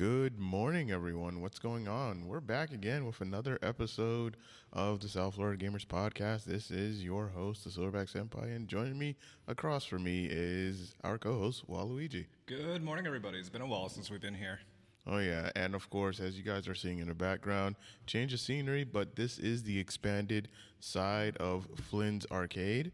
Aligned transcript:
Good 0.00 0.38
morning, 0.38 0.90
everyone. 0.90 1.42
What's 1.42 1.58
going 1.58 1.86
on? 1.86 2.26
We're 2.26 2.40
back 2.40 2.72
again 2.72 3.04
with 3.04 3.20
another 3.20 3.58
episode 3.60 4.38
of 4.72 5.00
the 5.00 5.10
South 5.10 5.34
Florida 5.34 5.62
Gamers 5.62 5.84
Podcast. 5.84 6.44
This 6.44 6.70
is 6.70 7.04
your 7.04 7.28
host, 7.28 7.64
the 7.64 7.70
Silverback 7.70 8.10
Senpai, 8.10 8.56
and 8.56 8.66
joining 8.66 8.98
me 8.98 9.14
across 9.46 9.84
from 9.84 10.04
me 10.04 10.26
is 10.30 10.94
our 11.04 11.18
co-host, 11.18 11.68
Waluigi. 11.68 12.24
Good 12.46 12.82
morning, 12.82 13.06
everybody. 13.06 13.36
It's 13.36 13.50
been 13.50 13.60
a 13.60 13.66
while 13.66 13.90
since 13.90 14.10
we've 14.10 14.22
been 14.22 14.32
here. 14.32 14.60
Oh 15.06 15.18
yeah, 15.18 15.50
and 15.54 15.74
of 15.74 15.90
course, 15.90 16.18
as 16.18 16.34
you 16.38 16.44
guys 16.44 16.66
are 16.66 16.74
seeing 16.74 17.00
in 17.00 17.08
the 17.08 17.14
background, 17.14 17.76
change 18.06 18.32
of 18.32 18.40
scenery, 18.40 18.84
but 18.84 19.16
this 19.16 19.38
is 19.38 19.64
the 19.64 19.78
expanded 19.78 20.48
side 20.78 21.36
of 21.36 21.68
Flynn's 21.90 22.24
Arcade. 22.30 22.92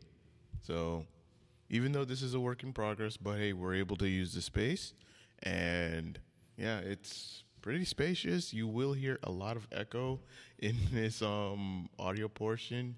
So, 0.61 1.05
even 1.71 1.93
though 1.93 2.05
this 2.05 2.21
is 2.21 2.35
a 2.35 2.41
work 2.41 2.65
in 2.65 2.73
progress, 2.73 3.17
but 3.17 3.39
hey, 3.39 3.53
we're 3.53 3.75
able 3.77 3.97
to 3.99 4.09
use 4.09 4.35
the 4.35 4.43
space, 4.43 4.93
and 5.45 6.19
yeah, 6.57 6.79
it's 6.79 7.45
pretty 7.63 7.85
spacious. 7.85 8.53
You 8.53 8.67
will 8.67 8.93
hear 8.93 9.19
a 9.23 9.31
lot 9.31 9.57
of 9.57 9.67
echo 9.73 10.21
in 10.59 10.77
this 10.93 11.23
um, 11.23 11.89
audio 11.99 12.29
portion 12.29 12.97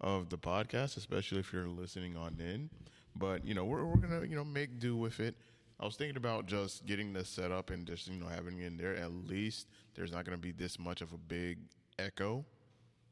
of 0.00 0.28
the 0.28 0.38
podcast, 0.38 0.96
especially 0.96 1.40
if 1.40 1.52
you're 1.52 1.68
listening 1.68 2.16
on 2.16 2.36
in. 2.38 2.70
But 3.16 3.46
you 3.46 3.54
know, 3.54 3.64
we're 3.64 3.84
we're 3.84 3.96
gonna 3.96 4.26
you 4.26 4.36
know 4.36 4.44
make 4.44 4.78
do 4.78 4.96
with 4.96 5.20
it. 5.20 5.36
I 5.80 5.84
was 5.84 5.96
thinking 5.96 6.16
about 6.16 6.46
just 6.46 6.86
getting 6.86 7.12
this 7.12 7.28
set 7.28 7.50
up 7.50 7.70
and 7.70 7.86
just 7.86 8.08
you 8.08 8.18
know 8.18 8.26
having 8.26 8.58
it 8.58 8.66
in 8.66 8.76
there. 8.76 8.96
At 8.96 9.12
least 9.12 9.68
there's 9.94 10.12
not 10.12 10.24
gonna 10.24 10.36
be 10.36 10.52
this 10.52 10.78
much 10.78 11.00
of 11.00 11.12
a 11.12 11.18
big 11.18 11.58
echo. 11.98 12.44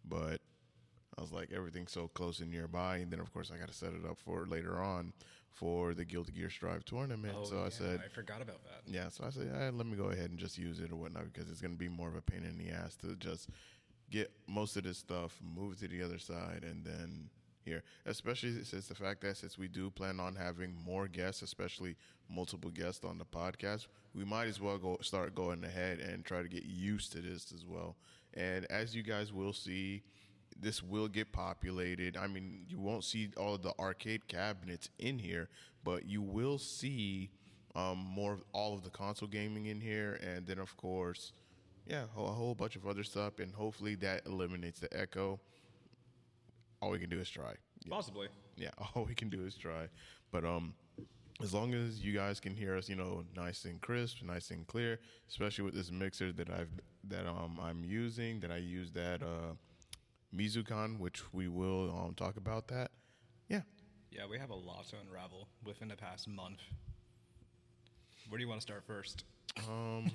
But 0.05 0.41
I 1.17 1.21
was 1.21 1.33
like, 1.33 1.53
everything's 1.53 1.93
so 1.93 2.09
close 2.09 2.41
and 2.41 2.51
nearby, 2.51 2.97
and 2.99 3.11
then 3.11 3.21
of 3.21 3.33
course 3.33 3.53
I 3.55 3.59
got 3.59 3.69
to 3.69 3.75
set 3.75 3.93
it 3.93 4.05
up 4.09 4.19
for 4.19 4.47
later 4.47 4.81
on 4.81 5.13
for 5.53 5.95
the 5.95 6.05
Guilty 6.05 6.33
Gear 6.33 6.51
Strive 6.51 6.85
tournament. 6.85 7.35
Oh, 7.39 7.45
so 7.45 7.63
I 7.65 7.69
said, 7.69 8.01
I 8.05 8.09
forgot 8.09 8.43
about 8.43 8.63
that. 8.65 8.91
yeah, 8.91 9.09
so 9.09 9.25
I 9.25 9.31
said, 9.31 9.51
eh, 9.55 9.71
let 9.73 9.87
me 9.87 9.97
go 9.97 10.05
ahead 10.07 10.31
and 10.31 10.39
just 10.39 10.59
use 10.59 10.81
it 10.81 10.91
or 10.93 10.97
whatnot 10.97 11.33
because 11.33 11.51
it's 11.51 11.61
going 11.61 11.75
to 11.75 11.79
be 11.79 11.89
more 11.89 12.09
of 12.09 12.17
a 12.17 12.23
pain 12.23 12.45
in 12.45 12.59
the 12.59 12.71
ass 12.73 12.97
to 12.97 13.15
just 13.17 13.49
get 14.11 14.31
most 14.47 14.77
of 14.77 14.85
this 14.85 14.99
stuff, 14.99 15.39
move 15.43 15.79
to 15.81 15.89
the 15.89 16.03
other 16.03 16.19
side, 16.19 16.65
and 16.65 16.85
then 16.85 17.31
here. 17.65 17.83
Especially 18.07 18.65
since 18.65 18.87
the 18.87 18.95
fact 18.95 19.21
that 19.23 19.37
since 19.37 19.57
we 19.59 19.69
do 19.69 19.91
plan 19.91 20.21
on 20.21 20.35
having 20.35 20.75
more 20.85 21.07
guests, 21.09 21.43
especially 21.43 21.97
multiple 22.29 22.71
guests 22.71 23.05
on 23.05 23.19
the 23.19 23.25
podcast, 23.25 23.87
we 24.15 24.25
might 24.25 24.49
as 24.49 24.61
well 24.61 24.79
go 24.79 24.99
start 25.01 25.35
going 25.35 25.65
ahead 25.65 25.99
and 26.01 26.25
try 26.25 26.43
to 26.43 26.49
get 26.49 26.65
used 26.65 27.13
to 27.13 27.21
this 27.21 27.53
as 27.55 27.65
well. 27.67 27.97
And 28.35 28.65
as 28.67 28.95
you 28.95 29.03
guys 29.03 29.33
will 29.33 29.53
see, 29.53 30.03
this 30.61 30.83
will 30.83 31.09
get 31.09 31.33
populated. 31.33 32.17
I 32.17 32.27
mean, 32.27 32.65
you 32.69 32.79
won't 32.79 33.05
see 33.05 33.31
all 33.37 33.55
of 33.55 33.63
the 33.63 33.73
arcade 33.79 34.29
cabinets 34.29 34.89
in 34.99 35.19
here, 35.19 35.49
but 35.85 36.07
you 36.07 36.23
will 36.23 36.59
see 36.59 37.31
um, 37.75 37.99
more 37.99 38.33
of 38.35 38.43
all 38.53 38.75
of 38.75 38.83
the 38.83 38.91
console 38.91 39.29
gaming 39.29 39.67
in 39.67 39.81
here, 39.81 40.19
and 40.23 40.47
then 40.47 40.59
of 40.59 40.77
course, 40.77 41.33
yeah, 41.87 42.05
a 42.17 42.21
whole 42.21 42.55
bunch 42.55 42.77
of 42.77 42.87
other 42.87 43.03
stuff, 43.03 43.39
and 43.39 43.55
hopefully 43.55 43.95
that 43.97 44.27
eliminates 44.27 44.79
the 44.81 44.95
echo. 44.97 45.41
All 46.81 46.91
we 46.91 46.99
can 46.99 47.11
do 47.11 47.19
is 47.21 47.31
try. 47.31 47.55
Yeah, 47.85 47.91
Possibly. 47.91 48.29
yeah 48.57 48.71
all 48.95 49.05
we 49.05 49.15
can 49.15 49.29
do 49.29 49.45
is 49.45 49.57
try. 49.57 49.89
But 50.31 50.45
um, 50.45 50.75
as 51.43 51.53
long 51.55 51.75
as 51.75 52.05
you 52.05 52.13
guys 52.13 52.41
can 52.41 52.55
hear 52.55 52.77
us, 52.77 52.89
you 52.89 52.97
know, 52.97 53.25
nice 53.35 53.65
and 53.65 53.81
crisp, 53.81 54.23
nice 54.23 54.51
and 54.51 54.67
clear, 54.67 54.99
especially 55.29 55.65
with 55.65 55.75
this 55.75 55.91
mixer 55.91 56.33
that 56.33 56.51
I've 56.51 56.71
that 57.09 57.27
um 57.27 57.59
I'm 57.61 57.85
using, 57.85 58.39
that 58.41 58.51
I 58.53 58.59
used 58.59 58.97
at 58.97 59.23
uh, 59.23 59.55
MizuCon, 60.35 60.99
which 60.99 61.23
we 61.33 61.49
will 61.49 61.91
um 61.91 62.15
talk 62.15 62.37
about 62.37 62.69
that. 62.69 62.91
Yeah, 63.49 63.63
Yeah, 64.11 64.27
we 64.31 64.39
have 64.39 64.51
a 64.51 64.55
lot 64.55 64.87
to 64.89 64.97
unravel 65.07 65.49
within 65.65 65.89
the 65.89 65.97
past 65.97 66.29
month. 66.29 66.61
Where 68.29 68.39
do 68.39 68.43
you 68.45 68.49
want 68.49 68.61
to 68.61 68.67
start 68.67 68.85
first? 68.87 69.25
Um, 69.69 70.11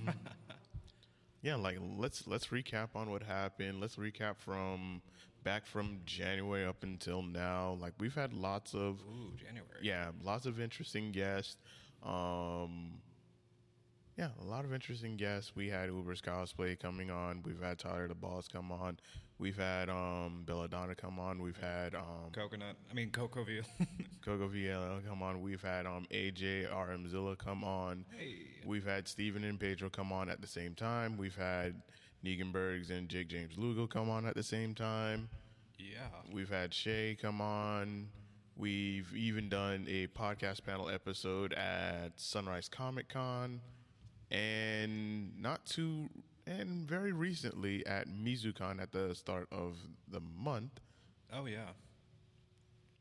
yeah, 1.42 1.56
like 1.56 1.78
let's 1.98 2.26
let's 2.28 2.48
recap 2.48 2.90
on 2.96 3.10
what 3.12 3.24
happened. 3.24 3.80
Let's 3.80 3.96
recap 3.98 4.38
from 4.38 5.02
back 5.44 5.66
from 5.66 6.00
January 6.06 6.66
up 6.66 6.84
until 6.84 7.22
now. 7.22 7.78
Like 7.80 7.94
we've 8.00 8.16
had 8.16 8.34
lots 8.34 8.74
of 8.74 9.00
Ooh, 9.02 9.36
January. 9.38 9.80
yeah, 9.82 10.10
lots 10.24 10.46
of 10.46 10.60
interesting 10.60 11.12
guests. 11.12 11.58
Um, 12.04 12.94
yeah, 14.18 14.30
a 14.42 14.46
lot 14.46 14.66
of 14.66 14.74
interesting 14.74 15.16
guests. 15.16 15.52
We 15.56 15.70
had 15.70 15.90
Uber's 15.90 16.22
cosplay 16.22 16.80
coming 16.80 17.12
on. 17.12 17.44
We've 17.44 17.62
had 17.62 17.78
Tyler 17.78 18.08
the 18.08 18.16
Boss 18.16 18.48
come 18.48 18.72
on. 18.72 18.98
We've 19.40 19.58
had 19.58 19.90
um, 19.90 20.44
Belladonna 20.46 20.96
come 20.96 21.20
on. 21.20 21.42
We've 21.42 21.58
had 21.58 21.94
um, 21.94 22.32
Coconut. 22.34 22.76
I 22.90 22.94
mean, 22.94 23.12
Coco 23.12 23.44
View. 23.44 23.62
Coco 24.26 24.50
VL 24.50 25.06
come 25.08 25.22
on. 25.22 25.42
We've 25.42 25.62
had 25.62 25.86
um, 25.86 26.08
AJ 26.12 26.66
RM 26.74 27.08
Zilla 27.08 27.36
come 27.36 27.64
on. 27.64 28.06
hey. 28.18 28.38
We've 28.66 28.86
had 28.86 29.08
Steven 29.08 29.44
and 29.44 29.60
Pedro 29.60 29.90
come 29.90 30.12
on 30.12 30.30
at 30.30 30.42
the 30.42 30.48
same 30.48 30.74
time. 30.74 31.18
We've 31.18 31.36
had 31.36 31.82
Negan 32.26 32.52
Bergs 32.52 32.90
and 32.90 33.08
Jake 33.10 33.28
James 33.30 33.58
Lugo 33.58 33.86
come 33.86 34.10
on 34.10 34.26
at 34.26 34.36
the 34.36 34.44
same 34.44 34.74
time. 34.74 35.30
Yeah. 35.78 36.08
We've 36.34 36.50
had 36.50 36.74
Shay 36.74 37.16
come 37.22 37.40
on. 37.40 38.08
We've 38.56 39.16
even 39.16 39.50
done 39.50 39.86
a 39.88 40.08
podcast 40.08 40.66
panel 40.66 40.90
episode 40.90 41.54
at 41.54 42.14
Sunrise 42.16 42.68
Comic 42.68 43.08
Con. 43.08 43.62
And 44.32 45.40
not 45.40 45.66
too, 45.66 46.10
and 46.48 46.88
very 46.88 47.12
recently 47.12 47.86
at 47.86 48.08
MizuCon 48.08 48.82
at 48.82 48.92
the 48.92 49.14
start 49.14 49.48
of 49.52 49.76
the 50.08 50.20
month. 50.20 50.80
Oh, 51.34 51.46
yeah. 51.46 51.68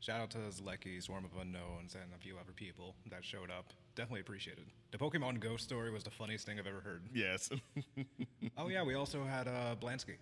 Shout 0.00 0.20
out 0.20 0.30
to 0.30 0.38
Zlecki, 0.38 1.02
Swarm 1.02 1.24
of 1.24 1.30
Unknowns, 1.40 1.94
and 1.94 2.12
a 2.14 2.18
few 2.18 2.36
other 2.38 2.52
people 2.52 2.94
that 3.10 3.24
showed 3.24 3.50
up. 3.50 3.72
Definitely 3.94 4.20
appreciated. 4.20 4.64
The 4.90 4.98
Pokemon 4.98 5.40
Go 5.40 5.56
story 5.56 5.90
was 5.90 6.02
the 6.04 6.10
funniest 6.10 6.44
thing 6.44 6.58
I've 6.58 6.66
ever 6.66 6.80
heard. 6.80 7.02
Yes. 7.14 7.50
Oh, 8.58 8.68
yeah, 8.68 8.82
we 8.82 8.94
also 8.94 9.22
had 9.24 9.48
uh, 9.48 9.74
Blansky 9.80 10.16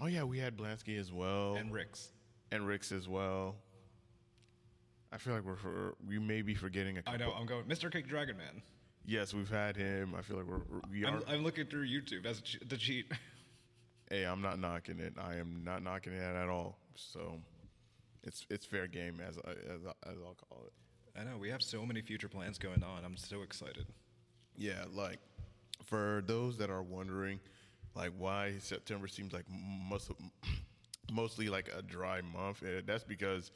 oh, 0.00 0.06
yeah, 0.06 0.24
we 0.24 0.38
had 0.38 0.56
Blansky 0.56 0.98
as 0.98 1.12
well. 1.12 1.54
and 1.54 1.72
Rix. 1.72 2.10
and 2.50 2.66
Rick's 2.66 2.90
as 2.92 3.08
well. 3.08 3.56
I 5.12 5.18
feel 5.18 5.34
like 5.34 5.44
we're 5.44 5.56
for, 5.56 5.94
we 6.06 6.18
may 6.18 6.42
be 6.42 6.54
forgetting 6.54 6.96
a 6.96 7.00
I 7.00 7.02
couple. 7.12 7.18
know, 7.18 7.32
I'm 7.32 7.46
going, 7.46 7.64
Mr. 7.64 7.90
Cake 7.92 8.08
Dragon 8.08 8.36
Man. 8.36 8.62
Yes, 9.10 9.34
we've 9.34 9.50
had 9.50 9.76
him. 9.76 10.14
I 10.16 10.22
feel 10.22 10.36
like 10.36 10.46
we're, 10.46 10.60
we're 10.70 10.80
we 10.88 11.04
are. 11.04 11.08
I'm, 11.08 11.22
I'm 11.26 11.42
looking 11.42 11.66
through 11.66 11.88
YouTube 11.88 12.24
as 12.26 12.40
the 12.68 12.76
cheat. 12.76 13.06
hey, 14.08 14.22
I'm 14.22 14.40
not 14.40 14.60
knocking 14.60 15.00
it. 15.00 15.14
I 15.20 15.34
am 15.34 15.62
not 15.64 15.82
knocking 15.82 16.12
it 16.12 16.22
at 16.22 16.48
all. 16.48 16.78
So 16.94 17.40
it's 18.22 18.46
it's 18.50 18.64
fair 18.64 18.86
game 18.86 19.20
as 19.20 19.36
I, 19.44 19.50
as, 19.50 19.80
I, 19.84 20.10
as 20.10 20.16
I'll 20.24 20.36
call 20.48 20.62
it. 20.64 20.72
I 21.20 21.24
know, 21.24 21.38
we 21.38 21.50
have 21.50 21.60
so 21.60 21.84
many 21.84 22.02
future 22.02 22.28
plans 22.28 22.56
going 22.56 22.84
on. 22.84 23.04
I'm 23.04 23.16
so 23.16 23.42
excited. 23.42 23.86
Yeah, 24.56 24.84
like 24.94 25.18
for 25.84 26.22
those 26.28 26.56
that 26.58 26.70
are 26.70 26.82
wondering, 26.84 27.40
like 27.96 28.12
why 28.16 28.58
September 28.60 29.08
seems 29.08 29.32
like 29.32 29.46
most 29.50 30.12
mostly 31.12 31.48
like 31.48 31.68
a 31.76 31.82
dry 31.82 32.20
month. 32.20 32.62
eh, 32.62 32.82
That's 32.86 33.02
because 33.02 33.50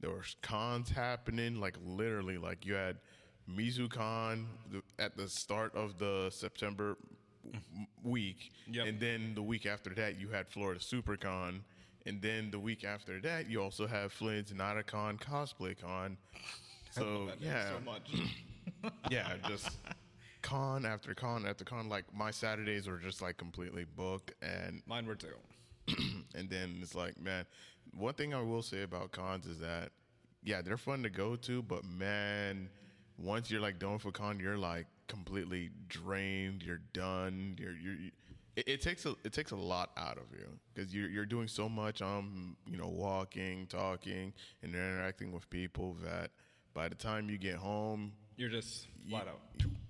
there 0.00 0.10
were 0.10 0.22
cons 0.42 0.90
happening. 0.90 1.56
Like 1.56 1.76
literally, 1.84 2.38
like 2.38 2.64
you 2.64 2.74
had 2.74 2.98
MizuCon 3.50 4.46
at 4.98 5.16
the 5.16 5.28
start 5.28 5.74
of 5.74 5.98
the 5.98 6.30
September 6.30 6.96
week, 8.02 8.52
Yep. 8.70 8.86
and 8.86 9.00
then 9.00 9.34
the 9.34 9.42
week 9.42 9.66
after 9.66 9.90
that 9.94 10.20
you 10.20 10.28
had 10.28 10.48
Florida 10.48 10.80
SuperCon. 10.80 11.60
And 12.04 12.20
then 12.20 12.50
the 12.50 12.58
week 12.58 12.82
after 12.82 13.20
that, 13.20 13.48
you 13.48 13.62
also 13.62 13.86
have 13.86 14.12
Flynn's 14.12 14.52
Con 14.86 15.18
Cosplay 15.18 15.78
Con. 15.78 16.16
So 16.90 17.30
yeah, 17.40 17.70
so 17.70 17.80
much. 17.86 18.12
yeah, 19.10 19.36
just 19.48 19.70
con 20.42 20.84
after 20.84 21.14
con 21.14 21.46
after 21.46 21.64
con. 21.64 21.88
Like 21.88 22.04
my 22.14 22.30
Saturdays 22.30 22.86
were 22.86 22.98
just 22.98 23.22
like 23.22 23.38
completely 23.38 23.86
booked, 23.96 24.32
and 24.42 24.82
Mine 24.86 25.06
were 25.06 25.14
too. 25.14 25.28
and 26.34 26.50
then 26.50 26.80
it's 26.82 26.94
like, 26.94 27.18
man, 27.18 27.46
one 27.96 28.12
thing 28.12 28.34
I 28.34 28.42
will 28.42 28.60
say 28.60 28.82
about 28.82 29.10
cons 29.10 29.46
is 29.46 29.58
that, 29.60 29.88
yeah, 30.44 30.60
they're 30.60 30.76
fun 30.76 31.02
to 31.02 31.08
go 31.08 31.34
to, 31.34 31.62
but 31.62 31.82
man, 31.82 32.68
once 33.22 33.50
you're 33.50 33.60
like 33.60 33.78
done 33.78 33.94
with 33.94 34.04
a 34.04 34.12
con, 34.12 34.40
you're 34.40 34.58
like 34.58 34.86
completely 35.08 35.70
drained. 35.88 36.62
You're 36.62 36.80
done. 36.92 37.56
You're 37.60 37.72
you're. 37.76 37.94
it, 38.56 38.68
it 38.68 38.80
takes 38.82 39.06
a 39.06 39.14
it 39.24 39.32
takes 39.32 39.50
a 39.52 39.56
lot 39.56 39.90
out 39.96 40.18
of 40.18 40.24
you 40.32 40.46
because 40.74 40.94
you're 40.94 41.08
you're 41.08 41.26
doing 41.26 41.48
so 41.48 41.68
much 41.68 42.02
um 42.02 42.56
you 42.66 42.76
know 42.76 42.88
walking 42.88 43.66
talking 43.66 44.32
and 44.62 44.74
interacting 44.74 45.32
with 45.32 45.48
people 45.50 45.96
that 46.04 46.30
by 46.74 46.88
the 46.88 46.94
time 46.94 47.28
you 47.30 47.38
get 47.38 47.56
home 47.56 48.12
You're 48.36 48.48
just 48.50 48.88
flat 49.08 49.28
out. 49.28 49.40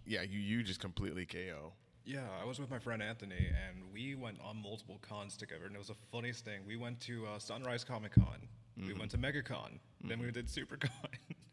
yeah, 0.06 0.22
you 0.22 0.38
you 0.38 0.62
just 0.62 0.80
completely 0.80 1.24
KO. 1.26 1.72
Yeah, 2.04 2.26
I 2.40 2.44
was 2.44 2.58
with 2.58 2.68
my 2.68 2.80
friend 2.80 3.00
Anthony, 3.00 3.36
and 3.36 3.92
we 3.92 4.16
went 4.16 4.38
on 4.42 4.60
multiple 4.60 4.98
cons 5.02 5.36
together, 5.36 5.66
and 5.66 5.74
it 5.76 5.78
was 5.78 5.86
the 5.86 5.94
funniest 6.10 6.44
thing. 6.44 6.62
We 6.66 6.76
went 6.76 6.98
to 7.02 7.24
uh, 7.26 7.38
Sunrise 7.38 7.84
Comic 7.84 8.12
Con, 8.14 8.48
we 8.76 8.92
went 8.92 9.12
to 9.12 9.18
MegaCon, 9.18 9.78
then 10.02 10.18
we 10.20 10.32
did 10.32 10.48
SuperCon. 10.48 10.88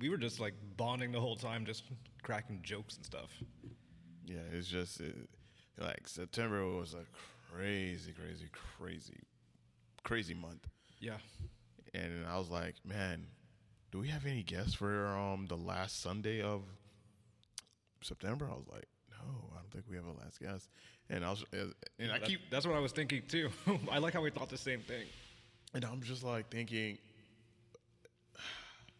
we 0.00 0.08
were 0.08 0.16
just 0.16 0.40
like 0.40 0.54
bonding 0.76 1.12
the 1.12 1.20
whole 1.20 1.36
time, 1.36 1.64
just 1.66 1.84
cracking 2.22 2.60
jokes 2.62 2.96
and 2.96 3.04
stuff. 3.04 3.30
Yeah, 4.26 4.38
it's 4.52 4.68
just 4.68 5.00
it, 5.00 5.14
like 5.78 6.06
September 6.08 6.66
was 6.66 6.94
a 6.94 7.04
crazy, 7.52 8.12
crazy, 8.12 8.46
crazy, 8.78 9.20
crazy 10.02 10.34
month, 10.34 10.66
Yeah, 11.00 11.18
and 11.94 12.26
I 12.26 12.38
was 12.38 12.50
like, 12.50 12.74
man, 12.84 13.26
do 13.92 13.98
we 13.98 14.08
have 14.08 14.26
any 14.26 14.42
guests 14.42 14.74
for 14.74 15.06
um 15.16 15.46
the 15.46 15.56
last 15.56 16.00
Sunday 16.00 16.40
of 16.42 16.62
September? 18.02 18.48
I 18.50 18.54
was 18.54 18.66
like, 18.72 18.86
no, 19.10 19.50
I 19.52 19.56
don't 19.60 19.70
think 19.72 19.84
we 19.88 19.96
have 19.96 20.06
a 20.06 20.12
last 20.24 20.40
guest. 20.40 20.68
And 21.10 21.24
I 21.24 21.30
was, 21.30 21.44
uh, 21.52 21.66
and 21.98 22.10
I 22.12 22.18
That- 22.18 22.28
keep, 22.28 22.40
that's 22.50 22.66
what 22.66 22.74
I 22.76 22.80
was 22.80 22.92
thinking 22.92 23.22
too. 23.28 23.50
I 23.90 23.98
like 23.98 24.14
how 24.14 24.22
we 24.22 24.30
thought 24.30 24.48
the 24.48 24.56
same 24.58 24.80
thing. 24.80 25.04
and 25.74 25.84
I'm 25.84 26.00
just 26.02 26.24
like 26.24 26.50
thinking, 26.50 26.98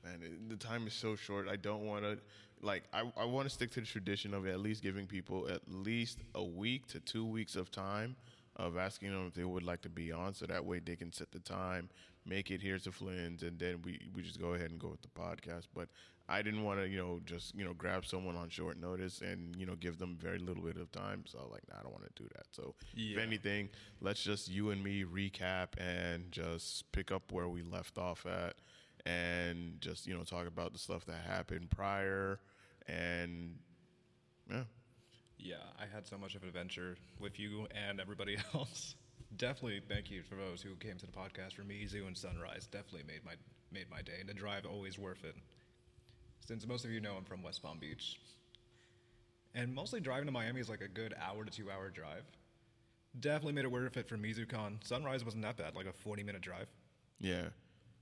man, 0.05 0.21
it- 0.23 0.49
the 0.49 0.57
time 0.57 0.87
is 0.87 0.95
so 0.95 1.17
short. 1.17 1.49
I 1.49 1.57
don't 1.57 1.83
want 1.87 2.05
to, 2.05 2.19
like, 2.63 2.85
I, 2.93 3.11
I 3.17 3.25
want 3.25 3.49
to 3.49 3.51
stick 3.55 3.71
to 3.73 3.81
the 3.81 3.87
tradition 3.87 4.35
of 4.35 4.47
at 4.47 4.61
least 4.61 4.83
giving 4.83 5.07
people 5.07 5.49
at 5.49 5.63
least 5.69 6.19
a 6.35 6.43
week 6.45 6.87
to 6.89 7.01
two 7.01 7.25
weeks 7.25 7.57
of 7.57 7.71
time 7.71 8.17
of 8.57 8.77
asking 8.77 9.11
them 9.11 9.27
if 9.27 9.35
they 9.35 9.45
would 9.45 9.65
like 9.65 9.83
to 9.83 9.89
be 9.89 10.13
on, 10.13 10.33
so 10.35 10.47
that 10.47 10.65
way 10.65 10.79
they 10.79 10.95
can 10.95 11.13
set 11.13 11.33
the 11.33 11.41
time, 11.41 11.89
make 12.25 12.51
it 12.53 12.63
here 12.63 12.79
to 12.79 12.93
Flynn's, 12.93 13.43
and 13.43 13.59
then 13.59 13.83
we 13.83 13.99
we 14.15 14.23
just 14.23 14.41
go 14.41 14.55
ahead 14.55 14.71
and 14.71 14.79
go 14.79 14.89
with 14.89 15.03
the 15.03 15.09
podcast. 15.09 15.67
But 15.75 15.89
I 16.29 16.41
didn't 16.41 16.63
want 16.63 16.79
to, 16.81 16.87
you 16.89 16.97
know, 16.97 17.21
just 17.27 17.53
you 17.57 17.65
know 17.65 17.75
grab 17.75 18.07
someone 18.07 18.37
on 18.37 18.49
short 18.51 18.79
notice 18.81 19.23
and 19.23 19.57
you 19.57 19.67
know 19.67 19.75
give 19.75 19.99
them 19.99 20.17
very 20.21 20.39
little 20.39 20.63
bit 20.63 20.77
of 20.77 20.93
time. 20.93 21.25
So 21.27 21.49
like, 21.51 21.63
nah, 21.69 21.81
I 21.81 21.83
don't 21.83 21.91
want 21.93 22.05
to 22.15 22.23
do 22.23 22.29
that. 22.37 22.47
So 22.53 22.77
if 23.13 23.19
anything, 23.19 23.71
let's 24.01 24.23
just 24.23 24.49
you 24.49 24.71
and 24.71 24.83
me 24.85 25.03
recap 25.05 25.71
and 25.79 26.31
just 26.31 26.91
pick 26.93 27.11
up 27.11 27.33
where 27.33 27.49
we 27.49 27.63
left 27.63 27.99
off 27.99 28.25
at, 28.25 28.55
and 29.07 29.81
just 29.81 30.07
you 30.07 30.15
know 30.17 30.25
talk 30.25 30.47
about 30.47 30.73
the 30.73 30.79
stuff 30.79 31.05
that 31.07 31.21
happened 31.27 31.71
prior, 31.71 32.41
and 32.89 33.57
yeah, 34.51 34.65
Yeah, 35.39 35.55
I 35.79 35.85
had 35.93 36.07
so 36.07 36.17
much 36.19 36.35
of 36.35 36.43
an 36.43 36.49
adventure 36.49 36.97
with 37.19 37.39
you 37.39 37.67
and 37.89 38.01
everybody 38.01 38.37
else. 38.55 38.95
Definitely 39.37 39.81
thank 39.89 40.11
you 40.11 40.23
for 40.23 40.37
those 40.37 40.63
who 40.63 40.75
came 40.77 40.97
to 40.97 41.07
the 41.07 41.13
podcast 41.13 41.55
for 41.55 41.63
Mizu 41.63 42.07
and 42.07 42.17
Sunrise. 42.17 42.67
Definitely 42.71 43.03
made 43.07 43.25
my 43.25 43.33
made 43.73 43.91
my 43.91 44.03
day. 44.03 44.19
And 44.21 44.29
the 44.29 44.35
drive 44.35 44.65
always 44.67 44.99
worth 44.99 45.25
it. 45.25 45.35
Since 46.47 46.67
most 46.67 46.85
of 46.85 46.91
you 46.91 47.01
know 47.01 47.15
I'm 47.17 47.25
from 47.25 47.43
West 47.43 47.63
Palm 47.63 47.79
Beach. 47.79 48.21
And 49.55 49.75
mostly 49.75 50.01
driving 50.01 50.27
to 50.27 50.33
Miami 50.33 50.61
is 50.61 50.69
like 50.69 50.81
a 50.81 50.89
good 50.89 51.15
hour 51.21 51.45
to 51.45 51.51
two 51.51 51.71
hour 51.71 51.89
drive. 51.91 52.25
Definitely 53.19 53.53
made 53.55 53.65
it 53.65 53.71
worth 53.71 53.97
it 53.97 54.09
for 54.09 54.17
MizuCon. 54.17 54.85
Sunrise 54.87 55.25
wasn't 55.25 55.43
that 55.45 55.57
bad, 55.57 55.75
like 55.75 55.87
a 55.87 55.93
40 55.93 56.23
minute 56.23 56.43
drive. 56.43 56.69
yeah. 57.21 57.49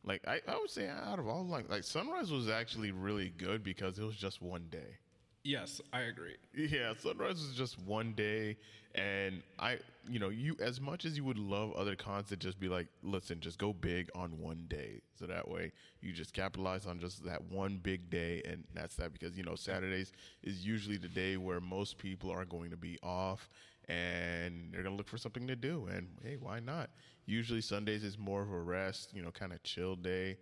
Like 0.04 0.26
I, 0.26 0.40
I 0.48 0.58
would 0.58 0.70
say 0.70 0.88
out 0.88 1.18
of 1.18 1.28
all 1.28 1.46
like 1.46 1.68
like 1.70 1.84
Sunrise 1.84 2.30
was 2.30 2.48
actually 2.48 2.90
really 2.90 3.32
good 3.38 3.62
because 3.62 3.98
it 3.98 4.04
was 4.04 4.16
just 4.16 4.42
one 4.42 4.66
day. 4.70 4.98
Yes, 5.44 5.80
I 5.92 6.02
agree. 6.02 6.36
Yeah, 6.54 6.92
Sunrise 6.96 7.34
was 7.34 7.52
just 7.56 7.76
one 7.80 8.12
day, 8.12 8.56
and 8.94 9.42
I, 9.58 9.78
you 10.08 10.20
know, 10.20 10.28
you 10.28 10.56
as 10.60 10.80
much 10.80 11.04
as 11.04 11.16
you 11.16 11.24
would 11.24 11.38
love 11.38 11.72
other 11.72 11.96
cons 11.96 12.28
to 12.28 12.36
just 12.36 12.60
be 12.60 12.68
like, 12.68 12.86
listen, 13.02 13.40
just 13.40 13.58
go 13.58 13.72
big 13.72 14.08
on 14.14 14.38
one 14.38 14.66
day, 14.68 15.00
so 15.18 15.26
that 15.26 15.48
way 15.48 15.72
you 16.00 16.12
just 16.12 16.32
capitalize 16.32 16.86
on 16.86 17.00
just 17.00 17.24
that 17.24 17.42
one 17.50 17.80
big 17.82 18.08
day, 18.08 18.40
and 18.44 18.62
that's 18.72 18.94
that 18.96 19.12
because 19.12 19.36
you 19.36 19.42
know 19.42 19.56
Saturdays 19.56 20.12
is 20.44 20.64
usually 20.64 20.96
the 20.96 21.08
day 21.08 21.36
where 21.36 21.60
most 21.60 21.98
people 21.98 22.30
are 22.30 22.44
going 22.44 22.70
to 22.70 22.76
be 22.76 22.98
off, 23.02 23.48
and 23.88 24.72
they're 24.72 24.82
gonna 24.82 24.96
look 24.96 25.08
for 25.08 25.18
something 25.18 25.46
to 25.46 25.56
do, 25.56 25.86
and 25.90 26.08
hey, 26.22 26.36
why 26.38 26.60
not? 26.60 26.90
Usually 27.26 27.60
Sundays 27.60 28.04
is 28.04 28.18
more 28.18 28.42
of 28.42 28.50
a 28.50 28.60
rest, 28.60 29.12
you 29.14 29.22
know, 29.22 29.30
kind 29.30 29.52
of 29.52 29.62
chill 29.62 29.96
day, 29.96 30.38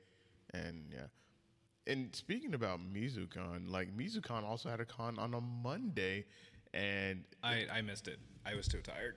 and 0.55 0.85
yeah. 0.93 1.07
And 1.87 2.15
speaking 2.15 2.55
about 2.55 2.79
MizuCon, 2.81 3.71
like 3.71 3.97
MizuCon 3.97 4.45
also 4.45 4.69
had 4.69 4.81
a 4.81 4.85
con 4.85 5.19
on 5.19 5.35
a 5.35 5.41
Monday, 5.41 6.25
and 6.75 7.25
I, 7.43 7.67
I 7.73 7.81
missed 7.83 8.07
it. 8.09 8.19
I 8.47 8.55
was 8.55 8.69
too 8.69 8.81
tired. 8.81 9.17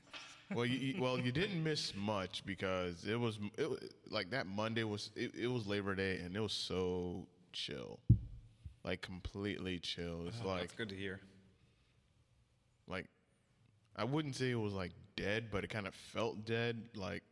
well, 0.54 0.64
you, 0.64 0.78
you- 0.78 1.02
well, 1.02 1.18
you 1.18 1.32
didn't 1.32 1.62
miss 1.62 1.92
much 1.96 2.44
because 2.46 3.04
it 3.04 3.18
was 3.18 3.38
it, 3.58 3.68
like 4.08 4.30
that 4.30 4.46
Monday 4.46 4.84
was 4.84 5.10
it, 5.16 5.34
it 5.34 5.48
was 5.48 5.66
Labor 5.66 5.94
Day 5.94 6.18
and 6.24 6.34
it 6.36 6.40
was 6.40 6.52
so 6.52 7.26
chill, 7.52 7.98
like 8.84 9.02
completely 9.02 9.78
chill. 9.80 10.26
It's 10.26 10.38
Oh, 10.44 10.48
like 10.48 10.60
That's 10.60 10.74
good 10.74 10.88
to 10.90 10.96
hear. 10.96 11.20
like 12.86 13.06
I 13.96 14.04
wouldn't 14.04 14.36
say 14.36 14.50
it 14.50 14.60
was 14.60 14.72
like 14.72 14.92
dead, 15.16 15.46
but 15.50 15.64
it 15.64 15.70
kind 15.70 15.86
of 15.86 15.94
felt 15.94 16.44
dead. 16.44 16.82
Like 16.96 17.22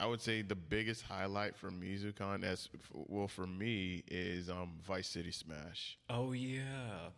I 0.00 0.06
would 0.06 0.20
say 0.20 0.42
the 0.42 0.54
biggest 0.54 1.02
highlight 1.02 1.56
for 1.56 1.70
MizuCon, 1.70 2.42
as 2.42 2.68
well 2.94 3.28
for 3.28 3.46
me, 3.46 4.02
is 4.08 4.48
um 4.48 4.78
Vice 4.82 5.08
City 5.08 5.30
Smash. 5.30 5.98
Oh, 6.08 6.32
yeah. 6.32 7.10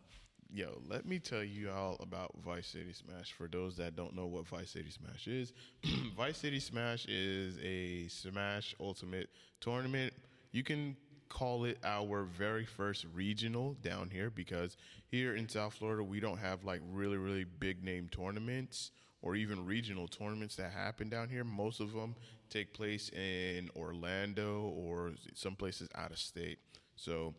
Yo, 0.54 0.82
let 0.86 1.06
me 1.06 1.18
tell 1.18 1.42
you 1.42 1.70
all 1.70 1.96
about 2.00 2.32
Vice 2.44 2.66
City 2.66 2.92
Smash. 2.92 3.32
For 3.32 3.48
those 3.48 3.76
that 3.76 3.96
don't 3.96 4.14
know 4.14 4.26
what 4.26 4.46
Vice 4.46 4.70
City 4.70 4.90
Smash 4.90 5.26
is, 5.26 5.52
Vice 6.16 6.38
City 6.38 6.60
Smash 6.60 7.06
is 7.06 7.56
a 7.62 8.08
Smash 8.08 8.74
Ultimate 8.78 9.30
tournament. 9.60 10.12
You 10.50 10.62
can 10.62 10.96
call 11.32 11.64
it 11.64 11.78
our 11.82 12.24
very 12.24 12.66
first 12.66 13.06
regional 13.14 13.74
down 13.82 14.10
here 14.10 14.28
because 14.28 14.76
here 15.10 15.34
in 15.34 15.48
South 15.48 15.72
Florida, 15.74 16.04
we 16.04 16.20
don't 16.20 16.38
have 16.38 16.62
like 16.64 16.80
really, 16.92 17.16
really 17.16 17.44
big 17.44 17.82
name 17.82 18.08
tournaments 18.10 18.90
or 19.22 19.34
even 19.34 19.64
regional 19.64 20.06
tournaments 20.08 20.56
that 20.56 20.72
happen 20.72 21.08
down 21.08 21.28
here. 21.30 21.42
Most 21.42 21.80
of 21.80 21.92
them 21.94 22.14
take 22.50 22.74
place 22.74 23.08
in 23.10 23.70
Orlando 23.74 24.72
or 24.76 25.12
some 25.34 25.56
places 25.56 25.88
out 25.94 26.10
of 26.10 26.18
state. 26.18 26.58
So, 26.96 27.34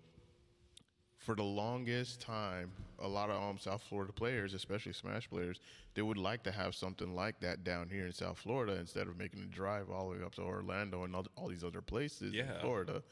for 1.20 1.36
the 1.36 1.44
longest 1.44 2.20
time, 2.20 2.72
a 3.00 3.08
lot 3.08 3.30
of 3.30 3.42
um, 3.42 3.58
South 3.58 3.82
Florida 3.88 4.12
players, 4.12 4.54
especially 4.54 4.92
Smash 4.92 5.30
players, 5.30 5.60
they 5.94 6.02
would 6.02 6.18
like 6.18 6.44
to 6.44 6.52
have 6.52 6.76
something 6.76 7.16
like 7.16 7.40
that 7.42 7.64
down 7.64 7.88
here 7.90 8.06
in 8.06 8.12
South 8.12 8.40
Florida 8.40 8.74
instead 8.74 9.08
of 9.08 9.18
making 9.18 9.42
a 9.42 9.46
drive 9.46 9.90
all 9.90 10.10
the 10.10 10.18
way 10.18 10.26
up 10.26 10.36
to 10.36 10.42
Orlando 10.42 11.04
and 11.04 11.16
all, 11.16 11.26
all 11.38 11.48
these 11.48 11.64
other 11.64 11.82
places 11.82 12.34
in 12.34 12.40
Yeah. 12.40 12.60
Florida. 12.60 13.04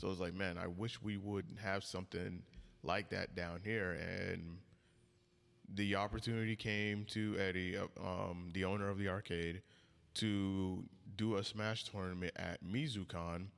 So 0.00 0.10
it's 0.10 0.20
like, 0.20 0.34
man, 0.34 0.56
I 0.56 0.66
wish 0.66 1.02
we 1.02 1.18
would 1.18 1.44
have 1.62 1.84
something 1.84 2.42
like 2.82 3.10
that 3.10 3.36
down 3.36 3.60
here. 3.62 3.92
And 3.92 4.56
the 5.74 5.96
opportunity 5.96 6.56
came 6.56 7.04
to 7.10 7.36
Eddie, 7.38 7.76
uh, 7.76 7.84
um, 8.02 8.48
the 8.54 8.64
owner 8.64 8.88
of 8.88 8.96
the 8.98 9.08
arcade, 9.08 9.60
to 10.14 10.82
do 11.16 11.36
a 11.36 11.44
Smash 11.44 11.84
tournament 11.84 12.32
at 12.36 12.64
MizuCon, 12.64 13.48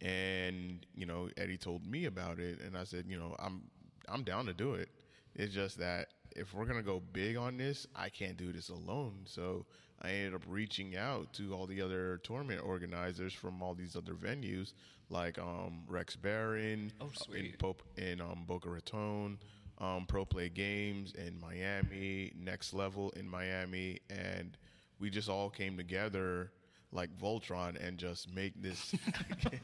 and 0.00 0.86
you 0.94 1.04
know 1.06 1.28
Eddie 1.36 1.58
told 1.58 1.84
me 1.84 2.04
about 2.04 2.38
it, 2.38 2.60
and 2.60 2.78
I 2.78 2.84
said, 2.84 3.04
you 3.08 3.18
know, 3.18 3.34
I'm 3.40 3.62
I'm 4.08 4.22
down 4.22 4.46
to 4.46 4.54
do 4.54 4.74
it. 4.74 4.88
It's 5.34 5.52
just 5.52 5.76
that 5.78 6.08
if 6.36 6.54
we're 6.54 6.66
gonna 6.66 6.82
go 6.82 7.02
big 7.12 7.36
on 7.36 7.56
this, 7.56 7.88
I 7.96 8.08
can't 8.08 8.36
do 8.36 8.52
this 8.52 8.68
alone. 8.68 9.22
So 9.24 9.66
I 10.00 10.10
ended 10.10 10.34
up 10.34 10.42
reaching 10.46 10.96
out 10.96 11.32
to 11.34 11.52
all 11.52 11.66
the 11.66 11.82
other 11.82 12.18
tournament 12.22 12.62
organizers 12.64 13.34
from 13.34 13.60
all 13.60 13.74
these 13.74 13.96
other 13.96 14.14
venues, 14.14 14.72
like 15.10 15.38
um, 15.38 15.82
Rex 15.88 16.16
Barron, 16.16 16.92
Oh, 17.00 17.06
uh, 17.06 17.34
in. 17.34 17.52
Pope 17.58 17.82
in 17.96 18.20
um, 18.20 18.44
Boca 18.46 18.70
Raton, 18.70 19.38
um, 19.78 20.06
Pro 20.06 20.24
Play 20.24 20.48
Games 20.48 21.12
in 21.14 21.38
Miami, 21.40 22.32
Next 22.38 22.72
Level 22.72 23.10
in 23.10 23.28
Miami, 23.28 23.98
and 24.08 24.56
we 24.98 25.10
just 25.10 25.28
all 25.28 25.50
came 25.50 25.76
together 25.76 26.52
like 26.92 27.10
Voltron 27.18 27.76
and 27.84 27.98
just 27.98 28.32
make 28.32 28.60
this. 28.62 28.94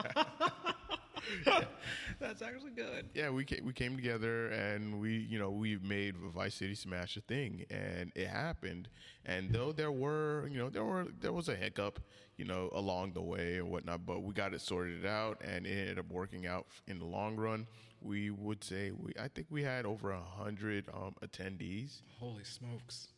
That's 2.20 2.42
actually 2.42 2.70
good. 2.72 3.08
yeah, 3.14 3.30
we 3.30 3.44
came, 3.44 3.64
we 3.64 3.72
came 3.72 3.96
together 3.96 4.48
and 4.48 5.00
we 5.00 5.16
you 5.16 5.38
know 5.38 5.50
we 5.50 5.78
made 5.78 6.16
Vice 6.16 6.54
City 6.54 6.74
Smash 6.74 7.16
a 7.16 7.20
thing, 7.20 7.64
and 7.70 8.12
it 8.14 8.28
happened. 8.28 8.88
And 9.24 9.52
though 9.52 9.72
there 9.72 9.92
were 9.92 10.48
you 10.50 10.58
know 10.58 10.68
there 10.70 10.84
were 10.84 11.06
there 11.20 11.32
was 11.32 11.48
a 11.48 11.54
hiccup 11.56 12.00
you 12.36 12.44
know 12.44 12.70
along 12.74 13.12
the 13.12 13.22
way 13.22 13.56
and 13.58 13.70
whatnot, 13.70 14.06
but 14.06 14.22
we 14.22 14.32
got 14.34 14.54
it 14.54 14.60
sorted 14.60 15.04
out, 15.06 15.40
and 15.44 15.66
it 15.66 15.70
ended 15.78 15.98
up 15.98 16.10
working 16.10 16.46
out 16.46 16.66
in 16.86 16.98
the 16.98 17.06
long 17.06 17.36
run. 17.36 17.66
We 18.00 18.30
would 18.30 18.62
say 18.62 18.90
we 18.92 19.12
I 19.20 19.28
think 19.28 19.48
we 19.50 19.62
had 19.62 19.86
over 19.86 20.10
a 20.12 20.20
hundred 20.22 20.88
um, 20.94 21.14
attendees. 21.24 22.02
Holy 22.18 22.44
smokes. 22.44 23.08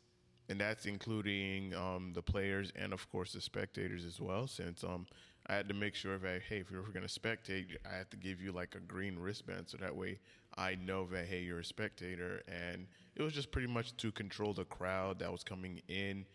and 0.48 0.58
that's 0.60 0.86
including 0.86 1.74
um, 1.74 2.12
the 2.14 2.22
players 2.22 2.72
and 2.74 2.92
of 2.94 3.08
course 3.10 3.32
the 3.32 3.40
spectators 3.40 4.04
as 4.04 4.18
well. 4.20 4.46
Since 4.46 4.82
um, 4.84 5.06
I 5.48 5.54
had 5.54 5.68
to 5.68 5.74
make 5.74 5.94
sure 5.94 6.18
that 6.18 6.42
hey, 6.48 6.58
if 6.58 6.70
you're 6.70 6.82
going 6.82 7.06
to 7.06 7.20
spectate, 7.20 7.76
I 7.90 7.96
have 7.96 8.10
to 8.10 8.16
give 8.16 8.40
you 8.40 8.52
like 8.52 8.74
a 8.74 8.80
green 8.80 9.18
wristband, 9.18 9.68
so 9.68 9.78
that 9.78 9.94
way 9.96 10.18
I 10.56 10.74
know 10.74 11.06
that 11.12 11.26
hey, 11.26 11.40
you're 11.40 11.60
a 11.60 11.64
spectator. 11.64 12.42
And 12.48 12.86
it 13.16 13.22
was 13.22 13.32
just 13.32 13.50
pretty 13.50 13.68
much 13.68 13.96
to 13.98 14.12
control 14.12 14.52
the 14.52 14.64
crowd 14.64 15.18
that 15.20 15.32
was 15.32 15.42
coming 15.44 15.80
in 15.88 16.26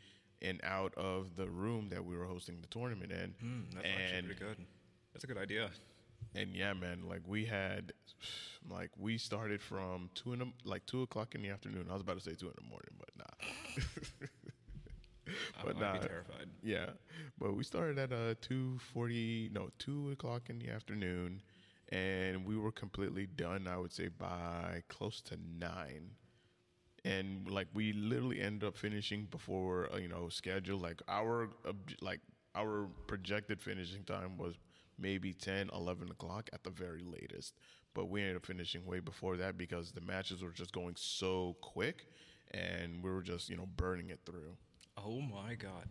and 0.41 0.59
out 0.63 0.93
of 0.95 1.35
the 1.37 1.47
room 1.47 1.89
that 1.89 2.03
we 2.03 2.17
were 2.17 2.25
hosting 2.25 2.57
the 2.61 2.67
tournament 2.67 3.11
in. 3.11 3.33
Mm, 3.43 3.73
that's 3.75 3.85
actually 3.87 4.21
pretty 4.23 4.39
good. 4.39 4.57
That's 5.13 5.23
a 5.23 5.27
good 5.27 5.37
idea. 5.37 5.69
and 6.35 6.55
yeah, 6.55 6.73
man, 6.73 7.03
like 7.07 7.21
we 7.27 7.45
had, 7.45 7.93
like 8.69 8.89
we 8.97 9.17
started 9.17 9.61
from 9.61 10.09
two 10.15 10.33
in 10.33 10.39
the 10.39 10.47
like 10.65 10.85
two 10.85 11.03
o'clock 11.03 11.35
in 11.35 11.41
the 11.41 11.49
afternoon. 11.49 11.85
I 11.89 11.93
was 11.93 12.01
about 12.01 12.17
to 12.17 12.23
say 12.23 12.33
two 12.35 12.47
in 12.47 12.53
the 12.55 12.67
morning, 12.67 12.93
but 12.99 13.09
nah. 13.17 14.27
But 15.63 15.77
not 15.77 16.01
terrified. 16.01 16.49
Yeah, 16.61 16.89
but 17.39 17.55
we 17.55 17.63
started 17.63 17.97
at 17.99 18.11
uh 18.11 18.35
two 18.41 18.77
forty, 18.93 19.49
no 19.53 19.69
two 19.79 20.11
o'clock 20.11 20.49
in 20.49 20.59
the 20.59 20.69
afternoon, 20.69 21.41
and 21.89 22.45
we 22.45 22.57
were 22.57 22.71
completely 22.71 23.25
done. 23.27 23.67
I 23.67 23.77
would 23.77 23.93
say 23.93 24.07
by 24.09 24.83
close 24.89 25.21
to 25.23 25.37
nine, 25.59 26.11
and 27.05 27.49
like 27.49 27.67
we 27.73 27.93
literally 27.93 28.41
ended 28.41 28.67
up 28.67 28.77
finishing 28.77 29.25
before 29.25 29.89
uh, 29.93 29.97
you 29.97 30.07
know 30.07 30.29
schedule. 30.29 30.79
Like 30.79 31.01
our 31.07 31.49
like 32.01 32.21
our 32.55 32.87
projected 33.07 33.61
finishing 33.61 34.03
time 34.03 34.37
was 34.37 34.55
maybe 34.99 35.33
10, 35.33 35.69
11 35.73 36.09
o'clock 36.11 36.49
at 36.53 36.63
the 36.63 36.69
very 36.69 37.03
latest, 37.03 37.55
but 37.95 38.09
we 38.09 38.21
ended 38.21 38.37
up 38.37 38.45
finishing 38.45 38.85
way 38.85 38.99
before 38.99 39.37
that 39.37 39.57
because 39.57 39.91
the 39.91 40.01
matches 40.01 40.43
were 40.43 40.51
just 40.51 40.71
going 40.71 40.95
so 40.97 41.55
quick. 41.61 42.07
and 42.51 43.03
we 43.03 43.09
were 43.11 43.23
just 43.23 43.49
you 43.49 43.57
know 43.57 43.67
burning 43.77 44.09
it 44.09 44.19
through. 44.25 44.55
Oh 44.97 45.19
my 45.21 45.55
god. 45.55 45.87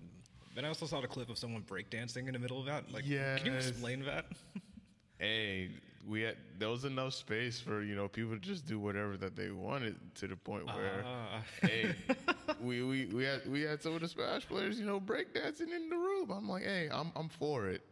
Then 0.54 0.64
I 0.64 0.68
also 0.68 0.87
saw 0.87 1.00
the 1.00 1.06
clip 1.09 1.30
of 1.30 1.38
someone 1.38 1.62
breakdancing 1.62 2.26
in 2.28 2.32
the 2.35 2.38
middle 2.38 2.61
of 2.61 2.66
that. 2.66 2.92
Like, 2.92 3.04
can 3.04 3.47
you 3.47 3.52
explain 3.54 4.04
that? 4.04 4.26
Hey, 5.18 5.71
we 6.09 6.23
had 6.23 6.37
there 6.59 6.68
was 6.68 6.85
enough 6.85 7.14
space 7.14 7.61
for 7.61 7.80
you 7.82 7.94
know 7.94 8.09
people 8.09 8.35
to 8.35 8.40
just 8.40 8.66
do 8.66 8.80
whatever 8.80 9.16
that 9.18 9.37
they 9.37 9.52
wanted 9.52 9.94
to 10.16 10.26
the 10.26 10.35
point 10.35 10.66
where 10.66 11.04
Ah. 11.06 11.42
hey, 11.62 11.94
we, 12.61 12.82
we 12.82 13.06
we 13.06 13.23
had 13.23 13.47
we 13.49 13.61
had 13.62 13.80
some 13.80 13.94
of 13.94 14.00
the 14.00 14.09
Smash 14.09 14.49
players 14.49 14.80
you 14.80 14.85
know 14.85 14.99
breakdancing 15.00 15.71
in 15.73 15.88
the 15.88 15.97
room. 15.97 16.32
I'm 16.32 16.49
like, 16.49 16.64
hey, 16.64 16.88
I'm 16.90 17.12
I'm 17.14 17.28
for 17.28 17.68
it. 17.68 17.82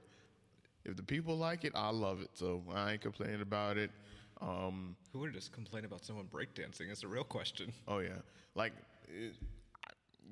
If 0.85 0.97
the 0.97 1.05
people 1.05 1.37
like 1.39 1.65
it, 1.65 1.71
I 1.77 1.91
love 1.91 2.21
it. 2.21 2.31
So 2.35 2.65
I 2.75 2.93
ain't 2.93 3.01
complaining 3.01 3.43
about 3.43 3.77
it. 3.77 3.93
Um, 4.41 4.97
Who 5.13 5.21
would 5.21 5.33
just 5.33 5.53
complain 5.53 5.85
about 5.85 6.05
someone 6.05 6.25
breakdancing? 6.27 6.91
Is 6.91 7.05
a 7.05 7.09
real 7.09 7.23
question. 7.23 7.73
Oh 7.87 7.99
yeah, 8.01 8.19
like 8.57 8.73
it, 9.07 9.35
I- 9.35 9.37
y- 9.37 9.60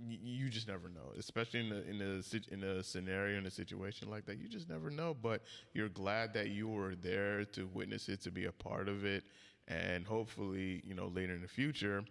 you 0.07 0.49
just 0.49 0.69
never 0.69 0.89
know, 0.89 1.13
especially 1.19 1.61
in 1.61 1.69
the 1.71 1.89
in 1.89 2.01
a 2.01 2.55
in 2.55 2.65
a 2.65 2.83
scenario 2.83 3.39
in 3.39 3.47
a 3.47 3.51
situation 3.51 4.11
like 4.11 4.27
that. 4.27 4.39
You 4.39 4.49
just 4.49 4.69
never 4.69 4.91
know. 4.91 5.15
But 5.21 5.43
you're 5.73 5.89
glad 5.89 6.35
that 6.35 6.49
you 6.49 6.69
were 6.69 6.95
there 6.95 7.45
to 7.45 7.69
witness 7.73 8.09
it, 8.09 8.23
to 8.23 8.31
be 8.31 8.47
a 8.47 8.53
part 8.53 8.89
of 8.89 9.05
it, 9.05 9.25
and 9.67 10.07
hopefully, 10.07 10.83
you 10.85 10.95
know, 10.95 11.09
later 11.09 11.35
in 11.35 11.43
the 11.43 11.49
future, 11.49 12.05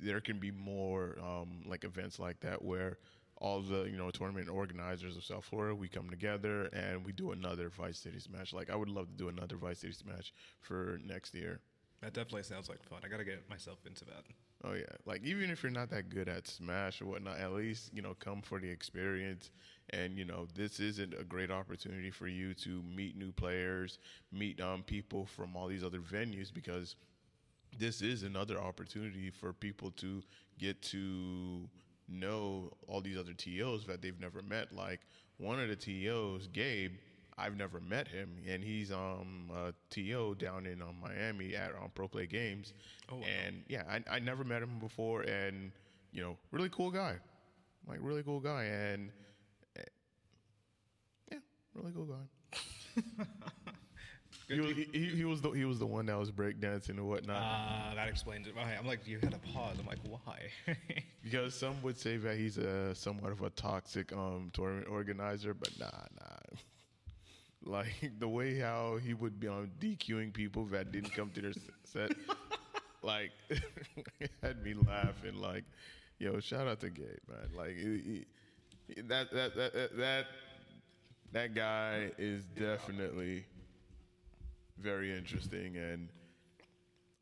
there 0.00 0.20
can 0.20 0.38
be 0.38 0.50
more 0.50 1.16
um, 1.20 1.62
like 1.66 1.84
events 1.84 2.18
like 2.18 2.40
that 2.40 2.62
where 2.62 2.98
all 3.36 3.60
the 3.60 3.84
you 3.84 3.96
know 3.96 4.10
tournament 4.10 4.48
organizers 4.48 5.16
of 5.16 5.24
South 5.24 5.44
Florida 5.44 5.74
we 5.74 5.88
come 5.88 6.08
together 6.08 6.66
and 6.66 7.04
we 7.04 7.12
do 7.12 7.32
another 7.32 7.68
Vice 7.68 7.98
City 7.98 8.20
Smash. 8.20 8.52
Like 8.52 8.70
I 8.70 8.76
would 8.76 8.88
love 8.88 9.08
to 9.08 9.16
do 9.16 9.28
another 9.28 9.56
Vice 9.56 9.80
City 9.80 9.92
Smash 9.92 10.32
for 10.60 11.00
next 11.04 11.34
year. 11.34 11.60
That 12.00 12.14
definitely 12.14 12.44
sounds 12.44 12.68
like 12.68 12.82
fun. 12.84 13.00
I 13.04 13.08
gotta 13.08 13.24
get 13.24 13.48
myself 13.50 13.78
into 13.86 14.04
that. 14.06 14.24
Oh 14.64 14.74
yeah, 14.74 14.84
like 15.06 15.24
even 15.24 15.50
if 15.50 15.62
you're 15.62 15.72
not 15.72 15.90
that 15.90 16.08
good 16.08 16.28
at 16.28 16.46
Smash 16.46 17.02
or 17.02 17.06
whatnot, 17.06 17.38
at 17.38 17.52
least 17.52 17.90
you 17.92 18.00
know 18.00 18.14
come 18.14 18.42
for 18.42 18.60
the 18.60 18.68
experience. 18.70 19.50
And 19.90 20.16
you 20.16 20.24
know 20.24 20.46
this 20.54 20.78
isn't 20.78 21.14
a 21.18 21.24
great 21.24 21.50
opportunity 21.50 22.10
for 22.10 22.28
you 22.28 22.54
to 22.54 22.82
meet 22.82 23.16
new 23.16 23.32
players, 23.32 23.98
meet 24.30 24.60
um, 24.60 24.82
people 24.84 25.26
from 25.26 25.56
all 25.56 25.66
these 25.66 25.82
other 25.82 25.98
venues 25.98 26.52
because 26.52 26.94
this 27.78 28.02
is 28.02 28.22
another 28.22 28.60
opportunity 28.60 29.30
for 29.30 29.52
people 29.52 29.90
to 29.92 30.22
get 30.58 30.80
to 30.82 31.68
know 32.08 32.72
all 32.86 33.00
these 33.00 33.18
other 33.18 33.32
TOs 33.32 33.86
that 33.86 34.00
they've 34.02 34.20
never 34.20 34.42
met. 34.42 34.72
Like 34.72 35.00
one 35.38 35.58
of 35.58 35.68
the 35.68 35.76
TOs, 35.76 36.46
Gabe, 36.52 36.92
I've 37.42 37.56
never 37.56 37.80
met 37.80 38.08
him, 38.08 38.30
and 38.48 38.62
he's 38.62 38.90
um 38.92 39.50
a 39.54 39.72
TO 39.90 40.34
down 40.38 40.66
in 40.66 40.80
um, 40.82 40.96
Miami 41.02 41.54
at 41.56 41.70
um, 41.74 41.90
Pro 41.94 42.08
Play 42.08 42.26
Games. 42.26 42.72
Oh, 43.10 43.16
wow. 43.16 43.22
And 43.46 43.64
yeah, 43.68 43.82
I, 43.90 44.16
I 44.16 44.18
never 44.20 44.44
met 44.44 44.62
him 44.62 44.78
before, 44.78 45.22
and 45.22 45.72
you 46.12 46.22
know, 46.22 46.36
really 46.50 46.68
cool 46.70 46.90
guy, 46.90 47.16
like 47.88 47.98
really 48.00 48.22
cool 48.22 48.40
guy, 48.40 48.64
and 48.64 49.10
eh, 49.76 49.82
yeah, 51.30 51.38
really 51.74 51.92
cool 51.92 52.06
guy. 52.06 53.24
He 54.48 54.60
was, 54.60 54.76
he, 54.92 55.06
he- 55.16 55.24
was 55.24 55.40
the 55.40 55.50
he 55.52 55.64
was 55.64 55.78
the 55.78 55.86
one 55.86 56.06
that 56.06 56.18
was 56.18 56.30
breakdancing 56.30 56.90
and 56.90 57.08
whatnot. 57.08 57.40
Ah, 57.40 57.92
that 57.94 58.08
explains 58.08 58.46
it. 58.46 58.54
I'm 58.58 58.86
like, 58.86 59.06
you 59.06 59.18
had 59.18 59.32
a 59.32 59.38
pause. 59.38 59.76
I'm 59.78 59.86
like, 59.86 60.00
why? 60.02 60.50
Because 61.24 61.54
some 61.54 61.80
would 61.82 61.96
say 61.96 62.16
that 62.16 62.36
he's 62.36 62.58
a 62.58 62.94
somewhat 62.94 63.30
of 63.30 63.42
a 63.42 63.50
toxic 63.50 64.12
um, 64.12 64.50
tournament 64.52 64.88
organizer, 64.90 65.54
but 65.54 65.70
nah, 65.78 65.86
nah. 65.86 66.58
Like 67.64 68.12
the 68.18 68.28
way 68.28 68.58
how 68.58 68.96
he 68.96 69.14
would 69.14 69.38
be 69.38 69.46
on 69.48 69.70
DQing 69.80 70.32
people 70.32 70.64
that 70.66 70.90
didn't 70.92 71.14
come 71.14 71.30
to 71.30 71.40
their 71.40 71.52
set, 71.84 72.12
like 73.02 73.30
had 74.42 74.62
me 74.64 74.74
laughing. 74.74 75.36
Like, 75.36 75.64
yo, 76.18 76.40
shout 76.40 76.66
out 76.66 76.80
to 76.80 76.90
Gabe, 76.90 77.06
man. 77.28 77.50
Like 77.56 77.76
he- 77.76 78.26
he- 78.88 79.02
that, 79.02 79.32
that 79.32 79.56
that 79.56 79.96
that 79.96 80.26
that 81.32 81.54
guy 81.54 82.10
is 82.18 82.44
definitely 82.44 83.44
very 84.78 85.16
interesting 85.16 85.76
and. 85.76 86.08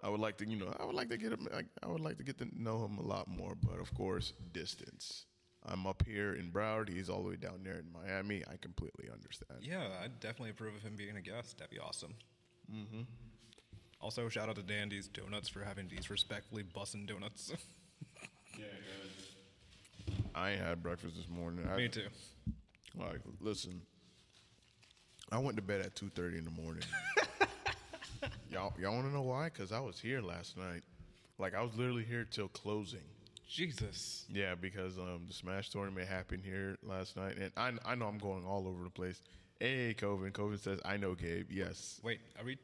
I 0.03 0.09
would 0.09 0.21
like 0.21 0.37
to, 0.39 0.49
you 0.49 0.57
know, 0.57 0.75
I 0.79 0.85
would 0.85 0.95
like 0.95 1.09
to 1.11 1.17
get 1.17 1.33
him. 1.33 1.47
I, 1.55 1.63
I 1.83 1.89
would 1.89 2.01
like 2.01 2.17
to 2.19 2.25
get 2.25 2.39
to 2.39 2.49
know 2.57 2.85
him 2.85 2.99
a 2.99 3.03
lot 3.03 3.29
more, 3.29 3.55
but 3.55 3.79
of 3.79 3.93
course, 3.95 4.33
distance. 4.53 5.27
I'm 5.67 5.87
up 5.87 6.03
here 6.07 6.35
in 6.35 6.51
Broward. 6.51 6.89
He's 6.89 7.09
all 7.11 7.23
the 7.23 7.29
way 7.31 7.37
down 7.37 7.61
there 7.63 7.75
in 7.79 7.87
Miami. 7.93 8.43
I 8.51 8.57
completely 8.57 9.09
understand. 9.13 9.61
yeah, 9.63 9.89
I'd 10.03 10.19
definitely 10.21 10.51
approve 10.51 10.75
of 10.75 10.83
him 10.83 10.97
being 10.97 11.17
a 11.17 11.21
guest. 11.21 11.59
That'd 11.59 11.71
be 11.71 11.79
awesome. 11.79 12.15
Mm-hmm. 12.73 13.03
Also, 14.01 14.29
shout 14.31 14.49
out 14.49 14.57
to 14.57 14.63
Dandy's 14.63 15.09
Donuts 15.09 15.49
for 15.49 15.63
having 15.63 15.87
these 15.89 16.09
respectfully 16.09 16.63
bussin' 16.65 17.07
donuts. 17.07 17.53
Yeah, 18.59 18.67
good. 20.09 20.15
I 20.35 20.51
ain't 20.51 20.61
had 20.61 20.83
breakfast 20.83 21.17
this 21.17 21.29
morning. 21.29 21.67
I, 21.73 21.77
Me 21.77 21.89
too. 21.89 22.09
Like, 22.99 23.21
listen, 23.41 23.81
I 25.31 25.39
went 25.39 25.57
to 25.57 25.63
bed 25.63 25.81
at 25.81 25.95
two 25.95 26.11
thirty 26.11 26.37
in 26.37 26.45
the 26.45 26.51
morning. 26.51 26.83
y'all, 28.51 28.75
y'all 28.79 28.93
want 28.93 29.07
to 29.07 29.13
know 29.15 29.23
why? 29.23 29.45
Because 29.45 29.71
I 29.71 29.79
was 29.79 30.01
here 30.01 30.21
last 30.21 30.57
night. 30.59 30.83
Like, 31.39 31.55
I 31.55 31.63
was 31.63 31.75
literally 31.77 32.03
here 32.05 32.27
till 32.29 32.49
closing. 32.49 33.05
Jesus. 33.51 34.27
Yeah, 34.33 34.55
because 34.55 34.97
um, 34.97 35.25
the 35.27 35.35
Smash 35.35 35.71
tournament 35.71 36.09
happened 36.09 36.45
here 36.45 36.79
last 36.85 37.17
night, 37.17 37.37
and 37.37 37.51
I, 37.57 37.73
I 37.85 37.95
know 37.97 38.07
I'm 38.07 38.19
going 38.19 38.45
all 38.45 38.69
over 38.69 38.85
the 38.85 38.91
place. 38.91 39.21
Hey, 39.59 39.93
Coven. 39.95 40.31
Coven 40.31 40.57
says, 40.57 40.79
I 40.85 40.97
know 40.97 41.15
Gabe. 41.15 41.51
Yes. 41.51 42.01
Wait, 42.05 42.21
are 42.39 42.45
we 42.45 42.57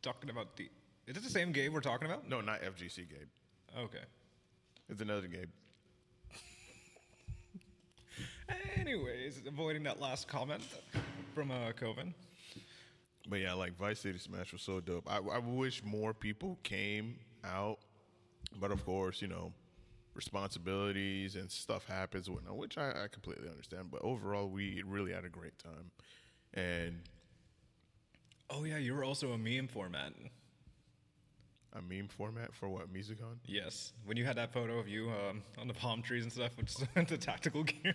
talking 0.00 0.30
about 0.30 0.56
the? 0.56 0.68
Is 1.06 1.16
it 1.16 1.22
the 1.22 1.30
same 1.30 1.52
game 1.52 1.74
we're 1.74 1.80
talking 1.80 2.08
about? 2.08 2.26
No, 2.28 2.40
not 2.40 2.62
FGC 2.62 3.08
Gabe. 3.08 3.28
Okay. 3.78 4.02
It's 4.88 5.02
another 5.02 5.28
Gabe. 5.28 5.50
Anyways, 8.80 9.42
avoiding 9.46 9.82
that 9.82 10.00
last 10.00 10.26
comment 10.26 10.62
from 11.34 11.50
uh, 11.50 11.72
Coven. 11.72 12.14
But 13.28 13.40
yeah, 13.40 13.52
like 13.52 13.76
Vice 13.76 14.00
City 14.00 14.18
Smash 14.18 14.52
was 14.52 14.62
so 14.62 14.80
dope. 14.80 15.04
I, 15.06 15.18
I 15.18 15.38
wish 15.38 15.84
more 15.84 16.14
people 16.14 16.58
came 16.62 17.16
out, 17.44 17.78
but 18.58 18.72
of 18.72 18.84
course, 18.86 19.20
you 19.20 19.28
know, 19.28 19.52
responsibilities 20.14 21.36
and 21.36 21.50
stuff 21.50 21.86
happens, 21.86 22.28
whatnot, 22.28 22.56
which 22.56 22.76
I, 22.78 23.04
I 23.04 23.08
completely 23.10 23.48
understand. 23.48 23.90
But 23.90 24.02
overall, 24.02 24.48
we 24.48 24.82
really 24.86 25.12
had 25.12 25.24
a 25.24 25.28
great 25.28 25.58
time, 25.58 25.90
and 26.54 27.00
Oh 28.50 28.64
yeah, 28.64 28.78
you 28.78 28.94
were 28.94 29.04
also 29.04 29.32
a 29.32 29.38
meme 29.38 29.68
format. 29.68 30.12
a 31.72 31.80
meme 31.82 32.08
format 32.08 32.52
for 32.52 32.68
what 32.68 32.92
MizuCon? 32.92 33.36
Yes, 33.46 33.92
when 34.04 34.16
you 34.16 34.24
had 34.24 34.36
that 34.36 34.52
photo 34.52 34.78
of 34.78 34.88
you 34.88 35.08
um, 35.10 35.42
on 35.58 35.68
the 35.68 35.74
palm 35.74 36.02
trees 36.02 36.24
and 36.24 36.32
stuff 36.32 36.56
with 36.56 37.08
the 37.08 37.16
tactical 37.16 37.62
gear. 37.62 37.94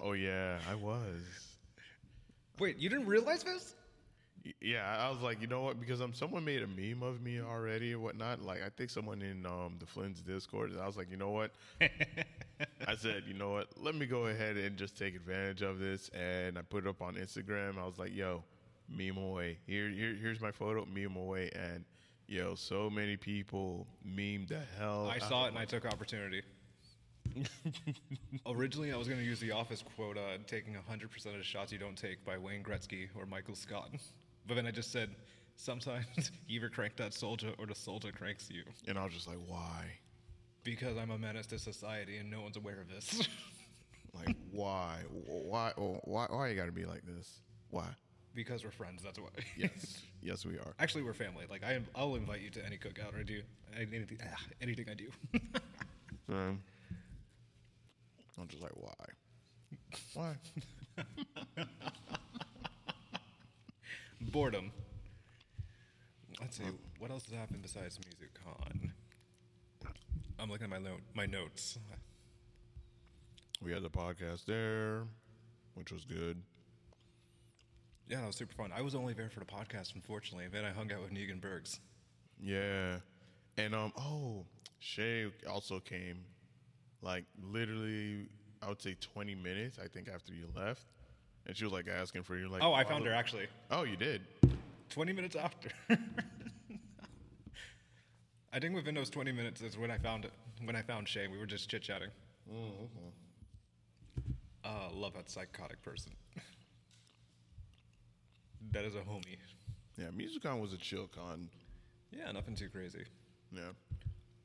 Oh 0.00 0.12
yeah, 0.12 0.58
I 0.70 0.74
was. 0.74 1.22
Wait, 2.58 2.76
you 2.78 2.88
didn't 2.88 3.06
realize 3.06 3.42
this? 3.42 3.74
Yeah, 4.60 4.84
I 4.98 5.10
was 5.10 5.20
like, 5.20 5.40
you 5.40 5.46
know 5.46 5.62
what? 5.62 5.80
Because 5.80 6.00
um, 6.00 6.12
someone 6.12 6.44
made 6.44 6.62
a 6.62 6.66
meme 6.66 7.02
of 7.02 7.20
me 7.20 7.40
already 7.40 7.92
and 7.92 8.02
whatnot. 8.02 8.42
Like, 8.42 8.62
I 8.64 8.68
think 8.68 8.90
someone 8.90 9.22
in 9.22 9.46
um 9.46 9.76
the 9.78 9.86
Flynn's 9.86 10.20
Discord. 10.20 10.72
I 10.80 10.86
was 10.86 10.96
like, 10.96 11.10
you 11.10 11.16
know 11.16 11.30
what? 11.30 11.52
I 11.80 12.96
said, 12.96 13.24
you 13.26 13.34
know 13.34 13.50
what? 13.50 13.68
Let 13.76 13.94
me 13.94 14.06
go 14.06 14.26
ahead 14.26 14.56
and 14.56 14.76
just 14.76 14.96
take 14.96 15.14
advantage 15.14 15.62
of 15.62 15.78
this, 15.78 16.10
and 16.10 16.58
I 16.58 16.62
put 16.62 16.84
it 16.84 16.88
up 16.88 17.02
on 17.02 17.14
Instagram. 17.14 17.78
I 17.78 17.86
was 17.86 17.98
like, 17.98 18.14
yo, 18.14 18.42
meme 18.88 19.16
away. 19.16 19.58
Here, 19.66 19.88
here 19.88 20.16
here's 20.20 20.40
my 20.40 20.52
photo, 20.52 20.86
meme 20.86 21.16
away, 21.16 21.50
and 21.54 21.84
yo, 22.26 22.54
so 22.54 22.90
many 22.90 23.16
people 23.16 23.86
meme 24.04 24.46
the 24.48 24.60
hell. 24.78 25.10
I 25.12 25.18
saw 25.18 25.46
it 25.46 25.48
and 25.48 25.58
I 25.58 25.64
took 25.64 25.84
opportunity. 25.86 26.42
Originally, 28.46 28.92
I 28.92 28.96
was 28.96 29.08
going 29.08 29.20
to 29.20 29.26
use 29.26 29.40
the 29.40 29.52
office 29.52 29.82
quote, 29.96 30.16
uh, 30.16 30.38
taking 30.46 30.74
100% 30.74 31.26
of 31.26 31.36
the 31.36 31.42
shots 31.42 31.72
you 31.72 31.78
don't 31.78 31.96
take 31.96 32.24
by 32.24 32.38
Wayne 32.38 32.62
Gretzky 32.62 33.08
or 33.14 33.26
Michael 33.26 33.54
Scott. 33.54 33.90
But 34.46 34.54
then 34.54 34.66
I 34.66 34.70
just 34.70 34.92
said, 34.92 35.10
sometimes 35.56 36.06
you 36.46 36.56
either 36.56 36.68
crank 36.68 36.96
that 36.96 37.14
soldier 37.14 37.52
or 37.58 37.66
the 37.66 37.74
soldier 37.74 38.12
cranks 38.12 38.48
you. 38.50 38.62
And 38.88 38.98
I 38.98 39.04
was 39.04 39.14
just 39.14 39.28
like, 39.28 39.38
why? 39.46 39.84
Because 40.64 40.96
I'm 40.96 41.10
a 41.10 41.18
menace 41.18 41.46
to 41.48 41.58
society 41.58 42.18
and 42.18 42.30
no 42.30 42.40
one's 42.40 42.56
aware 42.56 42.80
of 42.80 42.88
this. 42.88 43.28
Like, 44.14 44.34
why? 44.50 45.00
Why? 45.12 45.72
Why? 45.76 46.26
Why 46.30 46.48
you 46.48 46.56
got 46.56 46.64
to 46.64 46.72
be 46.72 46.86
like 46.86 47.04
this? 47.04 47.42
Why? 47.68 47.84
because 48.36 48.62
we're 48.62 48.70
friends, 48.70 49.02
that's 49.02 49.18
why. 49.18 49.30
Yes, 49.56 50.02
yes, 50.22 50.46
we 50.46 50.58
are. 50.58 50.74
Actually, 50.78 51.02
we're 51.02 51.14
family. 51.14 51.46
Like, 51.50 51.64
I, 51.64 51.80
I'll 51.96 52.14
invite 52.14 52.42
you 52.42 52.50
to 52.50 52.64
any 52.64 52.76
cookout 52.76 53.18
I 53.18 53.22
do, 53.24 53.40
anything, 53.74 54.18
ah, 54.22 54.40
anything 54.60 54.86
I 54.88 54.94
do. 54.94 55.08
Um, 56.28 56.60
I'm 58.38 58.48
just 58.48 58.62
like, 58.62 58.72
why? 58.74 58.92
Why? 60.14 61.64
Boredom. 64.20 64.72
Let's 66.40 66.58
see. 66.58 66.64
What 66.98 67.10
else 67.10 67.24
has 67.26 67.34
happened 67.38 67.62
besides 67.62 67.98
Music 68.04 68.30
Con? 68.44 68.92
I'm 70.38 70.50
looking 70.50 70.64
at 70.64 70.70
my 70.70 70.78
note, 70.78 71.00
my 71.14 71.26
notes. 71.26 71.78
We 73.62 73.72
had 73.72 73.82
the 73.82 73.90
podcast 73.90 74.44
there, 74.44 75.04
which 75.74 75.90
was 75.90 76.04
good. 76.04 76.42
Yeah, 78.08 78.20
that 78.20 78.26
was 78.26 78.36
super 78.36 78.52
fun. 78.54 78.70
I 78.76 78.82
was 78.82 78.94
only 78.94 79.14
there 79.14 79.30
for 79.30 79.40
the 79.40 79.46
podcast, 79.46 79.94
unfortunately. 79.94 80.44
And 80.44 80.52
then 80.52 80.64
I 80.64 80.70
hung 80.70 80.92
out 80.92 81.02
with 81.02 81.12
Negan 81.12 81.40
Bergs. 81.40 81.80
Yeah, 82.38 82.96
and 83.56 83.74
um, 83.74 83.92
oh, 83.98 84.44
Shay 84.78 85.26
also 85.50 85.80
came 85.80 86.18
like 87.02 87.24
literally, 87.42 88.28
I 88.62 88.68
would 88.68 88.82
say 88.82 88.96
20 89.00 89.34
minutes. 89.34 89.78
I 89.82 89.88
think 89.88 90.08
after 90.12 90.32
you 90.32 90.48
left, 90.54 90.84
and 91.46 91.56
she 91.56 91.64
was 91.64 91.72
like 91.72 91.86
asking 91.88 92.22
for 92.22 92.36
you. 92.36 92.48
Like, 92.48 92.62
Oh, 92.62 92.72
I 92.72 92.84
found 92.84 93.04
look-" 93.04 93.12
her 93.12 93.14
actually. 93.14 93.46
Oh, 93.70 93.84
you 93.84 93.96
did. 93.96 94.22
20 94.90 95.12
minutes 95.12 95.36
after. 95.36 95.70
I 98.52 98.58
think 98.58 98.74
within 98.74 98.94
those 98.94 99.10
20 99.10 99.32
minutes 99.32 99.60
is 99.60 99.76
when 99.76 99.90
I 99.90 99.98
found 99.98 100.24
it. 100.24 100.32
When 100.64 100.76
I 100.76 100.82
found 100.82 101.08
Shane, 101.08 101.30
we 101.30 101.38
were 101.38 101.46
just 101.46 101.68
chit 101.68 101.82
chatting. 101.82 102.08
Mm-hmm. 102.50 102.86
Uh, 104.64 104.88
love 104.94 105.12
that 105.14 105.28
psychotic 105.30 105.82
person. 105.82 106.12
that 108.72 108.84
is 108.84 108.94
a 108.94 109.00
homie. 109.00 109.36
Yeah, 109.98 110.06
MizuCon 110.06 110.60
was 110.60 110.72
a 110.72 110.78
chill 110.78 111.08
con. 111.14 111.48
Yeah, 112.10 112.32
nothing 112.32 112.54
too 112.54 112.68
crazy. 112.68 113.04
Yeah. 113.52 113.72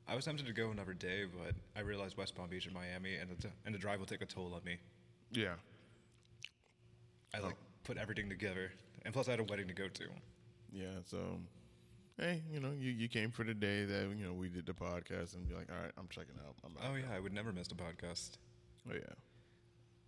I 0.07 0.15
was 0.15 0.25
tempted 0.25 0.45
to 0.45 0.53
go 0.53 0.71
another 0.71 0.93
day, 0.93 1.23
but 1.25 1.55
I 1.75 1.81
realized 1.81 2.17
West 2.17 2.35
Palm 2.35 2.49
Beach 2.49 2.65
and 2.65 2.73
Miami, 2.73 3.15
and 3.15 3.29
the, 3.29 3.47
and 3.65 3.73
the 3.73 3.79
drive 3.79 3.99
will 3.99 4.05
take 4.05 4.21
a 4.21 4.25
toll 4.25 4.53
on 4.53 4.63
me. 4.65 4.77
Yeah. 5.31 5.53
I 7.33 7.39
like 7.39 7.55
put 7.83 7.97
everything 7.97 8.29
together, 8.29 8.71
and 9.05 9.13
plus 9.13 9.27
I 9.27 9.31
had 9.31 9.39
a 9.39 9.43
wedding 9.43 9.67
to 9.67 9.73
go 9.73 9.87
to. 9.87 10.03
Yeah. 10.71 10.85
So, 11.05 11.17
hey, 12.17 12.41
you 12.51 12.59
know, 12.59 12.71
you, 12.77 12.91
you 12.91 13.07
came 13.07 13.31
for 13.31 13.43
the 13.43 13.53
day 13.53 13.85
that 13.85 14.09
you 14.17 14.25
know 14.25 14.33
we 14.33 14.49
did 14.49 14.65
the 14.65 14.73
podcast 14.73 15.35
and 15.35 15.47
be 15.47 15.55
like, 15.55 15.67
all 15.71 15.81
right, 15.81 15.91
I'm 15.97 16.07
checking 16.09 16.35
out. 16.45 16.55
I'm 16.63 16.71
out. 16.77 16.91
Oh 16.91 16.95
yeah, 16.95 17.15
I 17.15 17.19
would 17.19 17.33
never 17.33 17.51
miss 17.51 17.67
a 17.71 17.75
podcast. 17.75 18.31
Oh 18.89 18.93
yeah. 18.93 19.13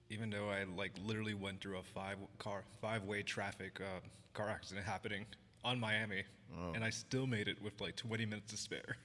even 0.10 0.30
though 0.30 0.50
I 0.50 0.64
like 0.78 0.92
literally 1.04 1.34
went 1.34 1.62
through 1.62 1.78
a 1.78 1.84
five 1.84 2.18
car 2.40 2.64
five 2.82 3.04
way 3.04 3.22
traffic 3.24 3.80
uh, 3.82 4.00
car 4.34 4.50
accident 4.50 4.86
happening 4.86 5.26
on 5.64 5.80
Miami, 5.80 6.24
Oh. 6.56 6.74
and 6.76 6.84
I 6.84 6.90
still 6.90 7.26
made 7.26 7.48
it 7.48 7.62
with 7.62 7.80
like 7.82 7.96
20 7.96 8.26
minutes 8.26 8.52
to 8.52 8.58
spare. 8.58 8.98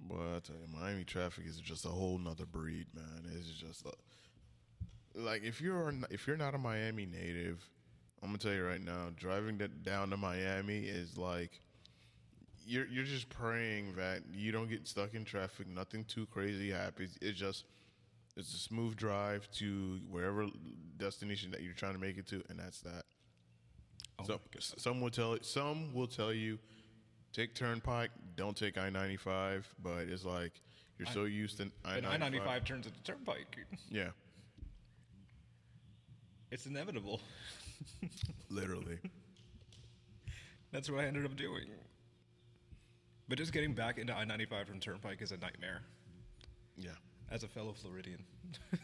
Boy, 0.00 0.36
I 0.36 0.40
tell 0.40 0.56
you, 0.56 0.68
Miami 0.72 1.04
traffic 1.04 1.44
is 1.46 1.58
just 1.60 1.84
a 1.84 1.88
whole 1.88 2.18
nother 2.18 2.46
breed, 2.46 2.86
man. 2.94 3.24
It's 3.36 3.50
just 3.50 3.84
a, 3.86 3.92
like 5.16 5.42
if 5.42 5.60
you're 5.60 5.92
if 6.10 6.26
you're 6.26 6.36
not 6.36 6.54
a 6.54 6.58
Miami 6.58 7.06
native, 7.06 7.68
I'm 8.22 8.28
gonna 8.28 8.38
tell 8.38 8.52
you 8.52 8.64
right 8.64 8.82
now, 8.82 9.10
driving 9.16 9.58
that 9.58 9.82
down 9.82 10.10
to 10.10 10.16
Miami 10.16 10.80
is 10.80 11.16
like 11.16 11.60
you're 12.66 12.86
you're 12.86 13.04
just 13.04 13.28
praying 13.28 13.94
that 13.96 14.22
you 14.32 14.52
don't 14.52 14.68
get 14.68 14.86
stuck 14.86 15.14
in 15.14 15.24
traffic. 15.24 15.68
Nothing 15.68 16.04
too 16.04 16.26
crazy 16.26 16.70
happens. 16.70 17.16
It's 17.20 17.38
just 17.38 17.64
it's 18.36 18.52
a 18.54 18.58
smooth 18.58 18.96
drive 18.96 19.50
to 19.52 19.98
wherever 20.10 20.46
destination 20.98 21.50
that 21.52 21.62
you're 21.62 21.72
trying 21.72 21.94
to 21.94 22.00
make 22.00 22.18
it 22.18 22.26
to, 22.28 22.42
and 22.48 22.58
that's 22.58 22.80
that. 22.80 23.04
Oh 24.18 24.24
so 24.24 24.40
some 24.58 25.00
will 25.00 25.10
tell 25.10 25.36
some 25.42 25.92
will 25.94 26.06
tell 26.06 26.32
you 26.32 26.58
take 27.32 27.54
Turnpike, 27.54 28.10
don't 28.34 28.56
take 28.56 28.78
I 28.78 28.90
ninety 28.90 29.16
five, 29.16 29.66
but 29.82 30.08
it's 30.08 30.24
like 30.24 30.52
you're 30.98 31.08
so 31.08 31.24
used 31.24 31.58
to 31.58 31.70
I 31.84 31.98
I 31.98 32.16
95 32.16 32.64
turns 32.64 32.86
into 32.86 33.02
Turnpike. 33.02 33.56
Yeah, 33.90 34.08
It's 36.50 36.66
inevitable. 36.66 37.20
literally. 38.50 38.98
That's 40.72 40.90
what 40.90 41.00
I 41.00 41.06
ended 41.06 41.24
up 41.24 41.36
doing. 41.36 41.66
But 43.28 43.38
just 43.38 43.52
getting 43.52 43.74
back 43.74 43.98
into 43.98 44.14
I 44.14 44.24
95 44.24 44.68
from 44.68 44.80
Turnpike 44.80 45.20
is 45.20 45.32
a 45.32 45.36
nightmare 45.36 45.82
yeah. 46.76 46.90
as 47.30 47.42
a 47.42 47.48
fellow 47.48 47.72
Floridian. 47.72 48.24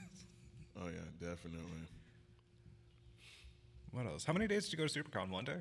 Oh 0.81 0.87
yeah, 0.87 1.28
definitely. 1.28 1.87
what 3.90 4.07
else? 4.07 4.25
How 4.25 4.33
many 4.33 4.47
days 4.47 4.64
did 4.64 4.73
you 4.73 4.78
go 4.78 4.87
to 4.87 5.02
SuperCon? 5.02 5.31
One 5.31 5.45
day? 5.45 5.59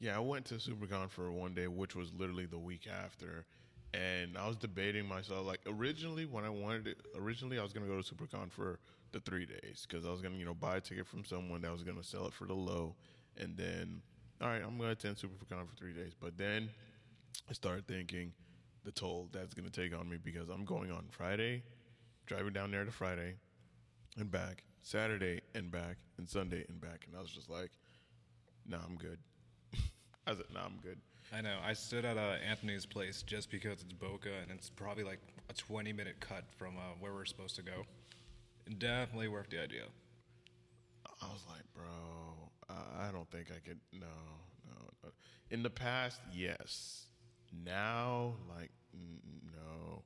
Yeah, 0.00 0.16
I 0.16 0.20
went 0.20 0.46
to 0.46 0.54
SuperCon 0.54 1.10
for 1.10 1.30
one 1.30 1.54
day, 1.54 1.66
which 1.68 1.94
was 1.94 2.12
literally 2.14 2.46
the 2.46 2.58
week 2.58 2.88
after, 2.88 3.44
and 3.92 4.36
I 4.36 4.48
was 4.48 4.56
debating 4.56 5.06
myself. 5.06 5.46
Like 5.46 5.60
originally, 5.66 6.24
when 6.24 6.44
I 6.44 6.48
wanted 6.48 6.86
it, 6.86 6.96
originally 7.16 7.58
I 7.58 7.62
was 7.62 7.72
gonna 7.72 7.86
go 7.86 8.00
to 8.00 8.14
SuperCon 8.14 8.50
for 8.50 8.80
the 9.16 9.30
three 9.30 9.46
days 9.46 9.86
because 9.88 10.06
I 10.06 10.10
was 10.10 10.20
gonna, 10.20 10.36
you 10.36 10.44
know, 10.44 10.54
buy 10.54 10.76
a 10.76 10.80
ticket 10.80 11.06
from 11.06 11.24
someone 11.24 11.62
that 11.62 11.72
was 11.72 11.82
gonna 11.82 12.02
sell 12.02 12.26
it 12.26 12.34
for 12.34 12.46
the 12.46 12.54
low, 12.54 12.94
and 13.36 13.56
then, 13.56 14.02
all 14.40 14.48
right, 14.48 14.62
I'm 14.62 14.78
gonna 14.78 14.90
attend 14.90 15.16
SuperCon 15.16 15.66
for 15.68 15.76
three 15.76 15.92
days. 15.92 16.12
But 16.18 16.36
then 16.36 16.68
I 17.48 17.52
started 17.52 17.86
thinking 17.86 18.32
the 18.84 18.92
toll 18.92 19.28
that's 19.32 19.54
gonna 19.54 19.70
take 19.70 19.96
on 19.98 20.08
me 20.08 20.18
because 20.22 20.48
I'm 20.48 20.64
going 20.64 20.90
on 20.90 21.06
Friday, 21.10 21.62
driving 22.26 22.52
down 22.52 22.70
there 22.70 22.84
to 22.84 22.90
Friday, 22.90 23.34
and 24.18 24.30
back, 24.30 24.62
Saturday 24.82 25.40
and 25.54 25.70
back, 25.70 25.96
and 26.18 26.28
Sunday 26.28 26.64
and 26.68 26.80
back, 26.80 27.06
and 27.06 27.16
I 27.16 27.20
was 27.20 27.30
just 27.30 27.48
like, 27.48 27.70
nah, 28.66 28.78
I'm 28.86 28.96
good. 28.96 29.18
I 30.26 30.32
said, 30.32 30.44
nah, 30.52 30.64
I'm 30.64 30.78
good. 30.82 30.98
I 31.32 31.40
know. 31.40 31.56
I 31.64 31.72
stood 31.72 32.04
at 32.04 32.16
uh, 32.16 32.36
Anthony's 32.48 32.86
place 32.86 33.22
just 33.22 33.50
because 33.50 33.82
it's 33.82 33.92
Boca 33.92 34.28
and 34.42 34.50
it's 34.50 34.70
probably 34.70 35.02
like 35.02 35.18
a 35.50 35.54
20 35.54 35.92
minute 35.92 36.20
cut 36.20 36.44
from 36.56 36.76
uh, 36.76 36.94
where 37.00 37.12
we're 37.12 37.24
supposed 37.24 37.56
to 37.56 37.62
go. 37.62 37.84
It 38.66 38.78
definitely 38.78 39.28
worth 39.28 39.50
the 39.50 39.62
idea. 39.62 39.84
I 41.22 41.26
was 41.26 41.42
like, 41.48 41.62
bro, 41.74 41.84
I 42.98 43.10
don't 43.12 43.30
think 43.30 43.48
I 43.50 43.58
could. 43.66 43.80
No, 43.92 44.06
no, 44.66 44.74
no. 45.04 45.10
In 45.50 45.62
the 45.62 45.70
past, 45.70 46.20
yes. 46.34 47.06
Now, 47.64 48.34
like, 48.48 48.70
no. 48.92 50.02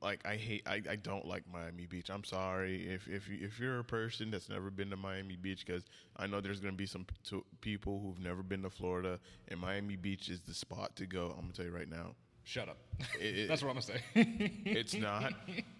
Like 0.00 0.20
I 0.24 0.36
hate, 0.36 0.62
I, 0.66 0.80
I 0.88 0.96
don't 0.96 1.26
like 1.26 1.42
Miami 1.52 1.84
Beach. 1.84 2.08
I'm 2.08 2.24
sorry 2.24 2.88
if 2.88 3.06
if 3.06 3.28
you, 3.28 3.38
if 3.42 3.60
you're 3.60 3.80
a 3.80 3.84
person 3.84 4.30
that's 4.30 4.48
never 4.48 4.70
been 4.70 4.88
to 4.90 4.96
Miami 4.96 5.36
Beach, 5.36 5.66
because 5.66 5.84
I 6.16 6.26
know 6.26 6.40
there's 6.40 6.58
gonna 6.60 6.72
be 6.72 6.86
some 6.86 7.04
p- 7.04 7.14
to, 7.30 7.44
people 7.60 8.00
who've 8.00 8.18
never 8.18 8.42
been 8.42 8.62
to 8.62 8.70
Florida, 8.70 9.20
and 9.48 9.60
Miami 9.60 9.96
Beach 9.96 10.30
is 10.30 10.40
the 10.40 10.54
spot 10.54 10.96
to 10.96 11.06
go. 11.06 11.34
I'm 11.36 11.42
gonna 11.42 11.52
tell 11.52 11.66
you 11.66 11.70
right 11.70 11.88
now. 11.90 12.14
Shut 12.44 12.70
up. 12.70 12.78
It- 13.20 13.38
it- 13.40 13.48
That's 13.48 13.62
what 13.62 13.76
I'm 13.76 13.82
going 13.82 13.86
to 13.86 13.92
say. 13.92 14.62
It's 14.64 14.94
not. 14.94 15.34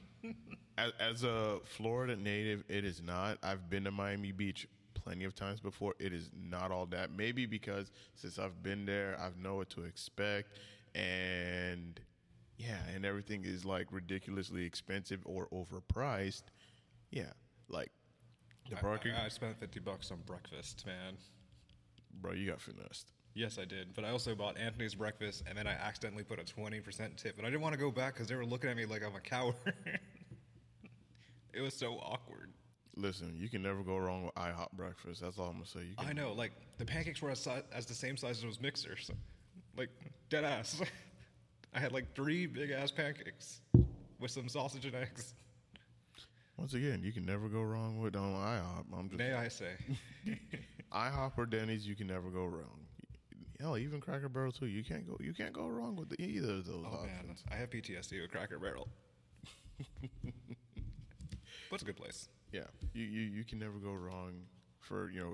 as, 0.79 0.93
as 1.01 1.25
a 1.25 1.59
Florida 1.65 2.17
native, 2.17 2.65
it 2.69 2.85
is 2.85 3.03
not. 3.03 3.39
I've 3.43 3.69
been 3.71 3.85
to 3.85 3.91
Miami 3.91 4.33
Beach 4.33 4.67
plenty 4.95 5.25
of 5.25 5.35
times 5.35 5.61
before. 5.61 5.95
It 5.99 6.13
is 6.13 6.31
not 6.35 6.71
all 6.71 6.87
that. 6.87 7.11
Maybe 7.17 7.47
because 7.47 7.91
since 8.15 8.39
I've 8.39 8.63
been 8.63 8.87
there, 8.87 9.19
I've 9.21 9.37
know 9.37 9.57
what 9.57 9.71
to 9.71 9.85
expect, 9.85 10.59
and 10.95 12.01
yeah, 12.57 12.79
and 12.95 13.05
everything 13.05 13.45
is 13.45 13.65
like 13.65 13.89
ridiculously 13.91 14.65
expensive 14.65 15.21
or 15.25 15.49
overpriced. 15.49 16.45
Yeah, 17.11 17.33
like 17.69 17.91
the 18.71 18.77
parking, 18.77 19.13
I, 19.13 19.27
I 19.27 19.29
spent 19.29 19.59
50 19.59 19.81
bucks 19.81 20.11
on 20.11 20.19
breakfast, 20.27 20.85
man. 20.87 21.17
bro. 22.21 22.33
You 22.33 22.51
got 22.51 22.61
finessed. 22.61 23.13
Yes, 23.35 23.59
I 23.59 23.65
did. 23.65 23.95
But 23.95 24.05
I 24.05 24.11
also 24.11 24.35
bought 24.35 24.57
Anthony's 24.57 24.95
breakfast 24.95 25.43
and 25.49 25.59
then 25.59 25.67
I 25.67 25.73
accidentally 25.73 26.23
put 26.23 26.39
a 26.39 26.45
20% 26.45 27.17
tip. 27.17 27.37
And 27.37 27.47
I 27.47 27.51
didn't 27.51 27.63
want 27.63 27.73
to 27.75 27.81
go 27.81 27.91
back 27.91 28.15
because 28.15 28.29
they 28.29 28.37
were 28.37 28.47
looking 28.47 28.71
at 28.71 28.77
me 28.77 28.87
like 28.87 29.03
I'm 29.05 29.17
a 29.17 29.21
coward. 29.21 29.55
it 31.55 31.61
was 31.61 31.75
so 31.75 31.95
awkward. 31.95 32.53
Listen, 32.97 33.35
you 33.37 33.49
can 33.49 33.63
never 33.63 33.83
go 33.83 33.97
wrong 33.97 34.25
with 34.25 34.35
IHOP 34.35 34.73
breakfast. 34.73 35.21
That's 35.21 35.39
all 35.39 35.47
I'm 35.47 35.55
gonna 35.55 35.67
say. 35.67 35.81
You 35.81 35.97
can, 35.99 36.09
I 36.09 36.13
know, 36.13 36.33
like 36.33 36.53
the 36.79 36.85
pancakes 36.85 37.21
were 37.21 37.31
as, 37.31 37.41
si- 37.41 37.51
as 37.73 37.87
the 37.87 37.95
same 37.95 38.17
size 38.17 38.39
as 38.39 38.43
those 38.43 38.61
mixers, 38.61 39.11
like 39.77 39.91
dead 40.31 40.45
ass. 40.45 40.81
I 41.75 41.81
had 41.81 41.93
like 41.93 42.15
three 42.15 42.47
big 42.47 42.71
ass 42.71 42.93
pancakes 42.93 43.61
with 44.21 44.31
some 44.31 44.49
sausage 44.49 44.85
and 44.87 44.95
eggs. 44.95 45.35
Once 46.57 46.75
again, 46.75 47.03
you 47.03 47.11
can 47.13 47.27
never 47.27 47.49
go 47.49 47.63
wrong 47.63 47.99
with 48.01 48.15
um, 48.15 48.33
IHOP. 48.35 48.85
I'm 48.97 49.09
just 49.09 49.19
May 49.19 49.33
I 49.33 49.49
say? 49.49 49.73
IHOP 50.93 51.33
or 51.37 51.47
Denny's, 51.47 51.85
you 51.87 51.97
can 51.97 52.07
never 52.07 52.31
go 52.31 52.45
wrong. 52.45 52.87
Hell, 53.59 53.77
even 53.77 54.01
Cracker 54.01 54.29
Barrel 54.29 54.53
too. 54.53 54.67
You 54.67 54.85
can't 54.85 55.07
go. 55.07 55.17
You 55.21 55.33
can't 55.33 55.53
go 55.53 55.67
wrong 55.67 55.97
with 55.97 56.15
either 56.21 56.53
of 56.53 56.67
those 56.67 56.85
oh 56.87 57.03
man. 57.03 57.35
I 57.51 57.57
have 57.57 57.71
PTSD 57.71 58.21
with 58.21 58.31
Cracker 58.31 58.59
Barrel. 58.59 58.89
but 61.71 61.77
it's 61.77 61.83
a 61.83 61.87
good 61.87 61.97
place. 61.97 62.29
Yeah, 62.53 62.65
you, 62.93 63.05
you 63.05 63.21
you 63.23 63.45
can 63.45 63.59
never 63.59 63.79
go 63.79 63.93
wrong 63.93 64.43
for 64.81 65.11
you 65.11 65.21
know 65.21 65.33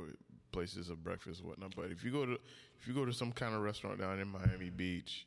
places 0.53 0.89
of 0.89 1.03
breakfast 1.05 1.41
and 1.41 1.49
whatnot. 1.49 1.75
But 1.77 1.91
if 1.91 2.05
you 2.05 2.11
go 2.11 2.27
to 2.27 2.39
if 2.81 2.89
you 2.89 2.95
go 2.95 3.05
to 3.05 3.13
some 3.13 3.33
kind 3.33 3.55
of 3.55 3.63
restaurant 3.63 3.99
down 3.99 4.19
in 4.19 4.29
Miami 4.29 4.71
Beach, 4.71 5.27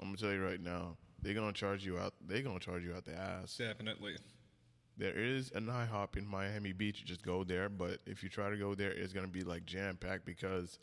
I'm 0.00 0.08
gonna 0.08 0.16
tell 0.18 0.32
you 0.32 0.44
right 0.44 0.60
now, 0.60 0.96
they're 1.22 1.34
gonna 1.34 1.52
charge 1.52 1.84
you 1.84 1.98
out. 1.98 2.14
They're 2.26 2.42
gonna 2.42 2.58
charge 2.60 2.84
you 2.84 2.94
out 2.94 3.04
the 3.04 3.14
ass. 3.14 3.56
Definitely. 3.56 4.16
There 4.96 5.16
is 5.16 5.52
an 5.54 5.66
IHOP 5.66 6.16
in 6.16 6.26
Miami 6.26 6.72
Beach. 6.72 7.04
Just 7.04 7.22
go 7.22 7.44
there. 7.44 7.68
But 7.68 7.98
if 8.04 8.22
you 8.22 8.28
try 8.28 8.50
to 8.50 8.56
go 8.56 8.74
there, 8.74 8.90
it's 8.90 9.12
gonna 9.12 9.28
be 9.28 9.42
like 9.42 9.64
jam 9.64 9.96
packed 9.96 10.24
because 10.24 10.78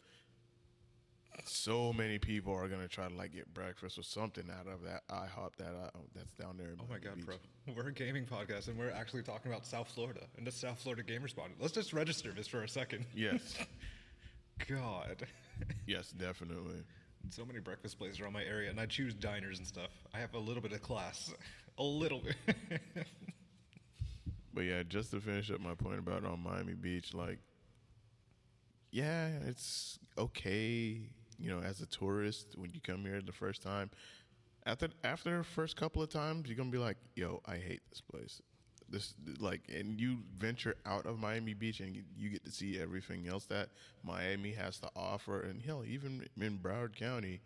so 1.44 1.92
many 1.94 2.18
people 2.18 2.54
are 2.54 2.68
gonna 2.68 2.88
try 2.88 3.08
to 3.08 3.14
like 3.16 3.34
get 3.34 3.54
breakfast 3.54 3.98
or 3.98 4.04
something 4.04 4.46
out 4.50 4.72
of 4.72 4.82
that 4.84 5.08
IHOP 5.10 5.56
that 5.58 5.74
uh, 5.74 5.90
that's 6.16 6.32
down 6.34 6.58
there. 6.58 6.68
In 6.70 6.78
Oh 6.80 6.86
my 6.90 6.98
god, 7.00 7.16
Beach. 7.18 7.26
bro. 7.26 7.36
We're 7.76 7.90
a 7.90 7.92
gaming 7.92 8.26
podcast 8.26 8.68
and 8.68 8.78
we're 8.78 8.92
actually 8.92 9.24
talking 9.24 9.52
about 9.52 9.66
South 9.66 9.88
Florida 9.90 10.22
and 10.38 10.46
the 10.46 10.52
South 10.52 10.80
Florida 10.80 11.02
Gamer 11.04 11.28
Spot. 11.28 11.50
Let's 11.60 11.74
just 11.74 11.94
register 11.94 12.32
this 12.32 12.48
for 12.48 12.64
a 12.64 12.70
second. 12.70 13.06
Yes, 13.16 13.56
God. 14.70 15.26
yes, 15.88 16.12
definitely. 16.12 16.84
so 17.30 17.44
many 17.44 17.60
breakfast 17.60 17.98
places 17.98 18.20
around 18.20 18.34
my 18.34 18.44
area 18.44 18.70
and 18.70 18.80
I 18.80 18.86
choose 18.86 19.14
diners 19.16 19.58
and 19.58 19.68
stuff. 19.68 19.90
I 20.14 20.20
have 20.20 20.34
a 20.36 20.40
little 20.40 20.62
bit 20.62 20.74
of 20.74 20.82
class. 20.84 21.34
A 21.80 21.84
little 21.84 22.22
bit. 22.22 22.82
But 24.54 24.62
yeah, 24.62 24.84
just 24.88 25.12
to 25.12 25.20
finish 25.20 25.52
up 25.52 25.60
my 25.60 25.74
point 25.74 26.00
about 26.00 26.24
on 26.24 26.42
Miami 26.42 26.74
Beach, 26.76 27.14
like, 27.14 27.40
yeah, 28.92 29.28
it's 29.46 30.00
okay. 30.18 31.02
You 31.40 31.50
know, 31.50 31.62
as 31.62 31.82
a 31.82 31.86
tourist, 31.86 32.56
when 32.58 32.72
you 32.74 32.82
come 32.82 33.02
here 33.04 33.22
the 33.22 33.32
first 33.32 33.62
time, 33.62 33.90
after 34.66 34.90
after 35.04 35.38
the 35.38 35.44
first 35.44 35.76
couple 35.76 36.02
of 36.02 36.10
times, 36.10 36.48
you're 36.48 36.58
gonna 36.58 36.72
be 36.72 36.78
like, 36.78 36.98
"Yo, 37.16 37.42
I 37.46 37.58
hate 37.58 37.82
this 37.90 38.02
place." 38.02 38.42
This 38.88 39.16
like, 39.40 39.62
and 39.68 40.00
you 40.00 40.20
venture 40.38 40.76
out 40.86 41.06
of 41.06 41.18
Miami 41.20 41.54
Beach 41.54 41.80
and 41.80 41.96
you, 41.96 42.04
you 42.16 42.30
get 42.30 42.46
to 42.46 42.52
see 42.52 42.80
everything 42.80 43.28
else 43.28 43.46
that 43.46 43.70
Miami 44.04 44.52
has 44.54 44.80
to 44.80 44.90
offer, 44.96 45.42
and 45.42 45.62
hell, 45.62 45.84
even 45.86 46.28
in 46.40 46.60
Broward 46.60 46.96
County, 46.96 47.42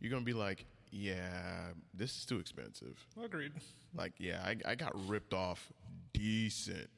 you're 0.00 0.10
gonna 0.10 0.24
be 0.24 0.32
like, 0.32 0.66
"Yeah, 0.90 1.72
this 1.94 2.16
is 2.16 2.24
too 2.24 2.38
expensive." 2.38 3.06
Agreed. 3.22 3.52
Like, 3.94 4.14
yeah, 4.18 4.42
I, 4.44 4.56
I 4.70 4.74
got 4.74 4.92
ripped 5.08 5.34
off 5.34 5.72
decent, 6.12 6.88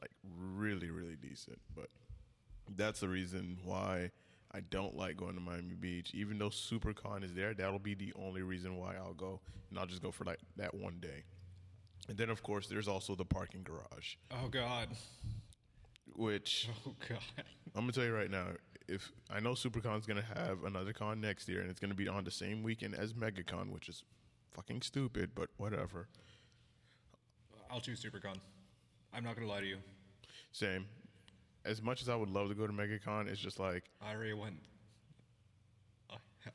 like 0.00 0.12
really, 0.38 0.90
really 0.90 1.16
decent. 1.16 1.60
But 1.74 1.90
that's 2.76 3.00
the 3.00 3.08
reason 3.08 3.58
why 3.64 4.10
I 4.54 4.60
don't 4.70 4.96
like 4.96 5.16
going 5.16 5.34
to 5.34 5.40
Miami 5.40 5.74
Beach. 5.74 6.12
Even 6.14 6.38
though 6.38 6.48
SuperCon 6.48 7.24
is 7.24 7.34
there, 7.34 7.54
that'll 7.54 7.80
be 7.80 7.94
the 7.94 8.12
only 8.14 8.42
reason 8.42 8.76
why 8.76 8.94
I'll 8.94 9.12
go, 9.14 9.40
and 9.68 9.78
I'll 9.78 9.86
just 9.86 10.00
go 10.02 10.12
for 10.12 10.24
like 10.24 10.38
that 10.56 10.72
one 10.72 10.98
day. 11.00 11.24
And 12.08 12.16
then, 12.16 12.30
of 12.30 12.42
course, 12.42 12.68
there's 12.68 12.86
also 12.86 13.16
the 13.16 13.24
parking 13.24 13.64
garage, 13.64 14.14
Oh 14.30 14.48
God. 14.48 14.88
which 16.14 16.68
Oh 16.86 16.94
God. 17.08 17.18
I'm 17.74 17.82
gonna 17.82 17.92
tell 17.92 18.04
you 18.04 18.14
right 18.14 18.30
now. 18.30 18.46
If 18.86 19.10
I 19.30 19.40
know 19.40 19.52
SuperCon's 19.52 20.06
gonna 20.06 20.24
have 20.36 20.62
another 20.64 20.92
con 20.92 21.20
next 21.20 21.48
year, 21.48 21.60
and 21.60 21.68
it's 21.70 21.80
gonna 21.80 21.94
be 21.94 22.06
on 22.06 22.22
the 22.22 22.30
same 22.30 22.62
weekend 22.62 22.94
as 22.94 23.12
MegaCon, 23.14 23.72
which 23.72 23.88
is 23.88 24.04
fucking 24.52 24.82
stupid, 24.82 25.30
but 25.34 25.48
whatever. 25.56 26.06
I'll 27.70 27.80
choose 27.80 28.04
SuperCon. 28.04 28.36
I'm 29.12 29.24
not 29.24 29.34
gonna 29.34 29.48
lie 29.48 29.60
to 29.60 29.66
you. 29.66 29.78
Same. 30.52 30.86
As 31.64 31.80
much 31.82 32.02
as 32.02 32.08
I 32.08 32.14
would 32.14 32.30
love 32.30 32.48
to 32.48 32.54
go 32.54 32.66
to 32.66 32.72
MegaCon, 32.72 33.26
it's 33.28 33.40
just 33.40 33.58
like, 33.58 33.84
I 34.02 34.14
already 34.14 34.34
went. 34.34 34.56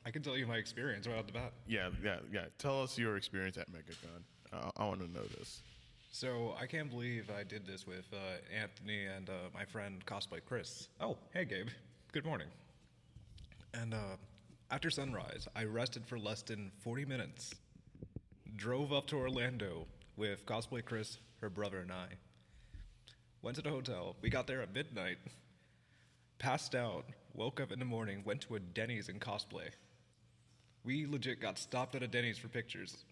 I- 0.04 0.10
can 0.12 0.22
tell 0.22 0.36
you 0.36 0.46
my 0.46 0.56
experience 0.56 1.08
right 1.08 1.18
off 1.18 1.26
the 1.26 1.32
bat. 1.32 1.52
yeah, 1.66 1.88
yeah, 2.02 2.18
yeah. 2.32 2.44
Tell 2.58 2.80
us 2.82 2.96
your 2.96 3.16
experience 3.16 3.56
at 3.58 3.66
MegaCon. 3.72 4.22
I, 4.52 4.70
I 4.76 4.86
want 4.86 5.00
to 5.00 5.10
know 5.10 5.24
this. 5.38 5.62
So 6.12 6.54
I 6.60 6.66
can't 6.66 6.90
believe 6.90 7.28
I 7.30 7.42
did 7.44 7.66
this 7.66 7.86
with 7.86 8.04
uh, 8.12 8.16
Anthony 8.56 9.06
and 9.06 9.28
uh, 9.28 9.32
my 9.54 9.64
friend 9.64 10.04
cosplay 10.06 10.40
Chris. 10.44 10.88
Oh, 11.00 11.16
hey 11.32 11.44
Gabe. 11.44 11.68
Good 12.12 12.24
morning. 12.24 12.48
And 13.74 13.94
uh, 13.94 14.16
after 14.70 14.90
sunrise, 14.90 15.46
I 15.54 15.64
rested 15.64 16.04
for 16.06 16.18
less 16.18 16.42
than 16.42 16.70
40 16.80 17.04
minutes. 17.04 17.54
Drove 18.56 18.92
up 18.92 19.06
to 19.08 19.16
Orlando 19.16 19.86
with 20.16 20.44
cosplay 20.46 20.84
Chris, 20.84 21.18
her 21.40 21.48
brother, 21.50 21.78
and 21.78 21.92
I. 21.92 22.06
Went 23.42 23.56
to 23.56 23.62
the 23.62 23.70
hotel. 23.70 24.16
We 24.20 24.28
got 24.28 24.46
there 24.46 24.60
at 24.60 24.74
midnight. 24.74 25.18
Passed 26.38 26.74
out. 26.74 27.04
Woke 27.34 27.60
up 27.60 27.72
in 27.72 27.78
the 27.78 27.84
morning. 27.84 28.22
Went 28.24 28.42
to 28.42 28.56
a 28.56 28.60
Denny's 28.60 29.08
in 29.08 29.18
cosplay. 29.18 29.70
We 30.84 31.06
legit 31.06 31.40
got 31.40 31.58
stopped 31.58 31.94
at 31.94 32.02
a 32.02 32.08
Denny's 32.08 32.38
for 32.38 32.48
pictures. 32.48 33.04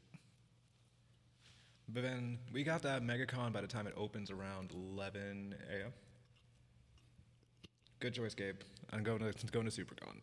But 1.89 2.03
then 2.03 2.39
we 2.53 2.65
got 2.65 2.83
that 2.83 3.03
MegaCon 3.03 3.53
by 3.53 3.63
the 3.63 3.67
time 3.67 3.87
it 3.87 3.95
opens 3.97 4.31
around 4.31 4.73
11 4.73 5.55
a.m. 5.71 5.93
Good 8.01 8.15
choice, 8.15 8.35
Gabe. 8.35 8.57
I'm 8.93 9.03
going 9.03 9.21
to 9.21 9.47
going 9.51 9.69
to 9.69 9.73
SuperCon. 9.73 10.21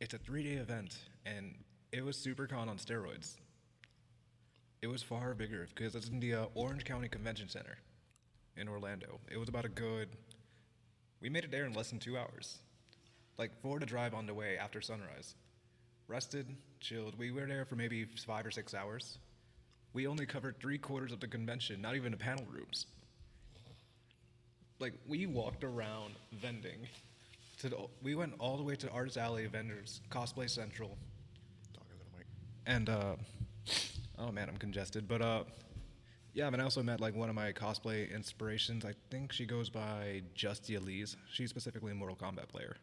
It's 0.00 0.14
a 0.14 0.18
three-day 0.18 0.54
event, 0.54 0.96
and 1.24 1.54
it 1.92 2.04
was 2.04 2.16
SuperCon 2.16 2.68
on 2.68 2.78
steroids. 2.78 3.36
It 4.82 4.86
was 4.86 5.02
far 5.02 5.34
bigger 5.34 5.66
because 5.74 5.94
it's 5.94 6.08
in 6.08 6.20
the 6.20 6.34
uh, 6.34 6.46
Orange 6.54 6.84
County 6.84 7.08
Convention 7.08 7.48
Center 7.48 7.78
in 8.60 8.68
Orlando. 8.68 9.18
It 9.30 9.38
was 9.38 9.48
about 9.48 9.64
a 9.64 9.68
good. 9.68 10.08
We 11.20 11.28
made 11.28 11.44
it 11.44 11.50
there 11.50 11.64
in 11.64 11.72
less 11.72 11.90
than 11.90 11.98
two 11.98 12.16
hours, 12.16 12.58
like 13.38 13.50
four 13.62 13.78
to 13.78 13.86
drive 13.86 14.14
on 14.14 14.26
the 14.26 14.34
way 14.34 14.56
after 14.58 14.80
sunrise. 14.80 15.34
Rested, 16.06 16.46
chilled. 16.80 17.18
We 17.18 17.30
were 17.30 17.46
there 17.46 17.64
for 17.64 17.76
maybe 17.76 18.04
five 18.26 18.44
or 18.46 18.50
six 18.50 18.74
hours. 18.74 19.18
We 19.92 20.06
only 20.06 20.26
covered 20.26 20.58
three 20.60 20.78
quarters 20.78 21.12
of 21.12 21.20
the 21.20 21.26
convention, 21.26 21.80
not 21.80 21.96
even 21.96 22.12
the 22.12 22.18
panel 22.18 22.46
rooms. 22.50 22.86
Like 24.78 24.94
we 25.06 25.26
walked 25.26 25.64
around 25.64 26.14
vending. 26.32 26.86
To 27.58 27.68
the, 27.68 27.76
we 28.02 28.14
went 28.14 28.32
all 28.38 28.56
the 28.56 28.62
way 28.62 28.74
to 28.76 28.90
Artist 28.90 29.18
Alley 29.18 29.46
vendors, 29.46 30.00
Cosplay 30.10 30.48
Central, 30.48 30.96
Talking 31.74 31.90
to 31.90 32.04
the 32.10 32.16
mic. 32.16 32.26
and 32.66 32.88
uh, 32.88 33.16
oh 34.18 34.32
man, 34.32 34.48
I'm 34.48 34.56
congested. 34.56 35.06
But 35.06 35.20
uh, 35.20 35.44
yeah, 36.32 36.46
and 36.46 36.56
I 36.56 36.64
also 36.64 36.82
met 36.82 37.00
like 37.00 37.14
one 37.14 37.28
of 37.28 37.34
my 37.34 37.52
cosplay 37.52 38.12
inspirations. 38.14 38.84
I 38.84 38.94
think 39.10 39.32
she 39.32 39.46
goes 39.46 39.68
by 39.68 40.22
Justia 40.34 40.80
Lees. 40.80 41.16
She's 41.32 41.50
specifically 41.50 41.92
a 41.92 41.94
Mortal 41.94 42.16
Kombat 42.16 42.48
player. 42.48 42.76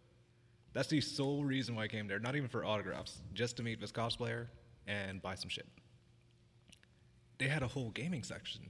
That's 0.74 0.90
the 0.90 1.02
sole 1.02 1.44
reason 1.44 1.76
why 1.76 1.84
I 1.84 1.88
came 1.88 2.08
there. 2.08 2.20
Not 2.20 2.36
even 2.36 2.50
for 2.50 2.66
autographs, 2.66 3.22
just 3.34 3.58
to 3.58 3.64
meet 3.64 3.80
this 3.80 3.92
cosplayer 3.92 4.48
and 4.86 5.22
buy 5.22 5.36
some 5.36 5.50
shit. 5.50 5.68
They 7.40 7.48
had 7.48 7.64
a 7.64 7.68
whole 7.68 7.90
gaming 7.92 8.24
section, 8.24 8.70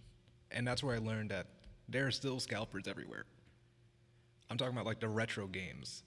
and 0.52 0.68
that's 0.68 0.84
where 0.84 0.96
I 0.96 1.00
learned 1.00 1.32
that 1.32 1.48
there 1.90 2.06
are 2.06 2.12
still 2.12 2.40
scalpers 2.40 2.88
everywhere. 2.88 3.26
I'm 4.50 4.58
talking 4.58 4.74
about 4.74 4.86
like 4.86 5.00
the 5.00 5.10
retro 5.10 5.48
games. 5.48 6.04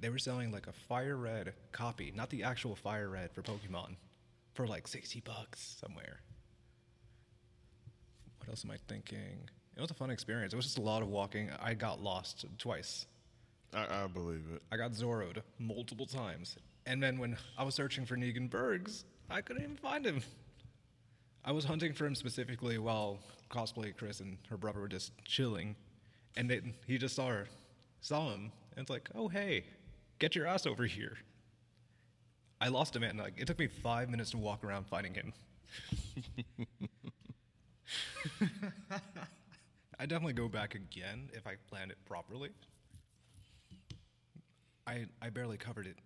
They 0.00 0.08
were 0.10 0.18
selling 0.18 0.50
like 0.50 0.66
a 0.66 0.72
fire 0.72 1.16
red 1.16 1.54
copy, 1.72 2.12
not 2.14 2.30
the 2.30 2.42
actual 2.42 2.74
fire 2.74 3.08
red 3.08 3.32
for 3.32 3.42
Pokemon, 3.42 3.96
for 4.54 4.66
like 4.66 4.88
60 4.88 5.20
bucks 5.20 5.76
somewhere. 5.80 6.20
What 8.44 8.52
else 8.52 8.64
am 8.64 8.70
I 8.70 8.76
thinking? 8.88 9.48
It 9.76 9.80
was 9.80 9.90
a 9.90 9.94
fun 9.94 10.10
experience. 10.10 10.52
It 10.52 10.56
was 10.56 10.66
just 10.66 10.78
a 10.78 10.82
lot 10.82 11.02
of 11.02 11.08
walking. 11.08 11.50
I 11.62 11.74
got 11.74 12.02
lost 12.02 12.44
twice. 12.58 13.06
I, 13.72 14.04
I 14.04 14.06
believe 14.06 14.44
it. 14.54 14.62
I 14.70 14.76
got 14.76 14.92
Zoroed 14.92 15.38
multiple 15.58 16.06
times. 16.06 16.56
And 16.86 17.02
then 17.02 17.18
when 17.18 17.38
I 17.56 17.64
was 17.64 17.74
searching 17.74 18.04
for 18.04 18.16
Negan 18.16 18.50
Bergs, 18.50 19.06
I 19.30 19.40
couldn't 19.40 19.62
even 19.62 19.76
find 19.76 20.04
him. 20.04 20.20
I 21.44 21.52
was 21.52 21.64
hunting 21.64 21.94
for 21.94 22.06
him 22.06 22.14
specifically 22.14 22.76
while 22.78 23.18
cosplay 23.50 23.96
Chris 23.96 24.20
and 24.20 24.36
her 24.50 24.58
brother 24.58 24.80
were 24.80 24.88
just 24.88 25.12
chilling, 25.24 25.76
and 26.36 26.50
then 26.50 26.74
he 26.86 26.98
just 26.98 27.16
saw 27.16 27.28
her, 27.28 27.48
saw 28.00 28.30
him, 28.30 28.52
and 28.76 28.82
it's 28.82 28.90
like, 28.90 29.08
oh 29.14 29.28
hey, 29.28 29.64
get 30.18 30.34
your 30.34 30.46
ass 30.46 30.66
over 30.66 30.84
here. 30.84 31.16
I 32.60 32.68
lost 32.68 32.96
him, 32.96 33.02
and 33.02 33.18
like 33.18 33.34
it 33.36 33.46
took 33.46 33.58
me 33.58 33.66
five 33.66 34.08
minutes 34.08 34.30
to 34.30 34.38
walk 34.38 34.64
around 34.64 34.86
finding 34.86 35.14
him. 35.14 35.32
I 39.98 40.06
definitely 40.06 40.32
go 40.32 40.48
back 40.48 40.74
again 40.74 41.30
if 41.32 41.46
I 41.46 41.54
plan 41.68 41.90
it 41.90 41.98
properly. 42.04 42.50
I 44.86 45.06
I 45.22 45.30
barely 45.30 45.56
covered 45.56 45.86
it. 45.86 45.96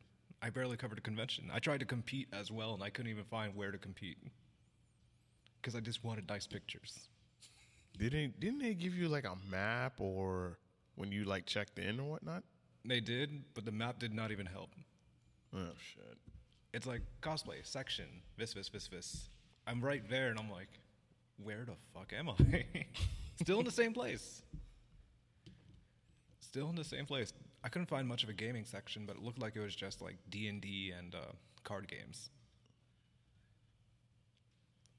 I 0.41 0.51
barely 0.51 0.77
covered 0.77 0.99
a 0.99 1.01
convention. 1.01 1.51
I 1.53 1.59
tried 1.59 1.81
to 1.81 1.87
compete 1.87 2.29
as 2.33 2.51
well, 2.51 2.75
and 2.75 2.83
I 2.83 2.91
couldn't 2.91 3.11
even 3.11 3.25
find 3.25 3.57
where 3.57 3.73
to 3.73 3.79
compete 3.79 4.19
because 5.61 5.75
I 5.75 5.81
just 5.81 6.05
wanted 6.05 6.29
nice 6.29 6.47
pictures. 6.47 7.09
Didn't 7.99 8.39
didn't 8.39 8.61
they 8.61 8.75
give 8.75 8.95
you 8.95 9.09
like 9.09 9.25
a 9.25 9.37
map 9.51 9.95
or 10.01 10.59
when 10.95 11.11
you 11.11 11.25
like 11.25 11.47
checked 11.47 11.79
in 11.79 11.99
or 11.99 12.05
whatnot? 12.05 12.45
They 12.85 13.01
did, 13.01 13.43
but 13.55 13.65
the 13.65 13.73
map 13.73 13.99
did 13.99 14.15
not 14.15 14.31
even 14.31 14.47
help. 14.47 14.71
Oh 15.55 15.73
shit. 15.95 16.17
It's 16.73 16.87
like 16.87 17.03
cosplay 17.23 17.65
section, 17.67 18.07
vis 18.37 18.53
vis 18.53 18.69
vis 18.69 18.87
vis. 18.87 19.29
I'm 19.67 19.81
right 19.81 20.09
there, 20.09 20.29
and 20.29 20.39
I'm 20.39 20.51
like, 20.51 20.69
where 21.43 21.65
the 21.65 21.75
fuck 21.95 22.13
am 22.13 22.31
I? 22.31 22.35
Still 23.41 23.61
in 23.61 23.65
the 23.65 23.71
same 23.71 23.93
place. 23.93 24.43
Still 26.41 26.69
in 26.71 26.77
the 26.77 26.85
same 26.85 27.07
place. 27.07 27.33
I 27.63 27.69
couldn't 27.69 27.87
find 27.87 28.07
much 28.07 28.23
of 28.23 28.29
a 28.29 28.33
gaming 28.33 28.65
section, 28.65 29.05
but 29.07 29.17
it 29.17 29.23
looked 29.23 29.39
like 29.39 29.57
it 29.57 29.61
was 29.61 29.75
just 29.75 30.01
like 30.01 30.17
D 30.31 30.49
and 30.49 30.61
D 30.61 30.93
and 30.97 31.15
uh, 31.15 31.33
card 31.65 31.89
games. 31.89 32.31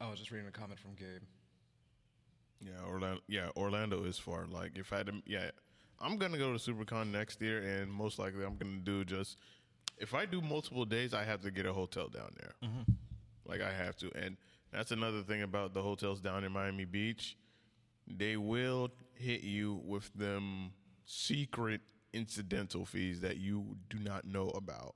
I 0.01 0.09
was 0.09 0.19
just 0.19 0.31
reading 0.31 0.47
a 0.47 0.51
comment 0.51 0.79
from 0.79 0.95
Gabe. 0.95 1.23
Yeah, 2.61 2.85
Orlando. 2.87 3.21
Yeah, 3.27 3.49
Orlando 3.55 4.03
is 4.05 4.17
far. 4.17 4.45
Like 4.49 4.77
if 4.77 4.93
I 4.93 4.97
had 4.97 5.07
to, 5.07 5.13
yeah, 5.25 5.51
I'm 5.99 6.17
gonna 6.17 6.37
go 6.37 6.55
to 6.55 6.59
SuperCon 6.59 7.11
next 7.11 7.41
year, 7.41 7.59
and 7.61 7.91
most 7.91 8.19
likely 8.19 8.45
I'm 8.45 8.55
gonna 8.55 8.77
do 8.83 9.03
just 9.03 9.37
if 9.97 10.13
I 10.13 10.25
do 10.25 10.41
multiple 10.41 10.85
days, 10.85 11.13
I 11.13 11.23
have 11.23 11.41
to 11.41 11.51
get 11.51 11.65
a 11.65 11.73
hotel 11.73 12.07
down 12.07 12.31
there. 12.39 12.53
Like 13.45 13.61
I 13.61 13.71
have 13.71 13.95
to, 13.97 14.11
and 14.15 14.37
that's 14.71 14.91
another 14.91 15.21
thing 15.21 15.41
about 15.41 15.73
the 15.73 15.81
hotels 15.81 16.19
down 16.21 16.43
in 16.43 16.51
Miami 16.51 16.85
Beach. 16.85 17.37
They 18.07 18.37
will 18.37 18.89
hit 19.13 19.41
you 19.41 19.81
with 19.85 20.11
them 20.13 20.71
secret 21.05 21.81
incidental 22.13 22.85
fees 22.85 23.21
that 23.21 23.37
you 23.37 23.75
do 23.89 23.99
not 23.99 24.25
know 24.25 24.49
about, 24.49 24.95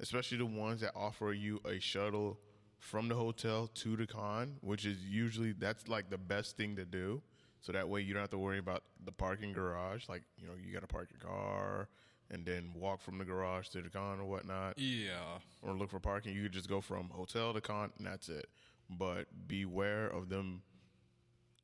especially 0.00 0.38
the 0.38 0.46
ones 0.46 0.80
that 0.82 0.92
offer 0.94 1.32
you 1.32 1.60
a 1.64 1.78
shuttle 1.78 2.38
from 2.78 3.08
the 3.08 3.14
hotel 3.14 3.66
to 3.74 3.96
the 3.96 4.06
con, 4.06 4.56
which 4.62 4.84
is 4.84 4.98
usually 5.04 5.52
that's 5.52 5.88
like 5.88 6.10
the 6.10 6.18
best 6.18 6.56
thing 6.56 6.76
to 6.76 6.84
do. 6.84 7.22
So 7.62 7.72
that 7.72 7.88
way 7.88 8.00
you 8.00 8.14
don't 8.14 8.22
have 8.22 8.30
to 8.30 8.38
worry 8.38 8.58
about 8.58 8.82
the 9.04 9.12
parking 9.12 9.52
garage. 9.52 10.08
Like 10.08 10.22
you 10.38 10.46
know 10.46 10.54
you 10.62 10.72
got 10.72 10.80
to 10.80 10.86
park 10.86 11.08
your 11.12 11.20
car 11.30 11.88
and 12.30 12.44
then 12.46 12.70
walk 12.74 13.00
from 13.02 13.18
the 13.18 13.24
garage 13.24 13.68
to 13.68 13.82
the 13.82 13.90
con 13.90 14.20
or 14.20 14.24
whatnot 14.24 14.78
Yeah. 14.78 15.38
or 15.62 15.74
look 15.74 15.90
for 15.90 15.98
parking. 16.00 16.34
You 16.34 16.44
could 16.44 16.52
just 16.52 16.68
go 16.68 16.80
from 16.80 17.10
hotel 17.10 17.52
to 17.52 17.60
con, 17.60 17.90
and 17.98 18.06
that's 18.06 18.28
it. 18.28 18.46
But 18.90 19.26
beware 19.46 20.06
of 20.08 20.28
them 20.28 20.62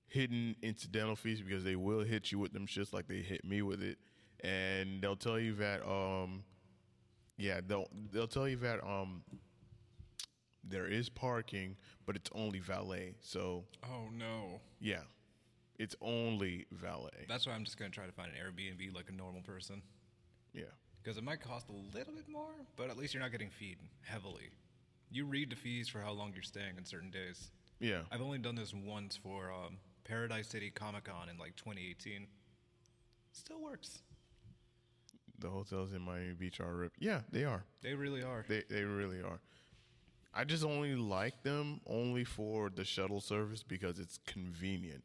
hidden 0.08 0.54
incidental 0.62 1.16
fees 1.16 1.40
because 1.42 1.64
they 1.64 1.74
will 1.76 2.04
hit 2.04 2.30
you 2.30 2.38
with 2.38 2.52
them 2.52 2.66
shits 2.66 2.92
like 2.92 3.08
they 3.08 3.16
hit 3.20 3.44
me 3.44 3.62
with 3.62 3.82
it, 3.82 3.98
and 4.44 5.02
they'll 5.02 5.16
tell 5.16 5.38
you 5.38 5.54
that 5.56 5.86
um, 5.86 6.44
yeah, 7.36 7.60
they'll 7.66 7.88
they'll 8.12 8.28
tell 8.28 8.48
you 8.48 8.56
that 8.58 8.82
um, 8.86 9.22
there 10.64 10.86
is 10.86 11.08
parking, 11.08 11.76
but 12.06 12.16
it's 12.16 12.30
only 12.34 12.60
valet. 12.60 13.14
So 13.20 13.64
Oh 13.84 14.08
no. 14.12 14.60
yeah, 14.80 15.02
it's 15.78 15.94
only 16.00 16.66
valet. 16.72 17.26
That's 17.28 17.46
why 17.46 17.52
I'm 17.52 17.64
just 17.64 17.76
gonna 17.78 17.90
try 17.90 18.06
to 18.06 18.12
find 18.12 18.30
an 18.30 18.36
Airbnb 18.38 18.94
like 18.94 19.08
a 19.08 19.12
normal 19.12 19.42
person. 19.42 19.82
Yeah, 20.54 20.64
Because 21.02 21.18
it 21.18 21.24
might 21.24 21.40
cost 21.42 21.68
a 21.68 21.96
little 21.96 22.14
bit 22.14 22.28
more, 22.30 22.52
but 22.76 22.88
at 22.88 22.96
least 22.96 23.12
you're 23.12 23.22
not 23.22 23.30
getting 23.32 23.50
feed 23.50 23.76
heavily. 24.02 24.48
You 25.10 25.24
read 25.24 25.50
the 25.50 25.56
fees 25.56 25.88
for 25.88 26.00
how 26.00 26.12
long 26.12 26.32
you're 26.34 26.42
staying 26.42 26.76
on 26.78 26.84
certain 26.84 27.10
days. 27.10 27.50
yeah. 27.80 28.00
I've 28.10 28.20
only 28.20 28.38
done 28.38 28.56
this 28.56 28.74
once 28.74 29.16
for 29.16 29.52
um, 29.52 29.78
Paradise 30.04 30.48
City 30.48 30.70
Comic 30.70 31.04
Con 31.04 31.28
in 31.28 31.38
like 31.38 31.56
2018. 31.56 32.26
Still 33.32 33.60
works. 33.60 34.02
The 35.38 35.48
hotels 35.50 35.92
in 35.92 36.00
Miami 36.02 36.32
Beach 36.32 36.60
are 36.60 36.74
ripped. 36.74 36.96
Yeah, 36.98 37.20
they 37.30 37.44
are. 37.44 37.64
They 37.82 37.94
really 37.94 38.22
are. 38.22 38.44
They 38.48 38.62
they 38.70 38.82
really 38.84 39.20
are. 39.20 39.40
I 40.32 40.44
just 40.44 40.64
only 40.64 40.94
like 40.94 41.42
them 41.42 41.80
only 41.86 42.24
for 42.24 42.70
the 42.70 42.84
shuttle 42.84 43.20
service 43.20 43.62
because 43.62 43.98
it's 43.98 44.18
convenient. 44.26 45.02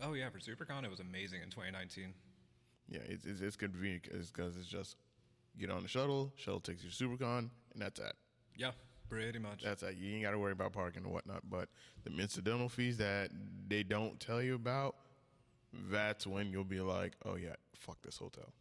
Oh 0.00 0.12
yeah, 0.12 0.28
for 0.28 0.38
SuperCon 0.38 0.84
it 0.84 0.90
was 0.90 1.00
amazing 1.00 1.40
in 1.42 1.48
2019. 1.48 2.12
Yeah, 2.88 3.00
it's 3.08 3.24
it's, 3.24 3.40
it's 3.40 3.56
convenient 3.56 4.08
because 4.12 4.56
it's 4.56 4.66
just 4.66 4.96
get 5.58 5.70
on 5.70 5.82
the 5.82 5.88
shuttle, 5.88 6.32
shuttle 6.36 6.60
takes 6.60 6.84
you 6.84 6.90
to 6.90 7.04
SuperCon, 7.04 7.38
and 7.72 7.80
that's 7.82 7.98
it. 7.98 8.12
Yeah, 8.56 8.72
pretty 9.08 9.38
much. 9.38 9.62
That's 9.62 9.82
it. 9.82 9.96
You 9.96 10.14
ain't 10.14 10.22
got 10.22 10.32
to 10.32 10.38
worry 10.38 10.52
about 10.52 10.72
parking 10.72 11.04
and 11.04 11.12
whatnot. 11.12 11.42
But 11.48 11.68
the 12.04 12.10
incidental 12.18 12.68
fees 12.68 12.96
that 12.98 13.30
they 13.68 13.82
don't 13.82 14.18
tell 14.20 14.42
you 14.42 14.54
about, 14.54 14.96
that's 15.90 16.26
when 16.26 16.50
you'll 16.50 16.64
be 16.64 16.80
like, 16.80 17.12
oh 17.24 17.36
yeah, 17.36 17.54
fuck 17.78 17.98
this 18.02 18.16
hotel. 18.18 18.52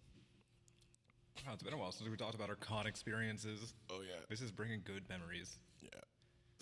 Wow, 1.46 1.54
it's 1.54 1.64
been 1.64 1.74
a 1.74 1.78
while 1.78 1.92
since 1.92 2.10
we 2.10 2.16
talked 2.18 2.36
about 2.36 2.50
our 2.50 2.56
con 2.56 2.88
experiences. 2.88 3.74
Oh 3.90 4.00
yeah, 4.02 4.22
This 4.30 4.42
is 4.42 4.52
bringing 4.52 4.82
good 4.84 5.04
memories. 5.10 5.58
yeah. 5.82 5.90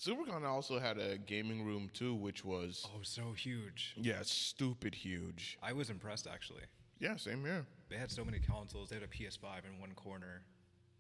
SuperCon 0.02 0.44
also 0.44 0.80
had 0.80 0.98
a 0.98 1.18
gaming 1.20 1.64
room 1.64 1.90
too, 1.94 2.16
which 2.16 2.44
was 2.44 2.84
Oh, 2.94 3.00
so 3.04 3.32
huge. 3.34 3.94
yeah, 3.96 4.20
stupid 4.24 4.96
huge. 4.96 5.58
I 5.62 5.72
was 5.74 5.90
impressed 5.92 6.28
actually. 6.28 6.64
Yeah, 7.00 7.16
same 7.18 7.44
here. 7.46 7.66
They 7.90 7.98
had 7.98 8.10
so 8.12 8.26
many 8.26 8.40
consoles. 8.40 8.90
They 8.90 8.96
had 8.96 9.04
a 9.04 9.08
PS5 9.08 9.66
in 9.72 9.80
one 9.80 9.92
corner, 9.94 10.42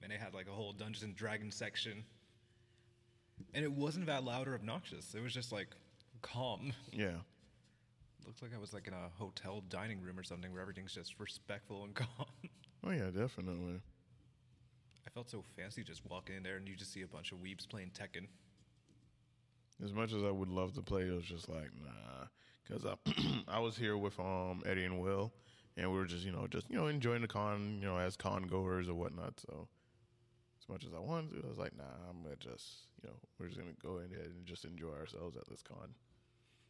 and 0.02 0.12
they 0.12 0.18
had 0.18 0.34
like 0.34 0.48
a 0.48 0.52
whole 0.52 0.72
Dungeons 0.74 1.04
and 1.04 1.16
Dragons 1.16 1.56
section. 1.56 2.04
And 3.54 3.64
it 3.64 3.72
wasn't 3.72 4.08
that 4.08 4.24
loud 4.24 4.48
or 4.48 4.56
obnoxious. 4.56 5.14
It 5.14 5.22
was 5.22 5.34
just 5.34 5.52
like 5.52 5.68
calm. 6.22 6.74
Yeah. 6.92 7.18
Looked 8.26 8.42
like 8.42 8.54
I 8.56 8.60
was 8.60 8.74
like 8.74 8.88
in 8.88 8.94
a 8.94 9.10
hotel 9.18 9.64
dining 9.70 10.02
room 10.02 10.18
or 10.18 10.24
something 10.24 10.52
where 10.52 10.62
everything's 10.62 10.94
just 10.94 11.20
respectful 11.20 11.84
and 11.84 11.94
calm. 11.96 12.28
Oh 12.86 12.92
yeah, 12.92 13.12
definitely. 13.12 13.82
I 15.06 15.10
felt 15.10 15.30
so 15.30 15.44
fancy 15.56 15.84
just 15.84 16.02
walking 16.10 16.36
in 16.36 16.44
there 16.44 16.56
and 16.58 16.68
you 16.68 16.76
just 16.76 16.94
see 16.94 17.02
a 17.02 17.08
bunch 17.08 17.32
of 17.32 17.40
weebs 17.40 17.68
playing 17.68 17.92
Tekken. 17.92 18.28
As 19.84 19.92
much 19.94 20.14
as 20.14 20.24
I 20.24 20.32
would 20.32 20.50
love 20.50 20.74
to 20.74 20.82
play, 20.82 21.04
it 21.04 21.14
was 21.14 21.26
just 21.26 21.50
like 21.50 21.70
nah, 21.84 22.28
because 22.64 22.86
I 22.86 22.96
I 23.48 23.60
was 23.60 23.76
here 23.76 23.98
with 23.98 24.18
um 24.20 24.62
Eddie 24.66 24.86
and 24.86 25.02
Will, 25.02 25.34
and 25.76 25.92
we 25.92 25.98
were 25.98 26.06
just 26.06 26.26
you 26.26 26.32
know 26.32 26.48
just 26.48 26.70
you 26.70 26.78
know 26.78 26.88
enjoying 26.88 27.22
the 27.22 27.28
con 27.28 27.80
you 27.82 27.88
know 27.88 27.98
as 27.98 28.16
con 28.16 28.44
goers 28.44 28.88
or 28.88 28.94
whatnot. 28.94 29.40
So 29.40 29.68
as 30.64 30.70
much 30.70 30.86
as 30.86 30.94
I 30.94 31.00
wanted 31.00 31.32
to, 31.32 31.46
I 31.46 31.50
was 31.50 31.58
like 31.58 31.78
nah, 31.78 31.84
I'm 32.10 32.24
gonna 32.24 32.36
just 32.38 32.88
you 33.02 33.10
know 33.10 33.16
we're 33.40 33.48
just 33.48 33.60
gonna 33.60 33.72
go 33.82 33.98
ahead 33.98 34.12
and 34.36 34.46
just 34.46 34.66
enjoy 34.66 34.92
ourselves 34.94 35.36
at 35.38 35.48
this 35.50 35.62
con. 35.62 35.90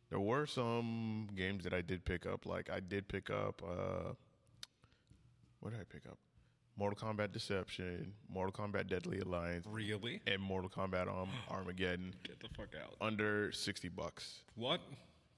There 0.10 0.20
were 0.20 0.46
some 0.46 1.28
games 1.36 1.64
that 1.64 1.74
I 1.74 1.82
did 1.82 2.06
pick 2.06 2.26
up, 2.26 2.46
like 2.46 2.70
I 2.70 2.80
did 2.80 3.08
pick 3.08 3.30
up 3.30 3.62
uh 3.64 4.14
what 5.60 5.72
did 5.72 5.80
I 5.80 5.86
pick 5.86 6.06
up? 6.08 6.18
Mortal 6.76 6.98
Kombat 7.08 7.32
Deception, 7.32 8.14
Mortal 8.28 8.52
Kombat 8.52 8.88
Deadly 8.88 9.20
Alliance, 9.20 9.66
Really? 9.70 10.20
and 10.26 10.42
Mortal 10.42 10.70
Kombat 10.72 11.08
um, 11.08 11.30
Armageddon 11.50 12.14
Get 12.24 12.40
the 12.40 12.50
fuck 12.58 12.70
out. 12.82 12.96
under 13.00 13.52
60 13.52 13.90
bucks. 13.90 14.40
What? 14.56 14.82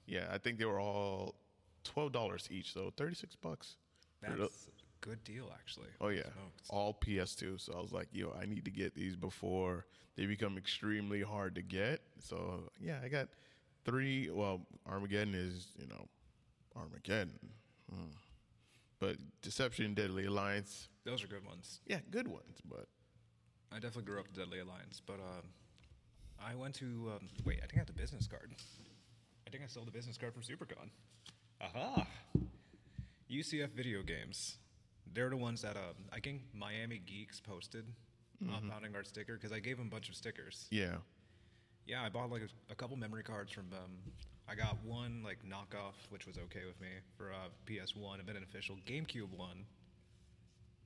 Yeah, 0.06 0.28
I 0.32 0.38
think 0.38 0.58
they 0.58 0.64
were 0.64 0.80
all 0.80 1.34
$12 1.94 2.50
each, 2.50 2.72
so 2.72 2.90
36 2.96 3.36
bucks. 3.36 3.76
That's 4.22 4.68
good 5.08 5.22
deal, 5.24 5.50
actually. 5.54 5.88
Oh 6.00 6.08
yeah, 6.08 6.28
all 6.70 6.92
PS2. 6.94 7.60
So 7.60 7.72
I 7.76 7.80
was 7.80 7.92
like, 7.92 8.08
yo, 8.12 8.34
I 8.40 8.46
need 8.46 8.64
to 8.64 8.70
get 8.70 8.94
these 8.94 9.14
before 9.16 9.86
they 10.16 10.26
become 10.26 10.56
extremely 10.58 11.22
hard 11.22 11.54
to 11.54 11.62
get. 11.62 12.00
So 12.20 12.70
yeah, 12.80 12.98
I 13.04 13.08
got 13.08 13.28
three. 13.84 14.30
Well, 14.30 14.60
Armageddon 14.86 15.34
is 15.34 15.68
you 15.78 15.86
know 15.86 16.06
Armageddon, 16.74 17.38
Hmm. 17.90 18.10
but 18.98 19.16
Deception, 19.42 19.94
Deadly 19.94 20.26
Alliance, 20.26 20.88
Those 21.04 21.22
are 21.22 21.28
good 21.28 21.44
ones. 21.46 21.80
yeah, 21.86 22.00
good 22.10 22.26
ones. 22.28 22.58
But 22.68 22.86
I 23.72 23.76
definitely 23.76 24.04
grew 24.04 24.18
up 24.20 24.26
with 24.26 24.36
Deadly 24.36 24.58
Alliance, 24.60 25.00
but 25.06 25.14
um, 25.20 25.44
I 26.40 26.54
went 26.54 26.74
to 26.76 27.12
um, 27.16 27.28
wait. 27.44 27.58
I 27.62 27.66
think 27.66 27.74
I 27.76 27.78
have 27.78 27.86
the 27.86 27.92
business 27.92 28.26
card. 28.26 28.54
I 29.46 29.50
think 29.50 29.62
I 29.62 29.68
stole 29.68 29.84
the 29.84 29.92
business 29.92 30.18
card 30.18 30.34
from 30.34 30.42
SuperCon. 30.42 30.90
Aha! 31.60 32.06
UCF 33.30 33.70
Video 33.70 34.02
Games. 34.02 34.58
They're 35.14 35.30
the 35.30 35.36
ones 35.36 35.62
that 35.62 35.76
um, 35.76 35.94
I 36.12 36.20
think 36.20 36.42
Miami 36.52 36.98
Geeks 37.04 37.40
posted 37.40 37.84
on 38.52 38.68
Founding 38.68 38.94
Art 38.94 39.06
sticker 39.06 39.34
because 39.34 39.52
I 39.52 39.60
gave 39.60 39.78
them 39.78 39.86
a 39.86 39.90
bunch 39.90 40.08
of 40.10 40.14
stickers. 40.14 40.66
yeah, 40.70 40.96
Yeah, 41.86 42.02
I 42.02 42.10
bought 42.10 42.30
like 42.30 42.42
a, 42.42 42.72
a 42.72 42.74
couple 42.74 42.96
memory 42.96 43.22
cards 43.22 43.50
from 43.52 43.70
them. 43.70 44.12
I 44.48 44.54
got 44.54 44.76
one 44.84 45.22
like 45.24 45.38
knockoff, 45.44 45.94
which 46.10 46.26
was 46.26 46.36
okay 46.36 46.66
with 46.66 46.80
me 46.80 46.88
for 47.16 47.32
uh, 47.32 47.48
PS1, 47.66 48.18
and 48.20 48.28
then 48.28 48.36
an 48.36 48.42
official 48.42 48.76
GameCube 48.86 49.30
one, 49.36 49.64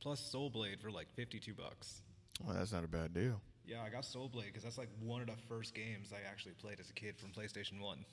plus 0.00 0.20
Soul 0.20 0.48
Blade 0.48 0.80
for 0.80 0.90
like 0.90 1.08
fifty-two 1.16 1.54
bucks. 1.54 2.02
well, 2.44 2.56
that's 2.56 2.72
not 2.72 2.84
a 2.84 2.88
bad 2.88 3.12
deal. 3.12 3.40
Yeah, 3.66 3.82
I 3.82 3.90
got 3.90 4.04
Soul 4.04 4.28
Blade 4.28 4.46
because 4.46 4.62
that's 4.62 4.78
like 4.78 4.88
one 5.02 5.20
of 5.20 5.26
the 5.26 5.36
first 5.48 5.74
games 5.74 6.12
I 6.12 6.28
actually 6.30 6.52
played 6.52 6.78
as 6.80 6.88
a 6.88 6.92
kid 6.94 7.18
from 7.18 7.30
PlayStation 7.30 7.80
One. 7.80 8.04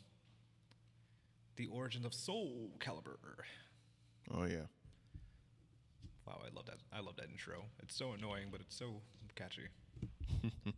The 1.57 1.67
origins 1.67 2.05
of 2.05 2.13
Soul 2.13 2.71
Calibur. 2.79 3.17
Oh 4.33 4.45
yeah. 4.45 4.67
Wow, 6.27 6.41
I 6.45 6.53
love 6.53 6.65
that. 6.65 6.77
I 6.91 6.99
love 6.99 7.15
that 7.17 7.29
intro. 7.31 7.63
It's 7.81 7.95
so 7.95 8.11
annoying, 8.11 8.47
but 8.51 8.59
it's 8.59 8.75
so 8.77 9.01
catchy. 9.35 9.61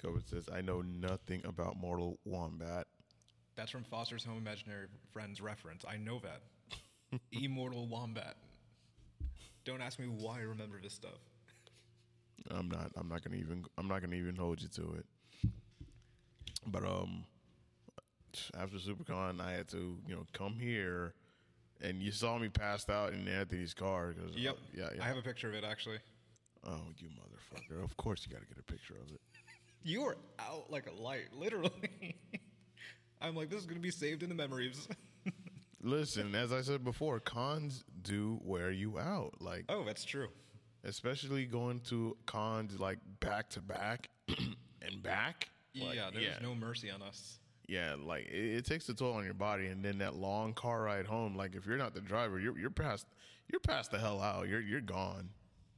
Kobe 0.00 0.20
says, 0.24 0.48
I 0.52 0.60
know 0.60 0.82
nothing 0.82 1.42
about 1.44 1.76
Mortal 1.76 2.18
Wombat. 2.24 2.86
That's 3.56 3.70
from 3.70 3.82
Foster's 3.84 4.24
Home 4.24 4.38
Imaginary 4.38 4.86
Friends 5.12 5.40
reference. 5.40 5.84
I 5.88 5.96
know 5.96 6.20
that. 6.20 6.40
Immortal 7.32 7.88
Wombat. 7.88 8.36
Don't 9.64 9.80
ask 9.80 9.98
me 9.98 10.06
why 10.06 10.38
I 10.38 10.42
remember 10.42 10.80
this 10.80 10.94
stuff. 10.94 11.18
I'm 12.50 12.68
not. 12.68 12.92
I'm 12.96 13.08
not 13.08 13.22
gonna 13.22 13.36
even. 13.36 13.64
I'm 13.78 13.86
not 13.86 14.00
gonna 14.02 14.16
even 14.16 14.34
hold 14.34 14.60
you 14.62 14.68
to 14.68 14.94
it. 14.98 15.06
But 16.66 16.84
um, 16.84 17.24
after 18.58 18.78
SuperCon, 18.78 19.40
I 19.40 19.52
had 19.52 19.68
to 19.68 19.98
you 20.08 20.14
know 20.14 20.26
come 20.32 20.58
here, 20.58 21.14
and 21.82 22.02
you 22.02 22.10
saw 22.12 22.38
me 22.38 22.48
passed 22.48 22.88
out 22.90 23.12
in 23.12 23.28
Anthony's 23.28 23.74
car. 23.74 24.14
Cause, 24.14 24.34
Yep. 24.36 24.54
uh, 24.54 24.56
yeah. 24.74 24.88
Yeah. 24.96 25.02
I 25.04 25.06
have 25.08 25.16
a 25.18 25.22
picture 25.22 25.48
of 25.48 25.54
it 25.54 25.64
actually. 25.64 25.98
oh, 26.66 26.80
you 26.98 27.08
motherfucker! 27.08 27.82
Of 27.84 27.96
course 27.96 28.24
you 28.26 28.32
got 28.32 28.40
to 28.42 28.46
get 28.48 28.58
a 28.58 28.62
picture 28.62 28.94
of 28.94 29.12
it. 29.12 29.20
You 29.82 30.02
were 30.02 30.16
out 30.38 30.70
like 30.70 30.86
a 30.86 30.94
light, 31.02 31.28
literally. 31.32 32.16
I'm 33.20 33.34
like, 33.36 33.50
this 33.50 33.60
is 33.60 33.66
gonna 33.66 33.80
be 33.80 33.90
saved 33.90 34.22
in 34.22 34.28
the 34.28 34.34
memories. 34.34 34.88
Listen, 35.84 36.34
as 36.36 36.52
I 36.52 36.60
said 36.60 36.84
before, 36.84 37.18
cons 37.18 37.82
do 38.02 38.38
wear 38.44 38.70
you 38.70 38.98
out. 39.00 39.34
Like, 39.40 39.64
oh, 39.68 39.82
that's 39.84 40.04
true. 40.04 40.28
especially 40.84 41.44
going 41.44 41.80
to 41.80 42.16
cons 42.26 42.78
like 42.78 42.98
back 43.18 43.48
to 43.50 43.60
back 43.60 44.08
and 44.28 45.02
back. 45.02 45.48
Like, 45.74 45.96
yeah, 45.96 46.10
there's 46.12 46.40
no 46.42 46.54
mercy 46.54 46.90
on 46.90 47.02
us. 47.02 47.38
Yeah, 47.72 47.96
like 47.98 48.26
it, 48.26 48.56
it 48.58 48.64
takes 48.66 48.86
a 48.90 48.94
toll 48.94 49.14
on 49.14 49.24
your 49.24 49.32
body, 49.32 49.68
and 49.68 49.82
then 49.82 49.98
that 49.98 50.14
long 50.14 50.52
car 50.52 50.82
ride 50.82 51.06
home. 51.06 51.34
Like 51.34 51.54
if 51.54 51.64
you're 51.64 51.78
not 51.78 51.94
the 51.94 52.02
driver, 52.02 52.38
you're 52.38 52.58
you're 52.58 52.68
past 52.70 53.06
you're 53.50 53.60
past 53.60 53.90
the 53.90 53.98
hell 53.98 54.20
out. 54.20 54.46
You're 54.46 54.60
you're 54.60 54.82
gone. 54.82 55.30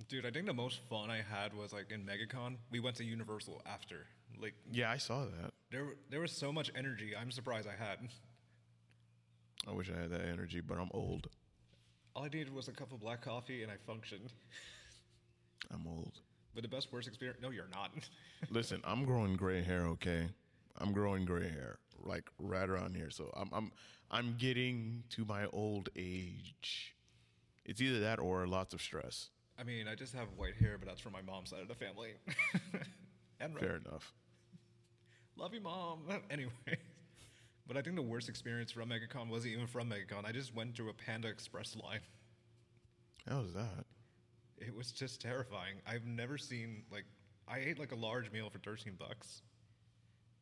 Dude, 0.08 0.26
I 0.26 0.30
think 0.32 0.46
the 0.46 0.52
most 0.52 0.80
fun 0.90 1.08
I 1.08 1.22
had 1.22 1.54
was 1.54 1.72
like 1.72 1.92
in 1.92 2.04
MegaCon. 2.04 2.56
We 2.72 2.80
went 2.80 2.96
to 2.96 3.04
Universal 3.04 3.62
after. 3.64 4.06
Like 4.42 4.54
Yeah, 4.72 4.90
I 4.90 4.96
saw 4.96 5.24
that. 5.24 5.52
there, 5.70 5.86
there 6.10 6.20
was 6.20 6.32
so 6.32 6.52
much 6.52 6.72
energy. 6.74 7.12
I'm 7.18 7.30
surprised 7.30 7.68
I 7.68 7.76
had. 7.82 7.98
I 9.68 9.72
wish 9.72 9.88
I 9.96 9.98
had 10.00 10.10
that 10.10 10.22
energy, 10.22 10.60
but 10.60 10.78
I'm 10.78 10.90
old. 10.92 11.28
All 12.16 12.24
I 12.24 12.28
needed 12.28 12.52
was 12.52 12.66
a 12.66 12.72
cup 12.72 12.92
of 12.92 13.00
black 13.00 13.22
coffee, 13.22 13.62
and 13.62 13.70
I 13.70 13.76
functioned. 13.86 14.32
I'm 15.72 15.86
old. 15.86 16.12
But 16.54 16.62
the 16.64 16.68
best 16.68 16.92
worst 16.92 17.06
experience? 17.08 17.38
No, 17.40 17.50
you're 17.50 17.70
not. 17.72 17.90
Listen, 18.50 18.80
I'm 18.84 19.04
growing 19.04 19.36
gray 19.36 19.62
hair. 19.62 19.82
Okay, 19.86 20.28
I'm 20.78 20.92
growing 20.92 21.24
gray 21.24 21.48
hair, 21.48 21.78
like 22.02 22.28
right 22.38 22.68
around 22.68 22.96
here. 22.96 23.10
So 23.10 23.30
I'm 23.36 23.48
I'm 23.52 23.72
I'm 24.10 24.36
getting 24.38 25.04
to 25.10 25.24
my 25.24 25.46
old 25.46 25.88
age. 25.96 26.94
It's 27.64 27.80
either 27.80 28.00
that 28.00 28.18
or 28.18 28.46
lots 28.46 28.74
of 28.74 28.82
stress. 28.82 29.30
I 29.58 29.62
mean, 29.64 29.86
I 29.88 29.94
just 29.94 30.14
have 30.14 30.28
white 30.36 30.56
hair, 30.56 30.76
but 30.78 30.88
that's 30.88 31.00
from 31.00 31.12
my 31.12 31.22
mom's 31.22 31.50
side 31.50 31.60
of 31.60 31.68
the 31.68 31.74
family. 31.74 32.14
and 33.40 33.56
Fair 33.58 33.76
enough. 33.76 34.12
love 35.36 35.54
you, 35.54 35.60
mom. 35.60 36.00
Anyway, 36.30 36.50
but 37.66 37.76
I 37.76 37.82
think 37.82 37.96
the 37.96 38.02
worst 38.02 38.28
experience 38.28 38.72
from 38.72 38.90
MegaCon 38.90 39.28
wasn't 39.28 39.54
even 39.54 39.66
from 39.66 39.90
MegaCon. 39.90 40.24
I 40.26 40.32
just 40.32 40.54
went 40.54 40.76
through 40.76 40.90
a 40.90 40.92
Panda 40.92 41.28
Express 41.28 41.76
line. 41.76 42.00
How 43.28 43.40
was 43.40 43.54
that? 43.54 43.84
It 44.58 44.74
was 44.74 44.92
just 44.92 45.20
terrifying. 45.20 45.76
I've 45.86 46.04
never 46.06 46.36
seen 46.36 46.82
like 46.90 47.04
I 47.48 47.58
ate 47.58 47.78
like 47.78 47.92
a 47.92 47.96
large 47.96 48.30
meal 48.32 48.50
for 48.50 48.58
13 48.58 48.94
bucks. 48.98 49.42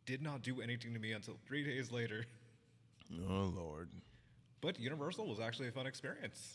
Did 0.06 0.22
not 0.22 0.42
do 0.42 0.60
anything 0.60 0.94
to 0.94 1.00
me 1.00 1.12
until 1.12 1.34
three 1.46 1.64
days 1.64 1.90
later. 1.90 2.26
Oh 3.28 3.52
lord. 3.54 3.90
But 4.62 4.80
Universal 4.80 5.26
was 5.26 5.38
actually 5.38 5.68
a 5.68 5.72
fun 5.72 5.86
experience. 5.86 6.54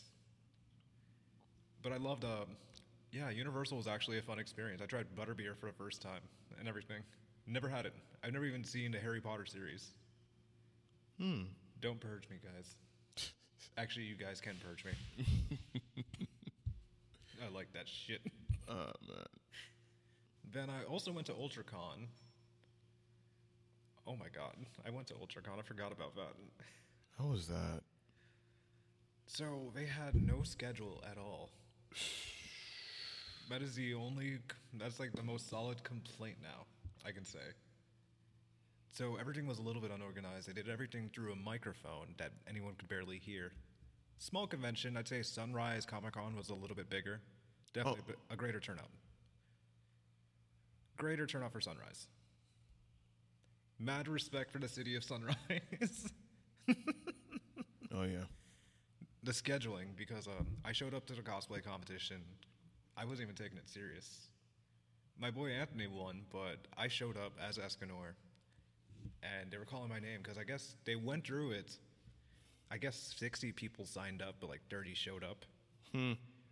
But 1.84 1.92
I 1.92 1.98
loved, 1.98 2.24
um, 2.24 2.46
yeah, 3.12 3.30
Universal 3.30 3.76
was 3.76 3.86
actually 3.86 4.18
a 4.18 4.22
fun 4.22 4.40
experience. 4.40 4.82
I 4.82 4.86
tried 4.86 5.06
butterbeer 5.14 5.56
for 5.56 5.66
the 5.66 5.72
first 5.72 6.02
time 6.02 6.20
and 6.58 6.66
everything. 6.66 7.02
Never 7.46 7.68
had 7.68 7.86
it. 7.86 7.92
I've 8.24 8.32
never 8.32 8.44
even 8.44 8.64
seen 8.64 8.90
the 8.90 8.98
Harry 8.98 9.20
Potter 9.20 9.46
series. 9.46 9.92
Hmm. 11.20 11.42
Don't 11.80 12.00
purge 12.00 12.28
me, 12.28 12.38
guys. 12.42 12.74
Actually, 13.76 14.06
you 14.06 14.16
guys 14.16 14.40
can 14.40 14.56
purge 14.66 14.84
me. 14.84 14.92
I 17.40 17.54
like 17.54 17.72
that 17.72 17.86
shit. 17.86 18.20
Oh 18.68 18.90
man. 19.06 19.26
Then 20.52 20.70
I 20.70 20.82
also 20.90 21.12
went 21.12 21.28
to 21.28 21.34
UltraCon. 21.34 22.08
Oh 24.08 24.16
my 24.16 24.28
god, 24.34 24.54
I 24.86 24.90
went 24.90 25.06
to 25.08 25.14
UltraCon. 25.14 25.58
I 25.58 25.62
forgot 25.62 25.92
about 25.92 26.14
that. 26.16 26.32
How 27.18 27.26
was 27.26 27.46
that? 27.48 27.82
So 29.26 29.70
they 29.74 29.84
had 29.84 30.14
no 30.14 30.42
schedule 30.42 31.04
at 31.10 31.18
all. 31.18 31.50
That 33.50 33.60
is 33.60 33.74
the 33.74 33.92
only. 33.94 34.38
That's 34.74 34.98
like 34.98 35.12
the 35.12 35.22
most 35.22 35.50
solid 35.50 35.84
complaint 35.84 36.36
now 36.42 36.64
I 37.06 37.12
can 37.12 37.24
say. 37.24 37.52
So 38.92 39.16
everything 39.16 39.46
was 39.46 39.58
a 39.58 39.62
little 39.62 39.82
bit 39.82 39.90
unorganized. 39.90 40.48
They 40.48 40.52
did 40.54 40.68
everything 40.70 41.10
through 41.14 41.32
a 41.32 41.36
microphone 41.36 42.14
that 42.18 42.32
anyone 42.48 42.74
could 42.78 42.88
barely 42.88 43.18
hear. 43.18 43.52
Small 44.18 44.46
convention. 44.46 44.96
I'd 44.96 45.06
say 45.06 45.22
Sunrise 45.22 45.84
Comic 45.86 46.14
Con 46.14 46.34
was 46.34 46.48
a 46.48 46.54
little 46.54 46.74
bit 46.74 46.88
bigger. 46.90 47.20
Definitely 47.74 48.00
Oh. 48.08 48.20
a 48.30 48.32
a 48.34 48.36
greater 48.36 48.58
turnout. 48.58 48.90
Greater 50.96 51.26
turnout 51.26 51.52
for 51.52 51.60
Sunrise. 51.60 52.08
Mad 53.78 54.08
respect 54.08 54.50
for 54.50 54.58
the 54.58 54.68
city 54.68 54.96
of 54.96 55.04
Sunrise. 55.04 56.12
Oh 57.94 58.02
yeah. 58.02 58.24
the 59.24 59.32
scheduling 59.32 59.96
because 59.96 60.26
um, 60.28 60.46
I 60.64 60.72
showed 60.72 60.92
up 60.94 61.06
to 61.06 61.14
the 61.14 61.22
cosplay 61.22 61.64
competition. 61.64 62.20
I 62.98 63.04
wasn't 63.06 63.22
even 63.30 63.34
taking 63.34 63.56
it 63.56 63.68
serious. 63.68 64.28
My 65.18 65.30
boy 65.30 65.48
Anthony 65.48 65.86
won, 65.86 66.20
but 66.30 66.58
I 66.76 66.86
showed 66.88 67.16
up 67.16 67.32
as 67.48 67.56
Escanor, 67.58 68.12
and 69.22 69.50
they 69.50 69.56
were 69.56 69.64
calling 69.64 69.88
my 69.88 69.98
name 70.00 70.20
because 70.22 70.36
I 70.38 70.44
guess 70.44 70.76
they 70.84 70.96
went 70.96 71.26
through 71.26 71.52
it. 71.52 71.76
I 72.70 72.76
guess 72.76 73.14
60 73.16 73.52
people 73.52 73.86
signed 73.86 74.20
up, 74.20 74.34
but 74.40 74.50
like 74.50 74.60
30 74.70 74.94
showed 74.94 75.24
up. 75.24 75.46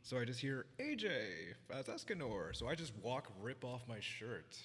So 0.02 0.18
I 0.18 0.24
just 0.24 0.40
hear 0.40 0.64
AJ 0.80 1.10
as 1.72 1.84
Escanor. 1.84 2.56
So 2.56 2.66
I 2.66 2.74
just 2.74 2.94
walk, 3.02 3.30
rip 3.42 3.62
off 3.62 3.82
my 3.86 4.00
shirt, 4.00 4.56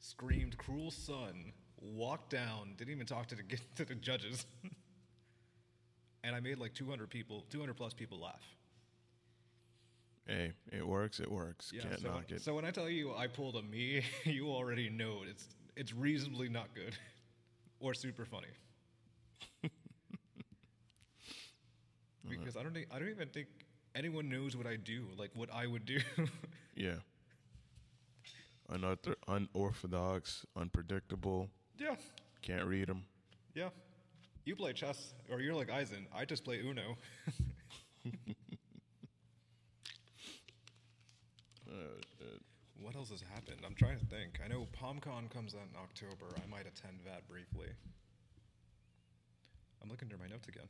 screamed 0.00 0.56
"Cruel 0.56 0.90
Sun," 0.90 1.52
walked 1.92 2.30
down, 2.30 2.74
didn't 2.76 2.92
even 2.92 3.06
talk 3.06 3.26
to 3.28 3.34
the 3.34 3.42
to 3.76 3.84
the 3.84 3.94
judges. 3.94 4.46
and 6.24 6.34
I 6.34 6.40
made 6.40 6.58
like 6.58 6.74
200 6.74 7.10
people, 7.10 7.44
200 7.50 7.74
plus 7.74 7.92
people 7.92 8.18
laugh. 8.20 8.42
Hey, 10.26 10.52
it 10.72 10.86
works. 10.86 11.20
It 11.20 11.30
works. 11.30 11.70
Can't 11.70 12.00
so, 12.00 12.08
knock 12.08 12.30
it. 12.30 12.40
so 12.40 12.54
when 12.54 12.64
I 12.64 12.70
tell 12.70 12.88
you 12.88 13.14
I 13.14 13.26
pulled 13.26 13.56
a 13.56 13.62
me, 13.62 14.02
you 14.24 14.48
already 14.48 14.88
know 14.88 15.18
it's 15.28 15.48
it's 15.76 15.92
reasonably 15.92 16.48
not 16.48 16.74
good 16.74 16.96
or 17.80 17.94
super 17.94 18.24
funny. 18.24 18.48
because 22.28 22.56
I 22.56 22.62
don't 22.62 22.72
think 22.72 22.86
I 22.90 22.98
don't 22.98 23.10
even 23.10 23.28
think 23.28 23.48
anyone 23.94 24.30
knows 24.30 24.56
what 24.56 24.66
I 24.66 24.76
do, 24.76 25.04
like 25.18 25.30
what 25.34 25.52
I 25.52 25.66
would 25.66 25.84
do. 25.84 25.98
yeah. 26.74 26.94
Unortho- 28.72 29.16
unorthodox, 29.28 30.46
unpredictable. 30.56 31.50
Yeah, 31.78 31.96
Can't 32.42 32.64
read 32.66 32.88
them. 32.88 33.04
yeah. 33.54 33.70
You 34.44 34.54
play 34.54 34.72
chess, 34.74 35.14
or 35.30 35.40
you're 35.40 35.54
like 35.54 35.70
Eisen. 35.70 36.06
I 36.14 36.24
just 36.26 36.44
play 36.44 36.60
Uno. 36.60 36.96
Shit. 38.06 38.14
What 42.80 42.96
else 42.96 43.10
has 43.10 43.22
happened? 43.22 43.60
I'm 43.64 43.74
trying 43.74 43.98
to 43.98 44.04
think. 44.06 44.40
I 44.44 44.48
know 44.48 44.68
PalmCon 44.78 45.30
comes 45.30 45.54
out 45.54 45.62
in 45.72 45.76
October. 45.80 46.26
I 46.36 46.46
might 46.50 46.66
attend 46.66 46.98
that 47.06 47.26
briefly. 47.26 47.68
I'm 49.82 49.88
looking 49.88 50.08
through 50.08 50.18
my 50.18 50.26
notes 50.28 50.48
again. 50.48 50.66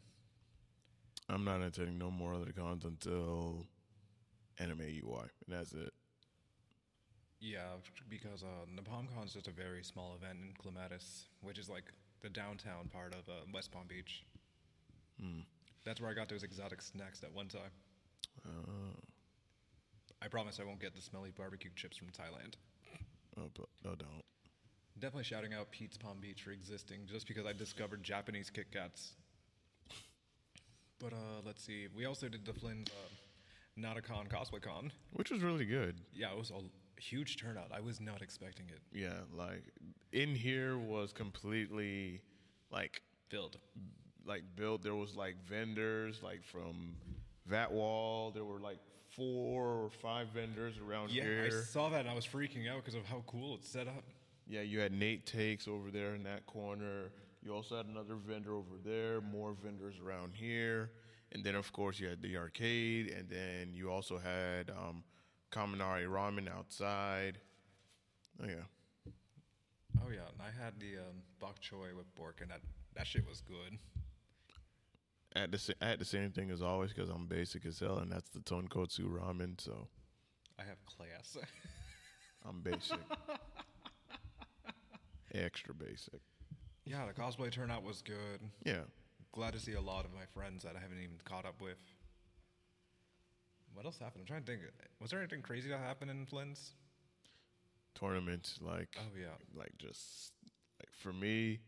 I'm 1.28 1.44
not 1.44 1.60
attending 1.60 1.98
no 1.98 2.10
more 2.12 2.32
other 2.34 2.52
cons 2.52 2.84
until 2.84 3.66
Anime 4.60 4.80
UI, 4.82 5.22
and 5.46 5.48
that's 5.58 5.72
it. 5.72 5.92
Yeah, 7.44 7.76
because 8.08 8.42
uh, 8.42 8.64
the 8.74 8.80
PalmCon 8.80 9.26
is 9.26 9.34
just 9.34 9.48
a 9.48 9.50
very 9.50 9.84
small 9.84 10.16
event 10.16 10.38
in 10.40 10.54
Clematis, 10.56 11.26
which 11.42 11.58
is 11.58 11.68
like 11.68 11.84
the 12.22 12.30
downtown 12.30 12.88
part 12.90 13.12
of 13.12 13.28
uh, 13.28 13.44
West 13.52 13.70
Palm 13.70 13.84
Beach. 13.86 14.24
That's 15.84 16.00
where 16.00 16.10
I 16.10 16.14
got 16.14 16.30
those 16.30 16.42
exotic 16.42 16.80
snacks 16.80 17.20
that 17.20 17.30
one 17.32 17.48
time. 17.48 17.70
Oh, 18.46 18.96
I 20.22 20.28
promise 20.28 20.58
I 20.58 20.64
won't 20.64 20.80
get 20.80 20.94
the 20.94 21.02
smelly 21.02 21.32
barbecue 21.36 21.70
chips 21.76 21.98
from 21.98 22.08
Thailand. 22.08 22.54
oh, 23.38 23.50
but, 23.54 23.66
no, 23.84 23.94
don't. 23.94 24.22
Definitely 24.98 25.24
shouting 25.24 25.52
out 25.52 25.70
Pete's 25.70 25.98
Palm 25.98 26.18
Beach 26.20 26.42
for 26.42 26.50
existing 26.50 27.00
just 27.06 27.28
because 27.28 27.44
I 27.44 27.52
discovered 27.52 28.02
Japanese 28.02 28.48
Kit 28.48 28.72
Kats. 28.72 29.12
But 30.98 31.12
uh, 31.12 31.42
let's 31.44 31.62
see. 31.62 31.88
We 31.94 32.06
also 32.06 32.28
did 32.28 32.46
the 32.46 32.54
Flynn's 32.54 32.88
uh, 32.88 33.78
Nauticon 33.78 34.28
Cosplay 34.28 34.62
Con. 34.62 34.90
Which 35.12 35.30
was 35.30 35.42
really 35.42 35.66
good. 35.66 35.96
Yeah, 36.14 36.32
it 36.32 36.38
was 36.38 36.50
a 36.50 36.62
huge 37.00 37.36
turnout. 37.40 37.70
I 37.74 37.80
was 37.80 38.00
not 38.00 38.22
expecting 38.22 38.66
it. 38.68 38.80
Yeah, 38.92 39.14
like 39.36 39.64
in 40.12 40.34
here 40.34 40.78
was 40.78 41.12
completely 41.12 42.20
like 42.70 43.02
Filled. 43.28 43.58
like 44.26 44.42
built. 44.56 44.82
There 44.82 44.94
was 44.94 45.16
like 45.16 45.36
vendors 45.46 46.20
like 46.22 46.44
from 46.44 46.94
that 47.46 47.72
wall. 47.72 48.30
There 48.30 48.44
were 48.44 48.60
like 48.60 48.78
four 49.16 49.84
or 49.84 49.90
five 50.02 50.28
vendors 50.28 50.74
around 50.78 51.10
Yeah, 51.10 51.22
here. 51.24 51.46
I 51.46 51.64
saw 51.64 51.88
that 51.90 52.00
and 52.00 52.08
I 52.08 52.14
was 52.14 52.26
freaking 52.26 52.68
out 52.70 52.84
because 52.84 52.94
of 52.94 53.06
how 53.06 53.22
cool 53.26 53.54
it's 53.54 53.68
set 53.68 53.86
up. 53.86 54.04
Yeah, 54.46 54.60
you 54.62 54.80
had 54.80 54.92
Nate 54.92 55.24
Takes 55.26 55.66
over 55.68 55.90
there 55.90 56.14
in 56.14 56.22
that 56.24 56.46
corner. 56.46 57.10
You 57.42 57.54
also 57.54 57.76
had 57.76 57.86
another 57.86 58.14
vendor 58.14 58.54
over 58.54 58.76
there, 58.84 59.20
more 59.20 59.54
vendors 59.62 59.94
around 60.04 60.32
here. 60.34 60.90
And 61.32 61.42
then, 61.42 61.54
of 61.54 61.72
course, 61.72 61.98
you 61.98 62.08
had 62.08 62.22
the 62.22 62.36
arcade. 62.36 63.10
And 63.16 63.28
then 63.28 63.72
you 63.72 63.90
also 63.90 64.18
had 64.18 64.70
um, 64.70 65.02
Kaminari 65.54 66.06
Ramen 66.06 66.48
outside. 66.50 67.38
Oh, 68.42 68.46
yeah. 68.46 69.12
Oh 70.02 70.10
yeah, 70.10 70.26
and 70.32 70.42
I 70.42 70.50
had 70.64 70.74
the 70.80 70.98
um, 70.98 71.22
bok 71.38 71.60
choy 71.60 71.96
with 71.96 72.12
pork, 72.16 72.40
and 72.42 72.50
that 72.50 72.60
that 72.96 73.06
shit 73.06 73.26
was 73.28 73.40
good. 73.40 73.78
I 75.36 75.40
had, 75.40 75.52
the, 75.52 75.58
sa- 75.58 75.72
I 75.80 75.86
had 75.88 75.98
the 75.98 76.04
same 76.04 76.30
thing 76.30 76.50
as 76.50 76.62
always 76.62 76.92
because 76.92 77.08
I'm 77.10 77.26
basic 77.26 77.64
as 77.66 77.78
hell, 77.78 77.98
and 77.98 78.10
that's 78.10 78.28
the 78.30 78.40
tonkotsu 78.40 79.00
ramen. 79.08 79.60
So 79.60 79.86
I 80.58 80.62
have 80.64 80.84
class. 80.86 81.36
I'm 82.48 82.60
basic. 82.60 82.98
Extra 85.34 85.74
basic. 85.74 86.20
yeah, 86.84 87.06
the 87.06 87.20
cosplay 87.20 87.50
turnout 87.50 87.82
was 87.82 88.02
good. 88.02 88.40
Yeah. 88.64 88.82
Glad 89.32 89.54
to 89.54 89.58
see 89.58 89.72
a 89.72 89.80
lot 89.80 90.04
of 90.04 90.12
my 90.12 90.24
friends 90.32 90.62
that 90.62 90.76
I 90.76 90.80
haven't 90.80 90.98
even 90.98 91.16
caught 91.24 91.46
up 91.46 91.60
with. 91.60 91.78
What 93.74 93.84
else 93.84 93.98
happened? 93.98 94.20
I'm 94.22 94.26
trying 94.26 94.42
to 94.42 94.46
think. 94.46 94.62
Was 95.00 95.10
there 95.10 95.18
anything 95.20 95.42
crazy 95.42 95.68
that 95.68 95.78
happened 95.80 96.10
in 96.10 96.24
Flynn's 96.26 96.72
tournament? 97.94 98.54
like, 98.60 98.96
Oh 98.98 99.02
yeah. 99.18 99.26
like 99.58 99.72
just 99.78 100.32
like 100.80 100.90
for 101.00 101.12
me 101.12 101.60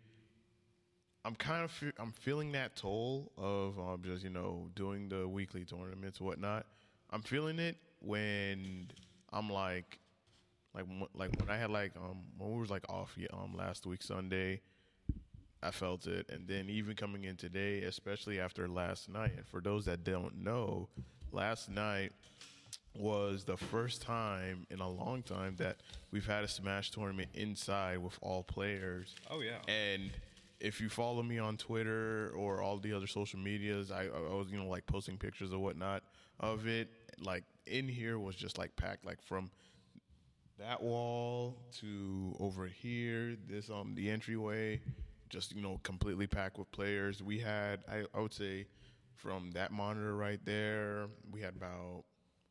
i'm 1.24 1.34
kind 1.34 1.64
of 1.64 1.70
fe- 1.70 1.92
i'm 1.98 2.12
feeling 2.12 2.52
that 2.52 2.76
toll 2.76 3.32
of 3.38 3.78
um, 3.78 4.00
just 4.04 4.22
you 4.24 4.30
know 4.30 4.68
doing 4.74 5.08
the 5.08 5.26
weekly 5.26 5.64
tournaments 5.64 6.20
whatnot 6.20 6.66
i'm 7.10 7.22
feeling 7.22 7.58
it 7.58 7.76
when 8.00 8.88
i'm 9.32 9.48
like 9.50 9.98
like 10.74 10.84
like 11.14 11.30
when 11.40 11.48
i 11.50 11.56
had 11.56 11.70
like 11.70 11.92
um 11.96 12.18
when 12.38 12.52
we 12.52 12.60
was 12.60 12.70
like 12.70 12.84
off 12.88 13.16
um 13.32 13.54
last 13.56 13.86
week 13.86 14.02
sunday 14.02 14.60
i 15.62 15.70
felt 15.70 16.06
it 16.06 16.28
and 16.30 16.46
then 16.46 16.68
even 16.68 16.94
coming 16.94 17.24
in 17.24 17.36
today 17.36 17.82
especially 17.82 18.38
after 18.40 18.68
last 18.68 19.08
night 19.08 19.32
and 19.36 19.46
for 19.46 19.60
those 19.60 19.84
that 19.84 20.04
don't 20.04 20.36
know 20.36 20.88
last 21.36 21.70
night 21.70 22.12
was 22.98 23.44
the 23.44 23.56
first 23.58 24.00
time 24.00 24.66
in 24.70 24.80
a 24.80 24.88
long 24.88 25.22
time 25.22 25.54
that 25.58 25.76
we've 26.10 26.26
had 26.26 26.42
a 26.42 26.48
Smash 26.48 26.90
tournament 26.90 27.28
inside 27.34 27.98
with 27.98 28.18
all 28.22 28.42
players. 28.42 29.14
Oh, 29.30 29.40
yeah. 29.40 29.58
And 29.68 30.10
if 30.60 30.80
you 30.80 30.88
follow 30.88 31.22
me 31.22 31.38
on 31.38 31.58
Twitter 31.58 32.32
or 32.34 32.62
all 32.62 32.78
the 32.78 32.94
other 32.94 33.06
social 33.06 33.38
medias, 33.38 33.90
I, 33.90 34.04
I 34.06 34.34
was 34.34 34.50
you 34.50 34.58
know 34.58 34.66
like 34.66 34.86
posting 34.86 35.18
pictures 35.18 35.52
or 35.52 35.58
whatnot 35.58 36.02
of 36.40 36.66
it. 36.66 36.88
Like 37.20 37.44
in 37.66 37.86
here 37.86 38.18
was 38.18 38.34
just 38.34 38.56
like 38.56 38.74
packed, 38.76 39.04
like 39.04 39.22
from 39.22 39.50
that 40.58 40.82
wall 40.82 41.58
to 41.80 42.34
over 42.40 42.66
here, 42.66 43.36
this 43.46 43.68
um 43.68 43.94
the 43.94 44.08
entryway, 44.08 44.80
just 45.28 45.54
you 45.54 45.60
know 45.60 45.78
completely 45.82 46.26
packed 46.26 46.58
with 46.58 46.72
players. 46.72 47.22
We 47.22 47.38
had 47.38 47.80
I, 47.90 48.04
I 48.14 48.20
would 48.20 48.32
say 48.32 48.66
from 49.16 49.50
that 49.52 49.72
monitor 49.72 50.14
right 50.16 50.40
there, 50.44 51.06
we 51.30 51.40
had 51.40 51.56
about 51.56 52.04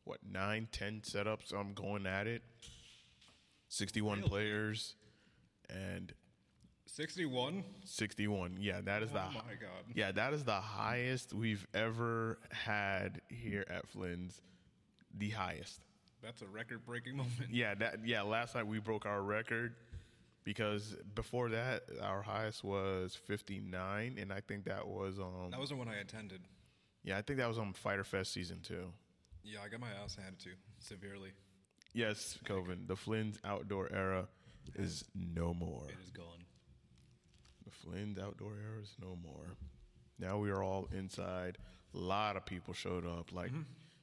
what 0.03 0.19
nine, 0.29 0.67
ten 0.71 1.01
setups 1.01 1.51
I'm 1.53 1.59
um 1.59 1.73
going 1.73 2.05
at 2.05 2.27
it. 2.27 2.43
61 3.69 4.17
Really? 4.19 4.29
players 4.29 4.95
and 5.69 6.13
61? 6.85 7.63
61. 7.83 8.57
Yeah, 8.59 8.81
that 8.81 9.01
is 9.03 9.09
Oh 9.11 9.15
the 9.15 9.19
my 9.19 9.53
God. 9.59 9.83
Yeah, 9.93 10.11
that 10.11 10.33
is 10.33 10.43
the 10.43 10.61
highest 10.61 11.33
we've 11.33 11.65
ever 11.73 12.37
had 12.51 13.21
here 13.29 13.65
at 13.69 13.87
Flynn's. 13.89 14.41
The 15.17 15.29
highest. 15.29 15.79
That's 16.21 16.41
a 16.41 16.47
record 16.47 16.85
breaking 16.85 17.17
moment. 17.17 17.49
Yeah, 17.51 17.73
that 17.75 18.05
yeah, 18.05 18.21
last 18.21 18.55
night 18.55 18.67
we 18.67 18.79
broke 18.79 19.05
our 19.05 19.21
record 19.21 19.73
because 20.43 20.95
before 21.15 21.49
that 21.49 21.83
our 22.01 22.21
highest 22.21 22.63
was 22.63 23.15
59 23.15 24.17
and 24.19 24.31
I 24.31 24.41
think 24.41 24.65
that 24.65 24.87
was 24.87 25.19
um 25.19 25.49
That 25.51 25.59
was 25.59 25.69
the 25.69 25.75
one 25.75 25.87
I 25.87 25.95
attended. 25.97 26.41
Yeah, 27.05 27.17
I 27.17 27.21
think 27.21 27.39
that 27.39 27.47
was 27.47 27.59
on 27.59 27.71
Fighter 27.73 28.03
Fest 28.03 28.33
season 28.33 28.59
2. 28.63 28.91
Yeah, 29.43 29.59
I 29.63 29.69
got 29.69 29.79
my 29.79 29.91
ass 30.03 30.15
handed 30.15 30.39
to 30.39 30.49
severely. 30.79 31.29
Yes, 31.93 32.37
Coven, 32.43 32.85
the 32.87 32.95
Flynn's 32.95 33.39
outdoor 33.45 33.89
era 33.93 34.27
is 34.75 35.05
no 35.13 35.53
more. 35.53 35.85
It 35.87 35.95
is 36.03 36.09
gone. 36.09 36.43
The 37.63 37.71
Flynn's 37.71 38.17
outdoor 38.17 38.53
era 38.53 38.81
is 38.81 38.95
no 38.99 39.15
more. 39.23 39.55
Now 40.19 40.39
we 40.39 40.49
are 40.49 40.63
all 40.63 40.89
inside. 40.91 41.57
A 41.93 41.97
lot 41.97 42.35
of 42.35 42.45
people 42.45 42.73
showed 42.73 43.05
up, 43.05 43.31
like 43.31 43.51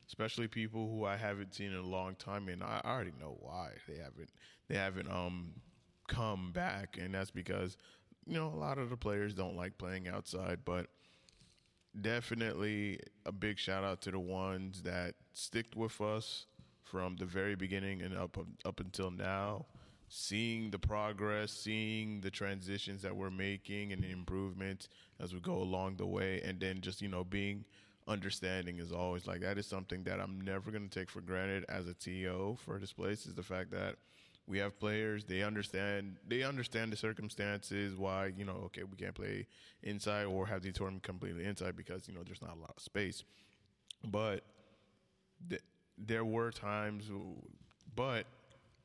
especially 0.07 0.47
people 0.47 0.89
who 0.89 1.05
I 1.05 1.17
haven't 1.17 1.55
seen 1.55 1.73
in 1.73 1.79
a 1.79 1.87
long 1.87 2.15
time, 2.15 2.49
and 2.49 2.63
I 2.63 2.81
already 2.85 3.13
know 3.21 3.37
why 3.41 3.73
they 3.89 3.97
haven't. 3.97 4.31
They 4.69 4.77
haven't 4.77 5.11
um 5.11 5.53
come 6.09 6.53
back, 6.53 6.99
and 7.01 7.15
that's 7.15 7.31
because 7.31 7.77
you 8.27 8.35
know 8.35 8.47
a 8.49 8.57
lot 8.57 8.79
of 8.79 8.91
the 8.91 8.97
players 8.97 9.35
don't 9.35 9.57
like 9.57 9.77
playing 9.77 10.09
outside, 10.09 10.61
but 10.65 10.87
definitely 12.01 13.01
a 13.27 13.33
big 13.33 13.59
shout 13.59 13.85
out 13.85 14.01
to 14.03 14.11
the 14.11 14.19
ones 14.19 14.83
that 14.83 15.15
stick 15.33 15.67
with 15.77 16.01
us 16.01 16.47
from 16.83 17.17
the 17.17 17.25
very 17.25 17.55
beginning 17.55 18.03
and 18.03 18.17
up 18.17 18.39
up 18.65 18.81
until 18.81 19.11
now. 19.11 19.67
Seeing 20.09 20.71
the 20.71 20.79
progress 20.79 21.51
seeing 21.51 22.21
the 22.21 22.31
transitions 22.31 23.01
that 23.01 23.17
we're 23.17 23.31
making 23.31 23.93
and 23.93 24.03
the 24.03 24.11
improvements 24.11 24.91
as 25.19 25.33
we 25.33 25.41
go 25.41 25.55
along 25.55 25.97
the 25.97 26.07
way. 26.07 26.43
And 26.45 26.61
then 26.61 26.81
just 26.81 27.01
you 27.01 27.09
know 27.09 27.25
being 27.25 27.65
understanding 28.09 28.79
is 28.79 28.93
always 28.93 29.27
like 29.27 29.41
that 29.41 29.59
is 29.59 29.67
something 29.67 30.03
that 30.05 30.21
I'm 30.21 30.41
never 30.41 30.71
going 30.71 30.89
to 30.89 30.99
take 30.99 31.09
for 31.09 31.21
granted 31.21 31.65
as 31.69 31.87
a 31.87 31.95
TO 31.95 32.59
for 32.65 32.79
this 32.79 32.93
place 32.93 33.27
is 33.27 33.35
the 33.35 33.43
fact 33.43 33.71
that 33.71 33.97
we 34.53 34.59
have 34.59 34.79
players 34.79 35.25
they 35.25 35.43
understand 35.43 36.19
they 36.29 36.43
understand 36.43 36.93
the 36.93 36.97
circumstances 36.97 37.97
why 37.97 38.31
you 38.37 38.45
know 38.45 38.61
okay 38.67 38.83
we 38.83 38.97
can't 38.99 39.15
play 39.15 39.47
inside 39.83 40.27
or 40.27 40.47
have 40.47 40.61
the 40.61 40.71
tournament 40.71 41.03
completely 41.03 41.47
inside 41.47 41.75
because 41.75 42.07
you 42.07 42.13
know 42.13 42.21
there's 42.23 42.43
not 42.43 42.55
a 42.55 42.61
lot 42.61 42.75
of 42.77 42.83
space. 42.83 43.25
But 44.05 44.45
th- 45.49 45.63
there 45.97 46.25
were 46.25 46.51
times 46.51 47.11
but 47.97 48.27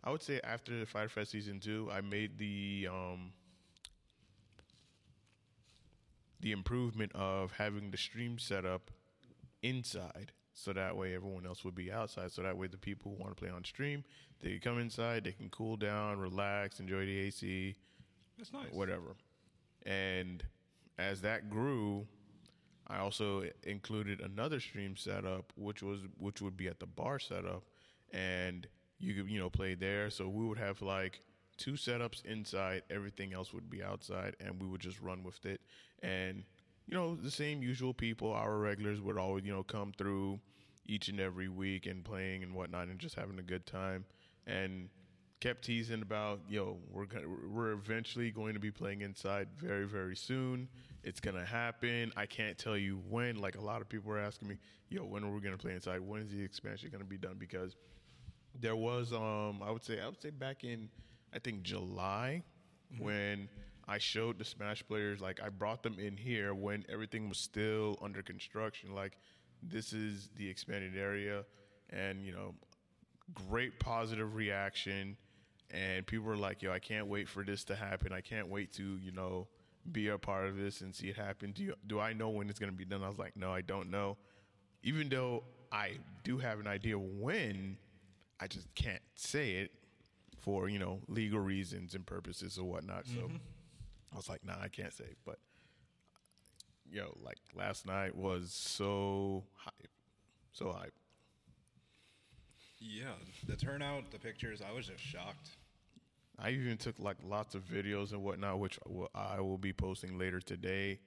i 0.04 0.10
would 0.10 0.22
say 0.22 0.40
after 0.44 0.80
the 0.80 0.86
fighter 0.86 1.10
fest 1.10 1.32
season 1.32 1.60
two 1.60 1.90
i 1.92 2.02
made 2.02 2.38
the 2.38 2.88
um 2.90 3.32
the 6.40 6.52
improvement 6.52 7.12
of 7.16 7.52
having 7.54 7.92
the 7.92 7.98
stream 7.98 8.38
set 8.38 8.66
up 8.66 8.92
inside 9.62 10.32
so 10.60 10.74
that 10.74 10.96
way 10.98 11.14
everyone 11.14 11.46
else 11.46 11.64
would 11.64 11.76
be 11.76 11.92
outside 11.92 12.32
so 12.32 12.42
that 12.42 12.58
way 12.58 12.66
the 12.68 12.78
people 12.78 13.12
who 13.16 13.24
want 13.24 13.36
to 13.36 13.40
play 13.40 13.52
on 13.52 13.64
stream 13.64 14.04
they 14.42 14.50
can 14.52 14.60
come 14.60 14.80
inside 14.80 15.24
they 15.24 15.32
can 15.32 15.50
cool 15.50 15.78
down 15.78 16.18
relax 16.18 16.80
enjoy 16.80 17.06
the 17.06 17.20
ac 17.20 17.76
That's 18.38 18.52
nice. 18.52 18.72
whatever. 18.72 19.16
And 19.86 20.44
as 20.98 21.22
that 21.22 21.50
grew 21.50 22.08
i 22.88 22.98
also 22.98 23.44
included 23.64 24.20
another 24.22 24.60
stream 24.60 24.96
setup 24.98 25.54
which 25.56 25.84
was 25.84 26.00
which 26.18 26.42
would 26.42 26.58
be 26.58 26.68
at 26.68 26.80
the 26.80 26.86
bar 26.86 27.20
setup 27.20 27.64
and 28.12 28.68
you 29.00 29.14
could 29.14 29.30
you 29.30 29.40
know 29.40 29.50
play 29.50 29.76
there. 29.76 30.10
So 30.10 30.28
we 30.28 30.46
would 30.46 30.58
have 30.58 30.82
like 30.82 31.22
two 31.58 31.74
setups 31.74 32.26
inside 32.26 32.82
everything 32.90 33.34
else 33.34 33.54
would 33.54 33.70
be 33.70 33.84
outside 33.84 34.36
and 34.40 34.62
we 34.62 34.68
would 34.68 34.82
just 34.82 35.00
run 35.02 35.24
with 35.24 35.46
it. 35.46 35.62
And 36.02 36.44
you 36.88 36.96
know 36.96 37.16
the 37.16 37.32
same 37.32 37.62
usual 37.62 37.94
people 37.94 38.32
our 38.32 38.58
regulars 38.58 39.02
would 39.02 39.18
always 39.18 39.44
you 39.46 39.54
know 39.54 39.64
come 39.64 39.92
through 39.98 40.40
each 40.86 41.10
and 41.10 41.20
every 41.20 41.50
week 41.50 41.86
and 41.86 42.04
playing 42.04 42.44
and 42.44 42.54
whatnot 42.54 42.88
and 42.88 43.00
just 43.00 43.16
having 43.16 43.40
a 43.40 43.44
good 43.44 43.66
time 43.66 44.06
and 44.46 44.90
kept 45.40 45.66
teasing 45.66 46.02
about 46.02 46.40
yo 46.50 46.78
we're 46.90 47.06
gonna, 47.06 47.28
we're 47.52 47.72
eventually 47.72 48.32
going 48.32 48.54
to 48.54 48.60
be 48.60 48.72
playing 48.72 49.02
inside 49.02 49.48
very 49.58 49.86
very 49.86 50.16
soon. 50.16 50.68
It's 51.04 51.20
gonna 51.20 51.46
happen. 51.46 52.12
I 52.18 52.26
can't 52.26 52.58
tell 52.58 52.76
you 52.76 53.02
when. 53.08 53.38
Like 53.38 53.56
a 53.56 53.62
lot 53.62 53.82
of 53.82 53.88
people 53.88 54.10
were 54.10 54.20
asking 54.20 54.48
me 54.48 54.58
yo 54.90 55.04
when 55.04 55.24
are 55.24 55.32
we 55.32 55.40
gonna 55.42 55.58
play 55.58 55.74
inside? 55.74 56.00
When 56.02 56.22
is 56.22 56.32
the 56.32 56.44
expansion 56.44 56.90
gonna 56.92 57.04
be 57.04 57.18
done? 57.18 57.36
Because 57.38 57.76
there 58.60 58.76
was 58.76 59.14
um 59.14 59.62
i 59.64 59.70
would 59.72 59.84
say 59.84 60.00
i 60.02 60.08
would 60.08 60.22
say 60.22 60.30
back 60.30 60.64
in 60.64 60.90
i 61.34 61.40
think 61.40 61.62
july 61.62 62.42
when 62.98 63.48
i 63.88 63.98
showed 63.98 64.38
the 64.38 64.46
smash 64.46 64.86
players 64.88 65.22
like 65.22 65.40
i 65.42 65.50
brought 65.50 65.84
them 65.84 65.98
in 66.00 66.18
here 66.18 66.54
when 66.54 66.84
everything 66.90 67.30
was 67.30 67.38
still 67.38 67.98
under 68.02 68.22
construction. 68.22 68.94
Like 68.94 69.18
this 69.64 69.94
is 69.94 70.30
the 70.36 70.48
expanded 70.50 70.98
area 70.98 71.44
and 71.90 72.24
you 72.24 72.32
know 72.32 72.54
great 73.34 73.80
positive 73.80 74.36
reaction. 74.36 75.18
And 75.72 76.06
people 76.08 76.26
were 76.26 76.38
like 76.38 76.62
yo 76.62 76.72
i 76.72 76.80
can't 76.80 77.08
wait 77.08 77.28
for 77.28 77.44
this 77.44 77.64
to 77.66 77.76
happen. 77.76 78.14
I 78.14 78.22
can't 78.22 78.48
wait 78.50 78.74
to 78.74 78.98
you 78.98 79.12
know 79.12 79.48
be 79.92 80.10
a 80.10 80.18
part 80.18 80.48
of 80.48 80.58
this 80.58 80.82
and 80.82 80.94
see 80.94 81.08
it 81.08 81.16
happen. 81.16 81.52
Do 81.52 81.64
you, 81.64 81.74
do 81.86 82.00
i 82.00 82.14
know 82.14 82.30
when 82.30 82.50
it's 82.50 82.60
going 82.60 82.72
to 82.72 82.78
be 82.78 82.86
done? 82.86 83.04
I 83.04 83.10
was 83.10 83.20
like 83.20 83.36
no 83.36 83.52
i 83.52 83.62
don't 83.62 83.90
know. 83.90 84.18
Even 84.84 85.10
though 85.10 85.44
i 85.72 85.98
do 86.24 86.38
have 86.38 86.60
an 86.60 86.68
idea 86.68 86.98
when 86.98 87.78
i 88.40 88.48
just 88.48 88.74
can't 88.76 89.02
say 89.16 89.52
it 89.54 89.72
for 90.40 90.70
you 90.70 90.80
know 90.80 91.00
legal 91.08 91.40
reasons 91.40 91.94
and 91.96 92.06
purposes 92.06 92.58
or 92.58 92.66
whatnot. 92.66 93.06
So 93.08 93.22
mm-hmm. 93.22 93.36
I 94.14 94.16
was 94.16 94.30
like 94.30 94.44
nah 94.46 94.56
i 94.62 94.68
can't 94.68 94.94
say 94.94 95.16
but 95.26 95.40
yo 96.90 97.16
like 97.24 97.38
last 97.56 97.86
night 97.86 98.16
was 98.16 98.52
so 98.52 99.44
hype 99.56 99.90
so 100.52 100.72
hype 100.72 100.94
Yeah, 102.80 103.14
the 103.48 103.56
turnout, 103.56 104.12
the 104.12 104.20
pictures, 104.20 104.62
I 104.62 104.72
was 104.72 104.88
just 104.88 105.04
shocked. 105.04 105.50
I 106.40 106.52
even 106.52 106.78
took 106.78 107.00
like 107.00 107.18
lots 107.24 107.56
of 107.56 107.64
videos 107.64 108.12
and 108.12 108.24
whatnot, 108.24 108.60
which 108.60 108.80
I 109.16 109.42
will 109.42 109.58
be 109.58 109.74
posting 109.74 110.20
later 110.20 110.40
today. 110.40 111.00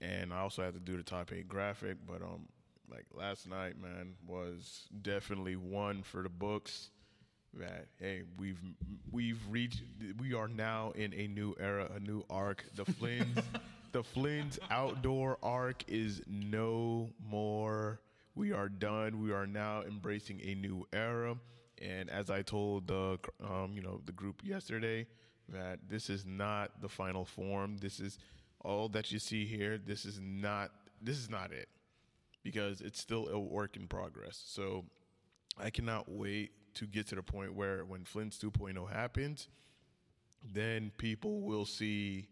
And 0.00 0.32
I 0.32 0.40
also 0.40 0.62
had 0.64 0.74
to 0.74 0.80
do 0.80 0.96
the 0.96 1.04
top 1.04 1.32
eight 1.32 1.48
graphic, 1.48 1.98
but 2.06 2.22
um, 2.22 2.48
like 2.90 3.06
last 3.14 3.48
night, 3.48 3.80
man, 3.80 4.14
was 4.26 4.88
definitely 5.02 5.54
one 5.54 6.02
for 6.02 6.22
the 6.22 6.28
books. 6.28 6.90
That 7.58 7.86
hey, 7.98 8.22
we've 8.38 8.60
we've 9.10 9.40
reached, 9.50 9.82
we 10.18 10.32
are 10.32 10.48
now 10.48 10.92
in 10.94 11.12
a 11.12 11.28
new 11.28 11.54
era, 11.60 11.90
a 11.94 12.00
new 12.00 12.24
arc. 12.30 12.64
The 12.74 12.84
Flynn's, 12.94 13.38
the 13.92 14.02
Flynn's 14.02 14.58
outdoor 14.70 15.38
arc 15.42 15.84
is 15.86 16.22
no 16.26 17.10
more. 17.28 18.00
We 18.34 18.52
are 18.52 18.70
done. 18.70 19.20
We 19.22 19.32
are 19.32 19.46
now 19.46 19.82
embracing 19.82 20.40
a 20.42 20.54
new 20.54 20.86
era. 20.94 21.36
And 21.80 22.08
as 22.08 22.30
I 22.30 22.40
told 22.40 22.86
the 22.86 23.18
um, 23.44 23.72
you 23.74 23.82
know 23.82 24.00
the 24.06 24.12
group 24.12 24.40
yesterday, 24.42 25.06
that 25.50 25.80
this 25.88 26.08
is 26.08 26.24
not 26.24 26.80
the 26.80 26.88
final 26.88 27.26
form. 27.26 27.76
This 27.76 28.00
is 28.00 28.18
all 28.60 28.88
that 28.90 29.12
you 29.12 29.18
see 29.18 29.44
here. 29.44 29.76
This 29.76 30.06
is 30.06 30.18
not 30.22 30.70
this 31.02 31.18
is 31.18 31.28
not 31.28 31.52
it 31.52 31.68
because 32.42 32.80
it's 32.80 33.00
still 33.00 33.28
a 33.28 33.38
work 33.38 33.76
in 33.76 33.86
progress. 33.86 34.42
So 34.46 34.84
I 35.58 35.70
cannot 35.70 36.10
wait 36.10 36.52
to 36.74 36.86
get 36.86 37.08
to 37.08 37.14
the 37.14 37.22
point 37.22 37.54
where 37.54 37.84
when 37.84 38.04
Flynn's 38.04 38.38
2.0 38.38 38.92
happens, 38.92 39.48
then 40.52 40.90
people 40.98 41.40
will 41.40 41.64
see 41.64 42.28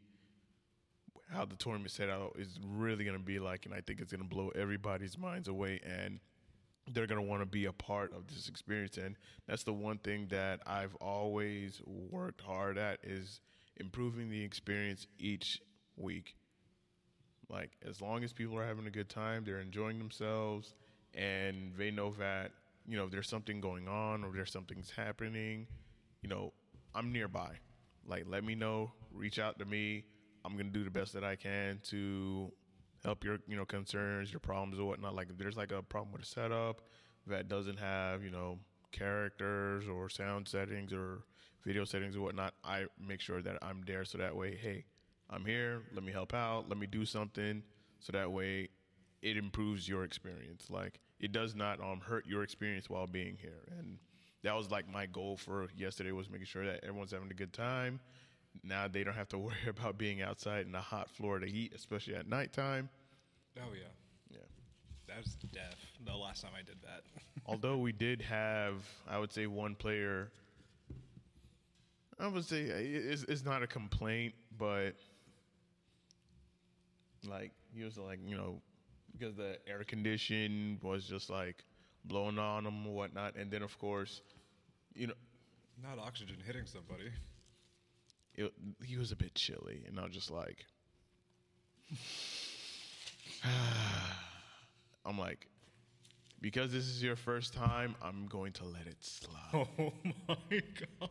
how 1.32 1.44
the 1.44 1.56
tournament 1.56 1.90
set 1.90 2.10
out 2.10 2.34
is 2.38 2.58
really 2.66 3.04
going 3.04 3.16
to 3.16 3.22
be 3.22 3.38
like, 3.38 3.66
and 3.66 3.74
I 3.74 3.80
think 3.80 4.00
it's 4.00 4.12
going 4.12 4.22
to 4.22 4.28
blow 4.28 4.50
everybody's 4.54 5.16
minds 5.16 5.48
away, 5.48 5.80
and 5.84 6.18
they're 6.92 7.06
going 7.06 7.20
to 7.20 7.26
want 7.26 7.42
to 7.42 7.46
be 7.46 7.66
a 7.66 7.72
part 7.72 8.12
of 8.14 8.26
this 8.26 8.48
experience. 8.48 8.96
And 8.96 9.16
that's 9.46 9.62
the 9.62 9.72
one 9.72 9.98
thing 9.98 10.26
that 10.30 10.60
I've 10.66 10.94
always 10.96 11.80
worked 11.86 12.40
hard 12.40 12.78
at 12.78 12.98
is 13.04 13.40
improving 13.76 14.28
the 14.28 14.42
experience 14.42 15.06
each 15.18 15.60
week. 15.96 16.34
Like 17.48 17.70
as 17.88 18.00
long 18.00 18.24
as 18.24 18.32
people 18.32 18.58
are 18.58 18.66
having 18.66 18.86
a 18.86 18.90
good 18.90 19.08
time, 19.08 19.44
they're 19.44 19.60
enjoying 19.60 19.98
themselves, 19.98 20.74
and 21.14 21.72
they 21.76 21.90
know 21.90 22.10
that 22.18 22.52
you 22.90 22.96
know 22.96 23.08
there's 23.08 23.28
something 23.28 23.60
going 23.60 23.86
on 23.86 24.24
or 24.24 24.32
there's 24.34 24.50
something's 24.50 24.90
happening. 24.90 25.68
You 26.22 26.28
know, 26.28 26.52
I'm 26.92 27.12
nearby. 27.12 27.52
Like 28.04 28.24
let 28.26 28.42
me 28.42 28.56
know, 28.56 28.90
reach 29.12 29.38
out 29.38 29.60
to 29.60 29.64
me. 29.64 30.04
I'm 30.44 30.56
gonna 30.56 30.70
do 30.70 30.82
the 30.82 30.90
best 30.90 31.12
that 31.12 31.22
I 31.22 31.36
can 31.36 31.80
to 31.84 32.50
help 33.04 33.22
your 33.22 33.38
you 33.46 33.56
know 33.56 33.64
concerns, 33.64 34.32
your 34.32 34.40
problems 34.40 34.80
or 34.80 34.86
whatnot. 34.86 35.14
Like 35.14 35.30
if 35.30 35.38
there's 35.38 35.56
like 35.56 35.70
a 35.70 35.82
problem 35.82 36.12
with 36.12 36.22
a 36.22 36.26
setup 36.26 36.82
that 37.28 37.48
doesn't 37.48 37.78
have 37.78 38.24
you 38.24 38.30
know 38.30 38.58
characters 38.90 39.86
or 39.86 40.08
sound 40.08 40.48
settings 40.48 40.92
or 40.92 41.22
video 41.64 41.84
settings 41.84 42.16
or 42.16 42.22
whatnot, 42.22 42.54
I 42.64 42.86
make 43.00 43.20
sure 43.20 43.40
that 43.40 43.56
I'm 43.62 43.84
there 43.86 44.04
so 44.04 44.18
that 44.18 44.34
way, 44.34 44.56
hey, 44.56 44.84
I'm 45.28 45.44
here. 45.44 45.82
Let 45.94 46.02
me 46.02 46.10
help 46.10 46.34
out. 46.34 46.68
Let 46.68 46.76
me 46.76 46.88
do 46.88 47.04
something 47.04 47.62
so 48.00 48.10
that 48.12 48.32
way 48.32 48.70
it 49.22 49.36
improves 49.36 49.88
your 49.88 50.04
experience. 50.04 50.66
Like 50.70 51.00
it 51.18 51.32
does 51.32 51.54
not 51.54 51.80
um, 51.80 52.00
hurt 52.00 52.26
your 52.26 52.42
experience 52.42 52.88
while 52.88 53.06
being 53.06 53.36
here. 53.40 53.62
And 53.78 53.98
that 54.42 54.54
was 54.56 54.70
like 54.70 54.90
my 54.90 55.06
goal 55.06 55.36
for 55.36 55.68
yesterday 55.76 56.12
was 56.12 56.30
making 56.30 56.46
sure 56.46 56.64
that 56.66 56.80
everyone's 56.82 57.12
having 57.12 57.30
a 57.30 57.34
good 57.34 57.52
time. 57.52 58.00
Now 58.64 58.88
they 58.88 59.04
don't 59.04 59.14
have 59.14 59.28
to 59.28 59.38
worry 59.46 59.54
about 59.68 59.98
being 59.98 60.22
outside 60.22 60.66
in 60.66 60.72
the 60.72 60.80
hot 60.80 61.10
Florida 61.10 61.46
heat, 61.46 61.72
especially 61.74 62.14
at 62.14 62.28
nighttime. 62.28 62.88
Oh 63.58 63.72
yeah, 63.74 63.88
Yeah. 64.30 64.38
that's 65.06 65.34
deaf. 65.52 65.74
The 66.04 66.14
last 66.16 66.42
time 66.42 66.52
I 66.58 66.62
did 66.62 66.80
that. 66.82 67.02
Although 67.46 67.78
we 67.78 67.92
did 67.92 68.22
have, 68.22 68.76
I 69.08 69.18
would 69.18 69.32
say, 69.32 69.46
one 69.46 69.74
player. 69.74 70.30
I 72.18 72.26
would 72.28 72.44
say 72.44 72.60
it's, 72.62 73.22
it's 73.24 73.44
not 73.44 73.62
a 73.62 73.66
complaint, 73.66 74.34
but 74.58 74.94
like 77.28 77.52
he 77.74 77.82
was 77.82 77.98
like 77.98 78.18
you 78.26 78.36
know 78.36 78.60
because 79.12 79.34
the 79.36 79.58
air 79.66 79.84
condition 79.84 80.78
was 80.82 81.04
just 81.04 81.30
like 81.30 81.64
blowing 82.04 82.38
on 82.38 82.66
him 82.66 82.84
and 82.86 82.94
whatnot, 82.94 83.36
and 83.36 83.50
then 83.50 83.62
of 83.62 83.78
course, 83.78 84.22
you 84.94 85.06
know, 85.06 85.14
Not 85.82 85.98
oxygen 85.98 86.36
hitting 86.46 86.66
somebody. 86.66 87.10
it, 88.34 88.52
he 88.84 88.96
was 88.96 89.12
a 89.12 89.16
bit 89.16 89.34
chilly, 89.34 89.84
and 89.86 89.98
I 89.98 90.04
was 90.04 90.12
just 90.14 90.30
like, 90.30 90.64
I'm 95.04 95.18
like, 95.18 95.46
because 96.40 96.72
this 96.72 96.84
is 96.86 97.02
your 97.02 97.16
first 97.16 97.52
time, 97.54 97.94
I'm 98.02 98.26
going 98.26 98.52
to 98.54 98.64
let 98.64 98.86
it 98.86 98.96
slide. 99.00 99.36
Oh 99.52 99.92
my 100.28 100.62
god. 101.00 101.10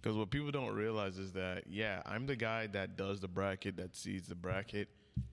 Because 0.00 0.16
what 0.16 0.30
people 0.30 0.50
don't 0.52 0.74
realize 0.74 1.18
is 1.18 1.32
that, 1.32 1.64
yeah, 1.68 2.02
I'm 2.06 2.26
the 2.26 2.36
guy 2.36 2.68
that 2.68 2.96
does 2.96 3.20
the 3.20 3.26
bracket, 3.28 3.76
that 3.78 3.96
sees 3.96 4.26
the 4.26 4.34
bracket, 4.36 4.88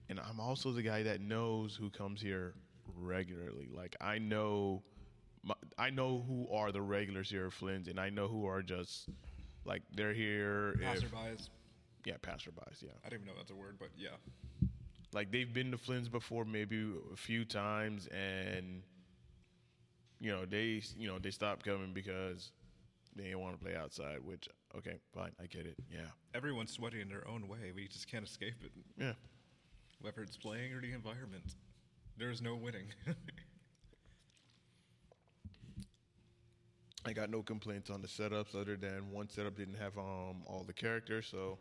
and 0.08 0.20
I'm 0.20 0.40
also 0.40 0.72
the 0.72 0.82
guy 0.82 1.02
that 1.04 1.20
knows 1.20 1.76
who 1.76 1.90
comes 1.90 2.20
here 2.20 2.54
regularly. 2.96 3.68
Like 3.74 3.96
I 4.00 4.18
know, 4.18 4.82
my, 5.42 5.54
I 5.78 5.90
know 5.90 6.24
who 6.26 6.48
are 6.54 6.72
the 6.72 6.82
regulars 6.82 7.30
here 7.30 7.46
at 7.46 7.52
Flynn's, 7.52 7.88
and 7.88 7.98
I 8.00 8.10
know 8.10 8.28
who 8.28 8.46
are 8.46 8.62
just 8.62 9.08
like 9.64 9.82
they're 9.94 10.14
here. 10.14 10.74
if- 10.80 11.48
yeah, 12.04 12.14
passerbys. 12.22 12.82
Yeah, 12.82 12.90
I 13.04 13.08
don't 13.08 13.20
even 13.20 13.26
know 13.26 13.32
that's 13.36 13.50
a 13.50 13.54
word, 13.56 13.76
but 13.80 13.88
yeah. 13.98 14.10
like 15.12 15.32
they've 15.32 15.52
been 15.52 15.72
to 15.72 15.76
Flynn's 15.78 16.08
before, 16.08 16.44
maybe 16.44 16.92
a 17.12 17.16
few 17.16 17.44
times, 17.44 18.06
and 18.08 18.82
you 20.20 20.30
know 20.30 20.44
they, 20.46 20.82
you 20.96 21.08
know, 21.08 21.18
they 21.18 21.32
stopped 21.32 21.64
coming 21.64 21.92
because 21.92 22.52
they 23.16 23.24
didn't 23.24 23.40
want 23.40 23.58
to 23.58 23.64
play 23.64 23.74
outside. 23.74 24.18
Which, 24.24 24.48
okay, 24.78 24.98
fine, 25.12 25.32
I 25.42 25.46
get 25.46 25.66
it. 25.66 25.74
Yeah, 25.92 26.06
Everyone's 26.34 26.70
sweaty 26.72 27.00
in 27.00 27.08
their 27.08 27.26
own 27.26 27.48
way. 27.48 27.72
We 27.74 27.88
just 27.88 28.08
can't 28.08 28.24
escape 28.24 28.54
it. 28.62 28.70
yeah. 28.96 29.12
It's 30.04 30.36
playing 30.36 30.72
or 30.72 30.80
the 30.80 30.92
environment, 30.92 31.54
there 32.16 32.30
is 32.30 32.40
no 32.40 32.54
winning. 32.56 32.86
I 37.06 37.12
got 37.12 37.30
no 37.30 37.42
complaints 37.42 37.90
on 37.90 38.02
the 38.02 38.08
setups 38.08 38.60
other 38.60 38.76
than 38.76 39.12
one 39.12 39.28
setup 39.28 39.56
didn't 39.56 39.76
have 39.76 39.96
um, 39.96 40.42
all 40.46 40.64
the 40.66 40.72
characters. 40.72 41.28
So 41.30 41.58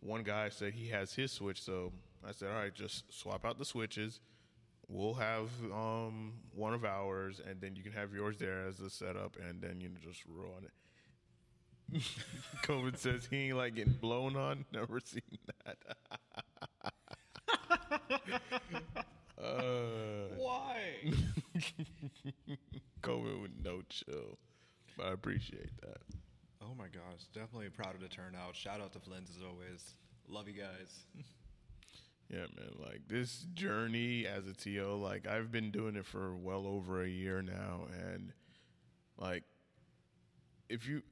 one 0.00 0.22
guy 0.22 0.50
said 0.50 0.74
he 0.74 0.88
has 0.88 1.14
his 1.14 1.32
switch. 1.32 1.62
So 1.62 1.92
I 2.26 2.32
said, 2.32 2.50
all 2.50 2.56
right, 2.56 2.74
just 2.74 3.04
swap 3.12 3.44
out 3.44 3.58
the 3.58 3.64
switches. 3.64 4.20
We'll 4.88 5.14
have 5.14 5.48
um, 5.72 6.34
one 6.54 6.74
of 6.74 6.84
ours, 6.84 7.40
and 7.48 7.60
then 7.60 7.76
you 7.76 7.82
can 7.82 7.92
have 7.92 8.12
yours 8.12 8.36
there 8.38 8.66
as 8.66 8.80
a 8.80 8.90
setup, 8.90 9.36
and 9.48 9.62
then 9.62 9.80
you 9.80 9.88
know, 9.88 9.94
just 10.02 10.22
roll 10.28 10.58
it. 10.62 12.02
Coven 12.62 12.96
says 12.96 13.26
he 13.30 13.48
ain't 13.48 13.56
like 13.56 13.74
getting 13.74 13.94
blown 13.94 14.36
on. 14.36 14.66
Never 14.72 15.00
seen 15.00 15.22
that. 15.64 15.78
Uh, 19.42 20.28
Why? 20.36 21.12
Coven 23.02 23.42
with 23.42 23.50
no 23.64 23.82
chill, 23.88 24.38
but 24.96 25.06
I 25.06 25.12
appreciate 25.12 25.70
that. 25.80 25.98
oh 26.62 26.74
my 26.78 26.86
gosh, 26.86 27.24
definitely 27.34 27.68
proud 27.70 27.94
of 27.94 28.00
the 28.00 28.08
turnout. 28.08 28.54
Shout 28.54 28.80
out 28.80 28.92
to 28.92 29.00
Flynn's 29.00 29.30
as 29.36 29.42
always. 29.42 29.94
Love 30.28 30.48
you 30.48 30.54
guys. 30.54 31.06
Yeah, 32.30 32.46
man. 32.56 32.70
Like 32.78 33.02
this 33.08 33.44
journey 33.52 34.26
as 34.26 34.46
a 34.46 34.54
TO, 34.54 34.94
like 34.94 35.26
I've 35.26 35.52
been 35.52 35.70
doing 35.70 35.96
it 35.96 36.06
for 36.06 36.34
well 36.34 36.66
over 36.66 37.02
a 37.02 37.08
year 37.08 37.42
now, 37.42 37.80
and 38.10 38.32
like 39.18 39.42
if 40.70 40.88
you, 40.88 41.02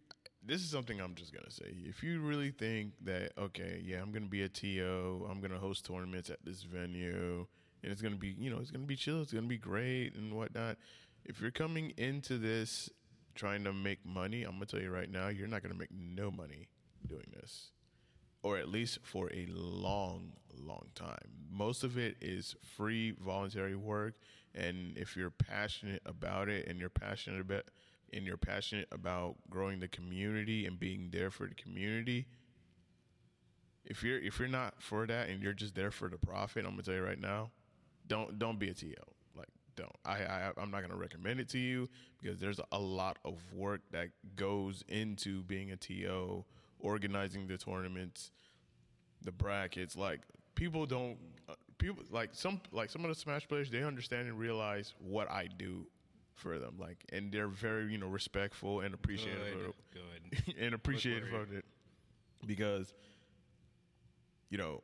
this 0.44 0.62
is 0.62 0.70
something 0.70 1.00
I'm 1.00 1.14
just 1.14 1.32
gonna 1.32 1.50
say. 1.50 1.74
If 1.84 2.02
you 2.02 2.20
really 2.20 2.50
think 2.50 2.92
that 3.04 3.32
okay, 3.38 3.82
yeah, 3.84 4.00
I'm 4.00 4.12
gonna 4.12 4.26
be 4.26 4.42
a 4.42 4.48
TO, 4.48 5.26
I'm 5.30 5.40
gonna 5.40 5.58
host 5.58 5.84
tournaments 5.84 6.30
at 6.30 6.44
this 6.44 6.62
venue, 6.62 7.46
and 7.82 7.92
it's 7.92 8.02
gonna 8.02 8.16
be, 8.16 8.34
you 8.38 8.50
know, 8.50 8.58
it's 8.58 8.70
gonna 8.70 8.84
be 8.84 8.96
chill, 8.96 9.22
it's 9.22 9.32
gonna 9.32 9.46
be 9.46 9.58
great 9.58 10.14
and 10.14 10.34
whatnot. 10.34 10.76
If 11.24 11.40
you're 11.40 11.50
coming 11.50 11.92
into 11.96 12.38
this 12.38 12.90
trying 13.34 13.64
to 13.64 13.72
make 13.72 14.04
money, 14.04 14.42
I'm 14.42 14.52
gonna 14.52 14.66
tell 14.66 14.80
you 14.80 14.90
right 14.90 15.10
now, 15.10 15.28
you're 15.28 15.48
not 15.48 15.62
gonna 15.62 15.74
make 15.74 15.92
no 15.92 16.30
money 16.30 16.68
doing 17.06 17.32
this 17.34 17.70
or 18.42 18.56
at 18.56 18.68
least 18.68 18.98
for 19.02 19.30
a 19.32 19.46
long, 19.50 20.32
long 20.56 20.86
time. 20.94 21.30
Most 21.50 21.84
of 21.84 21.98
it 21.98 22.16
is 22.20 22.56
free 22.76 23.12
voluntary 23.12 23.76
work, 23.76 24.14
and 24.54 24.96
if 24.96 25.16
you're 25.16 25.30
passionate 25.30 26.02
about 26.06 26.48
it, 26.48 26.66
and 26.66 26.78
you're 26.78 26.88
passionate 26.88 27.40
about, 27.40 27.64
and 28.12 28.26
you're 28.26 28.36
passionate 28.36 28.88
about 28.92 29.36
growing 29.48 29.80
the 29.80 29.88
community 29.88 30.66
and 30.66 30.78
being 30.78 31.08
there 31.12 31.30
for 31.30 31.46
the 31.46 31.54
community, 31.54 32.26
if 33.84 34.02
you're 34.02 34.18
if 34.18 34.38
you're 34.38 34.48
not 34.48 34.74
for 34.82 35.06
that 35.06 35.28
and 35.28 35.42
you're 35.42 35.52
just 35.52 35.74
there 35.74 35.90
for 35.90 36.08
the 36.08 36.18
profit, 36.18 36.64
I'm 36.64 36.72
gonna 36.72 36.82
tell 36.82 36.94
you 36.94 37.02
right 37.02 37.20
now, 37.20 37.50
don't 38.06 38.38
don't 38.38 38.58
be 38.58 38.68
a 38.68 38.74
TO. 38.74 38.94
Like 39.34 39.48
don't. 39.76 39.94
I, 40.04 40.18
I 40.18 40.50
I'm 40.56 40.70
not 40.70 40.82
gonna 40.82 40.96
recommend 40.96 41.40
it 41.40 41.48
to 41.50 41.58
you 41.58 41.88
because 42.20 42.38
there's 42.38 42.60
a 42.72 42.78
lot 42.78 43.18
of 43.24 43.38
work 43.52 43.80
that 43.90 44.08
goes 44.36 44.84
into 44.88 45.42
being 45.42 45.70
a 45.72 45.76
TO, 45.76 46.44
organizing 46.78 47.46
the 47.46 47.56
tournaments, 47.56 48.30
the 49.22 49.32
brackets. 49.32 49.96
Like 49.96 50.20
people 50.54 50.86
don't 50.86 51.16
uh, 51.48 51.54
people 51.78 52.04
like 52.10 52.30
some 52.32 52.60
like 52.72 52.90
some 52.90 53.04
of 53.04 53.08
the 53.08 53.14
Smash 53.14 53.48
players 53.48 53.70
they 53.70 53.82
understand 53.82 54.28
and 54.28 54.38
realize 54.38 54.94
what 54.98 55.30
I 55.30 55.48
do 55.58 55.86
for 56.40 56.58
them. 56.58 56.76
Like 56.78 57.04
and 57.12 57.30
they're 57.30 57.48
very 57.48 57.92
you 57.92 57.98
know 57.98 58.08
respectful 58.08 58.80
and 58.80 58.94
appreciative 58.94 59.56
Good, 59.56 59.66
of, 59.66 59.74
good. 60.46 60.54
and 60.60 60.74
appreciative 60.74 61.32
of 61.32 61.52
it 61.52 61.64
because 62.46 62.92
you 64.48 64.58
know 64.58 64.82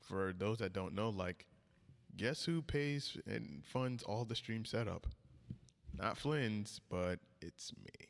for 0.00 0.32
those 0.36 0.58
that 0.58 0.72
don't 0.72 0.94
know 0.94 1.10
like 1.10 1.46
guess 2.16 2.44
who 2.44 2.62
pays 2.62 3.16
and 3.26 3.62
funds 3.64 4.02
all 4.02 4.24
the 4.24 4.34
stream 4.34 4.64
setup 4.64 5.06
not 5.96 6.16
flynn's 6.16 6.80
but 6.90 7.18
it's 7.40 7.72
me 7.76 8.06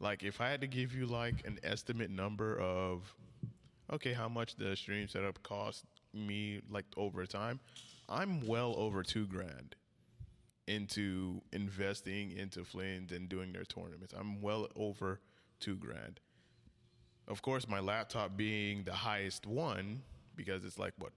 like 0.00 0.22
if 0.22 0.40
i 0.40 0.48
had 0.48 0.60
to 0.60 0.66
give 0.66 0.94
you 0.94 1.06
like 1.06 1.46
an 1.46 1.58
estimate 1.62 2.10
number 2.10 2.58
of 2.58 3.14
okay 3.92 4.12
how 4.12 4.28
much 4.28 4.56
the 4.56 4.74
stream 4.76 5.08
setup 5.08 5.42
cost 5.42 5.84
me 6.14 6.60
like 6.70 6.86
over 6.96 7.24
time 7.26 7.60
i'm 8.08 8.46
well 8.46 8.74
over 8.78 9.02
two 9.02 9.26
grand 9.26 9.74
into 10.68 11.40
investing 11.52 12.30
into 12.32 12.64
Flynn's 12.64 13.12
and 13.12 13.28
doing 13.28 13.52
their 13.52 13.64
tournaments. 13.64 14.14
I'm 14.16 14.40
well 14.40 14.68
over 14.76 15.20
two 15.60 15.76
grand. 15.76 16.20
Of 17.26 17.42
course, 17.42 17.68
my 17.68 17.80
laptop 17.80 18.36
being 18.36 18.84
the 18.84 18.92
highest 18.94 19.46
one 19.46 20.02
because 20.36 20.64
it's 20.64 20.78
like 20.78 20.94
what 20.98 21.12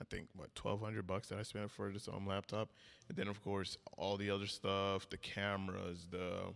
I 0.00 0.04
think 0.04 0.28
what 0.36 0.54
twelve 0.54 0.80
hundred 0.80 1.06
bucks 1.06 1.28
that 1.28 1.38
I 1.38 1.42
spent 1.42 1.70
for 1.70 1.90
this 1.90 2.06
home 2.06 2.26
laptop, 2.26 2.68
and 3.08 3.16
then 3.16 3.28
of 3.28 3.42
course 3.42 3.76
all 3.96 4.16
the 4.16 4.30
other 4.30 4.46
stuff, 4.46 5.08
the 5.10 5.16
cameras, 5.16 6.06
the 6.10 6.54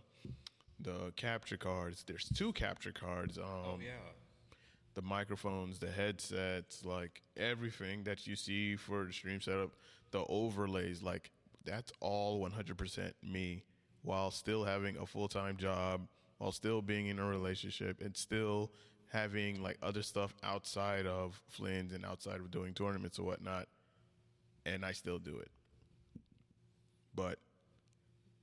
the 0.79 1.11
capture 1.15 1.57
cards. 1.57 2.03
There's 2.07 2.29
two 2.29 2.53
capture 2.53 2.91
cards. 2.91 3.37
Um, 3.37 3.45
Oh 3.65 3.79
yeah. 3.81 3.91
the 4.95 5.01
microphones, 5.01 5.79
the 5.79 5.91
headsets, 5.91 6.85
like 6.85 7.21
everything 7.35 8.03
that 8.03 8.25
you 8.27 8.35
see 8.35 8.75
for 8.75 9.05
the 9.05 9.11
stream 9.13 9.41
setup, 9.41 9.71
the 10.11 10.23
overlays, 10.29 11.01
like 11.01 11.31
that's 11.65 11.91
all 11.99 12.39
100% 12.39 13.13
me 13.23 13.63
while 14.01 14.31
still 14.31 14.63
having 14.63 14.97
a 14.97 15.05
full 15.05 15.27
time 15.27 15.57
job, 15.57 16.07
while 16.37 16.51
still 16.51 16.81
being 16.81 17.07
in 17.07 17.19
a 17.19 17.25
relationship, 17.25 18.01
and 18.01 18.15
still 18.15 18.71
having 19.11 19.61
like 19.61 19.77
other 19.81 20.01
stuff 20.01 20.33
outside 20.43 21.05
of 21.05 21.41
Flynn's 21.47 21.93
and 21.93 22.05
outside 22.05 22.39
of 22.39 22.51
doing 22.51 22.73
tournaments 22.73 23.19
or 23.19 23.23
whatnot. 23.25 23.67
And 24.65 24.85
I 24.85 24.91
still 24.91 25.19
do 25.19 25.37
it. 25.39 25.51
But 27.15 27.37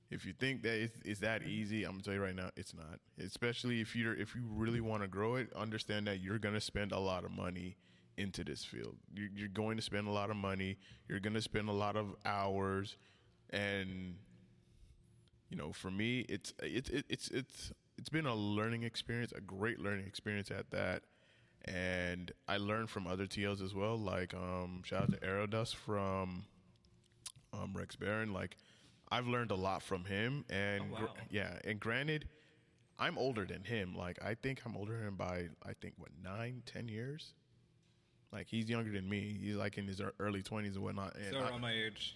if 0.09 0.25
you 0.25 0.33
think 0.33 0.63
that 0.63 0.73
it's, 0.73 0.93
it's 1.03 1.19
that 1.21 1.43
easy, 1.43 1.83
I'm 1.83 1.91
gonna 1.91 2.03
tell 2.03 2.13
you 2.13 2.21
right 2.21 2.35
now, 2.35 2.49
it's 2.55 2.73
not. 2.73 2.99
Especially 3.23 3.81
if 3.81 3.95
you're 3.95 4.13
if 4.13 4.35
you 4.35 4.43
really 4.47 4.81
want 4.81 5.03
to 5.03 5.07
grow 5.07 5.35
it, 5.35 5.51
understand 5.53 6.07
that 6.07 6.19
you're 6.19 6.39
gonna 6.39 6.61
spend 6.61 6.91
a 6.91 6.99
lot 6.99 7.23
of 7.23 7.31
money 7.31 7.77
into 8.17 8.43
this 8.43 8.63
field. 8.63 8.97
You're, 9.13 9.29
you're 9.33 9.47
going 9.47 9.77
to 9.77 9.81
spend 9.81 10.07
a 10.07 10.11
lot 10.11 10.29
of 10.29 10.35
money. 10.35 10.77
You're 11.07 11.19
gonna 11.19 11.41
spend 11.41 11.69
a 11.69 11.73
lot 11.73 11.95
of 11.95 12.15
hours, 12.25 12.97
and 13.51 14.15
you 15.49 15.57
know, 15.57 15.71
for 15.73 15.91
me, 15.91 16.21
it's 16.29 16.53
it's 16.61 16.89
it, 16.89 17.05
it's 17.09 17.27
it's 17.29 17.71
it's 17.97 18.09
been 18.09 18.25
a 18.25 18.35
learning 18.35 18.83
experience, 18.83 19.31
a 19.35 19.41
great 19.41 19.79
learning 19.79 20.05
experience 20.07 20.49
at 20.51 20.71
that. 20.71 21.03
And 21.65 22.31
I 22.47 22.57
learned 22.57 22.89
from 22.89 23.05
other 23.05 23.27
TOs 23.27 23.61
as 23.61 23.75
well. 23.75 23.97
Like 23.97 24.33
um, 24.33 24.81
shout 24.83 25.03
out 25.03 25.11
to 25.11 25.17
Aerodust 25.19 25.75
from 25.75 26.45
um, 27.53 27.73
Rex 27.75 27.95
Barron. 27.95 28.33
Like 28.33 28.57
I've 29.11 29.27
learned 29.27 29.51
a 29.51 29.55
lot 29.55 29.83
from 29.83 30.05
him, 30.05 30.45
and 30.49 30.85
Oh, 30.93 30.97
gr- 30.99 31.05
yeah, 31.29 31.59
and 31.65 31.79
granted, 31.79 32.27
I'm 32.97 33.17
older 33.17 33.45
than 33.45 33.63
him. 33.63 33.93
Like 33.95 34.17
I 34.23 34.33
think 34.35 34.61
I'm 34.65 34.75
older 34.77 34.97
than 34.97 35.07
him 35.09 35.15
by 35.17 35.49
I 35.63 35.73
think 35.81 35.95
what 35.97 36.09
nine, 36.23 36.63
ten 36.65 36.87
years. 36.87 37.33
Like 38.31 38.47
he's 38.47 38.69
younger 38.69 38.91
than 38.91 39.07
me. 39.09 39.37
He's 39.39 39.55
like 39.57 39.77
in 39.77 39.85
his 39.85 40.01
early 40.19 40.41
twenties 40.41 40.75
and 40.75 40.83
whatnot. 40.83 41.15
And 41.15 41.33
So 41.33 41.39
I- 41.41 41.49
around 41.49 41.61
my 41.61 41.73
age. 41.73 42.15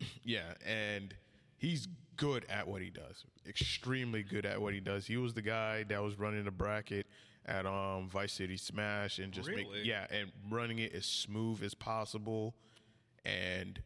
yeah, 0.24 0.54
and 0.66 1.14
he's 1.58 1.88
good 2.16 2.44
at 2.48 2.66
what 2.66 2.82
he 2.82 2.90
does. 2.90 3.24
Extremely 3.48 4.22
good 4.22 4.46
at 4.46 4.60
what 4.60 4.72
he 4.74 4.80
does. 4.80 5.06
He 5.06 5.16
was 5.16 5.34
the 5.34 5.42
guy 5.42 5.84
that 5.84 6.02
was 6.02 6.18
running 6.18 6.44
the 6.44 6.50
bracket 6.50 7.06
at 7.46 7.64
um 7.66 8.08
Vice 8.10 8.32
City 8.32 8.56
Smash 8.56 9.18
and 9.18 9.32
just 9.32 9.48
make 9.56 9.66
yeah, 9.84 10.06
and 10.10 10.32
running 10.50 10.78
it 10.80 10.92
as 10.94 11.06
smooth 11.06 11.62
as 11.62 11.74
possible. 11.74 12.54
And 13.24 13.80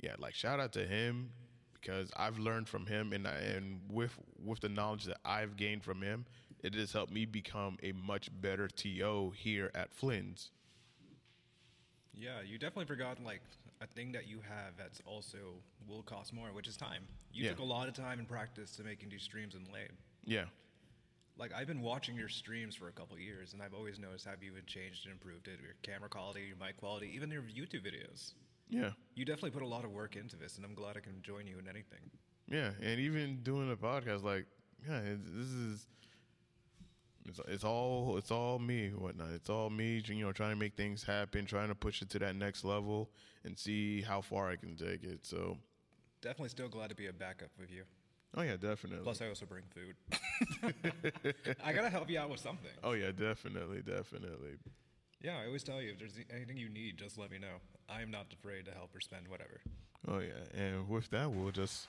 yeah, 0.00 0.14
like 0.18 0.34
shout 0.34 0.60
out 0.60 0.72
to 0.74 0.86
him 0.86 1.30
because 1.74 2.10
I've 2.16 2.38
learned 2.38 2.68
from 2.68 2.86
him 2.86 3.12
and 3.12 3.26
I- 3.26 3.36
and 3.38 3.80
with 3.90 4.12
with 4.42 4.60
the 4.60 4.68
knowledge 4.68 5.04
that 5.04 5.18
I've 5.24 5.56
gained 5.56 5.84
from 5.84 6.00
him, 6.02 6.24
it 6.62 6.74
has 6.74 6.92
helped 6.92 7.12
me 7.12 7.24
become 7.26 7.76
a 7.82 7.92
much 7.92 8.28
better 8.40 8.68
TO 8.68 9.32
here 9.36 9.70
at 9.74 9.92
Flynn's. 9.92 10.50
Yeah, 12.14 12.40
you 12.44 12.58
definitely 12.58 12.84
forgot 12.86 13.22
like 13.24 13.40
a 13.82 13.86
thing 13.86 14.12
that 14.12 14.26
you 14.28 14.38
have 14.48 14.76
that's 14.78 15.00
also 15.04 15.38
will 15.88 16.02
cost 16.02 16.32
more, 16.32 16.52
which 16.52 16.68
is 16.68 16.76
time. 16.76 17.06
You 17.32 17.44
Yeah. 17.44 17.50
took 17.50 17.58
a 17.60 17.64
lot 17.64 17.88
of 17.88 17.94
time 17.94 18.18
and 18.18 18.28
practice 18.28 18.76
to 18.76 18.84
making 18.84 19.08
these 19.08 19.22
streams 19.22 19.54
in 19.54 19.64
late. 19.72 19.90
Yeah. 20.24 20.46
Like 21.36 21.52
I've 21.52 21.66
been 21.66 21.80
watching 21.80 22.14
your 22.14 22.28
streams 22.28 22.74
for 22.76 22.88
a 22.88 22.92
couple 22.92 23.18
years, 23.18 23.52
and 23.54 23.62
I've 23.62 23.74
always 23.74 23.98
noticed 23.98 24.26
how 24.26 24.32
you 24.40 24.54
had 24.54 24.66
changed 24.66 25.06
and 25.06 25.12
improved 25.12 25.48
it. 25.48 25.60
Your 25.60 25.74
camera 25.82 26.08
quality, 26.08 26.42
your 26.42 26.56
mic 26.56 26.76
quality, 26.76 27.10
even 27.14 27.30
your 27.30 27.42
YouTube 27.42 27.84
videos. 27.84 28.34
Yeah. 28.68 28.92
You 29.14 29.24
definitely 29.24 29.50
put 29.50 29.62
a 29.62 29.66
lot 29.66 29.84
of 29.84 29.90
work 29.90 30.14
into 30.16 30.36
this, 30.36 30.56
and 30.56 30.64
I'm 30.64 30.74
glad 30.74 30.96
I 30.96 31.00
can 31.00 31.20
join 31.22 31.46
you 31.46 31.58
in 31.58 31.68
anything. 31.68 32.10
Yeah, 32.48 32.72
and 32.80 33.00
even 33.00 33.42
doing 33.42 33.70
a 33.70 33.76
podcast, 33.76 34.22
like, 34.22 34.46
yeah, 34.86 35.00
this 35.00 35.48
is 35.48 35.86
it's, 37.26 37.40
it's 37.48 37.64
all 37.64 38.16
it's 38.18 38.30
all 38.30 38.58
me, 38.58 38.88
whatnot. 38.90 39.30
It's 39.34 39.48
all 39.50 39.70
me, 39.70 40.02
you 40.06 40.24
know, 40.24 40.32
trying 40.32 40.50
to 40.50 40.56
make 40.56 40.74
things 40.74 41.02
happen, 41.04 41.46
trying 41.46 41.68
to 41.68 41.74
push 41.74 42.02
it 42.02 42.10
to 42.10 42.18
that 42.20 42.36
next 42.36 42.64
level, 42.64 43.10
and 43.44 43.58
see 43.58 44.02
how 44.02 44.20
far 44.20 44.50
I 44.50 44.56
can 44.56 44.76
take 44.76 45.04
it. 45.04 45.24
So, 45.24 45.58
Definitely 46.20 46.50
still 46.50 46.68
glad 46.68 46.90
to 46.90 46.94
be 46.96 47.06
a 47.08 47.12
backup 47.12 47.50
with 47.58 47.70
you. 47.70 47.82
oh 48.36 48.42
yeah, 48.42 48.56
definitely. 48.56 49.02
Plus, 49.02 49.20
I 49.20 49.28
also 49.28 49.46
bring 49.46 49.64
food. 49.74 49.96
I 51.64 51.72
gotta 51.72 51.90
help 51.90 52.08
you 52.10 52.18
out 52.18 52.30
with 52.30 52.40
something. 52.40 52.70
oh 52.82 52.92
yeah, 52.92 53.10
definitely, 53.12 53.82
definitely. 53.82 54.58
Yeah, 55.20 55.38
I 55.40 55.46
always 55.46 55.62
tell 55.62 55.80
you 55.80 55.92
if 55.92 55.98
there's 55.98 56.18
anything 56.34 56.56
you 56.56 56.68
need, 56.68 56.96
just 56.96 57.16
let 57.18 57.30
me 57.30 57.38
know. 57.38 57.60
I 57.88 58.02
am 58.02 58.10
not 58.10 58.26
afraid 58.32 58.64
to 58.66 58.72
help 58.72 58.94
or 58.94 59.00
spend 59.00 59.28
whatever. 59.28 59.60
Oh 60.08 60.18
yeah, 60.18 60.60
and 60.60 60.88
with 60.88 61.10
that, 61.10 61.30
we'll 61.30 61.52
just. 61.52 61.86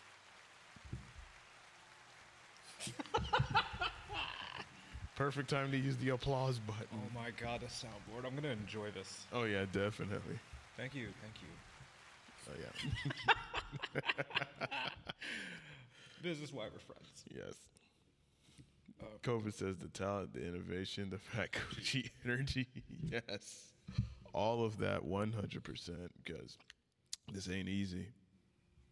Perfect 5.16 5.50
time 5.50 5.72
to 5.72 5.78
use 5.78 5.96
the 5.98 6.10
applause 6.10 6.60
button. 6.60 6.88
Oh 6.94 7.10
my 7.14 7.30
god, 7.40 7.62
the 7.62 7.68
soundboard. 7.68 8.26
I'm 8.26 8.36
gonna 8.36 8.50
enjoy 8.50 8.92
this. 8.92 9.26
Oh 9.32 9.44
yeah, 9.44 9.66
definitely. 9.72 10.40
Thank 10.76 10.96
you, 10.96 11.08
thank 11.22 11.36
you. 11.42 11.50
Oh 12.50 12.56
yeah. 13.96 14.02
This 16.24 16.40
is 16.40 16.54
why 16.54 16.64
we're 16.72 16.80
friends. 16.80 17.26
Yes. 17.36 17.56
Oh. 19.02 19.08
Coven 19.24 19.52
says 19.52 19.76
the 19.78 19.90
talent, 19.90 20.34
the 20.34 20.48
innovation, 20.48 21.10
the 21.10 21.18
faculty 21.18 22.12
energy. 22.26 22.68
Yes. 23.12 23.74
All 24.34 24.64
of 24.64 24.78
that 24.78 25.06
100% 25.06 25.90
because 26.24 26.58
this 27.34 27.50
ain't 27.50 27.68
easy. 27.68 28.08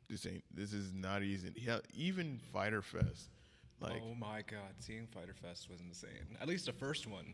This 0.10 0.26
ain't, 0.26 0.44
this 0.54 0.74
is 0.74 0.92
not 0.94 1.24
easy. 1.24 1.54
Yeah, 1.56 1.80
even 1.94 2.42
Fighter 2.52 2.82
Fest. 2.82 3.30
Like, 3.82 4.02
oh 4.06 4.14
my 4.16 4.44
god, 4.44 4.76
seeing 4.80 5.08
Fighter 5.08 5.34
Fest 5.34 5.70
was 5.70 5.82
insane. 5.82 6.38
At 6.40 6.48
least 6.48 6.68
the 6.68 6.74
first 6.74 7.08
one. 7.08 7.34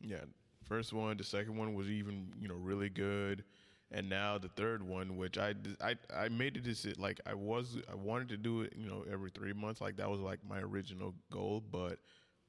yeah, 0.00 0.24
first 0.64 0.92
one, 0.92 1.16
the 1.16 1.24
second 1.24 1.56
one 1.56 1.74
was 1.74 1.88
even, 1.88 2.32
you 2.40 2.48
know, 2.48 2.54
really 2.54 2.88
good. 2.88 3.44
And 3.94 4.08
now 4.08 4.38
the 4.38 4.48
third 4.48 4.82
one, 4.82 5.18
which 5.18 5.36
I, 5.36 5.54
I, 5.82 5.96
I 6.16 6.28
made 6.30 6.56
a 6.56 6.60
decision, 6.60 6.98
like 7.00 7.20
I 7.26 7.34
was, 7.34 7.76
I 7.90 7.94
wanted 7.94 8.30
to 8.30 8.38
do 8.38 8.62
it, 8.62 8.72
you 8.76 8.88
know, 8.88 9.04
every 9.12 9.28
three 9.30 9.52
months. 9.52 9.82
Like 9.82 9.96
that 9.98 10.08
was 10.10 10.20
like 10.20 10.38
my 10.48 10.60
original 10.60 11.14
goal. 11.30 11.62
But 11.70 11.98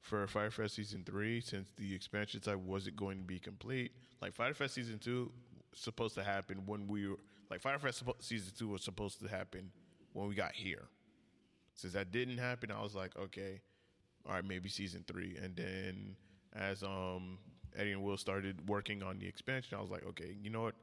for 0.00 0.26
Fighter 0.26 0.50
Fest 0.50 0.74
season 0.74 1.02
three, 1.04 1.42
since 1.42 1.70
the 1.76 1.94
expansion 1.94 2.42
side 2.42 2.56
wasn't 2.56 2.96
going 2.96 3.18
to 3.18 3.24
be 3.24 3.38
complete, 3.38 3.92
like 4.22 4.32
Fighter 4.34 4.54
Fest 4.54 4.74
season 4.74 4.98
two 4.98 5.30
supposed 5.74 6.14
to 6.14 6.24
happen 6.24 6.62
when 6.64 6.86
we 6.86 7.08
were, 7.08 7.16
like 7.50 7.60
Fighter 7.60 7.78
Fest 7.78 8.02
season 8.20 8.52
two 8.58 8.68
was 8.68 8.82
supposed 8.82 9.20
to 9.20 9.28
happen 9.28 9.70
when 10.14 10.26
we 10.28 10.34
got 10.34 10.52
here. 10.54 10.88
Since 11.74 11.94
that 11.94 12.12
didn't 12.12 12.38
happen, 12.38 12.70
I 12.70 12.82
was 12.82 12.94
like, 12.94 13.16
okay, 13.16 13.60
all 14.26 14.34
right, 14.34 14.44
maybe 14.44 14.68
season 14.68 15.04
three. 15.06 15.36
And 15.42 15.56
then 15.56 16.16
as 16.54 16.82
um 16.82 17.38
Eddie 17.76 17.92
and 17.92 18.02
Will 18.02 18.16
started 18.16 18.68
working 18.68 19.02
on 19.02 19.18
the 19.18 19.26
expansion, 19.26 19.76
I 19.76 19.80
was 19.80 19.90
like, 19.90 20.06
okay, 20.06 20.36
you 20.40 20.50
know 20.50 20.62
what? 20.62 20.74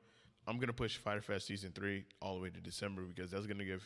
I'm 0.48 0.58
gonna 0.60 0.74
push 0.74 0.98
Fighter 0.98 1.22
Fest 1.22 1.48
season 1.48 1.72
three 1.74 2.06
all 2.22 2.36
the 2.36 2.42
way 2.42 2.50
to 2.50 2.60
December 2.60 3.04
because 3.04 3.32
that's 3.32 3.46
gonna 3.46 3.66
give 3.66 3.84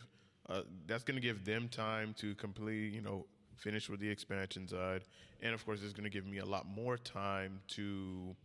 uh, 0.49 0.61
that's 0.87 1.03
gonna 1.03 1.19
give 1.19 1.45
them 1.45 1.67
time 1.67 2.13
to 2.19 2.35
complete, 2.35 2.93
you 2.93 3.01
know, 3.01 3.25
finish 3.55 3.89
with 3.89 3.99
the 3.99 4.09
expansion 4.09 4.67
side, 4.67 5.01
and 5.41 5.53
of 5.53 5.65
course, 5.65 5.81
it's 5.83 5.93
gonna 5.93 6.09
give 6.09 6.25
me 6.25 6.39
a 6.39 6.45
lot 6.45 6.65
more 6.67 6.97
time 6.97 7.59
to, 7.67 8.35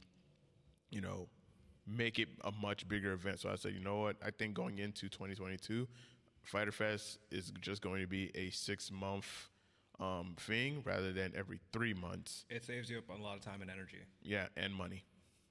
you 0.90 1.00
know, 1.00 1.28
make 1.86 2.18
it 2.18 2.28
a 2.44 2.52
much 2.52 2.88
bigger 2.88 3.12
event. 3.12 3.40
So 3.40 3.50
I 3.50 3.56
said, 3.56 3.72
you 3.74 3.80
know 3.80 4.00
what? 4.00 4.16
I 4.24 4.30
think 4.30 4.54
going 4.54 4.78
into 4.78 5.08
2022, 5.08 5.88
Fighter 6.42 6.72
Fest 6.72 7.18
is 7.30 7.52
just 7.60 7.82
going 7.82 8.00
to 8.00 8.06
be 8.06 8.30
a 8.34 8.50
six 8.50 8.90
month 8.90 9.26
um, 9.98 10.34
thing 10.38 10.82
rather 10.84 11.12
than 11.12 11.32
every 11.36 11.60
three 11.72 11.94
months. 11.94 12.44
It 12.48 12.64
saves 12.64 12.88
you 12.90 12.98
up 12.98 13.08
a 13.10 13.22
lot 13.22 13.36
of 13.36 13.42
time 13.42 13.60
and 13.62 13.70
energy. 13.70 13.98
Yeah, 14.22 14.46
and 14.56 14.74
money 14.74 15.04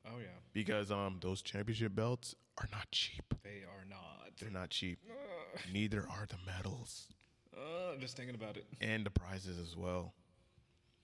Oh 0.06 0.18
yeah, 0.20 0.28
because 0.54 0.92
um 0.92 1.18
those 1.22 1.42
championship 1.42 1.94
belts 1.94 2.34
are 2.58 2.68
not 2.72 2.90
cheap. 2.92 3.34
they 3.44 3.64
are 3.64 3.86
not. 3.90 4.32
They're 4.40 4.50
not 4.50 4.70
cheap. 4.70 5.00
Neither 5.72 6.02
are 6.10 6.26
the 6.28 6.38
medals 6.46 7.08
Uh, 7.56 7.96
just 8.00 8.16
thinking 8.18 8.36
about 8.36 8.56
it. 8.58 8.66
and 8.82 9.06
the 9.06 9.10
prizes 9.12 9.58
as 9.60 9.76
well. 9.76 10.14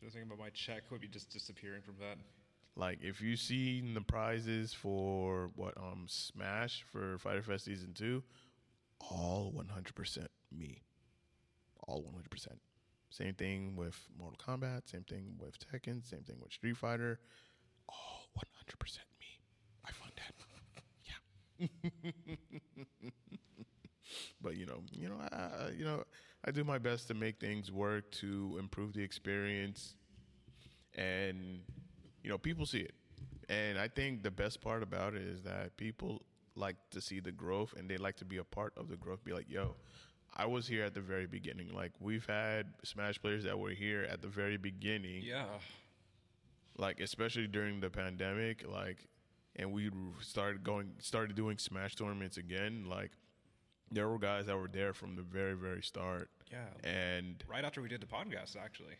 Just 0.01 0.13
thinking 0.13 0.29
about 0.31 0.39
my 0.43 0.49
check 0.51 0.83
would 0.91 1.01
be 1.01 1.07
just 1.07 1.29
disappearing 1.29 1.81
from 1.81 1.95
that. 1.99 2.17
Like 2.77 2.99
if 3.01 3.21
you 3.21 3.35
seen 3.37 3.93
the 3.93 4.01
prizes 4.01 4.73
for 4.73 5.51
what 5.55 5.77
um 5.77 6.05
Smash 6.07 6.83
for 6.91 7.17
Fighter 7.19 7.41
Fest 7.41 7.65
season 7.65 7.93
two, 7.93 8.23
all 8.99 9.53
100% 9.55 10.27
me, 10.55 10.81
all 11.87 12.03
100%. 12.03 12.47
Same 13.09 13.33
thing 13.33 13.75
with 13.75 13.97
Mortal 14.17 14.37
Kombat. 14.37 14.89
Same 14.89 15.03
thing 15.03 15.35
with 15.39 15.57
Tekken. 15.59 16.05
Same 16.05 16.21
thing 16.21 16.37
with 16.41 16.51
Street 16.51 16.75
Fighter. 16.77 17.19
All 17.87 18.29
100% 18.37 18.97
me. 19.19 19.39
I 19.85 19.91
fund 19.91 20.11
that. 20.17 20.33
Yeah. 21.59 21.69
but 24.41 24.57
you 24.57 24.65
know, 24.65 24.81
you 24.91 25.07
know, 25.07 25.15
I, 25.31 25.69
you 25.77 25.85
know, 25.85 26.03
I 26.43 26.51
do 26.51 26.63
my 26.63 26.77
best 26.77 27.07
to 27.07 27.13
make 27.13 27.39
things 27.39 27.71
work 27.71 28.11
to 28.13 28.57
improve 28.59 28.93
the 28.93 29.01
experience 29.03 29.95
and 30.95 31.59
you 32.23 32.29
know 32.29 32.37
people 32.37 32.65
see 32.65 32.79
it 32.79 32.93
and 33.49 33.77
i 33.77 33.87
think 33.87 34.23
the 34.23 34.31
best 34.31 34.61
part 34.61 34.81
about 34.81 35.13
it 35.13 35.21
is 35.21 35.43
that 35.43 35.75
people 35.77 36.21
like 36.55 36.75
to 36.91 37.01
see 37.01 37.19
the 37.19 37.31
growth 37.31 37.73
and 37.77 37.89
they 37.89 37.97
like 37.97 38.15
to 38.17 38.25
be 38.25 38.37
a 38.37 38.43
part 38.43 38.73
of 38.77 38.87
the 38.87 38.95
growth 38.95 39.23
be 39.23 39.33
like 39.33 39.49
yo 39.49 39.75
i 40.35 40.45
was 40.45 40.67
here 40.67 40.83
at 40.83 40.93
the 40.93 41.01
very 41.01 41.25
beginning 41.25 41.69
like 41.73 41.91
we've 41.99 42.25
had 42.25 42.67
smash 42.83 43.19
players 43.21 43.43
that 43.43 43.57
were 43.59 43.71
here 43.71 44.03
at 44.09 44.21
the 44.21 44.27
very 44.27 44.57
beginning 44.57 45.21
Yeah. 45.23 45.45
like 46.77 46.99
especially 46.99 47.47
during 47.47 47.79
the 47.79 47.89
pandemic 47.89 48.63
like 48.67 49.05
and 49.55 49.71
we 49.71 49.89
started 50.21 50.63
going 50.63 50.91
started 50.99 51.35
doing 51.35 51.57
smash 51.57 51.95
tournaments 51.95 52.37
again 52.37 52.85
like 52.89 53.11
there 53.91 54.07
were 54.09 54.17
guys 54.19 54.45
that 54.47 54.57
were 54.57 54.67
there 54.67 54.93
from 54.93 55.15
the 55.15 55.21
very 55.21 55.53
very 55.55 55.81
start 55.81 56.29
Yeah. 56.51 56.89
and 56.89 57.43
Right 57.47 57.63
after 57.63 57.81
we 57.81 57.87
did 57.89 58.01
the 58.01 58.07
podcast, 58.07 58.55
actually. 58.57 58.95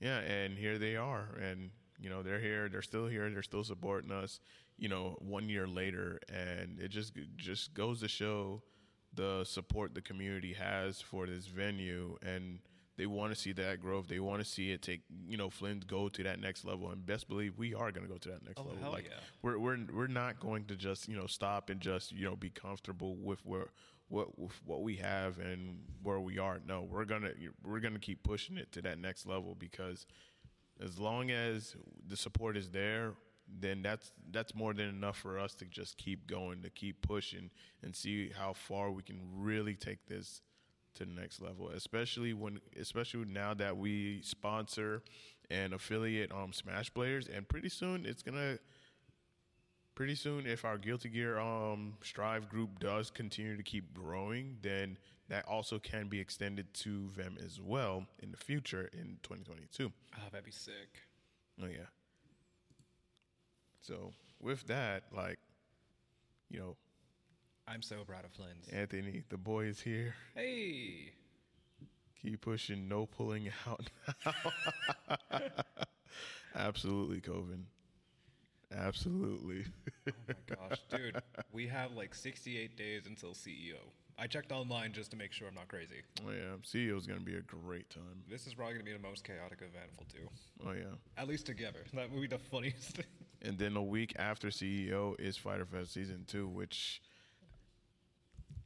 yeah, 0.00 0.18
and 0.20 0.56
here 0.58 0.78
they 0.78 0.96
are, 0.96 1.28
and 1.40 1.70
you 2.00 2.10
know 2.10 2.22
they're 2.22 2.40
here, 2.40 2.68
they're 2.68 2.82
still 2.82 3.06
here, 3.06 3.28
they're 3.30 3.42
still 3.42 3.64
supporting 3.64 4.10
us. 4.12 4.40
You 4.78 4.88
know, 4.88 5.16
one 5.20 5.48
year 5.48 5.66
later, 5.66 6.20
and 6.32 6.78
it 6.80 6.88
just 6.88 7.12
just 7.36 7.72
goes 7.74 8.00
to 8.00 8.08
show 8.08 8.62
the 9.14 9.44
support 9.44 9.94
the 9.94 10.02
community 10.02 10.52
has 10.52 11.00
for 11.00 11.26
this 11.26 11.46
venue, 11.46 12.16
and 12.22 12.58
they 12.98 13.06
want 13.06 13.32
to 13.32 13.38
see 13.38 13.52
that 13.52 13.80
growth. 13.80 14.08
They 14.08 14.20
want 14.20 14.40
to 14.42 14.44
see 14.44 14.70
it 14.72 14.82
take 14.82 15.00
you 15.26 15.38
know 15.38 15.48
Flint 15.48 15.86
go 15.86 16.08
to 16.10 16.22
that 16.24 16.40
next 16.40 16.64
level, 16.66 16.90
and 16.90 17.06
best 17.06 17.26
believe 17.28 17.56
we 17.56 17.72
are 17.74 17.90
going 17.90 18.06
to 18.06 18.12
go 18.12 18.18
to 18.18 18.28
that 18.30 18.44
next 18.44 18.58
Oh, 18.58 18.64
level. 18.64 18.78
hell 18.82 18.92
like 18.92 19.04
yeah. 19.06 19.16
we're 19.42 19.58
we're 19.58 19.78
we're 19.94 20.06
not 20.06 20.40
going 20.40 20.66
to 20.66 20.76
just 20.76 21.08
you 21.08 21.16
know 21.16 21.26
stop 21.26 21.70
and 21.70 21.80
just 21.80 22.12
you 22.12 22.24
know 22.24 22.36
be 22.36 22.50
comfortable 22.50 23.16
with 23.16 23.40
where 23.46 23.68
what 24.08 24.38
with 24.38 24.52
what 24.66 24.82
we 24.82 24.96
have 24.96 25.38
and 25.38 25.78
where 26.02 26.20
we 26.20 26.38
are. 26.38 26.60
No, 26.66 26.82
we're 26.82 27.06
gonna 27.06 27.30
we're 27.64 27.80
gonna 27.80 27.98
keep 27.98 28.22
pushing 28.22 28.58
it 28.58 28.70
to 28.72 28.82
that 28.82 28.98
next 28.98 29.26
level 29.26 29.56
because 29.58 30.06
as 30.82 30.98
long 30.98 31.30
as 31.30 31.76
the 32.06 32.16
support 32.16 32.56
is 32.56 32.70
there, 32.70 33.14
then 33.60 33.82
that's 33.82 34.12
that's 34.30 34.54
more 34.54 34.74
than 34.74 34.88
enough 34.88 35.16
for 35.16 35.38
us 35.38 35.54
to 35.54 35.64
just 35.66 35.96
keep 35.96 36.26
going, 36.26 36.62
to 36.62 36.70
keep 36.70 37.00
pushing, 37.02 37.50
and 37.82 37.94
see 37.94 38.30
how 38.36 38.52
far 38.52 38.90
we 38.90 39.02
can 39.02 39.20
really 39.34 39.74
take 39.74 40.06
this 40.06 40.42
to 40.94 41.04
the 41.04 41.12
next 41.12 41.40
level, 41.40 41.68
especially 41.68 42.32
when, 42.32 42.58
especially 42.80 43.24
now 43.26 43.54
that 43.54 43.76
we 43.76 44.20
sponsor 44.22 45.02
and 45.50 45.72
affiliate 45.74 46.32
um 46.32 46.52
Smash 46.52 46.92
players, 46.92 47.28
and 47.28 47.48
pretty 47.48 47.68
soon 47.68 48.04
it's 48.04 48.22
gonna, 48.22 48.58
pretty 49.94 50.14
soon 50.14 50.46
if 50.46 50.64
our 50.64 50.78
Guilty 50.78 51.08
Gear 51.08 51.38
um 51.38 51.94
Strive 52.02 52.48
group 52.48 52.80
does 52.80 53.10
continue 53.10 53.56
to 53.56 53.62
keep 53.62 53.94
growing, 53.94 54.56
then 54.62 54.98
that 55.28 55.44
also 55.46 55.78
can 55.78 56.08
be 56.08 56.20
extended 56.20 56.72
to 56.74 57.10
them 57.16 57.36
as 57.44 57.60
well 57.60 58.06
in 58.22 58.30
the 58.30 58.36
future 58.36 58.88
in 58.92 59.18
2022. 59.22 59.86
Oh, 59.86 59.92
ah, 60.16 60.28
that'd 60.30 60.44
be 60.44 60.50
sick. 60.50 61.02
Oh 61.62 61.66
yeah. 61.66 61.88
So 63.80 64.12
with 64.40 64.66
that, 64.66 65.04
like, 65.14 65.38
you 66.50 66.58
know, 66.58 66.76
I'm 67.66 67.82
so 67.82 68.04
proud 68.06 68.24
of 68.24 68.32
Flynn's. 68.32 68.68
Anthony, 68.72 69.22
the 69.28 69.36
boy 69.36 69.64
is 69.64 69.80
here. 69.80 70.14
Hey, 70.34 71.12
Keep 72.22 72.40
pushing, 72.40 72.88
no 72.88 73.06
pulling 73.06 73.50
out. 73.68 73.88
Now. 74.24 75.40
Absolutely, 76.56 77.20
Coven. 77.20 77.66
Absolutely. 78.74 79.64
oh 80.08 80.12
my 80.26 80.56
gosh, 80.56 80.80
dude, 80.90 81.22
we 81.52 81.68
have 81.68 81.92
like 81.92 82.14
68 82.14 82.76
days 82.76 83.06
until 83.06 83.30
CEO. 83.30 83.76
I 84.18 84.26
checked 84.26 84.50
online 84.50 84.92
just 84.92 85.10
to 85.10 85.16
make 85.16 85.32
sure 85.32 85.46
I'm 85.46 85.54
not 85.54 85.68
crazy. 85.68 86.02
oh 86.26 86.30
yeah, 86.30 86.56
CEO 86.64 86.96
is 86.96 87.06
gonna 87.06 87.20
be 87.20 87.36
a 87.36 87.42
great 87.42 87.90
time. 87.90 88.22
This 88.30 88.46
is 88.46 88.54
probably 88.54 88.74
gonna 88.74 88.84
be 88.84 88.92
the 88.92 88.98
most 88.98 89.24
chaotic 89.24 89.58
event 89.58 89.90
we'll 89.98 90.08
do, 90.22 90.28
Oh 90.66 90.72
yeah. 90.72 90.94
at 91.20 91.28
least 91.28 91.46
together. 91.46 91.80
That 91.94 92.10
would 92.10 92.20
be 92.22 92.26
the 92.26 92.38
funniest 92.38 92.96
thing. 92.96 93.04
And 93.42 93.58
then 93.58 93.76
a 93.76 93.82
week 93.82 94.14
after 94.18 94.48
CEO 94.48 95.18
is 95.20 95.36
Fighter 95.36 95.66
Fest 95.66 95.92
season 95.92 96.24
two, 96.26 96.48
which, 96.48 97.02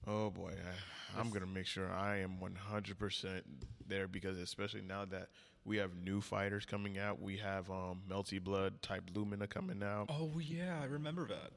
oh 0.07 0.31
boy, 0.31 0.53
I, 0.53 1.21
I'm 1.21 1.31
gonna 1.31 1.47
make 1.47 1.67
sure 1.67 1.91
I 1.91 2.19
am 2.19 2.37
100% 2.41 3.43
there 3.89 4.07
because 4.07 4.39
especially 4.39 4.83
now 4.83 5.05
that 5.07 5.29
we 5.65 5.77
have 5.79 5.91
new 5.97 6.21
fighters 6.21 6.65
coming 6.65 6.99
out, 6.99 7.21
we 7.21 7.37
have 7.39 7.69
um, 7.71 8.01
Melty 8.09 8.43
Blood 8.43 8.81
type 8.83 9.03
Lumina 9.15 9.47
coming 9.49 9.83
out. 9.83 10.07
Oh 10.09 10.31
yeah, 10.41 10.79
I 10.81 10.85
remember 10.87 11.27
that. 11.27 11.51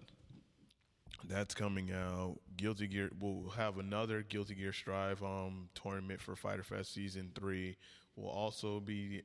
That's 1.28 1.54
coming 1.54 1.92
out. 1.92 2.38
Guilty 2.58 2.88
Gear. 2.88 3.10
We'll 3.20 3.50
have 3.52 3.78
another 3.78 4.24
Guilty 4.24 4.56
Gear 4.56 4.74
Strive 4.74 5.24
um 5.24 5.70
tournament 5.74 6.22
for 6.22 6.36
Fighter 6.36 6.64
Fest 6.64 6.94
season 6.94 7.32
three. 7.36 7.78
Will 8.16 8.30
also 8.30 8.80
be 8.80 9.24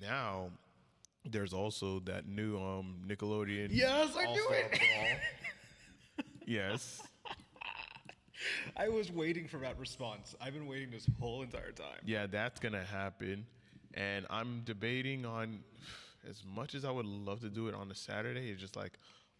now. 0.00 0.50
There's 1.24 1.52
also 1.52 2.00
that 2.00 2.26
new 2.26 2.58
um 2.58 3.02
Nickelodeon. 3.06 3.68
Yes, 3.70 4.10
I 4.16 4.32
knew 4.32 4.48
it. 4.50 4.80
Yes. 6.46 7.02
I 8.74 8.88
was 8.88 9.12
waiting 9.12 9.46
for 9.48 9.58
that 9.58 9.78
response. 9.78 10.34
I've 10.40 10.54
been 10.54 10.66
waiting 10.66 10.90
this 10.90 11.06
whole 11.20 11.42
entire 11.42 11.72
time. 11.72 11.98
Yeah, 12.06 12.26
that's 12.26 12.58
gonna 12.58 12.84
happen, 12.84 13.44
and 13.92 14.24
I'm 14.30 14.62
debating 14.64 15.26
on 15.26 15.58
as 16.28 16.42
much 16.46 16.74
as 16.74 16.86
I 16.86 16.90
would 16.90 17.04
love 17.04 17.40
to 17.40 17.50
do 17.50 17.68
it 17.68 17.74
on 17.74 17.90
a 17.90 17.94
Saturday. 17.94 18.48
It's 18.50 18.60
just 18.62 18.76
like 18.76 18.94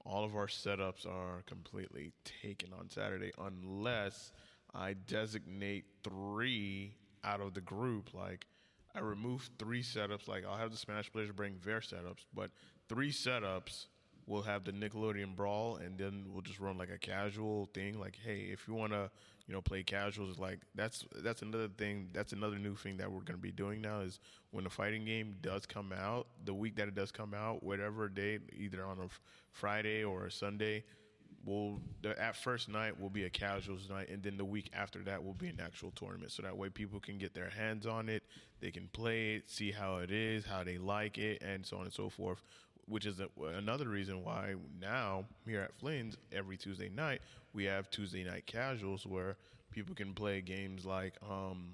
all 0.08 0.24
of 0.24 0.34
our 0.34 0.46
setups 0.46 1.06
are 1.06 1.42
completely 1.46 2.12
taken 2.42 2.72
on 2.72 2.88
Saturday 2.88 3.30
unless 3.38 4.32
I 4.74 4.94
designate 4.94 5.84
three 6.02 6.94
out 7.24 7.40
of 7.40 7.54
the 7.54 7.60
group. 7.60 8.14
Like 8.14 8.46
I 8.94 9.00
remove 9.00 9.50
three 9.58 9.82
setups. 9.82 10.26
Like 10.26 10.44
I'll 10.46 10.56
have 10.56 10.70
the 10.70 10.78
Smash 10.78 11.12
players 11.12 11.30
bring 11.30 11.58
their 11.64 11.80
setups, 11.80 12.24
but 12.34 12.50
three 12.88 13.12
setups 13.12 13.86
we'll 14.28 14.42
have 14.42 14.64
the 14.64 14.72
Nickelodeon 14.72 15.34
Brawl, 15.34 15.76
and 15.76 15.98
then 15.98 16.26
we'll 16.28 16.42
just 16.42 16.60
run 16.60 16.78
like 16.78 16.90
a 16.90 16.98
casual 16.98 17.68
thing. 17.74 17.98
Like, 17.98 18.16
hey, 18.24 18.48
if 18.52 18.68
you 18.68 18.74
want 18.74 18.92
to, 18.92 19.10
you 19.48 19.54
know, 19.54 19.62
play 19.62 19.82
casuals, 19.82 20.38
like 20.38 20.60
that's 20.74 21.06
that's 21.22 21.40
another 21.40 21.68
thing. 21.68 22.10
That's 22.12 22.34
another 22.34 22.58
new 22.58 22.76
thing 22.76 22.98
that 22.98 23.10
we're 23.10 23.22
gonna 23.22 23.38
be 23.38 23.50
doing 23.50 23.80
now 23.80 24.00
is 24.00 24.20
when 24.50 24.64
the 24.64 24.70
fighting 24.70 25.06
game 25.06 25.36
does 25.40 25.64
come 25.64 25.90
out, 25.90 26.26
the 26.44 26.52
week 26.52 26.76
that 26.76 26.86
it 26.86 26.94
does 26.94 27.10
come 27.10 27.32
out, 27.32 27.62
whatever 27.62 28.08
day, 28.08 28.40
either 28.54 28.84
on 28.84 28.98
a 28.98 29.08
Friday 29.52 30.04
or 30.04 30.26
a 30.26 30.30
Sunday. 30.30 30.84
We'll 31.46 31.80
the 32.02 32.20
at 32.20 32.36
first 32.36 32.68
night 32.68 33.00
will 33.00 33.08
be 33.08 33.24
a 33.24 33.30
casuals 33.30 33.88
night, 33.88 34.10
and 34.10 34.22
then 34.22 34.36
the 34.36 34.44
week 34.44 34.70
after 34.74 34.98
that 35.04 35.24
will 35.24 35.34
be 35.34 35.48
an 35.48 35.60
actual 35.64 35.92
tournament. 35.92 36.30
So 36.30 36.42
that 36.42 36.54
way 36.54 36.68
people 36.68 37.00
can 37.00 37.16
get 37.16 37.32
their 37.32 37.48
hands 37.48 37.86
on 37.86 38.10
it, 38.10 38.24
they 38.60 38.70
can 38.70 38.88
play 38.92 39.36
it, 39.36 39.50
see 39.50 39.70
how 39.70 39.96
it 39.98 40.10
is, 40.10 40.44
how 40.44 40.62
they 40.62 40.76
like 40.76 41.16
it, 41.16 41.42
and 41.42 41.64
so 41.64 41.78
on 41.78 41.84
and 41.84 41.92
so 41.92 42.10
forth 42.10 42.42
which 42.88 43.06
is 43.06 43.20
another 43.54 43.88
reason 43.88 44.24
why 44.24 44.54
now 44.80 45.24
here 45.46 45.60
at 45.60 45.78
Flynn's 45.78 46.16
every 46.32 46.56
Tuesday 46.56 46.88
night 46.88 47.20
we 47.58 47.64
have 47.64 47.90
Tuesday 47.90 48.22
night 48.22 48.46
casuals 48.46 49.04
where 49.04 49.36
people 49.72 49.92
can 49.92 50.14
play 50.14 50.40
games 50.40 50.86
like 50.86 51.14
um, 51.28 51.72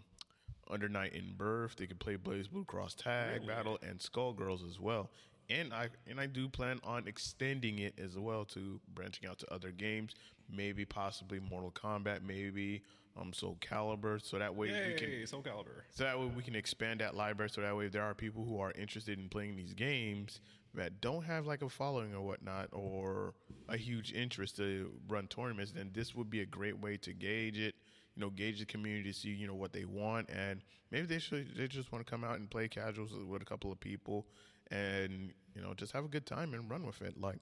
Under 0.70 0.89
Night 0.89 1.12
in 1.12 1.35
Birth. 1.37 1.76
They 1.76 1.87
can 1.87 1.99
play 1.99 2.16
BlazBlue 2.16 2.66
Cross 2.66 2.95
Tag 2.95 3.47
Battle 3.47 3.78
and 3.87 3.99
Skullgirls 3.99 4.66
as 4.66 4.80
well. 4.80 5.11
And 5.51 5.74
I 5.74 5.91
and 6.09 6.18
I 6.18 6.24
do 6.24 6.49
plan 6.49 6.80
on 6.85 7.07
extending 7.07 7.80
it 7.80 8.01
as 8.03 8.16
well 8.16 8.47
to 8.47 8.80
branching 8.95 9.28
out 9.28 9.39
to 9.41 9.53
other 9.53 9.70
games, 9.72 10.14
maybe 10.51 10.87
possibly 10.87 11.39
Mortal 11.39 11.70
Kombat, 11.70 12.22
maybe 12.26 12.80
um 13.20 13.35
Soul 13.35 13.59
Calibur, 13.61 14.24
so 14.24 14.39
that 14.39 14.57
way 14.57 14.68
we 14.68 14.95
can 14.95 15.26
Soul 15.26 15.43
Calibur. 15.43 15.82
so 15.91 16.05
that 16.05 16.18
way 16.18 16.32
we 16.35 16.43
can 16.43 16.55
expand 16.55 17.01
that 17.01 17.14
library. 17.14 17.51
So 17.51 17.61
that 17.61 17.76
way, 17.76 17.85
if 17.85 17.93
there 17.93 18.05
are 18.05 18.14
people 18.14 18.43
who 18.43 18.59
are 18.59 18.72
interested 18.72 19.18
in 19.18 19.28
playing 19.28 19.55
these 19.55 19.74
games 19.74 20.41
that 20.75 21.01
don't 21.01 21.25
have 21.25 21.47
like 21.47 21.62
a 21.62 21.68
following 21.68 22.14
or 22.14 22.22
whatnot, 22.22 22.68
or 22.72 23.35
a 23.68 23.77
huge 23.77 24.12
interest 24.12 24.57
to 24.57 24.91
run 25.09 25.27
tournaments, 25.29 25.72
then 25.72 25.91
this 25.95 26.14
would 26.14 26.31
be 26.31 26.41
a 26.41 26.47
great 26.47 26.79
way 26.79 26.97
to 26.99 27.12
gauge 27.12 27.59
it. 27.59 27.75
You 28.16 28.20
know, 28.20 28.31
gauge 28.31 28.61
the 28.61 28.66
community, 28.66 29.12
see 29.12 29.31
you 29.31 29.47
know 29.47 29.55
what 29.55 29.72
they 29.72 29.85
want, 29.85 30.31
and 30.31 30.62
maybe 30.91 31.07
they 31.07 31.18
should 31.18 31.57
they 31.57 31.66
just 31.66 31.91
want 31.91 32.05
to 32.07 32.11
come 32.11 32.22
out 32.22 32.39
and 32.39 32.49
play 32.49 32.68
casuals 32.68 33.12
with 33.12 33.43
a 33.43 33.45
couple 33.45 33.72
of 33.72 33.81
people, 33.81 34.27
and 34.70 35.33
you 35.55 35.62
know 35.62 35.75
just 35.75 35.93
have 35.93 36.05
a 36.05 36.09
good 36.09 36.27
time 36.27 36.55
and 36.55 36.70
run 36.70 36.87
with 36.87 37.03
it. 37.03 37.20
Like 37.20 37.39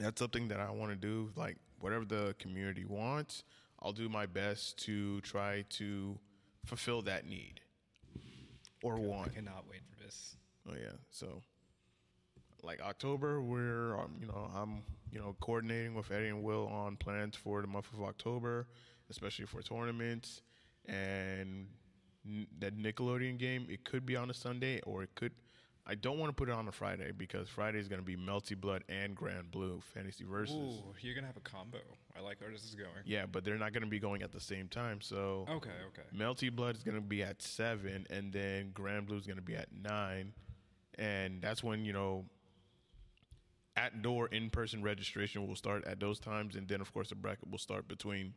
that's 0.00 0.20
something 0.20 0.48
that 0.48 0.60
I 0.60 0.70
want 0.70 0.92
to 0.92 0.96
do. 0.96 1.30
Like 1.34 1.56
whatever 1.80 2.04
the 2.04 2.36
community 2.38 2.84
wants, 2.84 3.42
I'll 3.82 3.92
do 3.92 4.08
my 4.08 4.26
best 4.26 4.78
to 4.84 5.20
try 5.22 5.64
to 5.70 6.18
fulfill 6.64 7.02
that 7.02 7.26
need 7.26 7.60
or 8.82 8.96
I 8.96 9.00
want. 9.00 9.34
cannot 9.34 9.64
wait 9.68 9.80
for 9.90 10.02
this. 10.02 10.36
Oh 10.68 10.74
yeah, 10.74 10.96
so 11.10 11.42
like 12.62 12.80
October, 12.80 13.40
we're 13.42 13.98
um, 13.98 14.16
you 14.20 14.26
know 14.26 14.50
I'm 14.54 14.82
you 15.12 15.18
know 15.18 15.36
coordinating 15.40 15.94
with 15.94 16.10
Eddie 16.10 16.28
and 16.28 16.42
Will 16.42 16.66
on 16.68 16.96
plans 16.96 17.36
for 17.36 17.60
the 17.60 17.66
month 17.68 17.86
of 17.92 18.02
October, 18.02 18.66
especially 19.10 19.46
for 19.46 19.62
tournaments 19.62 20.42
and 20.86 21.66
n- 22.26 22.46
that 22.58 22.76
Nickelodeon 22.76 23.38
game. 23.38 23.66
It 23.68 23.84
could 23.84 24.04
be 24.06 24.16
on 24.16 24.30
a 24.30 24.34
Sunday 24.34 24.80
or 24.82 25.02
it 25.02 25.10
could. 25.14 25.32
I 25.86 25.94
don't 25.96 26.18
want 26.18 26.30
to 26.30 26.34
put 26.34 26.48
it 26.48 26.54
on 26.54 26.68
a 26.68 26.72
Friday 26.72 27.10
because 27.16 27.48
Friday 27.48 27.78
is 27.80 27.88
going 27.88 28.00
to 28.00 28.06
be 28.06 28.14
Melty 28.14 28.54
Blood 28.56 28.84
and 28.88 29.16
Granblue 29.16 29.82
Fantasy 29.82 30.24
Versus. 30.24 30.54
Ooh, 30.54 30.94
you're 31.00 31.14
gonna 31.14 31.26
have 31.26 31.38
a 31.38 31.40
combo. 31.40 31.78
I 32.16 32.20
like 32.20 32.40
where 32.40 32.50
this 32.50 32.62
is 32.64 32.74
going. 32.76 32.90
Yeah, 33.04 33.26
but 33.26 33.44
they're 33.44 33.58
not 33.58 33.72
going 33.72 33.82
to 33.82 33.88
be 33.88 33.98
going 33.98 34.22
at 34.22 34.30
the 34.30 34.40
same 34.40 34.68
time. 34.68 35.00
So 35.00 35.46
Okay, 35.50 35.70
okay. 35.88 36.02
Melty 36.16 36.54
Blood 36.54 36.76
is 36.76 36.82
going 36.82 36.96
to 36.96 37.00
be 37.00 37.22
at 37.22 37.40
seven, 37.42 38.06
and 38.10 38.32
then 38.32 38.72
Granblue 38.74 39.18
is 39.18 39.26
going 39.26 39.38
to 39.38 39.42
be 39.42 39.56
at 39.56 39.68
nine, 39.72 40.32
and 40.96 41.40
that's 41.40 41.64
when 41.64 41.84
you 41.84 41.92
know 41.92 42.24
at 43.80 44.02
door 44.02 44.28
in 44.28 44.50
person 44.50 44.82
registration 44.82 45.46
will 45.46 45.56
start 45.56 45.84
at 45.86 46.00
those 46.00 46.20
times, 46.20 46.54
and 46.54 46.68
then 46.68 46.80
of 46.80 46.92
course 46.92 47.08
the 47.08 47.14
bracket 47.14 47.50
will 47.50 47.58
start 47.58 47.88
between 47.88 48.34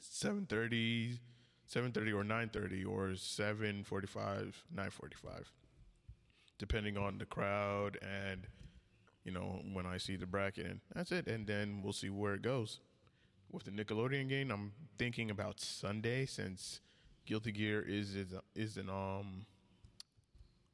7:30, 0.00 1.18
7:30 1.66 2.12
or 2.12 2.24
9:30 2.24 2.84
or 2.84 3.16
7:45, 3.16 4.64
9:45, 4.72 5.52
depending 6.58 6.96
on 6.96 7.18
the 7.18 7.26
crowd 7.26 7.98
and 8.00 8.46
you 9.24 9.32
know 9.32 9.60
when 9.72 9.86
I 9.86 9.98
see 9.98 10.16
the 10.16 10.26
bracket, 10.26 10.66
and 10.66 10.80
that's 10.94 11.12
it, 11.12 11.26
and 11.26 11.46
then 11.46 11.82
we'll 11.82 11.92
see 11.92 12.10
where 12.10 12.34
it 12.34 12.42
goes. 12.42 12.80
With 13.50 13.64
the 13.64 13.72
Nickelodeon 13.72 14.28
game, 14.28 14.52
I'm 14.52 14.72
thinking 14.96 15.30
about 15.30 15.60
Sunday 15.60 16.24
since 16.26 16.80
Guilty 17.26 17.52
Gear 17.52 17.82
is 17.82 18.14
is 18.14 18.34
is 18.54 18.76
an 18.76 18.88
um 18.88 19.46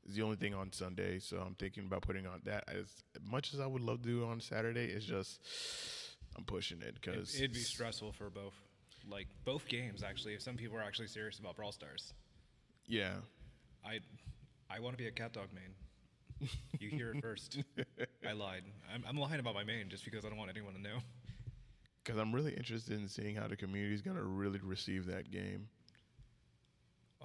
is 0.06 0.14
the 0.14 0.22
only 0.22 0.36
thing 0.36 0.54
on 0.54 0.72
Sunday. 0.72 1.18
So 1.18 1.38
I'm 1.38 1.54
thinking 1.54 1.84
about 1.86 2.02
putting 2.02 2.26
on 2.26 2.40
that. 2.44 2.64
As 2.68 2.86
much 3.28 3.54
as 3.54 3.60
I 3.60 3.66
would 3.66 3.82
love 3.82 4.02
to 4.02 4.08
do 4.08 4.22
it 4.22 4.26
on 4.26 4.40
Saturday, 4.40 4.86
it's 4.86 5.04
just 5.04 5.40
I'm 6.36 6.44
pushing 6.44 6.82
it 6.82 6.94
because 7.00 7.34
It'd 7.34 7.52
be 7.52 7.60
stressful 7.60 8.12
for 8.12 8.30
both, 8.30 8.54
like 9.08 9.26
both 9.44 9.66
games 9.68 10.02
actually. 10.02 10.34
If 10.34 10.42
some 10.42 10.56
people 10.56 10.76
are 10.76 10.82
actually 10.82 11.08
serious 11.08 11.38
about 11.38 11.56
Brawl 11.56 11.72
Stars, 11.72 12.12
yeah. 12.86 13.14
I, 13.84 14.00
I 14.70 14.80
want 14.80 14.96
to 14.96 15.02
be 15.02 15.08
a 15.08 15.12
cat 15.12 15.32
dog 15.32 15.48
main. 15.54 16.50
You 16.78 16.90
hear 16.90 17.12
it 17.12 17.22
first. 17.22 17.62
I 18.28 18.32
lied. 18.32 18.62
I'm, 18.92 19.04
I'm 19.08 19.16
lying 19.16 19.40
about 19.40 19.54
my 19.54 19.64
main 19.64 19.88
just 19.88 20.04
because 20.04 20.24
I 20.24 20.28
don't 20.28 20.36
want 20.38 20.50
anyone 20.50 20.74
to 20.74 20.82
know. 20.82 20.98
Because 22.04 22.20
I'm 22.20 22.32
really 22.32 22.54
interested 22.54 23.00
in 23.00 23.08
seeing 23.08 23.34
how 23.34 23.48
the 23.48 23.56
community 23.56 23.92
is 23.92 24.00
going 24.00 24.16
to 24.16 24.22
really 24.22 24.60
receive 24.62 25.06
that 25.06 25.28
game. 25.28 25.66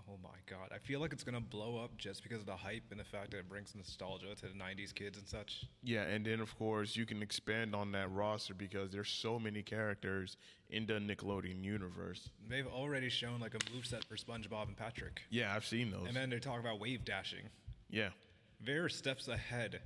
Oh 0.09 0.17
my 0.21 0.29
god. 0.49 0.69
I 0.73 0.77
feel 0.79 0.99
like 0.99 1.13
it's 1.13 1.23
gonna 1.23 1.39
blow 1.41 1.77
up 1.83 1.97
just 1.97 2.23
because 2.23 2.39
of 2.39 2.45
the 2.45 2.55
hype 2.55 2.83
and 2.91 2.99
the 2.99 3.03
fact 3.05 3.31
that 3.31 3.37
it 3.37 3.49
brings 3.49 3.73
nostalgia 3.75 4.33
to 4.35 4.41
the 4.47 4.53
'90s 4.53 4.93
kids 4.93 5.17
and 5.17 5.27
such. 5.27 5.65
Yeah, 5.83 6.03
and 6.03 6.25
then 6.25 6.39
of 6.39 6.57
course 6.57 6.95
you 6.95 7.05
can 7.05 7.21
expand 7.21 7.73
on 7.75 7.91
that 7.93 8.11
roster 8.11 8.53
because 8.53 8.91
there's 8.91 9.09
so 9.09 9.39
many 9.39 9.61
characters 9.61 10.37
in 10.69 10.85
the 10.85 10.93
Nickelodeon 10.93 11.63
universe. 11.63 12.29
They've 12.49 12.67
already 12.67 13.09
shown 13.09 13.39
like 13.39 13.53
a 13.55 13.59
moveset 13.59 14.05
for 14.05 14.15
SpongeBob 14.15 14.67
and 14.67 14.77
Patrick, 14.77 15.21
Yeah, 15.29 15.55
I've 15.55 15.65
seen 15.65 15.91
those. 15.91 16.07
and 16.07 16.15
then 16.15 16.29
they 16.29 16.39
talk 16.39 16.59
about 16.59 16.79
wave 16.79 17.05
dashing. 17.05 17.43
yeah, 17.89 18.09
They're 18.59 18.89
steps 18.89 19.27
ahead. 19.27 19.81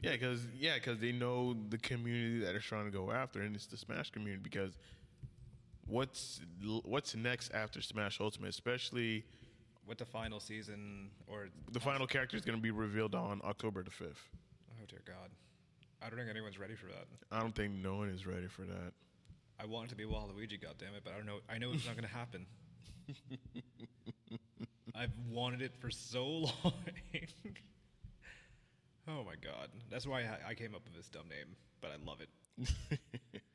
yeah, 0.00 0.12
because 0.12 0.40
yeah, 0.58 0.74
because 0.74 0.98
they 0.98 1.12
know 1.12 1.54
the 1.68 1.78
community 1.78 2.40
that 2.40 2.52
they're 2.52 2.60
trying 2.60 2.84
to 2.86 2.90
go 2.90 3.10
after, 3.10 3.40
and 3.42 3.54
it's 3.54 3.66
the 3.66 3.76
Smash 3.76 4.10
community. 4.10 4.42
Because 4.42 4.76
what's 5.86 6.40
what's 6.84 7.14
next 7.14 7.52
after 7.52 7.80
Smash 7.82 8.20
Ultimate, 8.20 8.50
especially 8.50 9.24
With 9.86 9.98
the 9.98 10.04
final 10.04 10.40
season, 10.40 11.10
or 11.26 11.48
the 11.70 11.80
final 11.80 12.06
character 12.06 12.36
is 12.36 12.44
going 12.44 12.56
to 12.58 12.62
be 12.62 12.70
revealed 12.70 13.14
on 13.14 13.40
October 13.44 13.82
the 13.82 13.90
fifth. 13.90 14.28
oh 14.80 14.84
dear 14.88 15.02
God, 15.06 15.30
I 16.00 16.08
don't 16.08 16.18
think 16.18 16.30
anyone's 16.30 16.58
ready 16.58 16.74
for 16.74 16.86
that. 16.86 17.06
I 17.30 17.40
don't 17.40 17.54
think 17.54 17.74
no 17.74 17.96
one 17.96 18.08
is 18.08 18.26
ready 18.26 18.46
for 18.48 18.62
that. 18.62 18.92
I 19.60 19.66
want 19.66 19.86
it 19.86 19.90
to 19.90 19.96
be 19.96 20.04
Waluigi, 20.04 20.60
goddamn 20.60 20.94
it! 20.96 21.02
but 21.04 21.12
I 21.12 21.16
don't 21.16 21.26
know. 21.26 21.38
I 21.48 21.58
know 21.58 21.72
it's 21.72 21.86
not 21.86 21.94
going 21.96 22.08
to 22.08 22.14
happen. 22.14 22.46
I've 24.94 25.12
wanted 25.30 25.62
it 25.62 25.72
for 25.80 25.90
so 25.90 26.24
long. 26.64 26.72
oh 29.08 29.24
my 29.24 29.34
god, 29.42 29.68
that's 29.90 30.06
why 30.06 30.20
I, 30.22 30.50
I 30.50 30.54
came 30.54 30.74
up 30.74 30.82
with 30.84 30.94
this 30.94 31.08
dumb 31.08 31.28
name, 31.28 31.56
but 31.80 31.90
I 31.90 31.96
love 32.04 32.18
it. 32.20 32.28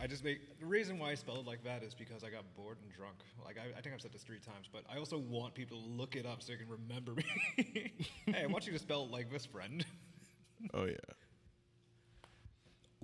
I 0.00 0.06
just 0.06 0.22
make 0.24 0.58
the 0.58 0.66
reason 0.66 0.98
why 0.98 1.10
I 1.10 1.14
spell 1.14 1.36
it 1.36 1.46
like 1.46 1.64
that 1.64 1.82
is 1.82 1.94
because 1.94 2.22
I 2.22 2.30
got 2.30 2.44
bored 2.54 2.78
and 2.82 2.92
drunk. 2.92 3.16
Like 3.44 3.56
I, 3.58 3.78
I 3.78 3.80
think 3.80 3.94
I've 3.94 4.00
said 4.00 4.12
this 4.12 4.22
three 4.22 4.38
times, 4.38 4.68
but 4.70 4.82
I 4.92 4.98
also 4.98 5.18
want 5.18 5.54
people 5.54 5.80
to 5.80 5.86
look 5.86 6.16
it 6.16 6.26
up 6.26 6.42
so 6.42 6.52
they 6.52 6.58
can 6.58 6.68
remember 6.68 7.14
me. 7.14 7.24
hey, 8.26 8.42
I 8.42 8.46
want 8.46 8.66
you 8.66 8.72
to 8.72 8.78
spell 8.78 9.04
it 9.04 9.10
like 9.10 9.30
this, 9.30 9.46
friend. 9.46 9.84
Oh 10.74 10.84
yeah, 10.84 10.96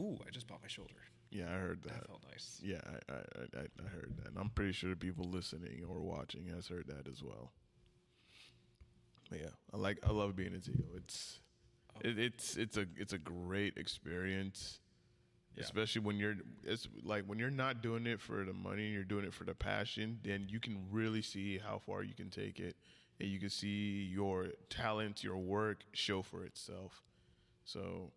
Ooh, 0.00 0.18
I 0.26 0.30
just 0.30 0.46
bought 0.46 0.62
my 0.62 0.68
shoulder. 0.68 0.94
yeah, 1.30 1.46
I 1.46 1.58
heard 1.58 1.82
that. 1.82 1.92
That 1.92 2.06
felt 2.06 2.22
nice. 2.30 2.60
Yeah, 2.62 2.80
I, 2.86 3.12
I, 3.12 3.16
I, 3.16 3.64
I 3.84 3.88
heard 3.88 4.12
that. 4.18 4.28
And 4.28 4.38
I'm 4.38 4.50
pretty 4.50 4.72
sure 4.72 4.96
people 4.96 5.26
listening 5.26 5.84
or 5.88 6.00
watching 6.00 6.46
has 6.54 6.68
heard 6.68 6.86
that 6.88 7.06
as 7.10 7.22
well. 7.22 7.52
But 9.30 9.40
yeah, 9.40 9.50
I 9.72 9.76
like 9.76 9.98
I 10.06 10.10
love 10.10 10.36
being 10.36 10.54
a 10.54 10.60
TO. 10.60 10.72
It's 10.96 11.40
oh. 11.96 12.00
it, 12.04 12.18
it's 12.18 12.56
it's 12.56 12.76
a 12.76 12.86
it's 12.96 13.12
a 13.12 13.18
great 13.18 13.76
experience. 13.76 14.80
Yeah. 15.56 15.64
Especially 15.64 16.00
when 16.00 16.16
you're 16.16 16.36
it's 16.64 16.88
like 17.04 17.24
when 17.26 17.38
you're 17.38 17.50
not 17.50 17.82
doing 17.82 18.06
it 18.06 18.20
for 18.20 18.44
the 18.44 18.54
money 18.54 18.86
and 18.86 18.94
you're 18.94 19.04
doing 19.04 19.24
it 19.24 19.34
for 19.34 19.44
the 19.44 19.54
passion, 19.54 20.18
then 20.22 20.46
you 20.48 20.60
can 20.60 20.78
really 20.90 21.22
see 21.22 21.58
how 21.58 21.78
far 21.78 22.02
you 22.02 22.14
can 22.14 22.30
take 22.30 22.58
it 22.58 22.76
and 23.20 23.28
you 23.28 23.38
can 23.38 23.50
see 23.50 24.08
your 24.10 24.48
talent, 24.70 25.22
your 25.22 25.36
work 25.36 25.84
show 25.92 26.22
for 26.22 26.44
itself. 26.44 27.02
So, 27.64 28.10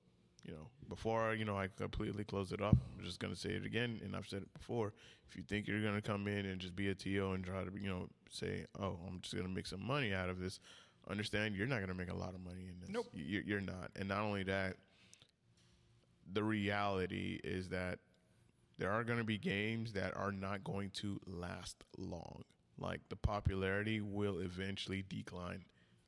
you 0.44 0.54
know, 0.54 0.68
before 0.90 1.36
you 1.36 1.46
know 1.46 1.58
I 1.58 1.68
completely 1.68 2.24
close 2.24 2.52
it 2.52 2.62
up, 2.62 2.78
I'm 2.98 3.04
just 3.04 3.20
gonna 3.20 3.36
say 3.36 3.50
it 3.50 3.66
again, 3.66 4.00
and 4.04 4.16
I've 4.16 4.28
said 4.28 4.42
it 4.44 4.54
before. 4.54 4.94
If 5.30 5.36
you 5.36 5.44
think 5.44 5.68
you're 5.68 5.82
gonna 5.82 6.02
come 6.02 6.28
in 6.28 6.46
and 6.46 6.60
just 6.60 6.76
be 6.76 6.90
a 6.90 6.96
TO 6.96 7.32
and 7.34 7.44
try 7.44 7.64
to, 7.64 7.72
you 7.80 7.90
know, 7.90 8.08
say, 8.30 8.66
"Oh, 8.80 9.00
I'm 9.08 9.22
just 9.22 9.36
gonna 9.36 9.50
make 9.50 9.68
some 9.68 9.86
money 9.86 10.14
out 10.14 10.30
of 10.30 10.40
this," 10.40 10.60
understand 11.10 11.56
you're 11.56 11.68
not 11.68 11.82
gonna 11.82 11.94
make 11.94 12.10
a 12.10 12.16
lot 12.16 12.34
of 12.34 12.42
money 12.42 12.68
in 12.68 12.80
this. 12.80 12.90
Nope. 12.90 13.08
You're, 13.14 13.44
you're 13.44 13.62
not. 13.62 13.92
And 13.96 14.08
not 14.08 14.22
only 14.22 14.44
that, 14.44 14.78
the 16.32 16.44
reality 16.44 17.40
is 17.44 17.70
that 17.70 18.00
there 18.78 18.92
are 18.92 19.04
going 19.04 19.20
to 19.20 19.24
be 19.26 19.38
games 19.38 19.94
that 19.94 20.16
are 20.16 20.32
not 20.32 20.64
going 20.64 20.90
to 20.92 21.20
last 21.26 21.84
long. 21.98 22.44
Like 22.78 23.02
the 23.10 23.16
popularity 23.16 24.02
will 24.02 24.40
eventually 24.40 25.04
decline. 25.08 25.64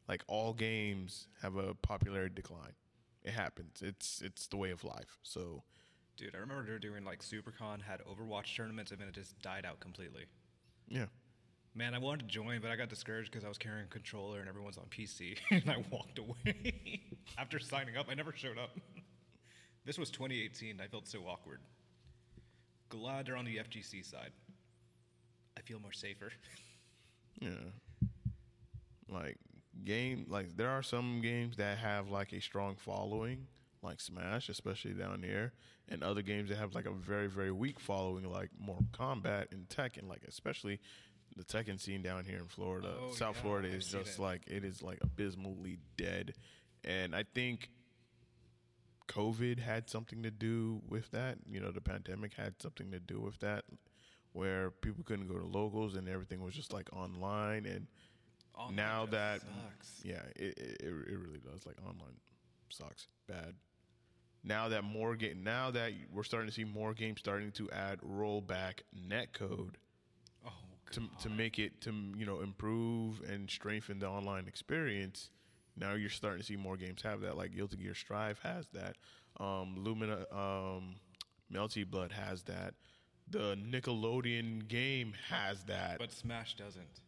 Like 0.08 0.24
all 0.28 0.54
games 0.54 1.28
have 1.42 1.56
a 1.56 1.74
popularity 1.76 2.36
decline. 2.36 2.74
It 3.24 3.32
happens. 3.32 3.82
It's 3.82 4.22
it's 4.22 4.48
the 4.48 4.58
way 4.58 4.72
of 4.72 4.84
life. 4.84 5.18
So 5.24 5.64
Dude, 6.18 6.34
I 6.34 6.40
remember 6.40 6.66
they 6.66 6.72
were 6.72 6.80
doing 6.80 7.06
like 7.06 7.22
SuperCon, 7.22 7.84
had 7.84 8.00
Overwatch 8.02 8.56
tournaments, 8.56 8.92
and 8.92 9.00
then 9.00 9.08
it 9.08 9.14
just 9.14 9.40
died 9.42 9.66
out 9.66 9.80
completely. 9.80 10.26
yeah, 10.88 11.06
Man, 11.76 11.94
I 11.94 12.00
wanted 12.00 12.22
to 12.22 12.26
join, 12.26 12.60
but 12.60 12.72
I 12.72 12.76
got 12.76 12.90
discouraged 12.90 13.30
because 13.32 13.46
I 13.46 13.48
was 13.48 13.60
carrying 13.60 13.86
a 13.86 13.88
controller 13.88 14.40
and 14.40 14.50
everyone's 14.50 14.80
on 14.80 14.86
PC, 14.86 15.38
and 15.52 15.70
I 15.70 15.84
walked 15.92 16.18
away. 16.18 17.02
After 17.38 17.60
signing 17.60 17.98
up, 17.98 18.08
I 18.10 18.16
never 18.16 18.34
showed 18.36 18.58
up. 18.58 18.72
This 19.88 19.98
was 19.98 20.12
2018. 20.12 20.80
I 20.84 20.88
felt 20.88 21.08
so 21.08 21.20
awkward. 21.28 21.62
Glad 22.90 23.26
they're 23.26 23.36
on 23.38 23.46
the 23.46 23.56
FGC 23.58 24.06
side. 24.06 24.32
I 25.58 25.62
feel 25.62 25.80
more 25.80 25.92
safer. 25.94 26.32
yeah. 27.42 27.50
Like 29.10 29.38
game, 29.84 30.26
like 30.30 30.56
there 30.58 30.70
are 30.70 30.84
some 30.84 31.22
games 31.22 31.58
that 31.58 31.78
have 31.78 32.10
like 32.10 32.34
a 32.34 32.42
strong 32.42 32.76
following, 32.76 33.48
like 33.82 34.00
Smash, 34.02 34.50
especially 34.50 34.92
down 34.94 35.24
here, 35.24 35.54
and 35.90 36.04
other 36.04 36.22
games 36.22 36.50
that 36.50 36.58
have 36.58 36.76
like 36.76 36.86
a 36.86 36.92
very 36.92 37.28
very 37.28 37.52
weak 37.52 37.80
following, 37.80 38.30
like 38.30 38.50
Mortal 38.60 38.86
Kombat 38.92 39.52
and 39.52 39.68
Tekken, 39.70 40.08
like 40.10 40.24
especially 40.28 40.80
the 41.38 41.44
Tekken 41.44 41.80
scene 41.80 42.02
down 42.02 42.26
here 42.26 42.40
in 42.40 42.48
Florida, 42.48 42.94
Oh, 43.02 43.12
South 43.14 43.36
yeah, 43.38 43.42
Florida 43.42 43.68
I've 43.70 43.76
is 43.76 43.88
just 43.92 44.20
it. 44.20 44.22
like 44.22 44.42
it 44.48 44.64
is 44.66 44.82
like 44.84 45.00
abysmally 45.02 45.80
dead, 45.98 46.34
and 46.84 47.16
I 47.16 47.24
think 47.34 47.70
COVID 49.08 49.60
had 49.60 49.90
something 49.90 50.24
to 50.24 50.32
do 50.32 50.82
with 50.88 51.12
that. 51.12 51.38
You 51.50 51.60
know, 51.60 51.72
the 51.72 51.82
pandemic 51.82 52.34
had 52.34 52.62
something 52.62 52.92
to 52.92 53.00
do 53.00 53.20
with 53.20 53.40
that, 53.40 53.66
where 54.34 54.72
people 54.72 55.04
couldn't 55.04 55.28
go 55.28 55.38
to 55.40 55.46
locals 55.46 55.96
and 55.96 56.08
everything 56.10 56.42
was 56.44 56.54
just 56.54 56.74
like 56.74 56.90
online. 56.94 57.66
And 57.66 57.88
Online 58.56 58.76
now 58.76 59.06
that, 59.08 59.42
sucks. 59.42 60.02
yeah, 60.04 60.24
it, 60.36 60.58
it 60.58 60.78
it 60.82 60.88
it 60.88 61.18
really 61.18 61.40
does. 61.40 61.66
Like 61.66 61.78
online 61.86 62.16
sucks 62.70 63.08
bad. 63.28 63.56
Now 64.44 64.70
that 64.70 64.84
more 64.84 65.16
game, 65.16 65.44
now 65.44 65.72
that 65.72 65.92
we're 66.12 66.24
starting 66.24 66.48
to 66.50 66.54
see 66.54 66.64
more 66.64 66.94
games 66.94 67.20
starting 67.20 67.52
to 67.54 67.70
add 67.72 68.00
rollback 68.02 68.82
netcode 68.96 69.76
Oh, 70.46 70.52
to 70.92 71.10
to 71.22 71.30
make 71.30 71.60
it 71.60 71.82
to 71.82 71.92
you 72.18 72.26
know 72.26 72.40
improve 72.42 73.22
and 73.30 73.50
strengthen 73.50 74.00
the 74.00 74.08
online 74.08 74.48
experience. 74.48 75.30
Now 75.80 75.94
you're 75.94 76.10
starting 76.10 76.40
to 76.40 76.46
see 76.46 76.56
more 76.56 76.76
games 76.76 77.02
have 77.04 77.22
that. 77.22 77.38
Like 77.38 77.56
Guilty 77.56 77.78
Gear 77.78 77.94
Strive 77.94 78.40
has 78.40 78.68
that. 78.74 78.96
Um, 79.40 79.76
Lumina, 79.78 80.26
um, 80.32 80.96
Melty 81.54 81.90
Blood 81.90 82.12
has 82.12 82.44
that. 82.44 82.74
The 83.30 83.56
Nickelodeon 83.56 84.68
game 84.68 85.14
has 85.30 85.64
that. 85.66 86.00
But 86.00 86.12
Smash 86.12 86.56
doesn't. 86.56 87.02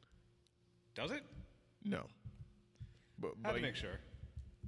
Does 0.95 1.11
it? 1.11 1.23
no. 1.83 2.03
But, 3.17 3.31
but 3.41 3.53
to 3.53 3.61
make 3.61 3.75
sure? 3.75 3.99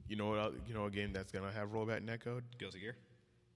you 0.08 0.18
know 0.18 0.30
what? 0.30 0.54
You 0.68 0.74
know 0.74 0.86
a 0.86 0.92
game 0.92 1.14
that's 1.14 1.32
gonna 1.32 1.52
have 1.52 1.70
rollback 1.70 2.06
netcode? 2.06 2.42
Guilty 2.58 2.80
Gear? 2.80 2.96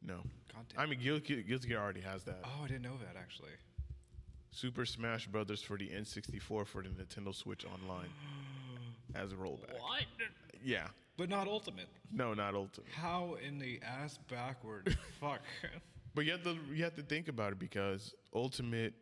No. 0.02 0.18
Content. 0.54 0.78
I 0.78 0.86
mean, 0.86 1.00
Guilty, 1.00 1.44
Guilty 1.44 1.68
Gear 1.68 1.80
already 1.80 2.02
has 2.02 2.24
that. 2.24 2.40
Oh, 2.44 2.64
I 2.64 2.68
didn't 2.68 2.84
know 2.84 2.98
that 3.06 3.20
actually. 3.20 3.52
Super 4.52 4.86
Smash 4.86 5.28
Brothers 5.28 5.62
for 5.62 5.78
the 5.78 5.90
N64 5.90 6.66
for 6.66 6.82
the 6.82 6.90
Nintendo 6.90 7.36
Switch 7.36 7.66
Online 7.66 8.10
has 9.16 9.32
a 9.32 9.36
rollback. 9.36 9.74
What? 9.80 10.04
Yeah. 10.64 10.88
But 11.18 11.30
not 11.30 11.48
Ultimate. 11.48 11.88
No, 12.12 12.34
not 12.34 12.56
Ultimate. 12.56 12.90
How 12.94 13.38
in 13.46 13.58
the 13.60 13.80
ass 13.82 14.20
backward? 14.30 14.98
Fuck. 15.20 15.42
But 16.14 16.26
you 16.26 16.32
have 16.32 16.44
to 16.44 16.58
you 16.74 16.84
have 16.84 16.96
to 16.96 17.02
think 17.04 17.28
about 17.28 17.54
it 17.54 17.60
because 17.60 18.14
Ultimate, 18.34 18.94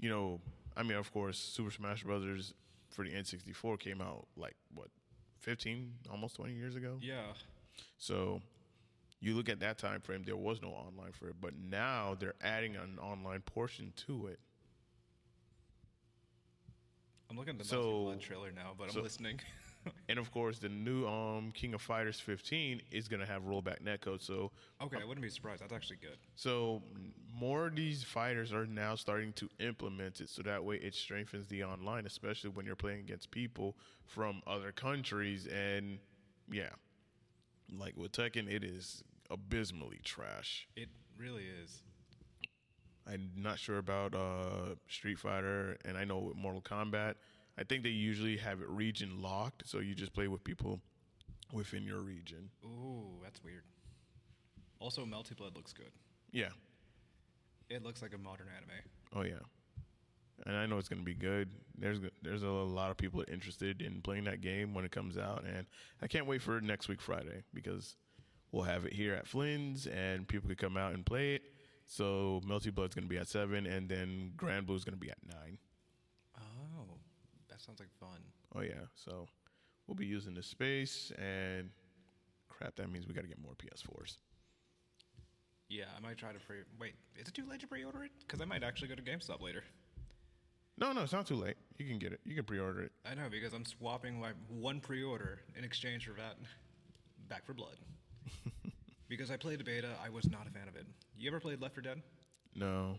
you 0.00 0.08
know, 0.08 0.40
I 0.76 0.82
mean, 0.82 0.96
of 0.96 1.12
course, 1.12 1.38
Super 1.38 1.70
Smash 1.70 2.02
Brothers 2.04 2.54
for 2.90 3.04
the 3.04 3.10
N64 3.10 3.78
came 3.78 4.00
out 4.00 4.26
like 4.36 4.54
what, 4.74 4.88
fifteen, 5.40 5.92
almost 6.10 6.36
twenty 6.36 6.54
years 6.54 6.76
ago. 6.76 6.98
yeah. 7.00 7.22
So 7.98 8.40
you 9.20 9.34
look 9.34 9.48
at 9.48 9.60
that 9.60 9.78
time 9.78 10.00
frame, 10.00 10.22
there 10.24 10.36
was 10.36 10.60
no 10.62 10.68
online 10.68 11.12
for 11.12 11.28
it, 11.28 11.34
but 11.40 11.54
now 11.58 12.14
they're 12.18 12.34
adding 12.42 12.76
an 12.76 12.98
online 13.00 13.40
portion 13.40 13.92
to 14.06 14.26
it. 14.28 14.38
I'm 17.34 17.38
looking 17.38 17.54
at 17.54 17.58
the 17.58 17.64
So- 17.64 18.04
Blood 18.04 18.20
trailer 18.20 18.52
now, 18.52 18.74
but 18.78 18.94
I'm 18.94 19.02
listening. 19.02 19.40
And 20.08 20.18
of 20.18 20.32
course, 20.32 20.58
the 20.58 20.70
new 20.70 21.06
um, 21.06 21.52
King 21.52 21.74
of 21.74 21.82
Fighters 21.82 22.18
15 22.18 22.80
is 22.90 23.06
gonna 23.06 23.26
have 23.26 23.42
rollback 23.42 23.82
netcode. 23.82 24.22
So 24.22 24.50
okay, 24.80 24.96
I 24.98 25.04
wouldn't 25.04 25.20
be 25.20 25.28
surprised. 25.28 25.60
That's 25.60 25.74
actually 25.74 25.98
good. 25.98 26.16
So 26.36 26.80
more 27.38 27.66
of 27.66 27.76
these 27.76 28.02
fighters 28.02 28.50
are 28.54 28.64
now 28.64 28.94
starting 28.94 29.34
to 29.34 29.50
implement 29.58 30.22
it, 30.22 30.30
so 30.30 30.40
that 30.40 30.64
way 30.64 30.76
it 30.76 30.94
strengthens 30.94 31.48
the 31.48 31.64
online, 31.64 32.06
especially 32.06 32.48
when 32.48 32.64
you're 32.64 32.76
playing 32.76 33.00
against 33.00 33.30
people 33.30 33.76
from 34.06 34.40
other 34.46 34.72
countries. 34.72 35.46
And 35.48 35.98
yeah, 36.50 36.70
like 37.70 37.94
with 37.94 38.12
Tekken, 38.12 38.50
it 38.50 38.64
is 38.64 39.04
abysmally 39.30 40.00
trash. 40.02 40.66
It 40.76 40.88
really 41.18 41.44
is. 41.62 41.82
I'm 43.06 43.30
not 43.36 43.58
sure 43.58 43.78
about 43.78 44.14
uh, 44.14 44.76
Street 44.88 45.18
Fighter, 45.18 45.76
and 45.84 45.96
I 45.98 46.04
know 46.04 46.18
with 46.18 46.36
Mortal 46.36 46.62
Kombat, 46.62 47.14
I 47.58 47.64
think 47.64 47.82
they 47.82 47.90
usually 47.90 48.36
have 48.38 48.60
it 48.60 48.68
region 48.68 49.20
locked, 49.20 49.68
so 49.68 49.78
you 49.78 49.94
just 49.94 50.12
play 50.14 50.26
with 50.28 50.42
people 50.42 50.80
within 51.52 51.84
your 51.84 52.00
region. 52.00 52.50
Ooh, 52.64 53.20
that's 53.22 53.42
weird. 53.44 53.62
Also, 54.80 55.04
Melty 55.04 55.36
Blood 55.36 55.54
looks 55.54 55.72
good. 55.72 55.90
Yeah. 56.32 56.48
It 57.68 57.82
looks 57.82 58.02
like 58.02 58.14
a 58.14 58.18
modern 58.18 58.46
anime. 58.54 58.70
Oh 59.14 59.22
yeah. 59.22 59.42
and 60.46 60.56
I 60.56 60.66
know 60.66 60.78
it's 60.78 60.88
going 60.88 60.98
to 61.00 61.04
be 61.04 61.14
good. 61.14 61.48
There's 61.78 62.00
there's 62.22 62.42
a 62.42 62.48
lot 62.48 62.90
of 62.90 62.96
people 62.96 63.24
interested 63.30 63.80
in 63.82 64.00
playing 64.02 64.24
that 64.24 64.40
game 64.40 64.74
when 64.74 64.84
it 64.84 64.90
comes 64.92 65.16
out, 65.16 65.44
and 65.44 65.66
I 66.02 66.06
can't 66.06 66.26
wait 66.26 66.42
for 66.42 66.60
next 66.60 66.88
week 66.88 67.00
Friday 67.00 67.42
because 67.52 67.96
we'll 68.52 68.64
have 68.64 68.84
it 68.84 68.92
here 68.92 69.14
at 69.14 69.26
Flynn's, 69.26 69.86
and 69.86 70.26
people 70.26 70.48
could 70.48 70.58
come 70.58 70.76
out 70.76 70.92
and 70.92 71.04
play 71.06 71.36
it. 71.36 71.42
So 71.86 72.40
Melty 72.46 72.74
Blood's 72.74 72.94
going 72.94 73.04
to 73.04 73.08
be 73.08 73.18
at 73.18 73.28
seven, 73.28 73.66
and 73.66 73.88
then 73.88 74.32
Granblue's 74.36 74.84
going 74.84 74.94
to 74.94 75.00
be 75.00 75.10
at 75.10 75.18
nine. 75.26 75.58
Oh, 76.38 76.98
that 77.48 77.60
sounds 77.60 77.80
like 77.80 77.90
fun. 78.00 78.20
Oh 78.54 78.60
yeah, 78.60 78.86
so 78.94 79.26
we'll 79.86 79.94
be 79.94 80.06
using 80.06 80.34
the 80.34 80.42
space, 80.42 81.12
and 81.18 81.70
crap, 82.48 82.76
that 82.76 82.90
means 82.90 83.06
we 83.06 83.14
got 83.14 83.22
to 83.22 83.28
get 83.28 83.40
more 83.40 83.52
PS4s. 83.52 84.16
Yeah, 85.68 85.84
I 85.96 86.00
might 86.00 86.16
try 86.16 86.32
to 86.32 86.38
pre. 86.38 86.58
Wait, 86.78 86.94
is 87.16 87.28
it 87.28 87.34
too 87.34 87.46
late 87.48 87.60
to 87.60 87.66
pre-order 87.66 88.04
it? 88.04 88.12
Because 88.20 88.40
I 88.40 88.44
might 88.44 88.62
actually 88.62 88.88
go 88.88 88.94
to 88.94 89.02
GameStop 89.02 89.40
later. 89.40 89.64
No, 90.76 90.92
no, 90.92 91.02
it's 91.02 91.12
not 91.12 91.26
too 91.26 91.36
late. 91.36 91.56
You 91.78 91.86
can 91.86 91.98
get 91.98 92.12
it. 92.12 92.20
You 92.24 92.34
can 92.34 92.44
pre-order 92.44 92.82
it. 92.82 92.92
I 93.08 93.14
know 93.14 93.28
because 93.30 93.52
I'm 93.52 93.64
swapping 93.64 94.20
like 94.20 94.34
one 94.48 94.80
pre-order 94.80 95.40
in 95.56 95.64
exchange 95.64 96.06
for 96.06 96.14
that. 96.14 96.36
Back 97.28 97.46
for 97.46 97.54
Blood. 97.54 97.76
because 99.16 99.30
I 99.30 99.36
played 99.36 99.64
beta, 99.64 99.90
I 100.04 100.08
was 100.08 100.28
not 100.28 100.46
a 100.46 100.50
fan 100.50 100.68
of 100.68 100.76
it. 100.76 100.86
You 101.16 101.30
ever 101.30 101.40
played 101.40 101.60
Left 101.60 101.74
4 101.74 101.82
Dead? 101.82 102.02
No. 102.54 102.98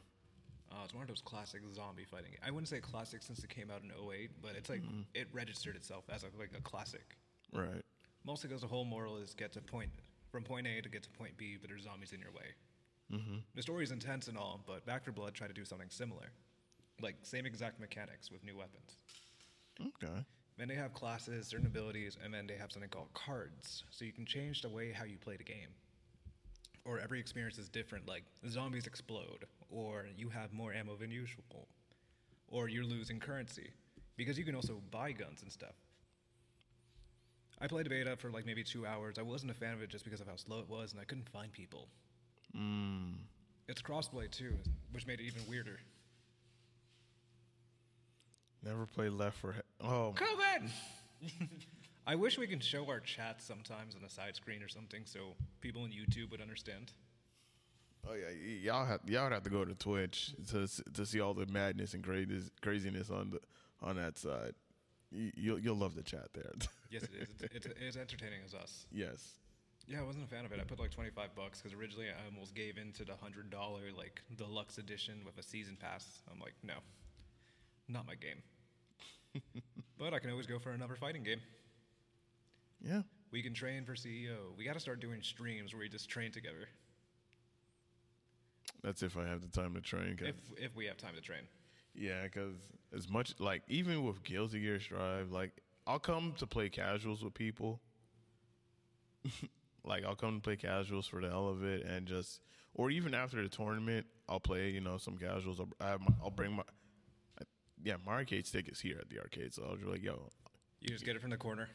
Uh, 0.72 0.84
it's 0.84 0.94
one 0.94 1.04
of 1.04 1.08
those 1.08 1.22
classic 1.22 1.62
zombie 1.74 2.06
fighting. 2.06 2.32
Games. 2.32 2.44
I 2.46 2.52
wouldn't 2.52 2.70
say 2.70 2.80
classic 2.80 3.22
since 3.22 3.44
it 3.44 3.50
came 3.50 3.70
out 3.70 3.82
in 3.84 3.92
08, 3.92 4.32
but 4.42 4.52
it's 4.58 4.70
like 4.70 4.82
it 5.14 5.28
registered 5.34 5.76
itself 5.76 6.06
as 6.10 6.24
a, 6.24 6.28
like 6.40 6.52
a 6.58 6.62
classic. 6.62 7.18
Right. 7.54 7.82
Mostly 8.26 8.48
because 8.48 8.62
the 8.62 8.68
whole 8.68 8.86
moral 8.86 9.18
is 9.18 9.34
get 9.34 9.54
to 9.54 9.62
point 9.62 9.90
from 10.32 10.44
point 10.44 10.68
A 10.68 10.82
to 10.82 10.90
get 10.90 11.04
to 11.04 11.10
point 11.12 11.38
B, 11.38 11.58
but 11.60 11.70
there's 11.70 11.84
zombies 11.84 12.14
in 12.14 12.20
your 12.20 12.32
way. 12.32 12.56
Mm-hmm. 13.14 13.38
The 13.54 13.62
story's 13.62 13.92
intense 13.92 14.28
and 14.28 14.38
all, 14.38 14.62
but 14.66 14.86
Back 14.86 15.04
4 15.04 15.14
Blood 15.14 15.34
tried 15.34 15.48
to 15.48 15.54
do 15.54 15.66
something 15.66 15.90
similar, 15.90 16.32
like 17.02 17.16
same 17.22 17.46
exact 17.46 17.80
mechanics 17.80 18.32
with 18.32 18.44
new 18.44 18.58
weapons. 18.58 18.98
Okay. 19.80 20.26
Then 20.58 20.70
they 20.70 20.76
have 20.76 20.94
classes, 20.94 21.48
certain 21.48 21.68
abilities, 21.68 22.18
and 22.24 22.34
then 22.34 22.48
they 22.48 22.56
have 22.56 22.72
something 22.72 22.90
called 22.90 23.14
cards, 23.14 23.84
so 23.92 24.06
you 24.06 24.14
can 24.14 24.26
change 24.26 24.62
the 24.62 24.70
way 24.70 24.92
how 24.92 25.04
you 25.04 25.18
play 25.18 25.36
the 25.36 25.44
game. 25.44 25.70
Or 26.86 27.00
every 27.00 27.20
experience 27.20 27.58
is 27.58 27.68
different, 27.68 28.08
like 28.08 28.24
zombies 28.48 28.86
explode, 28.86 29.46
or 29.70 30.06
you 30.16 30.30
have 30.30 30.54
more 30.54 30.72
ammo 30.72 30.96
than 30.96 31.10
usual, 31.10 31.68
or 32.48 32.70
you're 32.70 32.84
losing 32.84 33.20
currency, 33.20 33.72
because 34.18 34.38
you 34.38 34.46
can 34.46 34.54
also 34.56 34.82
buy 34.92 35.12
guns 35.12 35.42
and 35.42 35.52
stuff. 35.52 35.74
I 37.60 37.68
played 37.68 37.90
beta 37.90 38.16
for 38.18 38.30
like 38.30 38.46
maybe 38.46 38.64
two 38.64 38.86
hours. 38.86 39.18
I 39.18 39.24
wasn't 39.24 39.52
a 39.52 39.56
fan 39.56 39.74
of 39.74 39.82
it 39.82 39.90
just 39.90 40.04
because 40.04 40.22
of 40.22 40.28
how 40.28 40.36
slow 40.36 40.60
it 40.60 40.70
was, 40.70 40.92
and 40.92 41.02
I 41.02 41.06
couldn't 41.06 41.28
find 41.30 41.52
people. 41.52 41.88
Mm. 42.56 43.14
It's 43.68 43.82
crossplay 43.82 44.30
too, 44.30 44.54
which 44.92 45.08
made 45.08 45.20
it 45.20 45.24
even 45.24 45.42
weirder. 45.50 45.80
Never 48.64 48.86
played 48.86 49.12
Left 49.12 49.38
4. 49.38 49.54
He- 49.54 49.60
oh, 49.82 50.14
COVID! 50.16 50.70
I 52.08 52.16
wish 52.16 52.38
we 52.38 52.48
could 52.48 52.64
show 52.64 52.88
our 52.88 53.00
chat 53.00 53.42
sometimes 53.42 53.96
on 53.96 54.02
the 54.02 54.10
side 54.10 54.36
screen 54.36 54.62
or 54.62 54.68
something 54.68 55.02
so 55.06 55.36
people 55.62 55.82
on 55.84 55.90
YouTube 55.90 56.32
would 56.32 56.42
understand. 56.42 56.92
oh 58.08 58.14
yeah. 58.14 58.28
y- 58.28 58.60
Y'all 58.64 58.86
have 58.86 59.02
y'all 59.08 59.24
would 59.24 59.34
have 59.34 59.44
to 59.44 59.50
go 59.50 59.66
to 59.66 59.74
Twitch 59.74 60.34
to 60.52 60.68
to 60.94 61.06
see 61.06 61.20
all 61.20 61.34
the 61.34 61.46
madness 61.48 61.94
and 61.94 62.04
craziness 62.04 62.50
craziness 62.62 63.10
on 63.10 63.32
the 63.32 63.40
on 63.82 63.96
that 63.96 64.18
side. 64.18 64.54
You, 65.12 65.32
you'll 65.36 65.60
you'll 65.60 65.76
love 65.78 65.96
the 65.96 66.04
chat 66.04 66.28
there. 66.34 66.52
Yes, 66.92 67.04
it 67.04 67.10
is. 67.20 67.30
It's, 67.42 67.66
it's, 67.66 67.68
it's 67.82 67.98
entertaining 67.98 68.40
as 68.46 68.54
us. 68.54 68.86
yes. 68.92 69.34
Yeah, 69.88 70.00
I 70.00 70.04
wasn't 70.04 70.24
a 70.26 70.28
fan 70.28 70.46
of 70.46 70.52
it. 70.52 70.60
I 70.62 70.64
put 70.64 70.80
like 70.80 70.92
25 70.92 71.36
bucks 71.36 71.62
because 71.62 71.78
originally 71.78 72.08
I 72.08 72.26
almost 72.34 72.56
gave 72.56 72.78
in 72.78 72.92
to 72.94 73.04
the 73.04 73.14
$100 73.14 73.98
like 73.98 74.22
deluxe 74.38 74.78
edition 74.78 75.16
with 75.26 75.38
a 75.38 75.44
season 75.44 75.76
pass. 75.80 76.22
I'm 76.32 76.40
like, 76.40 76.54
no, 76.64 76.76
not 77.90 78.08
my 78.08 78.14
game. 78.16 78.42
but 80.00 80.14
I 80.14 80.20
can 80.20 80.30
always 80.32 80.48
go 80.48 80.58
for 80.58 80.72
another 80.72 80.96
fighting 80.96 81.24
game. 81.24 81.42
Yeah. 82.82 83.02
We 83.32 83.42
can 83.42 83.54
train 83.54 83.86
for 83.86 83.94
CEO. 83.96 84.56
We 84.58 84.64
got 84.64 84.74
to 84.74 84.80
start 84.80 85.00
doing 85.00 85.22
streams 85.22 85.74
where 85.74 85.82
we 85.82 85.90
just 85.90 86.10
train 86.10 86.32
together 86.32 86.68
That's 88.84 89.02
if 89.04 89.18
I 89.18 89.26
have 89.28 89.42
the 89.42 89.48
time 89.48 89.74
to 89.74 89.82
train. 89.82 90.16
'cause- 90.18 90.28
if 90.28 90.36
if 90.58 90.76
we 90.76 90.86
have 90.86 90.98
time 90.98 91.16
to 91.16 91.22
train. 91.22 91.48
Yeah, 91.94 92.24
because 92.24 92.56
as 92.94 93.10
much 93.10 93.40
like 93.40 93.64
even 93.68 94.04
with 94.04 94.24
Guilty 94.24 94.60
Gear 94.60 94.80
Strive, 94.80 95.32
like 95.32 95.62
I'll 95.88 96.00
come 96.00 96.34
to 96.38 96.48
play 96.48 96.70
casuals 96.70 97.24
with 97.24 97.34
people. 97.34 97.82
like 99.84 100.04
I'll 100.04 100.16
come 100.16 100.36
to 100.36 100.42
play 100.42 100.56
casuals 100.58 101.08
for 101.08 101.22
the 101.22 101.30
hell 101.30 101.48
of 101.50 101.64
it, 101.64 101.84
and 101.84 102.08
just 102.08 102.42
or 102.74 102.92
even 102.92 103.14
after 103.14 103.42
the 103.42 103.50
tournament, 103.50 104.06
I'll 104.30 104.40
play 104.40 104.70
you 104.70 104.82
know 104.82 104.98
some 104.98 105.18
casuals. 105.18 105.60
I'll, 105.60 105.70
I 105.80 105.90
have 105.90 106.02
my, 106.02 106.14
I'll 106.22 106.30
bring 106.32 106.54
my 106.54 106.64
yeah 107.84 107.96
my 108.06 108.14
arcade 108.14 108.46
stick 108.46 108.68
is 108.70 108.80
here 108.82 108.98
at 109.00 109.10
the 109.10 109.20
arcade, 109.20 109.54
so 109.54 109.64
I'll 109.64 109.78
be 109.78 109.86
like 109.86 110.04
yo. 110.04 110.30
You 110.82 110.90
just 110.90 111.06
get 111.06 111.16
it 111.16 111.22
from 111.22 111.32
the 111.32 111.38
corner. 111.38 111.70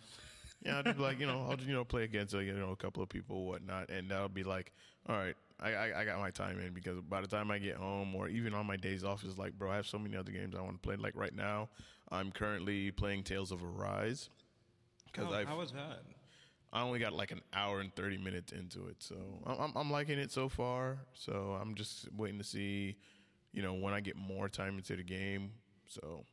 Yeah, 0.62 0.82
I'll 0.84 0.94
like 0.98 1.20
you 1.20 1.26
know 1.26 1.46
I'll 1.48 1.56
just 1.56 1.68
you 1.68 1.74
know 1.74 1.84
play 1.84 2.04
against 2.04 2.34
like, 2.34 2.46
you 2.46 2.52
know 2.52 2.70
a 2.70 2.76
couple 2.76 3.02
of 3.02 3.08
people 3.08 3.46
whatnot, 3.46 3.90
and 3.90 4.10
that'll 4.10 4.28
be 4.28 4.44
like 4.44 4.72
all 5.08 5.16
right. 5.16 5.36
I, 5.62 5.72
I, 5.72 6.00
I 6.00 6.04
got 6.06 6.18
my 6.18 6.30
time 6.30 6.58
in 6.58 6.72
because 6.72 7.00
by 7.02 7.20
the 7.20 7.26
time 7.26 7.50
I 7.50 7.58
get 7.58 7.76
home 7.76 8.14
or 8.14 8.28
even 8.28 8.54
on 8.54 8.64
my 8.64 8.76
days 8.76 9.04
off, 9.04 9.24
it's 9.24 9.36
like, 9.36 9.58
bro, 9.58 9.70
I 9.70 9.76
have 9.76 9.86
so 9.86 9.98
many 9.98 10.16
other 10.16 10.32
games 10.32 10.54
I 10.56 10.62
want 10.62 10.80
to 10.80 10.86
play. 10.86 10.96
Like 10.96 11.14
right 11.14 11.34
now, 11.34 11.68
I'm 12.10 12.32
currently 12.32 12.90
playing 12.90 13.24
Tales 13.24 13.52
of 13.52 13.62
Arise 13.62 14.30
because 15.12 15.28
How, 15.28 15.34
I've 15.34 15.48
how 15.48 15.58
was 15.58 15.72
that? 15.72 16.02
I 16.72 16.82
only 16.82 16.98
got 16.98 17.12
like 17.12 17.30
an 17.30 17.42
hour 17.52 17.80
and 17.80 17.94
30 17.94 18.18
minutes 18.18 18.52
into 18.52 18.86
it. 18.86 18.96
So 19.00 19.16
I'm, 19.44 19.60
I'm, 19.60 19.72
I'm 19.76 19.90
liking 19.90 20.18
it 20.18 20.30
so 20.30 20.48
far. 20.48 20.98
So 21.14 21.58
I'm 21.60 21.74
just 21.74 22.08
waiting 22.16 22.38
to 22.38 22.44
see, 22.44 22.96
you 23.52 23.62
know, 23.62 23.74
when 23.74 23.92
I 23.92 24.00
get 24.00 24.16
more 24.16 24.48
time 24.48 24.76
into 24.76 24.96
the 24.96 25.02
game. 25.02 25.50
So, 25.86 26.24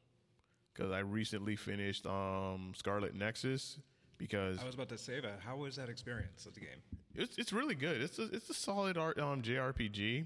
because 0.73 0.91
I 0.91 0.99
recently 0.99 1.55
finished 1.55 2.05
um, 2.05 2.73
Scarlet 2.75 3.15
Nexus 3.15 3.79
because 4.17 4.59
I 4.59 4.65
was 4.65 4.75
about 4.75 4.89
to 4.89 4.97
say 4.97 5.19
that. 5.19 5.39
How 5.45 5.55
was 5.57 5.75
that 5.75 5.89
experience 5.89 6.45
of 6.45 6.53
the 6.53 6.61
game? 6.61 6.81
it's, 7.15 7.37
it's 7.37 7.51
really 7.53 7.75
good. 7.75 8.01
It's 8.01 8.19
a, 8.19 8.23
it's 8.33 8.49
a 8.49 8.53
solid 8.53 8.97
art, 8.97 9.19
um, 9.19 9.41
JRPG. 9.41 10.25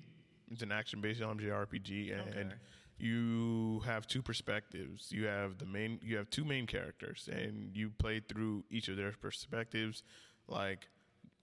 It's 0.51 0.61
an 0.61 0.71
action 0.71 0.99
based 1.01 1.21
um, 1.21 1.39
JRPG. 1.39 2.11
And 2.11 2.37
Okay. 2.37 2.55
you 2.97 3.81
have 3.85 4.05
two 4.07 4.21
perspectives. 4.21 5.11
You 5.11 5.25
have 5.25 5.57
the 5.57 5.65
main, 5.65 5.99
you 6.03 6.17
have 6.17 6.29
two 6.29 6.43
main 6.45 6.67
characters, 6.67 7.29
and 7.31 7.75
you 7.75 7.89
play 7.89 8.19
through 8.19 8.63
each 8.69 8.87
of 8.89 8.97
their 8.97 9.11
perspectives. 9.13 10.03
Like 10.47 10.87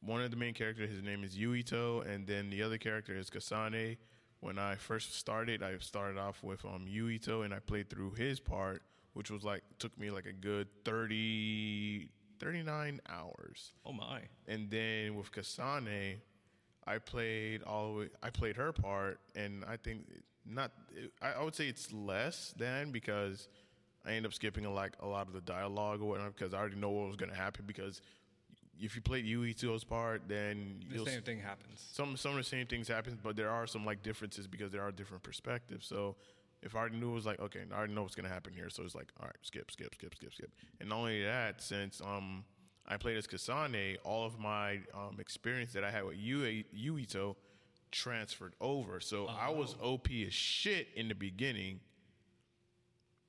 one 0.00 0.20
of 0.22 0.30
the 0.30 0.36
main 0.36 0.54
characters, 0.54 0.90
his 0.90 1.02
name 1.02 1.24
is 1.24 1.36
Yuito, 1.36 2.06
and 2.06 2.26
then 2.26 2.50
the 2.50 2.62
other 2.62 2.78
character 2.78 3.16
is 3.16 3.30
Kasane. 3.30 3.96
When 4.40 4.58
I 4.58 4.76
first 4.76 5.16
started, 5.16 5.62
I 5.64 5.76
started 5.78 6.16
off 6.18 6.42
with 6.44 6.64
um, 6.64 6.86
Yuito, 6.88 7.44
and 7.44 7.52
I 7.52 7.58
played 7.58 7.90
through 7.90 8.12
his 8.12 8.38
part, 8.38 8.82
which 9.14 9.30
was 9.30 9.42
like 9.42 9.62
took 9.80 9.98
me 9.98 10.10
like 10.10 10.26
a 10.26 10.32
good 10.32 10.68
30, 10.84 12.08
39 12.38 13.00
hours. 13.08 13.72
Oh 13.84 13.92
my! 13.92 14.20
And 14.46 14.70
then 14.70 15.14
with 15.16 15.30
Kasane, 15.32 16.16
I 16.86 16.98
played 16.98 17.62
all 17.64 17.92
the 17.92 17.98
way. 18.00 18.08
I 18.22 18.30
played 18.30 18.56
her 18.56 18.72
part, 18.72 19.20
and 19.36 19.64
I 19.66 19.76
think 19.76 20.06
not. 20.46 20.72
I, 21.22 21.32
I 21.32 21.42
would 21.42 21.54
say 21.54 21.66
it's 21.68 21.92
less 21.92 22.54
than 22.56 22.90
because 22.92 23.48
I 24.06 24.12
end 24.12 24.26
up 24.26 24.32
skipping 24.32 24.64
like 24.72 24.92
a 25.00 25.06
lot 25.06 25.26
of 25.26 25.34
the 25.34 25.40
dialogue 25.40 26.00
or 26.00 26.08
whatnot 26.08 26.36
because 26.36 26.54
I 26.54 26.58
already 26.58 26.76
know 26.76 26.90
what 26.90 27.06
was 27.08 27.16
going 27.16 27.30
to 27.30 27.36
happen. 27.36 27.64
Because 27.66 28.00
if 28.80 28.94
you 28.94 29.02
played 29.02 29.26
Yuito's 29.26 29.84
part, 29.84 30.22
then 30.28 30.80
The 30.90 31.04
same 31.04 31.22
thing 31.22 31.40
happens. 31.40 31.84
some 31.92 32.16
some 32.16 32.30
of 32.32 32.36
the 32.38 32.44
same 32.44 32.66
things 32.66 32.88
happen, 32.88 33.18
but 33.22 33.36
there 33.36 33.50
are 33.50 33.66
some 33.66 33.84
like 33.84 34.02
differences 34.02 34.46
because 34.46 34.70
there 34.70 34.82
are 34.82 34.92
different 34.92 35.22
perspectives. 35.22 35.86
So 35.86 36.16
if 36.62 36.74
I 36.74 36.78
already 36.80 36.96
knew 36.96 37.10
it 37.10 37.14
was 37.14 37.26
like, 37.26 37.40
okay, 37.40 37.60
I 37.72 37.76
already 37.76 37.94
know 37.94 38.02
what's 38.02 38.14
gonna 38.14 38.28
happen 38.28 38.52
here, 38.52 38.68
so 38.70 38.82
it's 38.82 38.94
like, 38.94 39.08
all 39.20 39.26
right, 39.26 39.36
skip, 39.42 39.70
skip, 39.70 39.94
skip, 39.94 40.14
skip, 40.14 40.32
skip. 40.34 40.50
And 40.80 40.88
not 40.88 40.98
only 40.98 41.22
that, 41.24 41.62
since 41.62 42.00
um 42.00 42.44
I 42.86 42.96
played 42.96 43.16
as 43.18 43.26
Kasane, 43.26 43.96
all 44.04 44.24
of 44.26 44.38
my 44.38 44.80
um 44.94 45.16
experience 45.20 45.72
that 45.74 45.84
I 45.84 45.90
had 45.90 46.04
with 46.04 46.16
Yu- 46.16 46.64
Yuito 46.74 47.36
transferred 47.90 48.54
over. 48.60 49.00
So 49.00 49.26
I 49.26 49.50
was 49.50 49.74
OP 49.82 50.08
as 50.26 50.34
shit 50.34 50.88
in 50.94 51.08
the 51.08 51.14
beginning. 51.14 51.80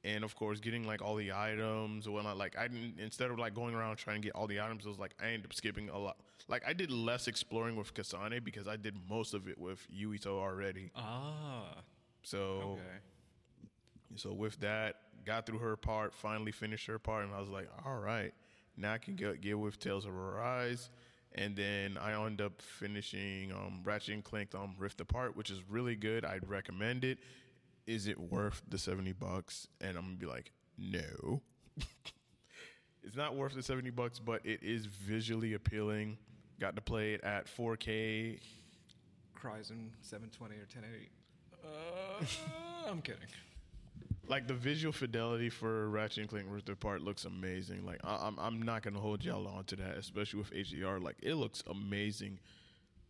And 0.05 0.23
of 0.23 0.33
course, 0.33 0.61
getting 0.61 0.87
like 0.87 1.01
all 1.01 1.15
the 1.15 1.33
items 1.33 2.05
and 2.05 2.15
whatnot. 2.15 2.37
Like 2.37 2.57
I 2.57 2.67
didn't 2.69 2.99
instead 2.99 3.31
of 3.31 3.37
like 3.37 3.53
going 3.53 3.75
around 3.75 3.97
trying 3.97 4.21
to 4.21 4.25
get 4.27 4.33
all 4.33 4.47
the 4.47 4.61
items, 4.61 4.85
it 4.85 4.89
was 4.89 4.97
like 4.97 5.13
I 5.21 5.27
ended 5.27 5.45
up 5.45 5.53
skipping 5.53 5.89
a 5.89 5.97
lot. 5.99 6.17
Like 6.47 6.63
I 6.65 6.71
did 6.71 6.89
less 6.89 7.27
exploring 7.27 7.75
with 7.75 7.93
Kasane 7.93 8.41
because 8.43 8.67
I 8.67 8.77
did 8.77 8.95
most 9.09 9.33
of 9.33 9.47
it 9.49 9.57
with 9.57 9.85
Yuito 9.91 10.27
already. 10.27 10.89
Ah, 10.95 11.75
So 12.23 12.77
okay. 12.79 12.97
So 14.15 14.33
with 14.33 14.59
that, 14.61 14.95
got 15.25 15.45
through 15.45 15.59
her 15.59 15.75
part, 15.75 16.13
finally 16.13 16.51
finished 16.51 16.87
her 16.87 16.99
part, 16.99 17.25
and 17.25 17.33
I 17.33 17.39
was 17.39 17.49
like, 17.49 17.69
all 17.85 17.97
right, 17.97 18.33
now 18.77 18.93
I 18.93 18.97
can 18.97 19.15
get 19.15 19.41
get 19.41 19.57
with 19.57 19.79
Tales 19.79 20.05
of 20.05 20.15
Arise. 20.15 20.89
And 21.35 21.55
then 21.55 21.95
I 21.97 22.25
end 22.25 22.41
up 22.41 22.59
finishing 22.59 23.51
um, 23.51 23.81
Ratchet 23.83 24.15
and 24.15 24.23
Clank 24.23 24.55
um, 24.55 24.73
Rift 24.79 24.99
Apart, 24.99 25.37
which 25.37 25.51
is 25.51 25.61
really 25.69 25.95
good. 25.95 26.25
I'd 26.25 26.49
recommend 26.49 27.03
it. 27.03 27.19
Is 27.85 28.07
it 28.07 28.19
worth 28.19 28.63
the 28.67 28.79
seventy 28.79 29.11
bucks? 29.13 29.67
And 29.79 29.95
I'm 29.95 30.05
gonna 30.05 30.15
be 30.15 30.25
like, 30.25 30.51
no. 30.77 31.41
it's 33.03 33.15
not 33.15 33.35
worth 33.35 33.53
the 33.53 33.61
seventy 33.61 33.91
bucks, 33.91 34.17
but 34.17 34.43
it 34.43 34.63
is 34.63 34.87
visually 34.87 35.53
appealing. 35.53 36.17
Got 36.59 36.75
to 36.75 36.81
play 36.81 37.13
it 37.13 37.23
at 37.23 37.45
4K. 37.47 38.39
Cries 39.33 39.69
in 39.69 39.91
720 40.01 40.55
or 40.55 40.67
1080. 40.67 41.09
Uh, 41.63 42.89
I'm 42.89 43.01
kidding. 43.01 43.21
Like 44.29 44.47
the 44.47 44.53
visual 44.53 44.93
fidelity 44.93 45.49
for 45.49 45.89
Ratchet 45.89 46.19
and 46.19 46.29
Clank 46.29 46.45
Rift 46.49 46.69
Apart 46.69 47.01
looks 47.01 47.25
amazing. 47.25 47.85
Like 47.85 47.99
I, 48.03 48.27
I'm 48.27 48.37
I'm 48.39 48.61
not 48.61 48.83
gonna 48.83 48.99
hold 48.99 49.25
y'all 49.25 49.47
on 49.47 49.65
to 49.65 49.75
that, 49.77 49.97
especially 49.97 50.39
with 50.39 50.53
HDR. 50.53 51.01
Like 51.01 51.17
it 51.21 51.33
looks 51.35 51.63
amazing. 51.69 52.39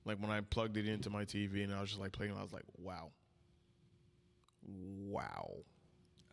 Like 0.05 0.22
when 0.22 0.32
I 0.32 0.41
plugged 0.41 0.78
it 0.78 0.88
into 0.88 1.09
my 1.09 1.26
TV 1.26 1.63
and 1.63 1.74
I 1.74 1.82
was 1.82 1.89
just 1.89 2.01
like 2.01 2.13
playing, 2.13 2.34
I 2.38 2.41
was 2.41 2.53
like, 2.53 2.63
wow, 2.78 3.11
wow. 4.63 5.51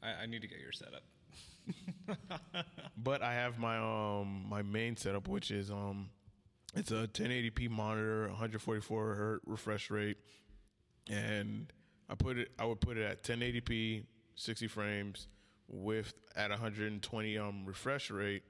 I, 0.02 0.22
I 0.22 0.26
need 0.26 0.42
to 0.42 0.48
get 0.48 0.60
your 0.60 0.72
setup. 0.72 1.02
But 2.96 3.22
I 3.22 3.34
have 3.34 3.58
my 3.58 3.76
um 3.78 4.46
my 4.48 4.62
main 4.62 4.96
setup, 4.96 5.28
which 5.28 5.50
is 5.50 5.70
um 5.70 6.10
it's 6.74 6.90
a 6.90 7.08
1080p 7.08 7.68
monitor, 7.70 8.28
144 8.28 9.14
hertz 9.14 9.44
refresh 9.46 9.90
rate, 9.90 10.18
and 11.08 11.72
I 12.08 12.14
put 12.14 12.38
it 12.38 12.50
I 12.58 12.64
would 12.64 12.80
put 12.80 12.96
it 12.96 13.04
at 13.04 13.22
1080p, 13.22 14.04
60 14.36 14.68
frames, 14.68 15.28
with 15.68 16.14
at 16.36 16.50
120 16.50 17.38
um 17.38 17.64
refresh 17.66 18.10
rate 18.10 18.42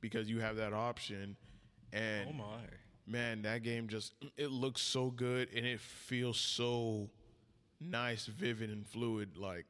because 0.00 0.28
you 0.28 0.40
have 0.40 0.56
that 0.56 0.72
option. 0.72 1.36
And 1.92 2.28
Oh 2.30 2.32
my. 2.32 2.58
man, 3.06 3.42
that 3.42 3.62
game 3.62 3.88
just 3.88 4.14
it 4.36 4.50
looks 4.50 4.80
so 4.82 5.10
good 5.10 5.48
and 5.54 5.64
it 5.64 5.80
feels 5.80 6.38
so 6.38 7.08
nice, 7.80 8.26
vivid, 8.26 8.70
and 8.70 8.86
fluid. 8.86 9.36
Like, 9.36 9.66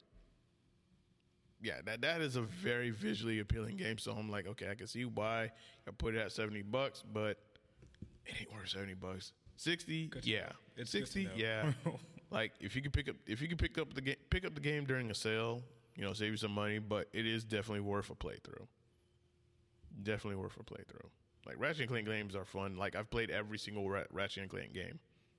yeah, 1.60 1.80
that 1.84 2.00
that 2.02 2.20
is 2.20 2.36
a 2.36 2.42
very 2.42 2.90
visually 2.90 3.40
appealing 3.40 3.76
game. 3.76 3.98
So 3.98 4.12
I'm 4.12 4.30
like, 4.30 4.46
okay, 4.46 4.70
I 4.70 4.74
can 4.74 4.86
see 4.86 5.04
why 5.04 5.50
I 5.86 5.90
put 5.96 6.14
it 6.14 6.18
at 6.20 6.32
seventy 6.32 6.62
bucks, 6.62 7.02
but 7.12 7.38
it 8.24 8.34
ain't 8.40 8.52
worth 8.52 8.68
seventy 8.68 8.94
bucks. 8.94 9.32
Sixty, 9.56 10.10
yeah. 10.22 10.50
It's 10.76 10.90
sixty, 10.90 11.28
yeah. 11.36 11.72
like 12.30 12.52
if 12.60 12.74
you 12.76 12.82
can 12.82 12.90
pick 12.90 13.08
up 13.08 13.16
if 13.26 13.40
you 13.40 13.48
can 13.48 13.56
pick 13.56 13.78
up 13.78 13.94
the 13.94 14.00
game 14.00 14.16
pick 14.30 14.44
up 14.44 14.54
the 14.54 14.60
game 14.60 14.84
during 14.84 15.10
a 15.10 15.14
sale, 15.14 15.62
you 15.96 16.04
know, 16.04 16.12
save 16.12 16.30
you 16.30 16.36
some 16.36 16.52
money, 16.52 16.78
but 16.78 17.08
it 17.12 17.26
is 17.26 17.44
definitely 17.44 17.80
worth 17.80 18.10
a 18.10 18.14
playthrough. 18.14 18.66
Definitely 20.02 20.36
worth 20.36 20.56
a 20.58 20.64
playthrough. 20.64 21.08
Like 21.46 21.56
Ratchet 21.58 21.82
and 21.82 21.90
Clank 21.90 22.06
games 22.06 22.34
are 22.34 22.44
fun. 22.44 22.76
Like 22.76 22.96
I've 22.96 23.10
played 23.10 23.30
every 23.30 23.58
single 23.58 23.88
Ra- 23.88 24.02
Ratchet 24.12 24.42
and 24.42 24.50
Clank 24.50 24.72
game 24.72 24.98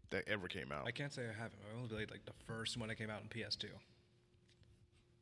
that 0.09 0.23
ever 0.27 0.47
came 0.47 0.71
out. 0.71 0.87
I 0.87 0.91
can't 0.91 1.13
say 1.13 1.23
I 1.23 1.33
haven't. 1.33 1.59
I 1.69 1.75
only 1.75 1.89
played 1.89 2.11
like 2.11 2.25
the 2.25 2.33
first 2.45 2.77
one 2.77 2.87
that 2.89 2.95
came 2.95 3.09
out 3.09 3.21
in 3.21 3.27
PS2. 3.27 3.65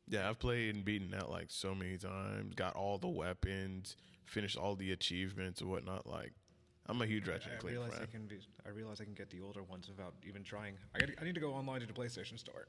Yeah, 0.08 0.28
I've 0.28 0.38
played 0.38 0.74
and 0.74 0.84
beaten 0.84 1.10
that 1.10 1.28
like 1.30 1.46
so 1.48 1.74
many 1.74 1.98
times. 1.98 2.54
Got 2.54 2.76
all 2.76 2.98
the 2.98 3.08
weapons, 3.08 3.96
finished 4.24 4.56
all 4.56 4.76
the 4.76 4.92
achievements 4.92 5.60
and 5.60 5.68
whatnot. 5.68 6.06
Like, 6.06 6.32
I'm 6.88 7.02
a 7.02 7.06
huge 7.06 7.26
Ratchet 7.26 7.48
I 7.48 7.52
and 7.52 7.60
Clank 7.60 7.76
realize 7.76 7.92
I 7.94 7.98
fan. 7.98 8.06
can 8.12 8.26
be. 8.26 8.36
I 8.64 8.70
realize 8.70 9.00
I 9.00 9.04
can 9.04 9.14
get 9.14 9.30
the 9.30 9.40
older 9.40 9.62
ones 9.62 9.88
without 9.88 10.14
even 10.26 10.42
trying. 10.44 10.74
I, 10.94 10.98
got, 11.00 11.10
I 11.20 11.24
need 11.24 11.34
to 11.34 11.40
go 11.40 11.52
online 11.52 11.80
to 11.80 11.86
the 11.86 11.92
PlayStation 11.92 12.38
Store. 12.38 12.66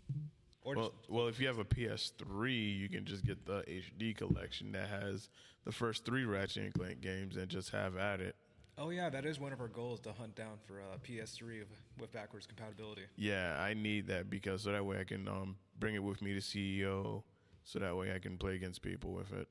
or 0.64 0.74
Well, 0.76 0.92
well, 1.08 1.28
if 1.28 1.40
you 1.40 1.46
have 1.46 1.58
a 1.58 1.64
PS3, 1.64 2.78
you 2.78 2.88
can 2.88 3.04
just 3.04 3.24
get 3.24 3.44
the 3.46 3.62
HD 3.62 4.16
collection 4.16 4.72
that 4.72 4.88
has 4.88 5.28
the 5.64 5.72
first 5.72 6.04
three 6.04 6.24
Ratchet 6.24 6.64
and 6.64 6.74
Clank 6.74 7.00
games 7.00 7.36
and 7.36 7.48
just 7.48 7.70
have 7.70 7.96
at 7.96 8.20
it. 8.20 8.34
oh 8.78 8.90
yeah, 8.90 9.08
that 9.10 9.24
is 9.24 9.38
one 9.38 9.52
of 9.52 9.60
our 9.60 9.68
goals 9.68 10.00
to 10.00 10.12
hunt 10.12 10.34
down 10.34 10.58
for 10.66 10.80
uh, 10.80 10.96
PS3 11.06 11.60
with, 11.60 11.82
with 12.00 12.12
backwards 12.12 12.46
compatibility. 12.46 13.02
Yeah, 13.16 13.56
I 13.60 13.74
need 13.74 14.08
that 14.08 14.28
because 14.28 14.62
so 14.62 14.72
that 14.72 14.84
way 14.84 14.98
I 14.98 15.04
can 15.04 15.28
um, 15.28 15.56
bring 15.78 15.94
it 15.94 16.02
with 16.02 16.20
me 16.20 16.32
to 16.34 16.40
CEO, 16.40 17.22
so 17.64 17.78
that 17.78 17.96
way 17.96 18.12
I 18.12 18.18
can 18.18 18.38
play 18.38 18.56
against 18.56 18.82
people 18.82 19.12
with 19.12 19.32
it, 19.32 19.46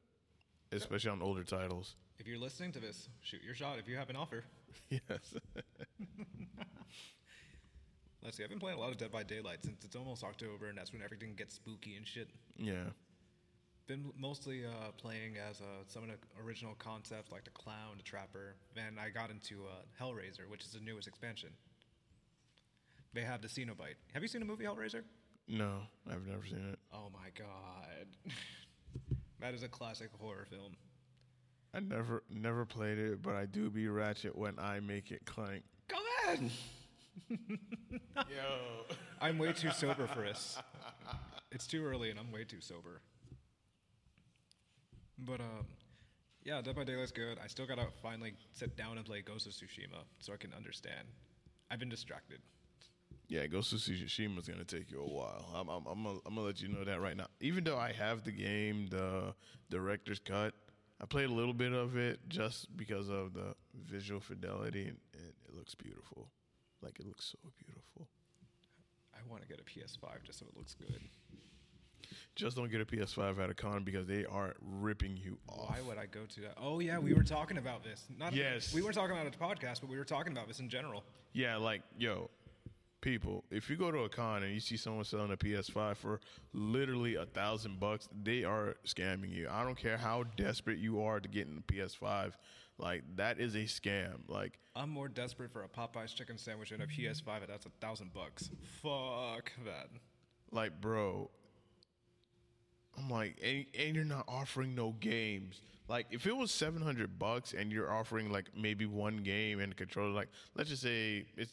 especially 0.71 1.11
on 1.11 1.21
older 1.21 1.43
titles. 1.43 1.95
If 2.19 2.27
you're 2.27 2.37
listening 2.39 2.71
to 2.73 2.79
this, 2.79 3.09
shoot 3.21 3.41
your 3.43 3.55
shot 3.55 3.79
if 3.79 3.87
you 3.87 3.95
have 3.97 4.09
an 4.09 4.15
offer. 4.15 4.43
yes. 4.89 5.33
Let's 8.23 8.37
see. 8.37 8.43
I've 8.43 8.49
been 8.49 8.59
playing 8.59 8.77
a 8.77 8.81
lot 8.81 8.91
of 8.91 8.97
Dead 8.97 9.11
by 9.11 9.23
Daylight 9.23 9.63
since 9.63 9.83
it's 9.83 9.95
almost 9.95 10.23
October, 10.23 10.67
and 10.67 10.77
that's 10.77 10.93
when 10.93 11.01
everything 11.01 11.33
gets 11.35 11.55
spooky 11.55 11.95
and 11.95 12.07
shit. 12.07 12.29
yeah. 12.57 12.83
Been 13.87 14.11
mostly 14.15 14.63
uh, 14.63 14.91
playing 14.95 15.37
as 15.37 15.59
uh, 15.59 15.63
some 15.87 16.03
of 16.03 16.09
the 16.09 16.15
original 16.41 16.75
concepts 16.75 17.31
like 17.31 17.43
the 17.43 17.49
clown, 17.49 17.97
the 17.97 18.03
trapper. 18.03 18.55
Then 18.75 18.97
I 19.03 19.09
got 19.09 19.31
into 19.31 19.63
uh, 19.65 19.81
Hellraiser, 20.01 20.47
which 20.47 20.63
is 20.63 20.71
the 20.71 20.79
newest 20.79 21.07
expansion. 21.07 21.49
They 23.13 23.21
have 23.21 23.41
the 23.41 23.47
Cenobite. 23.49 23.95
Have 24.13 24.21
you 24.21 24.29
seen 24.29 24.39
the 24.39 24.45
movie 24.47 24.65
Hellraiser? 24.65 25.01
No, 25.47 25.79
I've 26.09 26.25
never 26.27 26.45
seen 26.45 26.69
it. 26.71 26.79
Oh 26.93 27.09
my 27.11 27.29
god, 27.37 28.05
that 29.41 29.53
is 29.53 29.63
a 29.63 29.67
classic 29.67 30.09
horror 30.19 30.45
film. 30.49 30.75
I 31.73 31.79
never 31.79 32.23
never 32.29 32.65
played 32.65 32.97
it, 32.97 33.21
but 33.21 33.35
I 33.35 33.45
do 33.45 33.69
be 33.69 33.87
ratchet 33.87 34.37
when 34.37 34.57
I 34.59 34.79
make 34.79 35.11
it 35.11 35.25
clank. 35.25 35.63
Come 35.87 36.03
on! 36.27 36.51
Yo. 38.15 38.95
I'm 39.19 39.37
way 39.37 39.53
too 39.53 39.71
sober 39.71 40.07
for 40.07 40.21
this. 40.21 40.57
It's 41.51 41.67
too 41.67 41.85
early, 41.85 42.09
and 42.09 42.19
I'm 42.19 42.31
way 42.31 42.43
too 42.43 42.61
sober. 42.61 43.01
But 45.17 45.39
um, 45.41 45.65
yeah, 46.43 46.61
Dead 46.61 46.75
by 46.75 46.83
Daylight's 46.83 47.11
good. 47.11 47.37
I 47.43 47.47
still 47.47 47.67
gotta 47.67 47.87
finally 48.01 48.33
sit 48.53 48.75
down 48.75 48.97
and 48.97 49.05
play 49.05 49.21
Ghost 49.21 49.47
of 49.47 49.53
Tsushima 49.53 50.03
so 50.19 50.33
I 50.33 50.37
can 50.37 50.53
understand. 50.53 51.07
I've 51.69 51.79
been 51.79 51.89
distracted. 51.89 52.39
Yeah, 53.31 53.47
Ghost 53.47 53.71
of 53.71 53.79
Tsushima 53.79 54.39
is 54.39 54.47
gonna 54.49 54.65
take 54.65 54.91
you 54.91 54.99
a 54.99 55.07
while. 55.07 55.45
I'm, 55.55 55.69
I'm, 55.69 55.85
I'm, 55.87 56.03
gonna, 56.03 56.19
I'm 56.25 56.35
gonna 56.35 56.45
let 56.45 56.61
you 56.61 56.67
know 56.67 56.83
that 56.83 56.99
right 56.99 57.15
now. 57.15 57.27
Even 57.39 57.63
though 57.63 57.77
I 57.77 57.93
have 57.93 58.25
the 58.25 58.31
game, 58.31 58.87
the 58.91 59.33
director's 59.69 60.19
cut, 60.19 60.53
I 61.01 61.05
played 61.05 61.29
a 61.29 61.33
little 61.33 61.53
bit 61.53 61.71
of 61.71 61.95
it 61.95 62.19
just 62.27 62.75
because 62.75 63.07
of 63.07 63.33
the 63.33 63.55
visual 63.87 64.19
fidelity, 64.19 64.81
and 64.81 64.97
it, 65.13 65.33
it 65.47 65.55
looks 65.55 65.73
beautiful. 65.75 66.27
Like 66.81 66.99
it 66.99 67.07
looks 67.07 67.33
so 67.41 67.49
beautiful. 67.65 68.09
I 69.15 69.19
want 69.31 69.43
to 69.43 69.47
get 69.47 69.61
a 69.61 69.63
PS5 69.63 70.23
just 70.25 70.39
so 70.39 70.45
it 70.47 70.57
looks 70.57 70.73
good. 70.73 70.99
Just 72.35 72.57
don't 72.57 72.69
get 72.69 72.81
a 72.81 72.85
PS5 72.85 73.39
at 73.39 73.49
a 73.49 73.53
con 73.53 73.85
because 73.85 74.07
they 74.07 74.25
are 74.25 74.55
ripping 74.59 75.15
you 75.15 75.37
off. 75.47 75.69
Why 75.69 75.77
would 75.87 75.97
I 75.97 76.05
go 76.05 76.25
to 76.27 76.41
that? 76.41 76.57
Oh 76.61 76.79
yeah, 76.81 76.99
we 76.99 77.13
were 77.13 77.23
talking 77.23 77.57
about 77.57 77.81
this. 77.81 78.03
Not 78.19 78.33
Yes. 78.33 78.73
we 78.73 78.81
weren't 78.81 78.95
talking 78.95 79.15
about 79.15 79.33
a 79.33 79.37
podcast, 79.37 79.79
but 79.79 79.89
we 79.89 79.97
were 79.97 80.03
talking 80.03 80.33
about 80.33 80.49
this 80.49 80.59
in 80.59 80.67
general. 80.67 81.05
Yeah, 81.31 81.55
like 81.55 81.81
yo, 81.97 82.29
people, 83.01 83.43
if 83.51 83.69
you 83.69 83.75
go 83.75 83.91
to 83.91 83.99
a 83.99 84.09
con 84.09 84.43
and 84.43 84.53
you 84.53 84.59
see 84.59 84.77
someone 84.77 85.03
selling 85.03 85.31
a 85.31 85.37
PS5 85.37 85.97
for 85.97 86.19
literally 86.53 87.15
a 87.15 87.25
thousand 87.25 87.79
bucks, 87.79 88.07
they 88.23 88.43
are 88.43 88.75
scamming 88.85 89.31
you. 89.33 89.47
I 89.49 89.63
don't 89.63 89.77
care 89.77 89.97
how 89.97 90.23
desperate 90.37 90.77
you 90.77 91.01
are 91.01 91.19
to 91.19 91.27
get 91.27 91.47
in 91.47 91.55
the 91.55 91.61
PS5, 91.73 92.33
like 92.77 93.03
that 93.15 93.39
is 93.39 93.55
a 93.55 93.63
scam. 93.63 94.21
Like 94.27 94.59
I'm 94.75 94.89
more 94.89 95.07
desperate 95.07 95.51
for 95.51 95.63
a 95.63 95.67
Popeyes 95.67 96.15
chicken 96.15 96.37
sandwich 96.37 96.69
than 96.69 96.81
a 96.81 96.87
PS5, 96.87 97.27
and 97.41 97.47
that's 97.49 97.65
a 97.65 97.71
thousand 97.81 98.13
bucks. 98.13 98.49
Fuck 98.81 99.51
that. 99.65 99.89
like 100.51 100.79
bro, 100.79 101.29
I'm 102.97 103.09
like, 103.09 103.37
and, 103.43 103.65
and 103.77 103.95
you're 103.95 104.05
not 104.05 104.25
offering 104.27 104.75
no 104.75 104.91
games. 104.99 105.61
Like 105.87 106.07
if 106.11 106.25
it 106.25 106.35
was 106.35 106.51
seven 106.51 106.81
hundred 106.81 107.19
bucks 107.19 107.53
and 107.53 107.71
you're 107.71 107.91
offering 107.91 108.31
like 108.31 108.45
maybe 108.57 108.85
one 108.85 109.17
game 109.17 109.59
and 109.59 109.73
a 109.73 109.75
controller, 109.75 110.11
like 110.11 110.29
let's 110.55 110.69
just 110.69 110.81
say 110.83 111.25
it's 111.35 111.51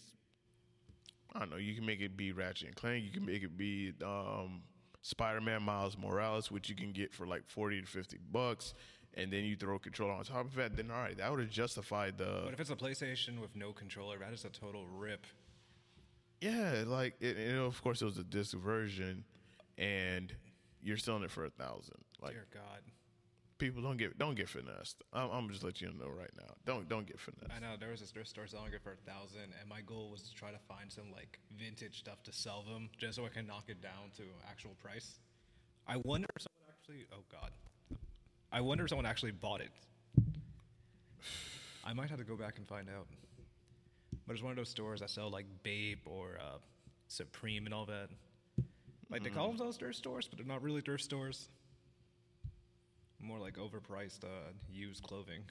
I 1.34 1.40
don't 1.40 1.50
know, 1.50 1.56
you 1.56 1.74
can 1.74 1.84
make 1.86 2.00
it 2.00 2.16
be 2.16 2.32
Ratchet 2.32 2.68
and 2.68 2.76
Clank, 2.76 3.04
you 3.04 3.10
can 3.10 3.24
make 3.24 3.42
it 3.42 3.56
be 3.56 3.92
um, 4.04 4.62
Spider-Man 5.02 5.62
Miles 5.62 5.96
Morales, 5.98 6.50
which 6.50 6.68
you 6.68 6.74
can 6.74 6.92
get 6.92 7.12
for 7.14 7.26
like 7.26 7.42
forty 7.46 7.80
to 7.80 7.86
fifty 7.86 8.18
bucks, 8.32 8.74
and 9.14 9.32
then 9.32 9.44
you 9.44 9.56
throw 9.56 9.76
a 9.76 9.78
controller 9.78 10.12
on 10.14 10.24
top 10.24 10.46
of 10.46 10.54
that. 10.56 10.76
Then 10.76 10.90
all 10.90 10.98
right, 11.00 11.16
that 11.18 11.30
would 11.30 11.40
have 11.40 11.50
justified 11.50 12.18
the 12.18 12.42
But 12.44 12.54
if 12.54 12.60
it's 12.60 12.70
a 12.70 12.76
PlayStation 12.76 13.40
with 13.40 13.54
no 13.54 13.72
controller, 13.72 14.18
that 14.18 14.32
is 14.32 14.44
a 14.44 14.48
total 14.50 14.86
rip. 14.86 15.26
yeah, 16.40 16.84
like 16.86 17.14
it, 17.20 17.36
and 17.36 17.58
of 17.58 17.82
course 17.82 18.00
it 18.02 18.06
was 18.06 18.18
a 18.18 18.24
disc 18.24 18.56
version, 18.56 19.24
and 19.76 20.32
you're 20.82 20.96
selling 20.96 21.22
it 21.24 21.30
for 21.30 21.44
a 21.44 21.50
thousand. 21.50 21.96
Like 22.20 22.32
Dear 22.32 22.46
God. 22.52 22.80
People 23.58 23.82
don't 23.82 23.96
get 23.96 24.18
don't 24.18 24.34
get 24.34 24.48
finessed. 24.48 25.02
I'm, 25.12 25.30
I'm 25.30 25.50
just 25.50 25.62
let 25.64 25.80
you 25.80 25.88
know 25.88 26.08
right 26.08 26.30
now. 26.36 26.54
Don't 26.64 26.88
don't 26.88 27.06
get 27.06 27.20
finessed. 27.20 27.52
I 27.54 27.60
know 27.60 27.76
there 27.78 27.90
was 27.90 28.02
a 28.02 28.06
thrift 28.06 28.30
store 28.30 28.46
selling 28.46 28.72
it 28.72 28.82
for 28.82 28.92
a 28.92 29.10
thousand, 29.10 29.52
and 29.60 29.68
my 29.68 29.80
goal 29.82 30.10
was 30.10 30.22
to 30.22 30.34
try 30.34 30.50
to 30.50 30.58
find 30.68 30.90
some 30.90 31.10
like 31.12 31.38
vintage 31.58 31.98
stuff 31.98 32.22
to 32.24 32.32
sell 32.32 32.62
them, 32.62 32.88
just 32.96 33.16
so 33.16 33.26
I 33.26 33.28
can 33.28 33.46
knock 33.46 33.64
it 33.68 33.82
down 33.82 34.10
to 34.16 34.22
actual 34.48 34.74
price. 34.82 35.18
I 35.86 35.96
wonder 36.04 36.26
if 36.36 36.42
someone 36.42 36.68
actually. 36.70 37.06
Oh 37.12 37.24
God. 37.30 37.50
I 38.50 38.62
wonder 38.62 38.84
if 38.84 38.90
someone 38.90 39.06
actually 39.06 39.32
bought 39.32 39.60
it. 39.60 39.70
I 41.84 41.92
might 41.92 42.08
have 42.10 42.18
to 42.18 42.24
go 42.24 42.36
back 42.36 42.58
and 42.58 42.66
find 42.66 42.88
out. 42.88 43.06
But 44.26 44.34
it's 44.34 44.42
one 44.42 44.50
of 44.50 44.56
those 44.56 44.68
stores 44.68 45.00
that 45.00 45.10
sell 45.10 45.30
like 45.30 45.46
Babe 45.62 45.98
or 46.06 46.38
uh, 46.40 46.58
Supreme 47.08 47.66
and 47.66 47.74
all 47.74 47.86
that. 47.86 48.08
Like 49.10 49.22
they 49.22 49.30
call 49.30 49.48
themselves 49.48 49.78
thrift 49.78 49.96
stores, 49.96 50.28
but 50.28 50.38
they're 50.38 50.46
not 50.46 50.62
really 50.62 50.82
thrift 50.82 51.02
stores. 51.02 51.48
More 53.20 53.38
like 53.38 53.54
overpriced 53.54 54.24
uh, 54.24 54.52
used 54.70 55.02
clothing. 55.02 55.42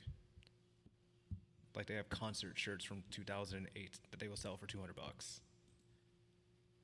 Like 1.75 1.85
they 1.85 1.95
have 1.95 2.09
concert 2.09 2.57
shirts 2.57 2.83
from 2.83 3.03
2008 3.11 3.99
that 4.09 4.19
they 4.19 4.27
will 4.27 4.35
sell 4.35 4.57
for 4.57 4.65
200 4.65 4.95
bucks. 4.95 5.41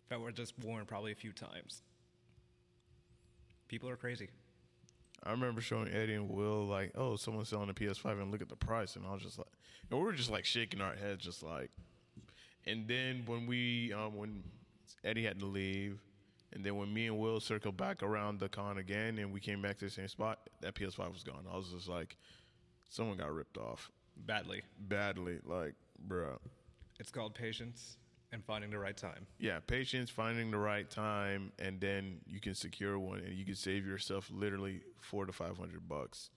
That 0.10 0.20
were 0.20 0.32
just 0.32 0.54
worn 0.60 0.86
probably 0.86 1.12
a 1.12 1.16
few 1.16 1.32
times. 1.32 1.82
People 3.68 3.90
are 3.90 3.96
crazy. 3.96 4.30
I 5.24 5.32
remember 5.32 5.62
showing 5.62 5.88
Eddie 5.88 6.16
and 6.16 6.30
Will 6.30 6.66
like, 6.66 6.92
oh, 6.96 7.16
someone's 7.16 7.50
selling 7.50 7.70
a 7.70 7.74
PS5 7.74 8.22
and 8.22 8.32
look 8.32 8.42
at 8.42 8.50
the 8.50 8.56
price, 8.56 8.96
and 8.96 9.06
I 9.06 9.14
was 9.14 9.24
just 9.24 9.38
like, 9.38 9.48
and 9.90 10.00
we 10.00 10.06
were 10.06 10.14
just 10.14 10.30
like 10.30 10.46
shaking 10.46 10.82
our 10.82 10.96
heads, 10.96 11.24
just 11.24 11.42
like. 11.42 11.72
And 12.66 12.88
then 12.88 13.24
when 13.26 13.48
we, 13.48 13.94
um, 13.94 14.16
when 14.16 14.44
Eddie 15.04 15.24
had 15.24 15.40
to 15.40 15.46
leave, 15.46 16.00
And 16.54 16.64
then 16.64 16.76
when 16.76 16.94
me 16.94 17.08
and 17.08 17.18
Will 17.18 17.40
circled 17.40 17.78
back 17.78 18.04
around 18.04 18.40
the 18.40 18.48
con 18.50 18.78
again, 18.78 19.18
and 19.18 19.34
we 19.34 19.40
came 19.40 19.62
back 19.62 19.78
to 19.80 19.86
the 19.86 19.92
same 19.92 20.08
spot, 20.08 20.40
that 20.62 20.76
PS5 20.76 21.12
was 21.12 21.24
gone. 21.24 21.46
I 21.52 21.56
was 21.58 21.70
just 21.70 21.88
like, 21.90 22.16
someone 22.90 23.18
got 23.18 23.32
ripped 23.34 23.58
off 23.58 23.92
Badly. 24.16 24.62
badly. 24.80 25.40
Like, 25.44 25.74
bruh. 26.08 26.38
It's 27.00 27.10
called 27.10 27.34
patience 27.34 27.98
and 28.32 28.44
finding 28.46 28.70
the 28.70 28.78
right 28.78 28.96
time. 28.96 29.26
Yeah, 29.40 29.60
patience, 29.66 30.10
finding 30.12 30.52
the 30.52 30.58
right 30.60 30.88
time, 30.90 31.52
and 31.60 31.80
then 31.82 32.20
you 32.28 32.40
can 32.40 32.54
secure 32.54 33.00
one, 33.00 33.20
and 33.20 33.34
you 33.36 33.46
can 33.46 33.56
save 33.56 33.86
yourself 33.86 34.30
literally 34.32 34.82
four 35.02 35.26
to 35.26 35.32
five 35.34 35.58
hundred 35.58 35.88
bucks. 35.90 36.30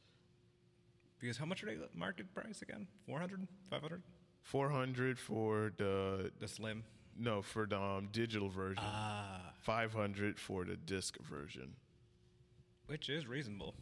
Because 1.19 1.37
how 1.39 1.47
much 1.47 1.63
are 1.63 1.67
they 1.67 1.77
market 1.95 2.35
price 2.35 2.61
again? 2.63 2.87
400? 3.07 3.47
500? 3.71 4.03
Four 4.43 4.69
hundred 4.71 5.19
for 5.19 5.73
the 5.79 6.31
The 6.41 6.49
slim. 6.49 6.85
No 7.19 7.43
for 7.43 7.67
the 7.67 7.81
um, 7.81 8.09
digital 8.13 8.49
version. 8.49 8.83
Ah. 8.85 9.53
Five 9.63 9.93
hundred 9.93 10.39
for 10.39 10.65
the 10.65 10.77
disc 10.77 11.17
version. 11.21 11.75
Which 12.87 13.09
is 13.09 13.27
reasonable. 13.27 13.75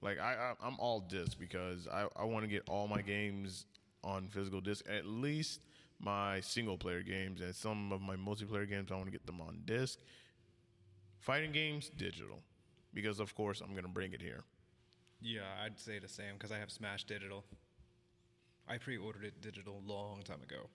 Like 0.00 0.20
I, 0.20 0.34
I 0.34 0.66
I'm 0.66 0.78
all 0.78 1.00
disc 1.00 1.38
because 1.38 1.88
I 1.88 2.06
I 2.16 2.24
want 2.24 2.44
to 2.44 2.50
get 2.50 2.62
all 2.68 2.86
my 2.86 3.02
games 3.02 3.66
on 4.02 4.28
physical 4.28 4.60
disc. 4.60 4.84
At 4.88 5.06
least 5.06 5.60
my 6.00 6.40
single 6.40 6.76
player 6.76 7.02
games 7.02 7.40
and 7.40 7.54
some 7.54 7.92
of 7.92 8.00
my 8.00 8.16
multiplayer 8.16 8.68
games 8.68 8.90
I 8.92 8.94
want 8.94 9.06
to 9.06 9.12
get 9.12 9.26
them 9.26 9.40
on 9.40 9.62
disc. 9.64 9.98
Fighting 11.18 11.52
games 11.52 11.90
digital 11.96 12.40
because 12.92 13.18
of 13.18 13.34
course 13.34 13.60
I'm 13.60 13.74
gonna 13.74 13.88
bring 13.88 14.12
it 14.12 14.20
here. 14.20 14.44
Yeah, 15.20 15.40
I'd 15.64 15.80
say 15.80 15.98
the 15.98 16.08
same 16.08 16.34
because 16.34 16.52
I 16.52 16.58
have 16.58 16.70
Smash 16.70 17.04
Digital. 17.04 17.44
I 18.68 18.76
pre-ordered 18.76 19.24
it 19.24 19.40
digital 19.40 19.82
a 19.86 19.90
long 19.90 20.22
time 20.22 20.42
ago. 20.42 20.68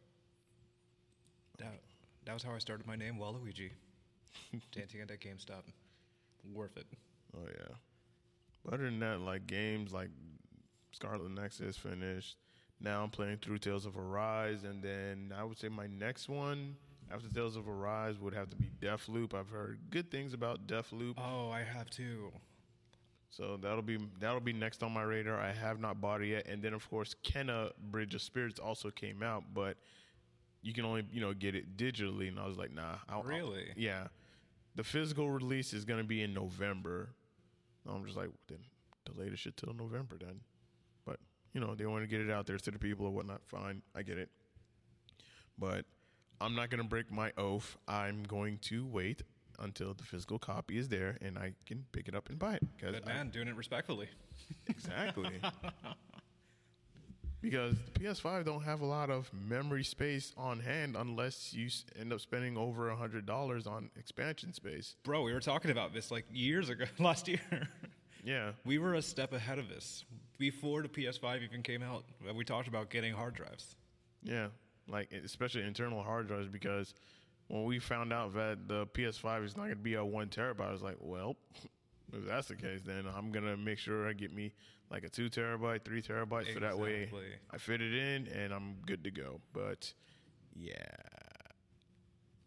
That, 1.60 1.80
that 2.26 2.34
was 2.34 2.44
how 2.44 2.52
I 2.54 2.58
started 2.60 2.88
my 2.88 2.96
name, 2.96 3.16
Waluigi. 3.20 3.72
Dancing 4.72 5.02
at 5.02 5.08
that 5.10 5.20
GameStop. 5.22 5.64
Worth 6.54 6.78
it. 6.78 6.86
Oh 7.36 7.46
yeah. 7.48 7.76
But 8.64 8.76
other 8.76 8.86
than 8.86 9.00
that, 9.00 9.20
like 9.22 9.46
games 9.48 9.92
like 9.94 10.10
Scarlet 10.92 11.30
Nexus 11.32 11.78
finished. 11.78 12.38
Now 12.82 13.04
I'm 13.04 13.10
playing 13.10 13.38
through 13.38 13.58
Tales 13.58 13.86
of 13.86 13.98
Arise, 13.98 14.64
and 14.64 14.82
then 14.82 15.34
I 15.38 15.44
would 15.44 15.58
say 15.58 15.68
my 15.68 15.88
next 15.88 16.30
one 16.30 16.76
after 17.12 17.28
Tales 17.28 17.58
of 17.58 17.68
Arise 17.68 18.18
would 18.20 18.34
have 18.34 18.50
to 18.52 18.56
be 18.56 18.70
Deathloop. 18.82 19.34
I've 19.34 19.50
heard 19.50 19.80
good 19.90 20.10
things 20.10 20.34
about 20.34 20.66
Deathloop, 20.66 21.16
Oh, 21.18 21.50
I 21.52 21.62
have 21.64 21.90
too. 21.90 22.32
so 23.30 23.58
that'll 23.58 23.82
be 23.82 23.98
that'll 24.20 24.40
be 24.40 24.54
next 24.54 24.82
on 24.82 24.94
my 24.94 25.04
radar. 25.04 25.40
I 25.40 25.52
have 25.52 25.80
not 25.82 26.00
bought 26.00 26.22
it 26.22 26.28
yet, 26.28 26.48
and 26.48 26.62
then 26.64 26.74
of 26.74 26.90
course 26.90 27.16
Kena 27.24 27.72
Bridge 27.92 28.16
of 28.16 28.22
Spirits 28.22 28.60
also 28.60 28.90
came 28.90 29.22
out, 29.24 29.44
but 29.54 29.76
you 30.62 30.74
can 30.74 30.86
only 30.86 31.06
you 31.12 31.22
know 31.22 31.34
get 31.34 31.56
it 31.56 31.78
digitally, 31.78 32.28
and 32.28 32.40
I 32.40 32.48
was 32.48 32.58
like, 32.58 32.72
nah. 32.74 32.96
I'll, 33.08 33.18
I'll- 33.18 33.24
Really? 33.24 33.66
yeah. 33.76 34.08
The 34.76 34.84
physical 34.84 35.30
release 35.30 35.74
is 35.74 35.84
gonna 35.86 36.04
be 36.04 36.22
in 36.22 36.34
November. 36.34 37.10
I'm 37.88 38.06
just 38.06 38.18
like, 38.18 38.30
then 38.48 38.60
delay 39.06 39.30
the 39.30 39.36
shit 39.38 39.58
till 39.58 39.74
November 39.74 40.18
then. 40.20 40.42
But 41.06 41.20
you 41.54 41.60
know, 41.62 41.76
they 41.76 41.86
want 41.86 42.04
to 42.04 42.08
get 42.08 42.22
it 42.22 42.30
out 42.30 42.46
there 42.46 42.58
to 42.58 42.72
the 42.72 42.80
people 42.80 43.06
or 43.06 43.12
whatnot. 43.12 43.42
Fine, 43.46 43.82
I 43.96 44.04
get 44.04 44.18
it. 44.18 44.30
But 45.58 45.86
I'm 46.40 46.56
not 46.56 46.70
gonna 46.70 46.84
break 46.84 47.12
my 47.12 47.32
oath. 47.38 47.78
I'm 47.88 48.24
going 48.24 48.60
to 48.64 48.86
wait 48.86 49.24
until 49.60 49.94
the 49.94 50.04
physical 50.04 50.40
copy 50.40 50.78
is 50.78 50.88
there 50.88 51.18
and 51.22 51.38
I 51.38 51.54
can 51.66 51.84
pick 51.92 52.08
it 52.08 52.16
up 52.16 52.30
and 52.30 52.40
buy 52.40 52.54
it. 52.56 52.64
Good 52.80 53.02
I- 53.06 53.08
man, 53.08 53.30
doing 53.30 53.48
it 53.50 53.56
respectfully. 53.56 54.08
exactly. 54.68 55.42
because 57.42 57.76
the 57.94 58.00
PS5 58.00 58.46
don't 58.46 58.64
have 58.64 58.82
a 58.82 58.86
lot 58.86 59.10
of 59.10 59.30
memory 59.34 59.84
space 59.84 60.34
on 60.38 60.60
hand 60.60 60.96
unless 60.98 61.54
you 61.54 61.70
end 62.00 62.12
up 62.14 62.20
spending 62.22 62.58
over 62.58 62.90
a 62.90 62.96
hundred 62.96 63.26
dollars 63.26 63.66
on 63.68 63.90
expansion 63.98 64.54
space. 64.54 64.96
Bro, 65.04 65.24
we 65.24 65.34
were 65.34 65.40
talking 65.40 65.72
about 65.72 65.94
this 65.94 66.12
like 66.12 66.26
years 66.32 66.70
ago, 66.70 66.86
last 67.00 67.28
year. 67.28 67.40
Yeah, 68.24 68.52
we 68.66 68.78
were 68.80 68.96
a 68.96 69.02
step 69.02 69.32
ahead 69.34 69.60
of 69.60 69.70
this. 69.70 70.04
Before 70.38 70.82
the 70.82 70.90
PS5 70.90 71.42
even 71.44 71.62
came 71.64 71.82
out, 71.82 72.04
uh, 72.30 72.34
we 72.34 72.44
talked 72.44 72.68
about 72.68 72.90
getting 72.90 73.14
hard 73.14 73.34
drives. 73.36 73.76
yeah, 74.24 74.48
like 74.88 75.12
especially 75.24 75.64
internal 75.64 76.02
hard 76.04 76.28
drives 76.28 76.48
because 76.48 76.94
when 77.48 77.64
we 77.64 77.80
found 77.80 78.12
out 78.14 78.34
that 78.36 78.68
the 78.68 78.86
PS5 78.88 79.46
is 79.46 79.56
not 79.58 79.64
going 79.64 79.76
to 79.76 79.82
be 79.82 79.96
a 79.96 80.04
one 80.06 80.28
terabyte, 80.28 80.68
I 80.68 80.72
was 80.72 80.82
like, 80.82 80.98
well, 81.00 81.36
if 82.14 82.26
that's 82.28 82.48
the 82.48 82.56
case, 82.56 82.82
then 82.86 83.06
I'm 83.16 83.32
gonna 83.32 83.58
make 83.58 83.80
sure 83.80 84.08
I 84.08 84.14
get 84.14 84.34
me 84.34 84.54
like 84.90 85.04
a 85.04 85.10
two 85.10 85.30
terabyte, 85.30 85.84
three 85.86 86.02
terabyte, 86.02 86.54
so 86.54 86.60
that 86.60 86.78
way 86.78 87.10
I 87.52 87.58
fit 87.58 87.82
it 87.82 87.94
in 87.94 88.28
and 88.28 88.54
I'm 88.54 88.78
good 88.86 89.04
to 89.04 89.12
go. 89.12 89.42
But 89.54 89.94
yeah, 90.56 90.86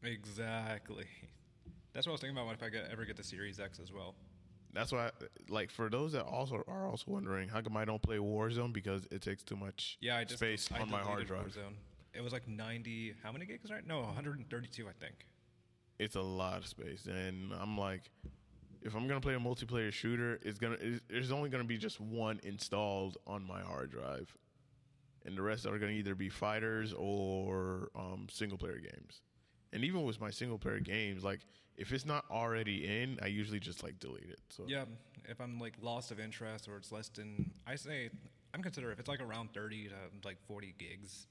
Exactly. 0.03 1.07
That's 1.93 2.07
what 2.07 2.13
I 2.13 2.15
was 2.15 2.21
thinking 2.21 2.37
about 2.37 2.47
What 2.47 2.57
if 2.57 2.63
I 2.63 2.69
get, 2.69 2.89
ever 2.91 3.05
get 3.05 3.17
the 3.17 3.25
Series 3.25 3.61
X 3.61 3.79
as 3.81 3.93
well. 3.93 4.15
That's 4.73 4.91
why, 4.91 5.11
like, 5.51 5.71
for 5.71 5.91
those 5.91 6.13
that 6.13 6.25
also 6.25 6.65
are 6.67 6.89
also 6.89 7.05
wondering, 7.11 7.49
how 7.49 7.61
come 7.61 7.77
I 7.77 7.85
don't 7.85 8.01
play 8.01 8.17
Warzone 8.17 8.73
because 8.73 9.07
it 9.11 9.21
takes 9.21 9.43
too 9.43 9.57
much 9.57 9.99
Yeah, 10.01 10.17
I 10.17 10.25
just 10.25 10.39
space 10.39 10.71
I 10.75 10.81
on 10.81 10.91
my 10.91 11.01
hard 11.01 11.27
drive. 11.27 11.47
Warzone. 11.47 11.75
It 12.15 12.23
was 12.23 12.33
like 12.33 12.49
90. 12.49 13.15
How 13.23 13.33
many 13.33 13.45
gigs? 13.45 13.71
Right? 13.71 13.87
No, 13.87 14.01
132, 14.01 14.89
I 14.89 14.93
think. 14.99 15.27
It's 15.99 16.17
a 16.17 16.23
lot 16.23 16.57
of 16.57 16.67
space, 16.67 17.07
and 17.07 17.53
I'm 17.53 17.77
like, 17.77 18.11
if 18.85 18.95
I'm 18.95 19.07
gonna 19.07 19.21
play 19.21 19.35
a 19.35 19.41
multiplayer 19.41 19.93
shooter, 19.93 20.39
it's 20.43 20.59
gonna 20.59 20.77
there's 21.09 21.33
only 21.33 21.49
gonna 21.49 21.65
be 21.65 21.79
just 21.79 22.01
one 22.01 22.41
installed 22.43 23.17
on 23.27 23.47
my 23.47 23.61
hard 23.61 23.91
drive, 23.91 24.35
and 25.25 25.37
the 25.37 25.43
rest 25.43 25.67
are 25.67 25.79
gonna 25.79 25.93
either 25.93 26.15
be 26.15 26.29
fighters 26.29 26.93
or 26.93 27.89
um, 27.95 28.27
single 28.31 28.59
player 28.59 28.79
games. 28.79 29.23
And 29.73 29.85
even 29.85 30.03
with 30.03 30.21
my 30.21 30.31
single 30.31 30.59
player 30.59 30.81
games, 30.81 31.25
like 31.25 31.41
if 31.77 31.93
it's 31.93 32.05
not 32.05 32.25
already 32.31 33.03
in, 33.03 33.19
I 33.23 33.27
usually 33.27 33.61
just 33.61 33.83
like 33.83 33.99
delete 33.99 34.29
it. 34.29 34.41
So 34.51 34.65
Yeah, 34.67 34.85
if 35.29 35.41
I'm 35.41 35.59
like 35.59 35.75
lost 35.81 36.11
of 36.11 36.21
interest 36.21 36.69
or 36.69 36.77
it's 36.77 36.93
less 36.93 37.09
than, 37.09 37.51
I 37.67 37.77
say 37.77 38.11
I'm 38.53 38.63
considering 38.63 38.93
if 38.93 39.01
it's 39.01 39.09
like 39.09 39.23
around 39.23 39.55
30 39.55 39.89
to 39.89 39.95
like 40.25 40.39
40 40.47 40.75
gigs, 40.79 41.27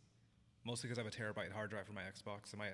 mostly 0.66 0.90
because 0.90 0.98
I 1.00 1.04
have 1.04 1.14
a 1.14 1.16
terabyte 1.16 1.52
hard 1.52 1.70
drive 1.70 1.86
for 1.86 1.94
my 1.94 2.02
Xbox 2.02 2.52
and 2.52 2.60
my 2.60 2.70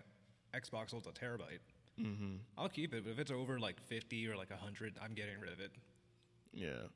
Xbox 0.57 0.91
holds 0.91 1.07
a 1.07 1.11
terabyte. 1.11 1.59
Mm-hmm. 1.99 2.35
I'll 2.57 2.69
keep 2.69 2.93
it, 2.93 3.03
but 3.03 3.11
if 3.11 3.19
it's 3.19 3.31
over 3.31 3.59
like 3.59 3.79
50 3.87 4.27
or 4.27 4.35
like 4.37 4.49
100, 4.51 4.97
I'm 5.03 5.13
getting 5.13 5.39
rid 5.39 5.51
of 5.53 5.59
it. 5.59 5.71
Yeah. 6.53 6.87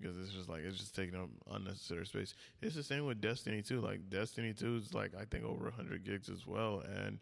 Because 0.00 0.16
it's 0.18 0.30
just 0.30 0.48
like 0.48 0.62
it's 0.62 0.78
just 0.78 0.96
taking 0.96 1.14
up 1.14 1.28
unnecessary 1.50 2.06
space. 2.06 2.34
It's 2.62 2.74
the 2.74 2.82
same 2.82 3.04
with 3.04 3.20
Destiny 3.20 3.60
2. 3.60 3.80
Like 3.82 4.08
Destiny 4.08 4.54
2 4.54 4.76
is 4.76 4.94
like 4.94 5.12
I 5.14 5.24
think 5.26 5.44
over 5.44 5.64
100 5.64 6.04
gigs 6.04 6.30
as 6.30 6.46
well 6.46 6.82
and 6.96 7.18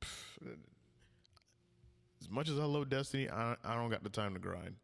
pff, 0.00 0.56
as 2.22 2.30
much 2.30 2.48
as 2.48 2.58
I 2.58 2.64
love 2.64 2.88
Destiny, 2.88 3.28
I 3.28 3.56
I 3.64 3.74
don't 3.74 3.90
got 3.90 4.02
the 4.02 4.08
time 4.08 4.32
to 4.32 4.40
grind. 4.40 4.76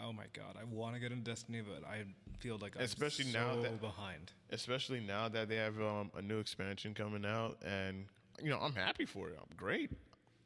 Oh 0.00 0.12
my 0.12 0.24
god, 0.32 0.56
I 0.60 0.64
want 0.64 0.94
to 0.94 1.00
get 1.00 1.12
into 1.12 1.24
Destiny, 1.24 1.62
but 1.62 1.86
I 1.88 2.04
feel 2.38 2.58
like 2.60 2.76
I'm 2.76 2.82
Especially 2.82 3.24
so 3.26 3.38
now 3.38 3.62
that- 3.62 3.80
behind. 3.80 4.32
Especially 4.50 5.00
now 5.00 5.28
that 5.28 5.48
they 5.48 5.56
have 5.56 5.80
um, 5.80 6.10
a 6.16 6.22
new 6.22 6.38
expansion 6.38 6.94
coming 6.94 7.24
out 7.24 7.58
and 7.64 8.06
you 8.42 8.50
know, 8.50 8.58
I'm 8.58 8.74
happy 8.74 9.04
for 9.04 9.28
it. 9.28 9.38
I'm 9.38 9.56
great. 9.56 9.90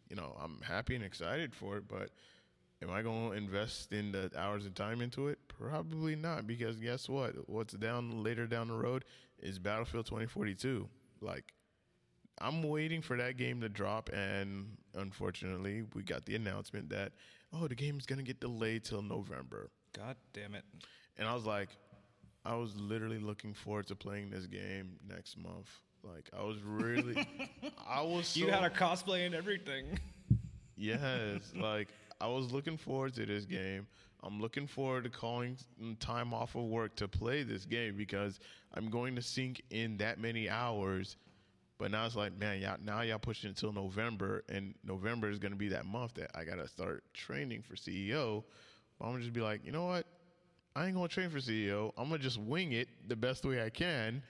You 0.09 0.17
know, 0.17 0.37
I'm 0.43 0.61
happy 0.63 0.95
and 0.95 1.05
excited 1.05 1.55
for 1.55 1.77
it, 1.77 1.89
but 1.89 2.11
am 2.83 2.91
I 2.91 3.03
going 3.03 3.31
to 3.31 3.37
invest 3.37 3.93
in 3.93 4.13
the 4.13 4.31
hours 4.37 4.65
and 4.65 4.75
time 4.75 5.01
into 5.01 5.29
it? 5.29 5.39
Probably 5.49 6.17
not 6.17 6.47
because 6.47 6.77
guess 6.77 7.09
what? 7.09 7.49
What's 7.49 7.75
down 7.75 8.23
later 8.23 8.47
down 8.47 8.69
the 8.69 8.75
road 8.75 9.05
is 9.41 9.59
Battlefield 9.59 10.07
2042. 10.07 10.89
Like 11.21 11.53
I'm 12.41 12.63
waiting 12.63 13.03
for 13.03 13.17
that 13.17 13.37
game 13.37 13.61
to 13.61 13.69
drop 13.69 14.11
and 14.13 14.77
unfortunately, 14.95 15.85
we 15.95 16.03
got 16.03 16.25
the 16.25 16.37
announcement 16.37 16.89
that 16.91 17.13
oh, 17.53 17.67
the 17.67 17.75
game's 17.75 18.07
going 18.07 18.19
to 18.19 18.25
get 18.25 18.41
delayed 18.41 18.85
till 18.85 19.03
November. 19.03 19.71
God 19.93 20.17
damn 20.33 20.55
it. 20.55 20.65
And 21.17 21.27
I 21.27 21.35
was 21.35 21.45
like, 21.45 21.71
I 22.45 22.55
was 22.55 22.75
literally 22.77 23.19
looking 23.19 23.55
forward 23.55 23.87
to 23.89 23.97
playing 23.97 24.31
this 24.31 24.47
game 24.47 24.99
next 25.07 25.37
month. 25.37 25.69
Like 26.03 26.31
I 26.37 26.43
was 26.43 26.59
really, 26.63 27.27
I 27.89 28.03
was. 28.03 28.29
So, 28.29 28.41
you 28.41 28.51
had 28.51 28.65
a 28.65 28.71
cosplay 28.71 29.27
and 29.27 29.35
everything. 29.35 29.99
yes. 30.77 31.53
Like 31.55 31.89
I 32.21 32.29
was 32.29 32.53
looking 32.53 32.77
forward 32.77 33.15
to 33.15 33.27
this 33.27 33.45
game. 33.45 33.87
I'm 34.23 34.41
looking 34.41 34.67
forward 34.67 35.05
to 35.05 35.11
calling 35.11 35.57
time 36.01 36.35
off 36.35 36.57
of 36.57 36.65
work 36.65 36.97
to 36.97 37.07
play 37.07 37.45
this 37.45 37.65
game 37.65 37.97
because 37.97 38.41
I'm 38.75 38.91
going 38.91 39.15
to 39.15 39.23
sink 39.23 39.63
in 39.71 39.97
that 39.99 40.19
many 40.19 40.49
hours. 40.49 41.17
But 41.79 41.93
now 41.93 42.05
it's 42.05 42.17
like, 42.17 42.37
man, 42.37 42.61
y'all, 42.61 42.77
now 42.85 43.03
y'all 43.03 43.21
pushing 43.21 43.49
it 43.49 43.51
until 43.51 43.73
November, 43.73 44.43
and 44.49 44.75
November 44.85 45.31
is 45.31 45.39
going 45.39 45.53
to 45.53 45.59
be 45.59 45.69
that 45.69 45.87
month 45.87 46.15
that 46.15 46.33
I 46.35 46.43
gotta 46.43 46.67
start 46.67 47.05
training 47.15 47.63
for 47.63 47.77
CEO. 47.77 48.43
But 48.99 49.07
I'm 49.07 49.13
gonna 49.13 49.23
just 49.23 49.33
be 49.33 49.41
like, 49.41 49.65
you 49.65 49.71
know 49.71 49.87
what? 49.87 50.07
I 50.75 50.87
ain't 50.87 50.95
gonna 50.95 51.09
train 51.09 51.31
for 51.31 51.39
CEO. 51.39 51.93
I'm 51.97 52.09
gonna 52.09 52.19
just 52.19 52.39
wing 52.39 52.73
it 52.73 52.89
the 53.09 53.17
best 53.17 53.45
way 53.45 53.63
I 53.63 53.71
can. 53.71 54.23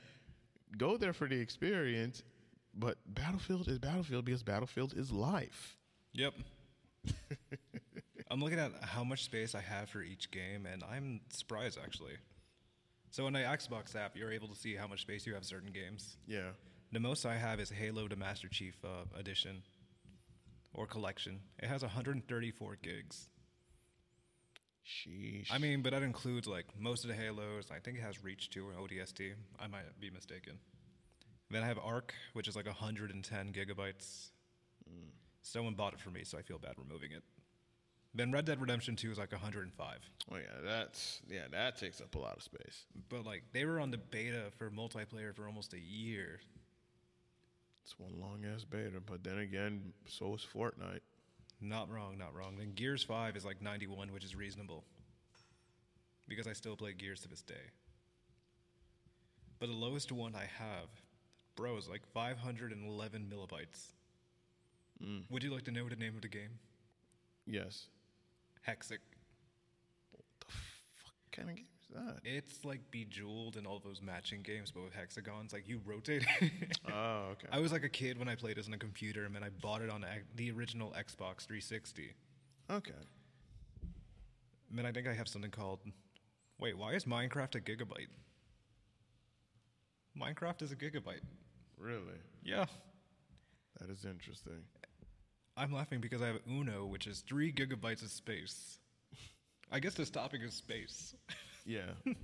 Go 0.77 0.97
there 0.97 1.13
for 1.13 1.27
the 1.29 1.41
experience. 1.41 2.23
But 2.75 2.99
Battlefield 3.07 3.69
is 3.69 3.79
Battlefield 3.79 4.25
because 4.25 4.43
Battlefield 4.43 4.95
is 4.97 5.11
life. 5.11 5.77
Yep. 6.13 6.35
I'm 8.31 8.41
looking 8.41 8.59
at 8.59 8.73
how 8.83 9.05
much 9.05 9.25
space 9.25 9.55
I 9.55 9.61
have 9.61 9.89
for 9.89 10.03
each 10.03 10.31
game, 10.31 10.67
and 10.67 10.85
I'm 10.85 11.21
surprised 11.31 11.79
actually. 11.83 12.15
So 13.11 13.27
in 13.27 13.33
the 13.33 13.41
Xbox 13.41 13.97
app, 13.97 14.17
you're 14.17 14.31
able 14.31 14.49
to 14.49 14.55
see 14.55 14.75
how 14.75 14.87
much 14.87 15.01
space 15.01 15.27
you 15.27 15.35
have 15.35 15.45
certain 15.45 15.73
games. 15.73 16.17
Yeah. 16.27 16.51
The 16.93 17.01
most 17.01 17.25
I 17.25 17.37
have 17.37 17.59
is 17.59 17.71
Halo: 17.71 18.07
The 18.07 18.17
Master 18.17 18.49
Chief 18.49 18.77
uh, 18.85 19.19
Edition, 19.19 19.63
or 20.75 20.87
collection. 20.87 21.41
It 21.59 21.69
has 21.69 21.83
134 21.83 22.79
gigs. 22.83 23.31
Sheesh. 24.89 25.49
I 25.51 25.59
mean, 25.59 25.83
but 25.83 25.93
that 25.93 26.03
includes 26.03 26.49
like 26.49 26.67
most 26.79 27.05
of 27.05 27.09
the 27.09 27.15
Halos. 27.15 27.71
I 27.71 27.79
think 27.79 27.99
it 27.99 28.03
has 28.03 28.25
Reach 28.25 28.51
2 28.51 28.67
or 28.67 28.73
ODST. 28.73 29.33
I 29.61 29.67
might 29.67 29.85
be 30.01 30.11
mistaken. 30.11 30.55
Then 31.51 31.63
I 31.63 31.67
have 31.67 31.79
ARK, 31.79 32.15
which 32.33 32.49
is 32.49 32.57
like 32.57 32.67
110 32.67 33.53
gigabytes. 33.53 34.31
Hmm. 34.89 35.09
Someone 35.43 35.75
bought 35.75 35.95
it 35.95 36.01
for 36.01 36.11
me, 36.11 36.25
so 36.25 36.39
I 36.39 36.43
feel 36.43 36.59
bad 36.59 36.75
removing 36.77 37.13
it. 37.13 37.23
Then 38.15 38.33
Red 38.33 38.47
Dead 38.47 38.61
Redemption 38.61 38.97
2 38.97 39.13
is 39.13 39.19
like 39.19 39.33
105. 39.33 39.99
oh 40.33 40.37
yeah, 40.37 40.43
that's 40.65 41.21
yeah, 41.29 41.47
that 41.51 41.79
takes 41.79 42.01
up 42.01 42.15
a 42.15 42.19
lot 42.19 42.37
of 42.37 42.43
space. 42.43 42.85
But 43.09 43.25
like 43.25 43.45
they 43.53 43.65
were 43.65 43.81
on 43.81 43.91
the 43.91 43.99
beta 43.99 44.45
for 44.57 44.71
multiplayer 44.71 45.35
for 45.35 45.47
almost 45.47 45.75
a 45.75 45.79
year. 45.79 46.41
It's 47.85 47.99
one 47.99 48.21
long 48.21 48.45
ass 48.45 48.65
beta, 48.65 49.01
but 49.05 49.25
then 49.25 49.39
again, 49.39 49.93
so 50.07 50.35
is 50.35 50.47
Fortnite. 50.55 51.01
Not 51.61 51.91
wrong, 51.91 52.17
not 52.19 52.35
wrong. 52.35 52.57
Then 52.57 52.73
Gears 52.75 53.03
5 53.03 53.37
is 53.37 53.45
like 53.45 53.61
91, 53.61 54.13
which 54.13 54.25
is 54.25 54.37
reasonable. 54.37 54.85
Because 56.29 56.47
I 56.47 56.53
still 56.53 56.77
play 56.77 56.93
Gears 56.93 57.21
to 57.23 57.29
this 57.29 57.43
day. 57.43 57.55
But 59.59 59.69
the 59.69 59.75
lowest 59.75 60.13
one 60.13 60.35
I 60.37 60.47
have, 60.59 60.89
bro, 61.57 61.77
is 61.77 61.89
like 61.89 62.03
511 62.13 63.33
millibytes. 63.33 63.93
Mm. 65.03 65.23
Would 65.31 65.43
you 65.43 65.53
like 65.53 65.65
to 65.65 65.73
know 65.73 65.89
the 65.89 65.97
name 65.97 66.15
of 66.15 66.23
the 66.23 66.29
game? 66.29 66.59
Yes. 67.47 67.87
Hexic. 68.67 68.99
What 70.13 70.25
the 70.41 70.47
fuck 70.47 71.15
kind 71.33 71.51
of 71.51 71.57
game 71.57 71.67
that? 71.95 72.17
It's 72.25 72.65
like 72.65 72.81
Bejeweled 72.91 73.57
and 73.57 73.67
all 73.67 73.81
those 73.85 74.01
matching 74.03 74.43
games, 74.43 74.71
but 74.71 74.85
with 74.85 74.95
hexagons. 74.95 75.53
Like 75.53 75.69
you 75.69 75.81
rotate. 75.85 76.25
Oh, 76.91 77.33
okay. 77.33 77.49
I 77.53 77.61
was 77.61 77.71
like 77.71 77.85
a 77.85 77.89
kid 77.89 78.19
when 78.19 78.29
I 78.29 78.35
played 78.35 78.57
this 78.57 78.67
on 78.67 78.73
a 78.73 78.79
computer, 78.79 79.25
and 79.25 79.35
then 79.35 79.43
I 79.43 79.51
bought 79.51 79.83
it 79.83 79.91
on 79.91 80.05
the 80.37 80.51
original 80.51 80.91
Xbox 80.91 81.47
360. 81.47 82.15
Okay. 82.71 82.93
And 84.71 84.79
then 84.79 84.87
I 84.87 84.93
think 84.93 85.07
I 85.07 85.13
have 85.13 85.29
something 85.29 85.51
called. 85.51 85.81
Wait, 86.59 86.77
why 86.79 86.95
is 86.95 87.05
Minecraft 87.05 87.57
a 87.57 87.61
gigabyte? 87.61 88.09
Minecraft 90.19 90.63
is 90.63 90.73
a 90.73 90.77
gigabyte. 90.77 91.21
Really? 91.79 92.19
Yeah. 92.43 92.65
That 93.81 93.91
is 93.91 94.05
interesting. 94.05 94.63
I'm 95.57 95.73
laughing 95.73 96.01
because 96.01 96.23
I 96.23 96.29
have 96.29 96.41
Uno, 96.49 96.87
which 96.87 97.07
is 97.07 97.21
three 97.21 97.53
gigabytes 97.53 98.03
of 98.03 98.11
space. 98.11 98.79
I 99.71 99.81
guess 99.81 99.95
this 99.95 100.11
topic 100.11 100.41
is 100.43 100.55
space. 100.55 101.15
Yeah. 101.65 101.91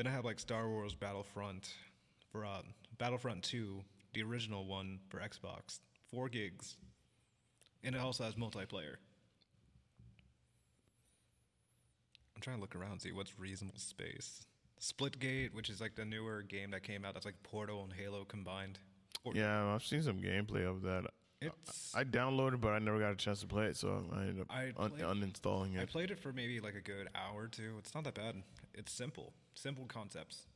Then 0.00 0.06
I 0.06 0.12
have 0.12 0.24
like 0.24 0.38
Star 0.38 0.66
Wars 0.66 0.94
Battlefront 0.94 1.68
for 2.32 2.46
uh, 2.46 2.62
Battlefront 2.96 3.42
2, 3.42 3.82
the 4.14 4.22
original 4.22 4.64
one 4.64 5.00
for 5.10 5.18
Xbox, 5.18 5.80
four 6.10 6.30
gigs, 6.30 6.76
and 7.84 7.94
it 7.94 8.00
also 8.00 8.24
has 8.24 8.34
multiplayer. 8.34 8.94
I'm 12.34 12.40
trying 12.40 12.56
to 12.56 12.62
look 12.62 12.74
around 12.74 12.92
and 12.92 13.02
see 13.02 13.12
what's 13.12 13.38
reasonable 13.38 13.78
space. 13.78 14.46
Splitgate, 14.80 15.52
which 15.52 15.68
is 15.68 15.82
like 15.82 15.96
the 15.96 16.06
newer 16.06 16.40
game 16.40 16.70
that 16.70 16.82
came 16.82 17.04
out, 17.04 17.12
that's 17.12 17.26
like 17.26 17.42
Portal 17.42 17.82
and 17.84 17.92
Halo 17.92 18.24
combined. 18.24 18.78
Or- 19.24 19.34
yeah, 19.34 19.74
I've 19.74 19.84
seen 19.84 20.02
some 20.02 20.22
gameplay 20.22 20.66
of 20.66 20.80
that. 20.82 21.04
It's 21.40 21.94
I 21.94 22.04
downloaded, 22.04 22.60
but 22.60 22.70
I 22.72 22.78
never 22.78 22.98
got 22.98 23.12
a 23.12 23.16
chance 23.16 23.40
to 23.40 23.46
play 23.46 23.66
it, 23.66 23.76
so 23.76 24.04
I 24.14 24.20
ended 24.20 24.40
up 24.42 24.46
I 24.50 24.72
un- 24.76 24.90
played- 24.90 25.02
uninstalling 25.04 25.80
I 25.80 25.86
played 25.86 26.10
it 26.10 26.18
for 26.18 26.32
maybe 26.32 26.60
like 26.60 26.74
a 26.74 26.80
good 26.82 27.08
hour 27.14 27.44
or 27.44 27.48
two. 27.48 27.76
It's 27.78 27.94
not 27.94 28.04
that 28.04 28.14
bad. 28.14 28.42
It's 28.74 28.92
simple, 28.92 29.32
simple 29.54 29.86
concepts. 29.86 30.46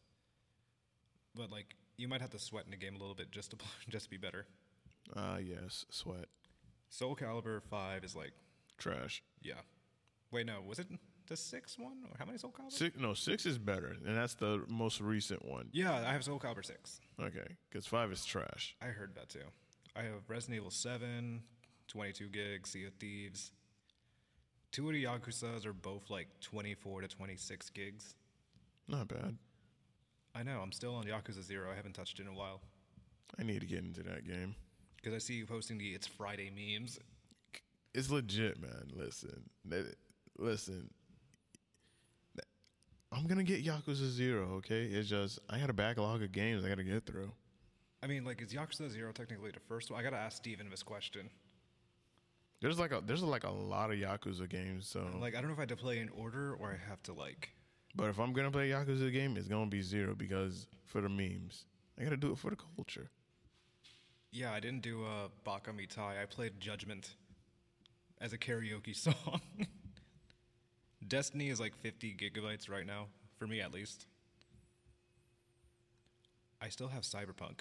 But 1.35 1.51
like 1.51 1.75
you 1.97 2.07
might 2.09 2.21
have 2.21 2.31
to 2.31 2.39
sweat 2.39 2.65
in 2.67 2.71
the 2.71 2.77
game 2.77 2.97
a 2.97 2.99
little 2.99 3.15
bit 3.15 3.31
just 3.31 3.51
to 3.53 3.57
just 3.89 4.05
to 4.07 4.11
be 4.11 4.17
better. 4.19 4.47
Ah, 5.17 5.39
yes, 5.39 5.85
sweat, 5.91 6.27
Soul 6.91 7.17
Calibur 7.17 7.63
Five 7.63 8.05
is 8.05 8.15
like 8.15 8.33
trash. 8.79 9.23
yeah. 9.43 9.55
Wait, 10.31 10.47
no, 10.47 10.61
was 10.67 10.79
it 10.81 10.89
the 11.29 11.37
sixth 11.37 11.79
one 11.79 11.99
or 12.11 12.17
how 12.19 12.25
many 12.27 12.37
Soul 12.39 12.53
Calibur? 12.53 12.73
Six, 12.73 12.99
no, 12.99 13.15
six 13.15 13.47
is 13.47 13.57
better, 13.59 13.97
and 14.07 14.17
that's 14.17 14.35
the 14.35 14.65
most 14.69 15.01
recent 15.01 15.45
one. 15.45 15.69
Yeah, 15.73 15.93
I 15.95 16.13
have 16.13 16.25
Soul 16.25 16.39
Calibur 16.39 16.65
Six. 16.65 17.01
Okay, 17.21 17.47
because 17.71 17.87
five 17.87 18.13
is 18.13 18.25
trash. 18.25 18.77
I 18.83 18.87
heard 18.87 19.15
that 19.15 19.29
too. 19.31 19.41
I 19.97 20.03
have 20.03 20.29
Resident 20.29 20.57
Evil 20.57 20.71
7, 20.71 21.43
22 21.89 22.29
gigs, 22.29 22.71
Sea 22.71 22.87
of 22.87 22.95
Thieves. 22.95 23.53
Two 24.73 24.89
of 24.89 24.95
the 24.95 25.05
Yakuza's 25.05 25.65
are 25.65 25.73
both 25.73 26.11
like 26.11 26.27
24 26.41 27.03
to 27.03 27.09
26 27.09 27.71
gigs. 27.71 28.17
Not 28.89 29.09
bad. 29.09 29.37
I 30.35 30.43
know, 30.43 30.61
I'm 30.61 30.73
still 30.73 30.97
on 30.97 31.05
Yakuza 31.05 31.43
Zero. 31.43 31.71
I 31.71 31.77
haven't 31.77 31.93
touched 31.93 32.19
it 32.19 32.23
in 32.23 32.29
a 32.29 32.37
while. 32.37 32.61
I 33.39 33.45
need 33.45 33.61
to 33.61 33.67
get 33.67 33.85
into 33.85 34.03
that 34.03 34.27
game. 34.27 34.57
Because 34.97 35.15
I 35.15 35.19
see 35.19 35.35
you 35.35 35.47
posting 35.47 35.79
the 35.79 35.91
It's 35.91 36.07
Friday 36.09 36.51
memes. 36.51 36.99
It's 37.95 38.11
legit, 38.11 38.61
man. 38.61 38.91
Listen, 38.93 39.45
listen. 40.37 40.91
I'm 43.13 43.29
gonna 43.29 43.45
get 43.45 43.65
Yakuza 43.65 44.09
Zero. 44.11 44.55
Okay, 44.57 44.87
it's 44.87 45.09
just 45.09 45.39
I 45.49 45.61
got 45.61 45.71
a 45.71 45.75
backlog 45.75 46.23
of 46.23 46.33
games 46.33 46.65
I 46.65 46.69
got 46.69 46.79
to 46.79 46.85
get 46.85 47.07
through. 47.07 47.31
I 48.05 48.07
mean, 48.07 48.23
like, 48.25 48.43
is 48.43 48.53
Yakuza 48.53 48.91
Zero 48.91 49.13
technically 49.13 49.51
the 49.51 49.61
first 49.61 49.91
one? 49.91 49.99
I 49.99 50.03
gotta 50.03 50.19
ask 50.19 50.37
Steven 50.37 50.69
this 50.69 50.83
question. 50.83 51.31
There's 52.61 52.79
like 52.79 52.93
a 52.93 53.03
there's 53.05 53.23
like 53.23 53.45
a 53.45 53.51
lot 53.51 53.91
of 53.91 53.97
Yakuza 53.97 54.47
games. 54.49 54.87
So, 54.87 55.07
Like, 55.19 55.35
I 55.35 55.41
don't 55.41 55.49
know 55.49 55.55
if 55.55 55.59
I 55.59 55.63
have 55.63 55.69
to 55.71 55.77
play 55.77 56.01
in 56.01 56.11
order 56.11 56.55
or 56.55 56.71
I 56.73 56.89
have 56.91 57.03
to, 57.05 57.15
like. 57.15 57.51
but 57.97 58.11
if 58.11 58.19
I'm 58.21 58.35
gonna 58.35 58.51
play 58.51 58.71
a 58.71 58.75
Yakuza 58.75 59.11
game, 59.11 59.39
it's 59.39 59.49
gonna 59.49 59.71
be 59.71 59.81
Zero 59.81 60.15
because 60.15 60.67
for 60.85 61.01
the 61.01 61.09
memes, 61.09 61.65
I 61.99 62.05
gotta 62.05 62.19
do 62.19 62.33
it 62.33 62.39
for 62.39 62.51
the 62.51 62.57
culture. 62.77 63.09
Yeah, 64.31 64.53
I 64.53 64.61
didn't 64.61 64.83
do 64.83 65.05
uh, 65.07 65.29
Baka 65.43 65.71
Mitai. 65.73 66.21
I 66.23 66.27
played 66.27 66.61
Judgment 66.61 67.15
as 68.21 68.35
a 68.35 68.39
karaoke 68.39 68.95
song. 69.07 69.41
Destiny 71.09 71.49
is 71.49 71.59
like 71.59 71.75
50 71.77 72.17
gigabytes 72.17 72.69
right 72.69 72.87
now, 72.87 73.07
for 73.39 73.47
me 73.47 73.61
at 73.63 73.73
least. 73.73 74.07
I 76.61 76.69
still 76.69 76.89
have 76.89 77.03
Cyberpunk. 77.03 77.61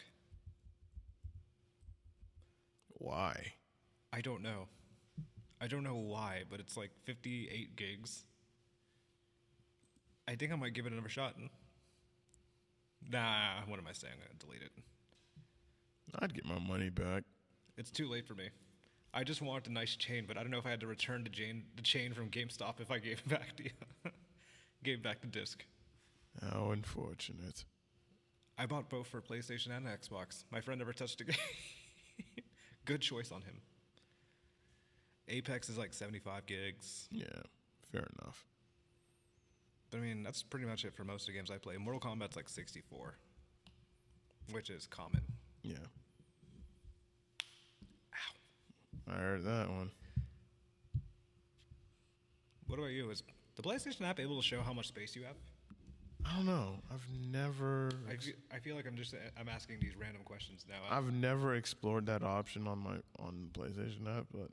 Why? 2.96 3.54
I 4.12 4.22
don't 4.22 4.42
know. 4.42 4.68
I 5.60 5.68
don't 5.68 5.84
know 5.84 5.96
why, 5.96 6.44
but 6.50 6.60
it's 6.60 6.76
like 6.76 6.92
58 7.06 7.76
gigs. 7.76 8.26
I 10.28 10.36
think 10.36 10.52
I 10.52 10.56
might 10.56 10.74
give 10.74 10.86
it 10.86 10.94
another 10.94 11.10
shot. 11.10 11.36
Nah, 13.10 13.62
what 13.68 13.80
am 13.80 13.88
I 13.88 13.94
saying? 13.94 14.14
I'm 14.14 14.28
gonna 14.28 14.40
delete 14.40 14.62
it. 14.62 14.72
I'd 16.20 16.34
get 16.34 16.46
my 16.46 16.60
money 16.60 16.90
back. 16.90 17.24
It's 17.78 17.92
too 17.92 18.08
late 18.08 18.28
for 18.28 18.36
me. 18.36 18.50
I 19.14 19.24
just 19.24 19.42
wanted 19.42 19.68
a 19.70 19.74
nice 19.74 19.96
chain, 19.96 20.26
but 20.28 20.38
I 20.38 20.42
don't 20.42 20.52
know 20.52 20.58
if 20.58 20.66
I 20.66 20.72
had 20.72 20.80
to 20.82 20.88
return 20.88 21.24
the 21.24 21.30
chain, 21.30 21.64
the 21.76 21.82
chain 21.82 22.14
from 22.14 22.30
GameStop 22.30 22.80
if 22.80 22.90
I 22.92 23.00
gave 23.00 23.20
it 23.20 23.30
back 23.30 23.56
to 23.58 23.64
the 23.64 24.12
gave 24.84 25.02
back 25.02 25.22
the 25.22 25.28
disc. 25.28 25.64
How 26.42 26.72
unfortunate. 26.72 27.64
I 28.58 28.66
bought 28.66 28.90
both 28.90 29.08
for 29.08 29.22
PlayStation 29.22 29.76
and 29.76 29.86
Xbox. 29.88 30.44
My 30.52 30.62
friend 30.62 30.80
never 30.80 30.94
touched 30.94 31.22
a 31.22 31.24
game. 31.26 31.36
Good 32.86 33.02
choice 33.02 33.32
on 33.32 33.42
him. 33.42 33.62
Apex 35.30 35.70
is 35.70 35.78
like 35.78 35.94
75 35.94 36.46
gigs. 36.46 37.08
Yeah, 37.12 37.26
fair 37.92 38.06
enough. 38.20 38.46
But 39.90 40.00
I 40.00 40.02
mean, 40.02 40.24
that's 40.24 40.44
pretty 40.44 40.66
much 40.66 40.84
it 40.86 40.94
for 40.94 41.04
most 41.04 41.22
of 41.22 41.28
the 41.28 41.34
games 41.34 41.50
I 41.50 41.58
play. 41.58 41.78
Mortal 41.78 42.02
Kombat's 42.02 42.36
like 42.36 42.50
64, 42.50 43.16
which 44.52 44.70
is 44.70 44.88
common. 44.88 45.22
Yeah. 45.62 45.76
Ow. 48.14 49.14
I 49.14 49.18
heard 49.18 49.44
that 49.46 49.70
one. 49.70 49.92
What 52.68 52.80
about 52.80 52.92
you? 52.92 53.12
Is 53.12 53.24
the 53.56 53.62
PlayStation 53.62 54.02
app 54.02 54.20
able 54.20 54.36
to 54.36 54.44
show 54.44 54.62
how 54.62 54.74
much 54.74 54.88
space 54.88 55.16
you 55.16 55.24
have? 55.24 55.36
I 56.26 56.36
don't 56.36 56.46
know. 56.46 56.76
I've 56.92 57.06
never. 57.32 57.92
I 58.10 58.16
feel, 58.16 58.34
I 58.54 58.60
feel 58.60 58.76
like 58.76 58.88
I'm 58.88 58.96
just 58.96 59.14
I'm 59.40 59.50
asking 59.50 59.80
these 59.82 59.96
random 60.00 60.24
questions 60.24 60.66
now. 60.68 60.76
I've 60.90 61.12
never 61.12 61.56
explored 61.56 62.06
that 62.06 62.24
option 62.24 62.68
on 62.68 62.80
my 62.80 62.96
on 63.20 63.50
PlayStation 63.54 64.08
app, 64.08 64.28
but 64.32 64.50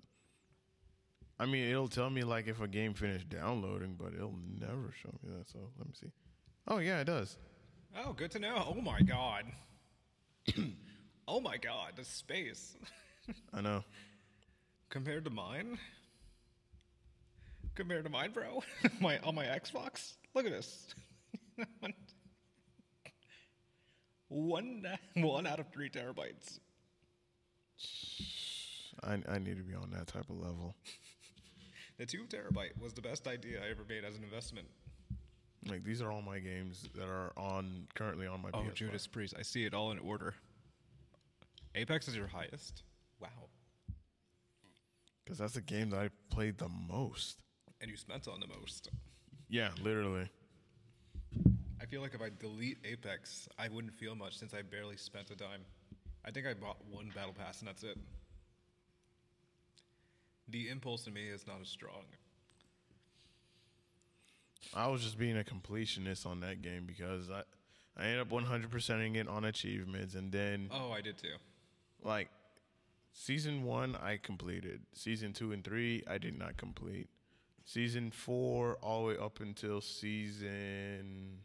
I 1.38 1.47
mean, 1.47 1.68
it'll 1.70 1.88
tell 1.88 2.10
me 2.10 2.22
like 2.22 2.48
if 2.48 2.60
a 2.60 2.68
game 2.68 2.94
finished 2.94 3.28
downloading, 3.28 3.97
but 3.98 4.12
it'll 4.14 4.38
never 4.59 4.92
show 5.02 5.10
me 5.22 5.32
that. 5.36 5.48
So 5.48 5.59
let 5.78 5.86
me 5.86 5.94
see. 5.98 6.10
Oh 6.68 6.78
yeah, 6.78 7.01
it 7.01 7.06
does. 7.06 7.38
Oh, 7.97 8.12
good 8.12 8.30
to 8.32 8.38
know. 8.38 8.62
Oh 8.68 8.80
my 8.80 9.01
god. 9.01 9.44
oh 11.28 11.40
my 11.40 11.56
god, 11.56 11.92
the 11.97 12.05
space. 12.05 12.76
I 13.55 13.60
know. 13.60 13.84
Compared 14.90 15.24
to 15.24 15.30
mine? 15.30 15.78
Compared 17.74 18.05
to 18.05 18.10
mine, 18.10 18.32
bro? 18.32 18.62
my 19.01 19.18
on 19.20 19.34
my 19.34 19.44
Xbox? 19.44 20.14
Look 20.34 20.44
at 20.44 20.52
this. 20.52 20.94
One 24.28 24.87
one 25.16 25.47
out 25.47 25.61
of 25.61 25.69
three 25.73 25.91
terabytes. 25.91 26.59
I 29.03 29.19
I 29.28 29.39
need 29.39 29.57
to 29.57 29.62
be 29.65 29.74
on 29.74 29.91
that 29.93 30.07
type 30.07 30.28
of 30.31 30.37
level. 30.37 30.74
The 31.99 32.07
two 32.07 32.24
terabyte 32.28 32.81
was 32.81 32.93
the 32.95 33.03
best 33.03 33.27
idea 33.27 33.62
I 33.65 33.70
ever 33.70 33.85
made 33.89 34.05
as 34.05 34.16
an 34.16 34.24
investment. 34.24 34.66
Like 35.69 35.85
these 35.85 36.01
are 36.01 36.11
all 36.11 36.23
my 36.23 36.39
games 36.39 36.89
that 36.95 37.09
are 37.09 37.32
on 37.37 37.87
currently 37.95 38.27
on 38.27 38.41
my 38.41 38.49
Oh, 38.55 38.59
PS5. 38.62 38.74
Judas 38.74 39.07
Priest. 39.07 39.35
I 39.39 39.43
see 39.43 39.65
it 39.66 39.74
all 39.74 39.91
in 39.91 39.99
order. 39.99 40.35
Apex 41.74 42.09
is 42.09 42.16
your 42.16 42.27
highest. 42.27 42.82
Wow. 43.20 43.28
Because 45.24 45.39
that's 45.39 45.53
the 45.53 45.61
game 45.61 45.91
that 45.91 46.01
I 46.01 46.09
played 46.31 46.57
the 46.59 46.69
most. 46.69 47.43
And 47.81 47.91
you 47.91 47.97
spent 47.97 48.27
on 48.27 48.41
the 48.41 48.47
most. 48.49 48.89
Yeah, 49.49 49.69
literally. 49.82 50.28
I 51.81 51.86
feel 51.86 52.02
like 52.02 52.15
if 52.15 52.20
I 52.20 52.28
delete 52.39 52.78
Apex, 52.85 53.48
I 53.59 53.69
wouldn't 53.69 53.94
feel 53.94 54.15
much 54.15 54.36
since 54.39 54.52
I 54.52 54.62
barely 54.62 54.97
spent 54.97 55.31
a 55.31 55.35
dime. 55.35 55.62
I 56.24 56.31
think 56.31 56.47
I 56.47 56.52
bought 56.52 56.77
one 56.90 57.11
battle 57.15 57.32
pass 57.32 57.61
and 57.61 57.69
that's 57.69 57.82
it. 57.82 57.97
The 60.48 60.69
impulse 60.69 61.07
in 61.07 61.15
me 61.15 61.28
is 61.28 61.47
not 61.47 61.61
as 61.62 61.69
strong. 61.69 62.05
I 64.74 64.89
was 64.89 65.02
just 65.02 65.19
being 65.19 65.39
a 65.39 65.44
completionist 65.44 66.27
on 66.27 66.40
that 66.40 66.61
game 66.61 66.85
because 66.86 67.31
I, 67.31 67.43
I 67.97 68.05
ended 68.07 68.20
up 68.20 68.28
100%ing 68.28 69.16
it 69.16 69.27
on 69.28 69.44
achievements. 69.47 70.15
And 70.15 70.31
then, 70.31 70.69
Oh, 70.70 70.93
I 70.93 71.01
did 71.01 71.16
too. 71.16 71.35
like, 72.02 72.28
season 73.12 73.62
one, 73.65 73.97
I 73.97 74.19
completed. 74.19 74.82
Season 74.93 75.32
two 75.32 75.52
and 75.52 75.65
three, 75.65 76.02
I 76.07 76.19
did 76.19 76.39
not 76.39 76.57
complete. 76.59 77.09
Season 77.65 78.11
four, 78.11 78.77
all 78.82 79.07
the 79.07 79.15
way 79.15 79.19
up 79.19 79.40
until 79.40 79.81
season 79.81 81.39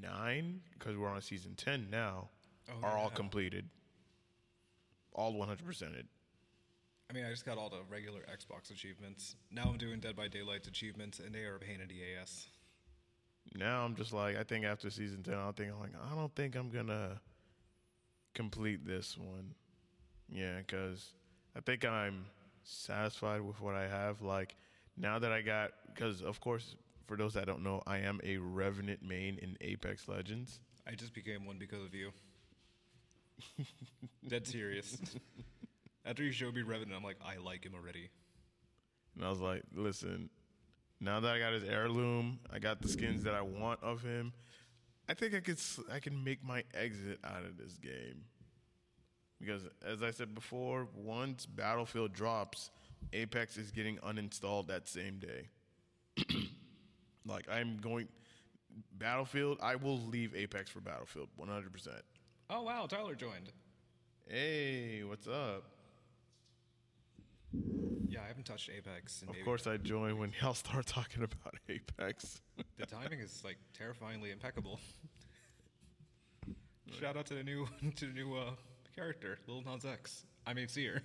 nine, 0.00 0.60
because 0.78 0.96
we're 0.96 1.08
on 1.08 1.20
season 1.22 1.54
10 1.56 1.88
now, 1.90 2.28
Oh, 2.70 2.86
are 2.86 2.96
all 2.96 3.10
completed. 3.10 3.68
All 5.12 5.34
100%ed. 5.34 6.06
I 7.10 7.12
mean, 7.12 7.24
I 7.24 7.30
just 7.30 7.44
got 7.44 7.58
all 7.58 7.68
the 7.68 7.82
regular 7.90 8.20
Xbox 8.20 8.70
achievements. 8.70 9.34
Now 9.50 9.64
I'm 9.64 9.76
doing 9.76 10.00
Dead 10.00 10.16
by 10.16 10.28
Daylight's 10.28 10.68
achievements, 10.68 11.18
and 11.18 11.34
they 11.34 11.40
are 11.40 11.56
a 11.56 11.58
pain 11.58 11.80
in 11.82 11.88
the 11.88 12.00
ass. 12.20 12.46
now 13.54 13.84
I'm 13.84 13.94
just 13.96 14.12
like 14.12 14.36
I 14.36 14.44
think 14.44 14.64
after 14.64 14.88
season 14.88 15.22
ten, 15.22 15.34
I 15.34 15.50
think 15.52 15.72
I'm 15.72 15.80
like 15.80 15.92
I 16.10 16.14
don't 16.14 16.34
think 16.34 16.54
I'm 16.54 16.70
gonna 16.70 17.20
complete 18.34 18.86
this 18.86 19.18
one. 19.18 19.54
Yeah, 20.30 20.58
because 20.58 21.12
I 21.54 21.60
think 21.60 21.84
I'm 21.84 22.24
satisfied 22.62 23.42
with 23.42 23.60
what 23.60 23.74
I 23.74 23.86
have. 23.88 24.22
Like 24.22 24.54
now 24.96 25.18
that 25.18 25.32
I 25.32 25.42
got, 25.42 25.72
because 25.92 26.22
of 26.22 26.40
course, 26.40 26.76
for 27.12 27.18
those 27.18 27.34
that 27.34 27.44
don't 27.44 27.62
know, 27.62 27.82
I 27.86 27.98
am 27.98 28.22
a 28.24 28.38
Revenant 28.38 29.02
main 29.02 29.36
in 29.36 29.58
Apex 29.60 30.08
Legends. 30.08 30.60
I 30.88 30.92
just 30.92 31.12
became 31.12 31.44
one 31.44 31.58
because 31.58 31.84
of 31.84 31.94
you. 31.94 32.10
Dead 34.28 34.46
serious. 34.46 34.96
After 36.06 36.22
you 36.22 36.32
showed 36.32 36.54
me 36.54 36.62
Revenant, 36.62 36.96
I'm 36.96 37.04
like, 37.04 37.18
I 37.22 37.36
like 37.36 37.64
him 37.64 37.74
already. 37.74 38.08
And 39.14 39.26
I 39.26 39.28
was 39.28 39.40
like, 39.40 39.62
listen, 39.74 40.30
now 41.02 41.20
that 41.20 41.34
I 41.34 41.38
got 41.38 41.52
his 41.52 41.64
heirloom, 41.64 42.38
I 42.50 42.58
got 42.58 42.80
the 42.80 42.88
skins 42.88 43.24
that 43.24 43.34
I 43.34 43.42
want 43.42 43.82
of 43.82 44.02
him. 44.02 44.32
I 45.06 45.12
think 45.12 45.34
I 45.34 45.40
could 45.40 45.60
I 45.92 45.98
can 45.98 46.24
make 46.24 46.42
my 46.42 46.64
exit 46.72 47.18
out 47.22 47.44
of 47.44 47.58
this 47.58 47.76
game. 47.76 48.24
Because 49.38 49.64
as 49.86 50.02
I 50.02 50.12
said 50.12 50.34
before, 50.34 50.88
once 50.96 51.44
Battlefield 51.44 52.14
drops, 52.14 52.70
Apex 53.12 53.58
is 53.58 53.70
getting 53.70 53.98
uninstalled 53.98 54.68
that 54.68 54.88
same 54.88 55.18
day. 55.18 55.50
like 57.26 57.48
I'm 57.50 57.78
going 57.78 58.08
Battlefield, 58.98 59.58
I 59.62 59.76
will 59.76 60.00
leave 60.00 60.34
Apex 60.34 60.70
for 60.70 60.80
Battlefield 60.80 61.28
100%. 61.38 61.88
Oh 62.50 62.62
wow, 62.62 62.86
Tyler 62.86 63.14
joined. 63.14 63.50
Hey, 64.26 65.02
what's 65.04 65.26
up? 65.26 65.64
Yeah, 68.08 68.20
I 68.24 68.28
haven't 68.28 68.44
touched 68.44 68.70
Apex. 68.70 69.22
In 69.22 69.28
Of 69.28 69.36
course 69.44 69.66
I 69.66 69.76
join 69.76 70.18
when 70.18 70.32
y'all 70.40 70.54
start 70.54 70.86
talking 70.86 71.22
about 71.22 71.54
Apex. 71.68 72.40
The 72.78 72.86
timing 72.86 73.20
is 73.20 73.42
like 73.44 73.58
terrifyingly 73.76 74.30
impeccable. 74.30 74.80
Shout 77.00 77.16
out 77.16 77.26
to 77.26 77.34
the 77.34 77.42
new 77.42 77.66
to 77.96 78.06
the 78.06 78.12
new 78.12 78.34
uh, 78.34 78.50
character, 78.94 79.38
Lil 79.46 79.62
Nas 79.62 79.84
X. 79.84 80.24
I 80.46 80.54
mean, 80.54 80.68
Seer. 80.68 81.02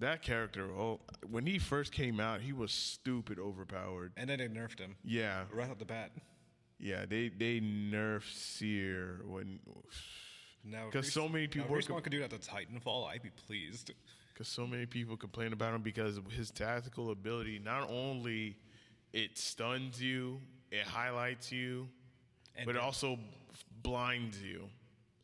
That 0.00 0.22
character, 0.22 0.64
oh, 0.70 1.00
when 1.28 1.46
he 1.46 1.58
first 1.58 1.92
came 1.92 2.20
out, 2.20 2.40
he 2.40 2.52
was 2.52 2.72
stupid 2.72 3.38
overpowered. 3.38 4.12
And 4.16 4.28
then 4.30 4.38
they 4.38 4.48
nerfed 4.48 4.78
him 4.80 4.96
Yeah, 5.04 5.44
right 5.52 5.70
off 5.70 5.78
the 5.78 5.84
bat. 5.84 6.10
yeah, 6.78 7.04
they 7.06 7.28
they 7.28 7.60
nerfed 7.60 8.32
Seer 8.32 9.20
when, 9.26 9.60
Now, 10.64 10.86
if 10.88 10.92
'Cause 10.92 11.04
Res- 11.04 11.12
so 11.12 11.28
many 11.28 11.46
now, 11.46 11.52
people 11.52 11.64
if 11.66 11.70
were 11.88 11.94
Respawn 11.96 12.02
could 12.02 12.12
do 12.12 12.20
that 12.20 12.30
to 12.30 12.38
Titanfall, 12.38 13.08
I'd 13.08 13.22
be 13.22 13.30
pleased. 13.30 13.90
because 14.32 14.48
so 14.48 14.66
many 14.66 14.86
people 14.86 15.16
complain 15.18 15.52
about 15.52 15.74
him 15.74 15.82
because 15.82 16.16
of 16.16 16.26
his 16.32 16.50
tactical 16.50 17.10
ability. 17.10 17.58
Not 17.58 17.88
only 17.90 18.56
it 19.12 19.36
stuns 19.38 20.00
you, 20.02 20.40
it 20.70 20.84
highlights 20.86 21.52
you, 21.52 21.88
And 22.56 22.64
but 22.66 22.74
it 22.76 22.80
also 22.80 23.18
blinds 23.82 24.42
you. 24.42 24.70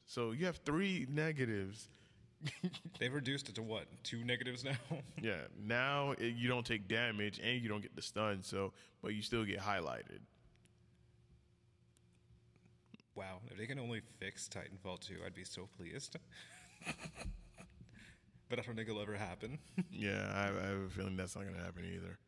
So 0.07 0.32
you 0.32 0.44
have 0.47 0.59
three 0.59 1.07
negatives. 1.09 1.89
They've 2.98 3.12
reduced 3.12 3.48
it 3.48 3.55
to 3.56 3.62
what? 3.62 3.86
Two 4.02 4.24
negatives 4.24 4.64
now. 4.64 4.77
Yeah, 5.20 5.40
now 5.59 6.12
it, 6.12 6.35
you 6.36 6.48
don't 6.48 6.64
take 6.64 6.89
damage 6.89 7.40
and 7.43 7.60
you 7.60 7.68
don't 7.68 7.81
get 7.81 7.97
the 7.97 8.02
stun. 8.02 8.43
So, 8.43 8.73
but 9.02 9.14
you 9.14 9.23
still 9.23 9.44
get 9.44 9.59
highlighted. 9.59 10.20
wow, 13.14 13.40
if 13.51 13.56
they 13.56 13.66
can 13.66 13.78
only 13.78 14.02
fix 14.20 14.48
Titanfall 14.48 15.01
2, 15.01 15.16
I'd 15.24 15.35
be 15.35 15.44
so 15.44 15.68
pleased. 15.77 16.16
but 18.48 18.59
I 18.59 18.62
don't 18.62 18.77
think 18.77 18.89
it'll 18.89 19.01
ever 19.01 19.16
happen. 19.16 19.59
Yeah, 19.90 20.31
I, 20.35 20.44
I 20.48 20.68
have 20.68 20.81
a 20.86 20.90
feeling 20.90 21.16
that's 21.16 21.35
not 21.35 21.47
gonna 21.47 21.64
happen 21.64 21.85
either. 21.85 22.18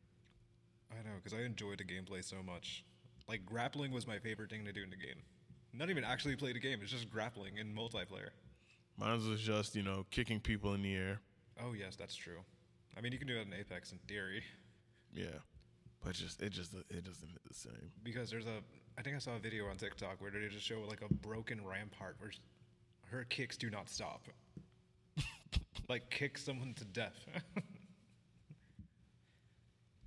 I 0.91 1.03
know, 1.07 1.17
because 1.23 1.39
I 1.39 1.43
enjoyed 1.43 1.79
the 1.79 1.85
gameplay 1.85 2.25
so 2.25 2.37
much. 2.43 2.85
Like, 3.29 3.45
grappling 3.45 3.93
was 3.93 4.07
my 4.07 4.19
favorite 4.19 4.49
thing 4.51 4.65
to 4.65 4.73
do 4.73 4.83
in 4.83 4.91
the 4.91 4.97
game. 4.97 5.23
Not 5.75 5.91
even 5.91 6.03
actually 6.03 6.35
play 6.37 6.55
the 6.55 6.59
game, 6.61 6.79
it's 6.83 6.91
just 6.91 7.11
grappling 7.11 7.59
in 7.59 7.75
multiplayer. 7.75 8.31
Mine 8.99 9.13
was 9.29 9.41
just 9.41 9.77
you 9.77 9.83
know 9.83 10.05
kicking 10.11 10.41
people 10.41 10.75
in 10.75 10.83
the 10.83 10.95
air. 10.95 11.21
Oh, 11.61 11.73
yes, 11.73 11.97
that's 11.97 12.15
true. 12.15 12.39
I 12.97 13.01
mean, 13.01 13.13
you 13.13 13.19
can 13.19 13.29
do 13.29 13.35
that 13.35 13.47
in 13.47 13.53
Apex 13.53 13.93
in 13.93 13.99
theory. 14.09 14.43
Yeah, 15.13 15.39
but 16.05 16.15
just 16.15 16.43
it 16.43 16.51
just 16.51 16.75
it 16.75 17.05
doesn't 17.05 17.29
hit 17.29 17.43
the 17.47 17.55
same. 17.55 17.93
Because 18.03 18.31
there's 18.31 18.47
a, 18.47 18.61
I 18.99 19.03
think 19.03 19.17
I 19.17 19.21
saw 19.21 19.37
a 19.37 19.39
video 19.39 19.67
on 19.67 19.77
TikTok 19.77 20.21
where 20.21 20.31
they 20.31 20.47
just 20.49 20.67
show 20.67 20.81
like 20.89 21.03
a 21.03 21.13
broken 21.15 21.65
rampart 21.65 22.17
where 22.19 22.33
her 23.11 23.25
kicks 23.25 23.57
do 23.57 23.71
not 23.71 23.89
stop. 23.89 24.27
like 25.89 26.11
kick 26.11 26.37
someone 26.37 26.75
to 26.75 26.85
death. 26.85 27.27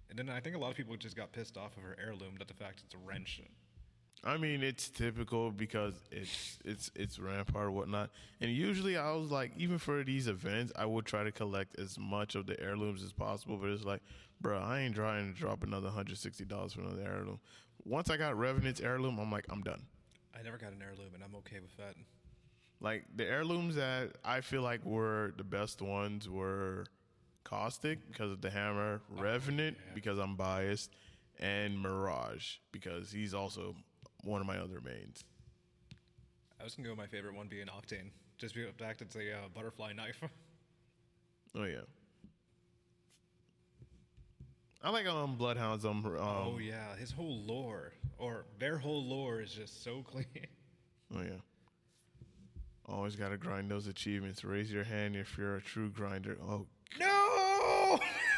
and 0.10 0.20
then 0.20 0.30
I 0.30 0.40
think 0.42 0.56
a 0.56 0.60
lot 0.60 0.72
of 0.72 0.78
people 0.78 0.96
just 0.98 1.16
got 1.16 1.32
pissed 1.32 1.58
off 1.58 1.78
of 1.78 1.84
her 1.84 1.98
heirloom 2.04 2.36
that 2.40 2.48
the 2.48 2.54
fact 2.54 2.82
it's 2.86 2.94
a 2.94 2.98
wrench. 2.98 3.42
I 4.24 4.38
mean, 4.38 4.62
it's 4.62 4.90
typical 4.90 5.50
because 5.52 5.96
it's 6.12 6.60
it's 6.64 6.92
it's 6.96 7.18
rampart 7.18 7.66
or 7.66 7.72
whatnot. 7.72 8.12
And 8.40 8.52
usually, 8.52 8.96
I 8.96 9.12
was 9.14 9.32
like, 9.32 9.52
even 9.58 9.80
for 9.80 10.04
these 10.04 10.28
events, 10.28 10.72
I 10.76 10.86
would 10.86 11.06
try 11.06 11.24
to 11.24 11.32
collect 11.32 11.80
as 11.80 11.98
much 11.98 12.36
of 12.36 12.46
the 12.46 12.60
heirlooms 12.62 13.04
as 13.04 13.14
possible. 13.14 13.58
But 13.58 13.70
it's 13.70 13.84
like, 13.84 14.02
bro, 14.40 14.60
I 14.60 14.82
ain't 14.82 14.96
trying 14.96 15.34
to 15.34 15.40
drop 15.40 15.64
another 15.64 15.90
hundred 15.90 16.18
sixty 16.18 16.46
dollars 16.46 16.74
for 16.74 16.82
another 16.82 17.02
heirloom. 17.04 17.40
Once 17.84 18.12
I 18.12 18.18
got 18.18 18.38
Revenant's 18.38 18.80
heirloom, 18.80 19.18
I'm 19.18 19.32
like, 19.32 19.46
I'm 19.50 19.64
done. 19.64 19.82
I 20.38 20.44
never 20.44 20.58
got 20.58 20.72
an 20.72 20.82
heirloom 20.82 21.14
and 21.14 21.24
I'm 21.24 21.36
okay 21.38 21.60
with 21.60 21.76
that. 21.78 21.96
Like 22.80 23.06
the 23.16 23.26
heirlooms 23.26 23.76
that 23.76 24.12
I 24.24 24.42
feel 24.42 24.62
like 24.62 24.86
were 24.86 25.34
the 25.38 25.44
best 25.44 25.82
ones 25.82 26.30
were 26.30 26.86
Caustic 27.44 28.00
because 28.12 28.32
of 28.32 28.42
the 28.42 28.50
hammer, 28.50 29.02
oh, 29.18 29.22
Revenant 29.22 29.78
because 29.94 30.20
I'm 30.20 30.36
biased, 30.36 30.92
and 31.40 31.78
Mirage 31.80 32.58
because 32.72 33.12
he's 33.12 33.34
also 33.34 33.76
one 34.24 34.42
of 34.42 34.48
my 34.48 34.58
other 34.58 34.80
mains. 34.82 35.24
I 36.60 36.64
was 36.64 36.76
gonna 36.76 36.88
go 36.88 36.92
with 36.94 37.00
my 37.00 37.08
favorite 37.08 37.36
one 37.36 37.48
being 37.48 37.68
Octane. 37.68 38.12
Just 38.38 38.56
be 38.56 38.64
the 38.64 38.72
fact 38.72 39.02
it's 39.02 39.16
a 39.16 39.32
uh, 39.34 39.48
butterfly 39.54 39.94
knife. 39.94 40.22
Oh 41.54 41.66
yeah. 41.66 41.82
I 44.82 44.90
like 44.90 45.06
um 45.06 45.36
Bloodhounds 45.36 45.84
um, 45.86 46.06
um 46.06 46.16
oh 46.18 46.60
yeah, 46.64 46.96
his 46.96 47.12
whole 47.12 47.42
lore, 47.46 47.92
or 48.18 48.46
their 48.58 48.78
whole 48.78 49.04
lore 49.04 49.42
is 49.42 49.52
just 49.54 49.84
so 49.84 50.02
clean. 50.10 50.26
oh 51.14 51.22
yeah. 51.22 51.42
Always 52.88 53.18
gotta 53.18 53.36
grind 53.36 53.70
those 53.70 53.88
achievements. 53.88 54.46
Raise 54.46 54.72
your 54.72 54.86
hand 54.86 55.18
if 55.18 55.38
you're 55.38 55.58
a 55.58 55.62
true 55.62 55.90
grinder. 55.90 56.38
Oh 56.42 56.68
No! 56.98 58.00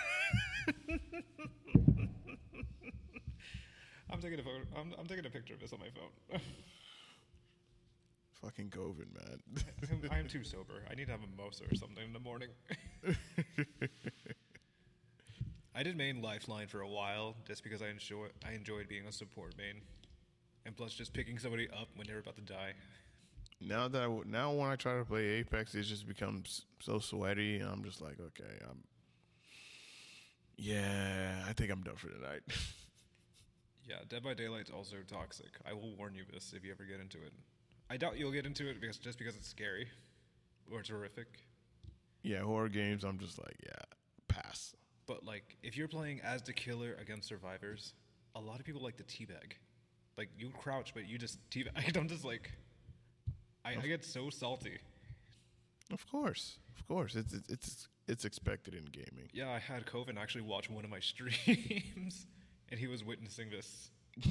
taking 4.23 4.39
a 4.39 4.43
photo. 4.43 4.63
I'm, 4.79 4.93
I'm 4.97 5.05
taking 5.05 5.25
a 5.25 5.29
picture 5.29 5.53
of 5.53 5.59
this 5.59 5.73
on 5.73 5.79
my 5.79 5.89
phone. 5.89 6.39
fucking 8.43 8.69
COVID, 8.69 9.07
man. 9.13 9.39
I'm, 10.11 10.27
too 10.27 10.43
sober. 10.43 10.83
I 10.89 10.95
need 10.95 11.05
to 11.05 11.11
have 11.11 11.21
a 11.21 11.27
mimosa 11.27 11.63
or 11.71 11.75
something 11.75 12.03
in 12.03 12.13
the 12.13 12.19
morning. 12.19 12.49
I 15.75 15.83
did 15.83 15.97
main 15.97 16.21
Lifeline 16.21 16.67
for 16.67 16.81
a 16.81 16.87
while 16.87 17.35
just 17.47 17.63
because 17.63 17.81
I 17.81 17.87
enjoy 17.87 18.27
I 18.45 18.51
enjoyed 18.51 18.87
being 18.87 19.07
a 19.07 19.11
support 19.11 19.55
main, 19.57 19.81
and 20.65 20.75
plus 20.75 20.93
just 20.93 21.13
picking 21.13 21.39
somebody 21.39 21.67
up 21.69 21.87
when 21.95 22.05
they 22.05 22.13
were 22.13 22.19
about 22.19 22.35
to 22.35 22.41
die. 22.41 22.73
now 23.59 23.87
that 23.87 24.01
I 24.01 24.05
w 24.05 24.23
now 24.25 24.53
when 24.53 24.69
I 24.69 24.75
try 24.75 24.97
to 24.97 25.05
play 25.05 25.25
Apex, 25.39 25.73
it 25.73 25.83
just 25.83 26.07
becomes 26.07 26.65
so 26.79 26.99
sweaty, 26.99 27.57
and 27.57 27.69
I'm 27.69 27.83
just 27.83 28.01
like, 28.01 28.19
okay, 28.19 28.59
I'm. 28.69 28.83
Yeah, 30.55 31.43
I 31.49 31.53
think 31.53 31.71
I'm 31.71 31.81
done 31.81 31.95
for 31.95 32.09
tonight. 32.09 32.43
Yeah, 33.87 33.97
Dead 34.07 34.23
by 34.23 34.33
Daylight's 34.33 34.71
also 34.71 34.97
toxic. 35.07 35.51
I 35.69 35.73
will 35.73 35.95
warn 35.97 36.15
you 36.15 36.23
this 36.31 36.53
if 36.55 36.63
you 36.63 36.71
ever 36.71 36.83
get 36.85 36.99
into 36.99 37.17
it. 37.17 37.33
I 37.89 37.97
doubt 37.97 38.17
you'll 38.17 38.31
get 38.31 38.45
into 38.45 38.69
it 38.69 38.79
because 38.79 38.97
just 38.97 39.17
because 39.17 39.35
it's 39.35 39.47
scary. 39.47 39.87
or 40.71 40.79
it's 40.79 40.89
horrific. 40.89 41.27
Yeah, 42.23 42.39
horror 42.41 42.69
games. 42.69 43.03
I'm 43.03 43.19
just 43.19 43.37
like, 43.37 43.57
yeah, 43.65 43.73
pass. 44.29 44.73
But 45.05 45.25
like, 45.25 45.57
if 45.63 45.75
you're 45.75 45.89
playing 45.89 46.21
as 46.21 46.41
the 46.41 46.53
killer 46.53 46.95
against 47.01 47.27
survivors, 47.27 47.93
a 48.35 48.39
lot 48.39 48.59
of 48.59 48.65
people 48.65 48.81
like 48.81 48.95
the 48.97 49.03
teabag. 49.03 49.53
Like 50.17 50.29
you 50.37 50.49
crouch, 50.57 50.93
but 50.93 51.07
you 51.07 51.17
just 51.17 51.37
teabag. 51.49 51.97
I'm 51.97 52.07
just 52.07 52.23
like, 52.23 52.49
I, 53.65 53.71
I 53.81 53.87
get 53.87 54.05
so 54.05 54.29
salty. 54.29 54.77
Of 55.91 56.09
course, 56.09 56.57
of 56.79 56.87
course. 56.87 57.15
It's 57.15 57.33
it's 57.33 57.49
it's, 57.49 57.87
it's 58.07 58.25
expected 58.25 58.73
in 58.73 58.85
gaming. 58.85 59.29
Yeah, 59.33 59.49
I 59.49 59.59
had 59.59 59.85
Coven 59.85 60.17
actually 60.17 60.41
watch 60.43 60.69
one 60.69 60.85
of 60.85 60.89
my 60.89 60.99
streams, 61.01 62.25
and 62.73 62.79
he 62.79 62.87
was 62.87 63.05
witnessing 63.05 63.51
this. 63.51 63.91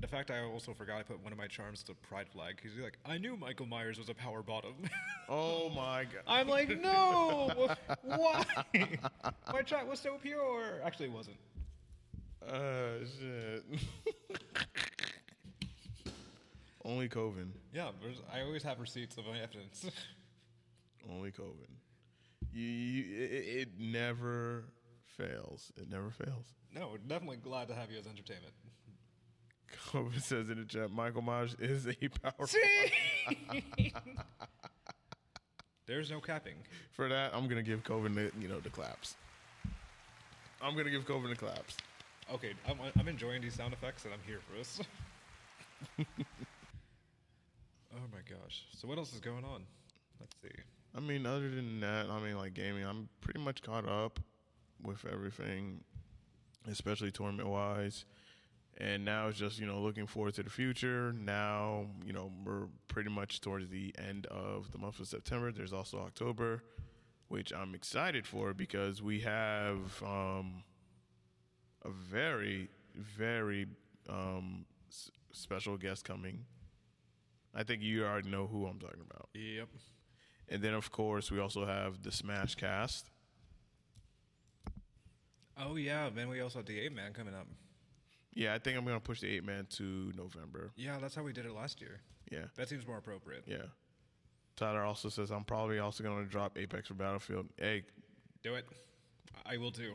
the 0.00 0.06
fact 0.06 0.30
I 0.30 0.40
also 0.44 0.72
forgot 0.72 1.00
I 1.00 1.02
put 1.02 1.20
one 1.20 1.32
of 1.32 1.38
my 1.38 1.48
charms 1.48 1.82
to 1.82 1.94
Pride 1.94 2.28
Flag 2.28 2.54
because 2.54 2.72
he's 2.74 2.82
like, 2.84 2.96
I 3.04 3.18
knew 3.18 3.36
Michael 3.36 3.66
Myers 3.66 3.98
was 3.98 4.08
a 4.08 4.14
power 4.14 4.42
bottom. 4.42 4.74
Oh 5.32 5.68
my 5.68 6.04
god. 6.04 6.22
I'm 6.26 6.48
like, 6.48 6.80
no, 6.80 7.68
why? 8.02 8.44
my 9.52 9.62
chat 9.62 9.86
was 9.86 10.00
so 10.00 10.16
pure. 10.20 10.80
Actually, 10.84 11.06
it 11.06 11.12
wasn't. 11.12 11.36
Uh, 12.44 13.04
shit. 13.20 13.64
Only 16.84 17.08
Coven. 17.08 17.52
Yeah, 17.72 17.90
I 18.32 18.40
always 18.40 18.64
have 18.64 18.80
receipts 18.80 19.18
of 19.18 19.26
my 19.26 19.38
evidence. 19.38 19.88
Only 21.08 21.30
Coven. 21.30 21.76
You, 22.52 22.64
you 22.64 23.24
it, 23.24 23.32
it 23.32 23.68
never 23.78 24.64
fails. 25.20 25.72
It 25.76 25.90
never 25.90 26.10
fails. 26.10 26.54
no, 26.74 26.88
we're 26.92 26.98
definitely 26.98 27.38
glad 27.38 27.68
to 27.68 27.74
have 27.74 27.90
you 27.90 27.98
as 27.98 28.06
entertainment. 28.06 28.52
Coven 29.86 30.20
says 30.20 30.48
in 30.48 30.58
the 30.58 30.64
chat, 30.64 30.90
Michael 30.90 31.22
Myers 31.22 31.56
is 31.58 31.86
a 31.86 31.94
power. 32.08 32.46
There's 35.86 36.10
no 36.10 36.20
capping. 36.20 36.56
For 36.92 37.08
that, 37.08 37.32
I'm 37.34 37.48
gonna 37.48 37.62
give 37.62 37.84
Coven 37.84 38.14
the 38.14 38.30
you 38.40 38.48
know 38.48 38.60
the 38.60 38.70
claps. 38.70 39.16
I'm 40.62 40.76
gonna 40.76 40.90
give 40.90 41.06
Coven 41.06 41.30
the 41.30 41.36
claps. 41.36 41.76
Okay, 42.32 42.52
I'm, 42.68 42.76
I'm 42.98 43.08
enjoying 43.08 43.42
these 43.42 43.54
sound 43.54 43.72
effects 43.72 44.04
and 44.04 44.14
I'm 44.14 44.20
here 44.24 44.38
for 44.48 44.56
this. 44.56 44.80
oh 45.98 46.04
my 48.12 48.20
gosh. 48.28 48.66
So, 48.76 48.86
what 48.86 48.98
else 48.98 49.12
is 49.12 49.20
going 49.20 49.44
on? 49.44 49.64
Let's 50.20 50.36
see. 50.42 50.62
I 50.96 51.00
mean, 51.00 51.26
other 51.26 51.50
than 51.50 51.80
that, 51.80 52.08
I 52.08 52.20
mean, 52.20 52.36
like 52.36 52.54
gaming, 52.54 52.84
I'm 52.84 53.08
pretty 53.20 53.40
much 53.40 53.62
caught 53.62 53.88
up 53.88 54.20
with 54.82 55.04
everything, 55.10 55.84
especially 56.70 57.10
tournament 57.10 57.48
wise. 57.48 58.04
And 58.78 59.04
now 59.04 59.28
it's 59.28 59.38
just, 59.38 59.58
you 59.58 59.66
know, 59.66 59.80
looking 59.80 60.06
forward 60.06 60.34
to 60.34 60.42
the 60.42 60.50
future. 60.50 61.12
Now, 61.12 61.86
you 62.04 62.12
know, 62.12 62.32
we're 62.44 62.68
pretty 62.88 63.10
much 63.10 63.40
towards 63.40 63.68
the 63.68 63.94
end 63.98 64.26
of 64.26 64.72
the 64.72 64.78
month 64.78 65.00
of 65.00 65.06
September. 65.08 65.52
There's 65.52 65.72
also 65.72 65.98
October, 65.98 66.62
which 67.28 67.52
I'm 67.52 67.74
excited 67.74 68.26
for 68.26 68.54
because 68.54 69.02
we 69.02 69.20
have 69.20 70.02
um, 70.02 70.62
a 71.84 71.90
very, 71.90 72.70
very 72.94 73.66
um, 74.08 74.64
s- 74.88 75.10
special 75.32 75.76
guest 75.76 76.04
coming. 76.04 76.44
I 77.54 77.64
think 77.64 77.82
you 77.82 78.04
already 78.04 78.30
know 78.30 78.46
who 78.46 78.66
I'm 78.66 78.78
talking 78.78 79.02
about. 79.10 79.28
Yep. 79.34 79.68
And 80.48 80.62
then, 80.62 80.74
of 80.74 80.90
course, 80.90 81.30
we 81.30 81.38
also 81.38 81.66
have 81.66 82.02
the 82.02 82.12
Smash 82.12 82.54
Cast. 82.54 83.10
Oh, 85.62 85.76
yeah. 85.76 86.08
Then 86.14 86.28
we 86.28 86.40
also 86.40 86.58
have 86.60 86.66
the 86.66 86.78
8 86.80 86.94
Man 86.94 87.12
coming 87.12 87.34
up. 87.34 87.46
Yeah, 88.32 88.54
I 88.54 88.58
think 88.58 88.78
I'm 88.78 88.84
gonna 88.84 89.00
push 89.00 89.20
the 89.20 89.26
eight 89.28 89.44
man 89.44 89.66
to 89.70 90.12
November. 90.16 90.70
Yeah, 90.76 90.98
that's 91.00 91.16
how 91.16 91.24
we 91.24 91.32
did 91.32 91.46
it 91.46 91.52
last 91.52 91.80
year. 91.80 92.00
Yeah, 92.30 92.44
That 92.56 92.68
seems 92.68 92.86
more 92.86 92.96
appropriate. 92.98 93.42
yeah. 93.44 93.64
Tyler 94.56 94.84
also 94.84 95.08
says 95.08 95.30
I'm 95.32 95.42
probably 95.42 95.80
also 95.80 96.04
gonna 96.04 96.24
drop 96.26 96.56
Apex 96.56 96.86
for 96.86 96.94
Battlefield. 96.94 97.48
Hey, 97.58 97.82
Do 98.44 98.54
it. 98.54 98.66
I 99.44 99.56
will 99.56 99.72
too. 99.72 99.94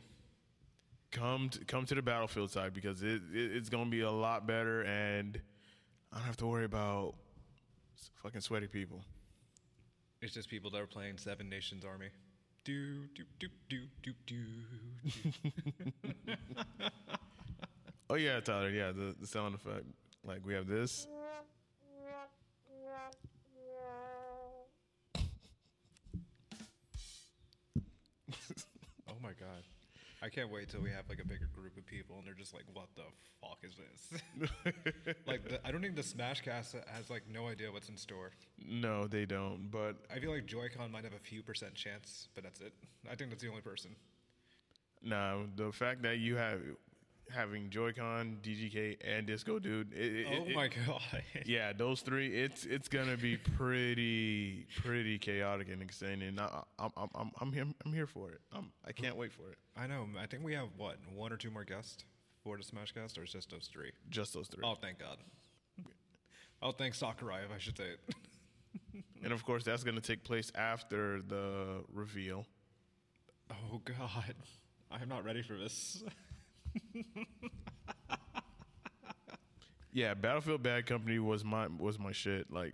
come 1.11 1.47
to, 1.49 1.63
come 1.63 1.85
to 1.85 1.95
the 1.95 2.01
Battlefield 2.01 2.51
side 2.51 2.73
because 2.73 3.03
it, 3.03 3.21
it 3.33 3.51
it's 3.55 3.69
gonna 3.69 3.89
be 3.89 4.01
a 4.01 4.11
lot 4.11 4.45
better, 4.45 4.81
and 4.81 5.39
I 6.11 6.17
don't 6.17 6.25
have 6.25 6.37
to 6.37 6.45
worry 6.47 6.65
about 6.65 7.15
fucking 8.21 8.41
sweaty 8.41 8.67
people. 8.67 9.01
It's 10.21 10.33
just 10.33 10.49
people 10.49 10.71
that 10.71 10.81
are 10.81 10.87
playing 10.87 11.19
Seven 11.19 11.47
Nations 11.49 11.85
Army. 11.85 12.09
Do, 12.65 13.05
do, 13.13 13.23
do, 13.39 13.47
do, 13.69 13.77
do, 14.01 14.11
do. 14.25 14.35
Oh 18.07 18.13
yeah, 18.15 18.39
Tyler. 18.39 18.69
Yeah, 18.69 18.91
the, 18.91 19.15
the 19.19 19.25
sound 19.25 19.55
effect. 19.55 19.85
Like 20.23 20.45
we 20.45 20.53
have 20.53 20.67
this. 20.67 21.07
oh 29.09 29.15
my 29.21 29.29
god. 29.29 29.63
I 30.21 30.29
can't 30.29 30.51
wait 30.51 30.69
till 30.69 30.81
we 30.81 30.89
have 30.91 31.05
like 31.09 31.19
a 31.19 31.27
bigger 31.27 31.49
group 31.53 31.77
of 31.77 31.85
people 31.85 32.17
and 32.17 32.25
they're 32.25 32.33
just 32.33 32.53
like, 32.53 32.63
what 32.73 32.87
the 32.95 33.03
fuck 33.41 33.59
is 33.63 33.75
this? 33.77 34.51
like, 35.27 35.47
the, 35.47 35.65
I 35.67 35.71
don't 35.71 35.81
think 35.81 35.95
the 35.95 36.01
Smashcast 36.01 36.75
has 36.95 37.09
like 37.09 37.23
no 37.31 37.47
idea 37.47 37.71
what's 37.71 37.89
in 37.89 37.97
store. 37.97 38.31
No, 38.57 39.07
they 39.07 39.25
don't. 39.25 39.69
But 39.69 39.97
I 40.13 40.19
feel 40.19 40.31
like 40.31 40.45
Joy-Con 40.45 40.91
might 40.91 41.03
have 41.03 41.13
a 41.13 41.19
few 41.19 41.43
percent 41.43 41.75
chance, 41.75 42.27
but 42.33 42.43
that's 42.43 42.61
it. 42.61 42.73
I 43.11 43.15
think 43.15 43.29
that's 43.29 43.43
the 43.43 43.49
only 43.49 43.61
person. 43.61 43.95
no, 45.03 45.45
the 45.55 45.71
fact 45.71 46.01
that 46.03 46.17
you 46.17 46.35
have 46.37 46.59
having 47.33 47.69
Joy-Con, 47.69 48.37
DGK, 48.43 48.97
and 49.03 49.25
Disco 49.27 49.59
Dude. 49.59 49.93
It, 49.93 50.13
it, 50.15 50.27
oh 50.29 50.45
it- 50.47 50.55
my 50.55 50.67
god. 50.67 51.01
yeah, 51.45 51.73
those 51.73 52.01
three. 52.01 52.27
It's 52.35 52.65
it's 52.65 52.87
gonna 52.87 53.17
be 53.17 53.37
pretty 53.57 54.67
pretty 54.83 55.17
chaotic 55.19 55.69
and 55.69 55.81
insane, 55.81 56.21
and 56.21 56.39
I, 56.39 56.61
I'm 56.79 56.91
I'm 56.97 57.09
I'm 57.15 57.31
I'm 57.41 57.51
here, 57.53 57.65
I'm 57.85 57.93
here 57.93 58.07
for 58.07 58.31
it. 58.31 58.39
I'm, 58.53 58.71
I 58.85 58.91
can't 58.91 59.15
wait 59.17 59.31
for 59.31 59.49
it. 59.51 59.57
I 59.77 59.87
know. 59.87 60.05
I 60.19 60.25
think 60.27 60.43
we 60.43 60.53
have 60.53 60.67
what 60.77 60.97
one 61.13 61.31
or 61.33 61.37
two 61.37 61.51
more 61.51 61.63
guests 61.63 62.03
for 62.43 62.57
the 62.57 62.63
Smashcast, 62.63 63.17
or 63.17 63.23
it's 63.23 63.33
just 63.33 63.49
those 63.49 63.69
three. 63.71 63.91
Just 64.09 64.33
those 64.33 64.47
three, 64.47 64.63
Oh, 64.63 64.75
thank 64.75 64.99
God. 64.99 65.17
Oh, 66.61 66.71
thank 66.71 66.95
Sakurai, 66.95 67.41
if 67.43 67.51
I 67.53 67.57
should 67.57 67.77
say 67.77 67.83
it. 67.85 69.03
and 69.23 69.33
of 69.33 69.43
course 69.45 69.63
that's 69.63 69.83
gonna 69.83 69.99
take 70.01 70.23
place 70.23 70.51
after 70.55 71.21
the 71.21 71.83
reveal. 71.91 72.45
Oh 73.51 73.81
God, 73.83 74.33
I'm 74.91 75.09
not 75.09 75.23
ready 75.25 75.41
for 75.41 75.57
this. 75.57 76.03
Yeah, 79.95 80.13
Battlefield 80.13 80.61
Bad 80.61 80.85
Company 80.85 81.19
was 81.19 81.45
my 81.45 81.67
was 81.67 81.97
my 81.97 82.11
shit. 82.11 82.51
Like, 82.51 82.73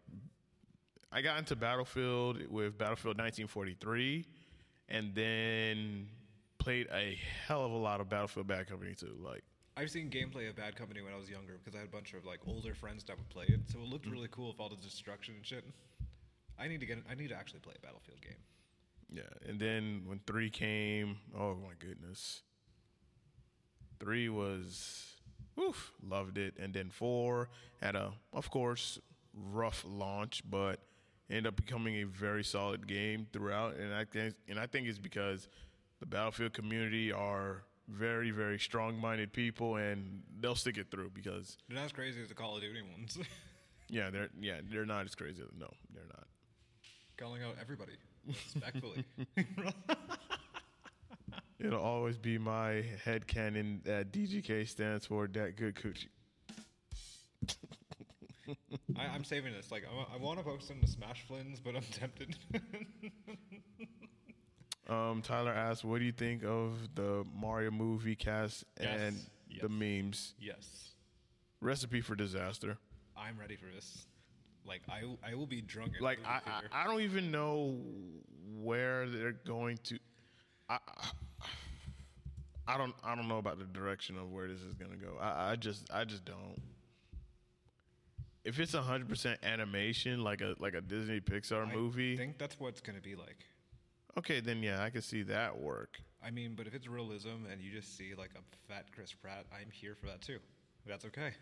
I 1.11 1.21
got 1.21 1.37
into 1.37 1.55
Battlefield 1.55 2.39
with 2.49 2.79
Battlefield 2.79 3.19
1943, 3.19 4.25
and 4.89 5.13
then 5.13 6.07
played 6.57 6.87
a 6.91 7.19
hell 7.45 7.63
of 7.63 7.71
a 7.73 7.77
lot 7.77 8.01
of 8.01 8.09
Battlefield 8.09 8.47
Bad 8.47 8.67
Company 8.67 8.95
too. 8.95 9.15
Like, 9.23 9.43
I've 9.77 9.91
seen 9.91 10.09
gameplay 10.09 10.49
of 10.49 10.55
Bad 10.55 10.75
Company 10.75 11.03
when 11.03 11.13
I 11.13 11.17
was 11.17 11.29
younger 11.29 11.59
because 11.63 11.75
I 11.75 11.81
had 11.81 11.89
a 11.89 11.91
bunch 11.91 12.15
of 12.15 12.25
like 12.25 12.39
older 12.47 12.73
friends 12.73 13.03
that 13.03 13.19
would 13.19 13.29
play 13.29 13.45
it, 13.49 13.59
so 13.67 13.77
it 13.77 13.87
looked 13.87 14.07
mm. 14.07 14.13
really 14.13 14.29
cool 14.31 14.47
with 14.47 14.59
all 14.59 14.69
the 14.69 14.75
destruction 14.77 15.35
and 15.35 15.45
shit. 15.45 15.63
I 16.57 16.67
need 16.67 16.79
to 16.79 16.87
get. 16.87 17.03
I 17.07 17.13
need 17.13 17.29
to 17.29 17.35
actually 17.35 17.59
play 17.59 17.75
a 17.77 17.85
Battlefield 17.85 18.19
game. 18.19 18.41
Yeah, 19.13 19.47
and 19.47 19.59
then 19.59 20.05
when 20.07 20.21
three 20.25 20.49
came, 20.49 21.17
oh 21.37 21.53
my 21.53 21.73
goodness, 21.77 22.41
three 24.01 24.27
was, 24.27 25.05
oof, 25.59 25.91
loved 26.05 26.37
it, 26.37 26.55
and 26.59 26.73
then 26.73 26.89
four 26.89 27.47
had 27.81 27.95
a, 27.95 28.11
of 28.33 28.49
course, 28.49 28.99
rough 29.33 29.85
launch, 29.87 30.41
but 30.49 30.79
ended 31.29 31.47
up 31.47 31.55
becoming 31.55 31.95
a 32.01 32.03
very 32.03 32.43
solid 32.43 32.87
game 32.87 33.27
throughout, 33.31 33.75
and 33.75 33.93
I 33.93 34.03
think, 34.03 34.35
and 34.49 34.59
I 34.59 34.65
think 34.65 34.87
it's 34.87 34.97
because 34.99 35.47
the 35.99 36.05
Battlefield 36.05 36.53
community 36.53 37.11
are 37.11 37.63
very, 37.87 38.31
very 38.31 38.59
strong-minded 38.59 39.31
people, 39.31 39.75
and 39.75 40.21
they'll 40.39 40.55
stick 40.55 40.77
it 40.77 40.89
through 40.91 41.11
because, 41.13 41.57
They're 41.69 41.77
not 41.77 41.85
as 41.85 41.91
crazy 41.91 42.21
as 42.21 42.27
the 42.27 42.33
Call 42.33 42.55
of 42.55 42.61
Duty 42.61 42.81
ones. 42.81 43.17
yeah, 43.89 44.09
they're 44.09 44.29
yeah 44.39 44.61
they're 44.71 44.85
not 44.85 45.05
as 45.05 45.15
crazy. 45.15 45.43
No, 45.57 45.67
they're 45.93 46.03
not. 46.07 46.25
Calling 47.17 47.43
out 47.43 47.55
everybody 47.61 47.93
respectfully. 48.27 49.05
It'll 51.63 51.79
always 51.81 52.17
be 52.17 52.37
my 52.37 52.83
head 53.05 53.27
canon 53.27 53.81
that 53.85 54.11
DGK 54.11 54.67
stands 54.67 55.05
for 55.05 55.27
that 55.27 55.55
good 55.55 55.75
coochie. 55.75 56.07
I, 58.97 59.05
I'm 59.05 59.23
saving 59.23 59.53
this. 59.53 59.71
Like, 59.71 59.85
I, 60.13 60.17
want 60.17 60.39
to 60.39 60.43
post 60.43 60.67
them 60.67 60.79
to 60.81 60.87
Smash 60.87 61.23
Flins, 61.27 61.59
but 61.59 61.75
I'm 61.75 61.83
tempted. 61.83 62.35
Um, 64.89 65.21
Tyler 65.21 65.53
asked, 65.53 65.85
"What 65.85 65.99
do 65.99 66.05
you 66.05 66.11
think 66.11 66.43
of 66.43 66.73
the 66.95 67.23
Mario 67.33 67.71
movie 67.71 68.15
cast 68.15 68.65
and 68.77 69.15
Yes, 69.15 69.61
the 69.61 69.69
yes. 69.69 70.03
memes? 70.03 70.33
yes, 70.37 70.89
Recipe 71.61 72.01
for 72.01 72.13
disaster. 72.13 72.77
I'm 73.15 73.39
ready 73.39 73.55
for 73.55 73.67
this. 73.73 74.05
Like, 74.65 74.81
I, 74.89 75.03
I 75.25 75.35
will 75.35 75.45
be 75.47 75.61
drunk. 75.61 75.93
Like 76.01 76.19
I. 76.25 76.41
I, 76.45 76.83
I 76.83 76.87
don't 76.87 77.01
even 77.01 77.31
know 77.31 77.79
where 78.59 79.07
they're 79.07 79.31
going 79.31 79.77
to. 79.83 79.99
I, 80.69 80.79
I, 82.73 82.77
don't, 82.77 82.93
I 83.03 83.15
don't 83.15 83.27
know 83.27 83.37
about 83.37 83.59
the 83.59 83.65
direction 83.65 84.17
of 84.17 84.31
where 84.31 84.47
this 84.47 84.61
is 84.61 84.73
gonna 84.73 84.95
go. 84.95 85.17
I, 85.19 85.51
I 85.51 85.55
just, 85.55 85.89
I 85.93 86.03
just 86.05 86.25
don't. 86.25 86.61
if 88.43 88.59
it's 88.59 88.73
hundred 88.73 89.09
percent 89.09 89.39
animation, 89.43 90.23
like 90.23 90.41
a 90.41 90.55
like 90.59 90.73
a 90.73 90.81
Disney 90.81 91.19
Pixar 91.19 91.67
I 91.69 91.73
movie, 91.73 92.13
I 92.13 92.17
think 92.17 92.37
that's 92.37 92.59
what 92.59 92.69
it's 92.69 92.81
gonna 92.81 93.01
be 93.01 93.15
like. 93.15 93.37
okay, 94.17 94.39
then 94.39 94.61
yeah, 94.63 94.83
I 94.83 94.89
can 94.89 95.01
see 95.01 95.23
that 95.23 95.57
work. 95.59 95.99
I 96.23 96.29
mean, 96.31 96.53
but 96.55 96.67
if 96.67 96.73
it's 96.75 96.87
realism 96.87 97.45
and 97.51 97.59
you 97.61 97.71
just 97.71 97.97
see 97.97 98.13
like 98.17 98.31
a 98.35 98.71
fat 98.71 98.85
Chris 98.93 99.11
Pratt, 99.13 99.45
I'm 99.51 99.71
here 99.71 99.95
for 99.95 100.07
that 100.07 100.21
too. 100.21 100.39
That's 100.87 101.05
okay. 101.05 101.31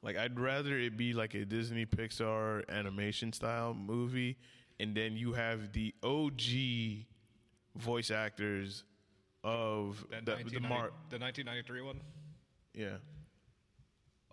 Like 0.00 0.16
I'd 0.16 0.38
rather 0.38 0.78
it 0.78 0.96
be 0.96 1.12
like 1.12 1.34
a 1.34 1.44
Disney 1.44 1.84
Pixar 1.84 2.62
animation 2.68 3.32
style 3.32 3.74
movie, 3.74 4.38
and 4.78 4.94
then 4.94 5.16
you 5.16 5.32
have 5.32 5.72
the 5.72 5.92
OG 6.04 7.04
voice 7.78 8.10
actors 8.10 8.84
of 9.44 10.04
That 10.10 10.24
the, 10.24 10.32
the 10.32 10.60
1990 10.60 10.68
Mar. 10.68 10.90
the 11.10 11.18
1993 11.18 11.80
one. 11.82 12.00
Yeah. 12.74 12.98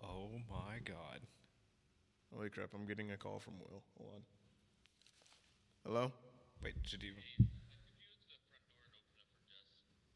Oh 0.02 0.30
my 0.50 0.78
god. 0.84 1.20
Holy 2.34 2.50
crap! 2.50 2.70
I'm 2.74 2.86
getting 2.86 3.12
a 3.12 3.16
call 3.16 3.38
from 3.38 3.54
Will. 3.58 3.82
Hold 3.98 4.10
on. 4.14 4.22
Hello. 5.86 6.12
Wait, 6.62 6.74
should 6.82 7.02
you? 7.02 7.12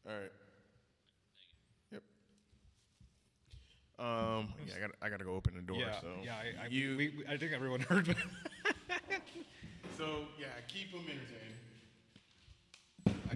All 0.07 0.13
right. 0.13 0.31
Yep. 1.91 2.03
Um. 3.99 4.53
Yeah, 4.67 4.73
I 4.77 4.79
got. 4.81 4.91
I 5.01 5.09
got 5.09 5.19
to 5.19 5.25
go 5.25 5.35
open 5.35 5.55
the 5.55 5.61
door. 5.61 5.77
Yeah, 5.77 5.99
so 6.01 6.07
yeah. 6.23 6.35
I, 6.35 6.65
I, 6.65 6.67
you. 6.67 6.97
we, 6.97 7.09
we, 7.17 7.25
I 7.27 7.37
think 7.37 7.53
everyone 7.53 7.79
heard. 7.81 8.07
me. 8.07 8.15
so 9.97 10.25
yeah, 10.39 10.47
keep 10.67 10.91
them 10.91 11.01
entertained. 11.01 11.55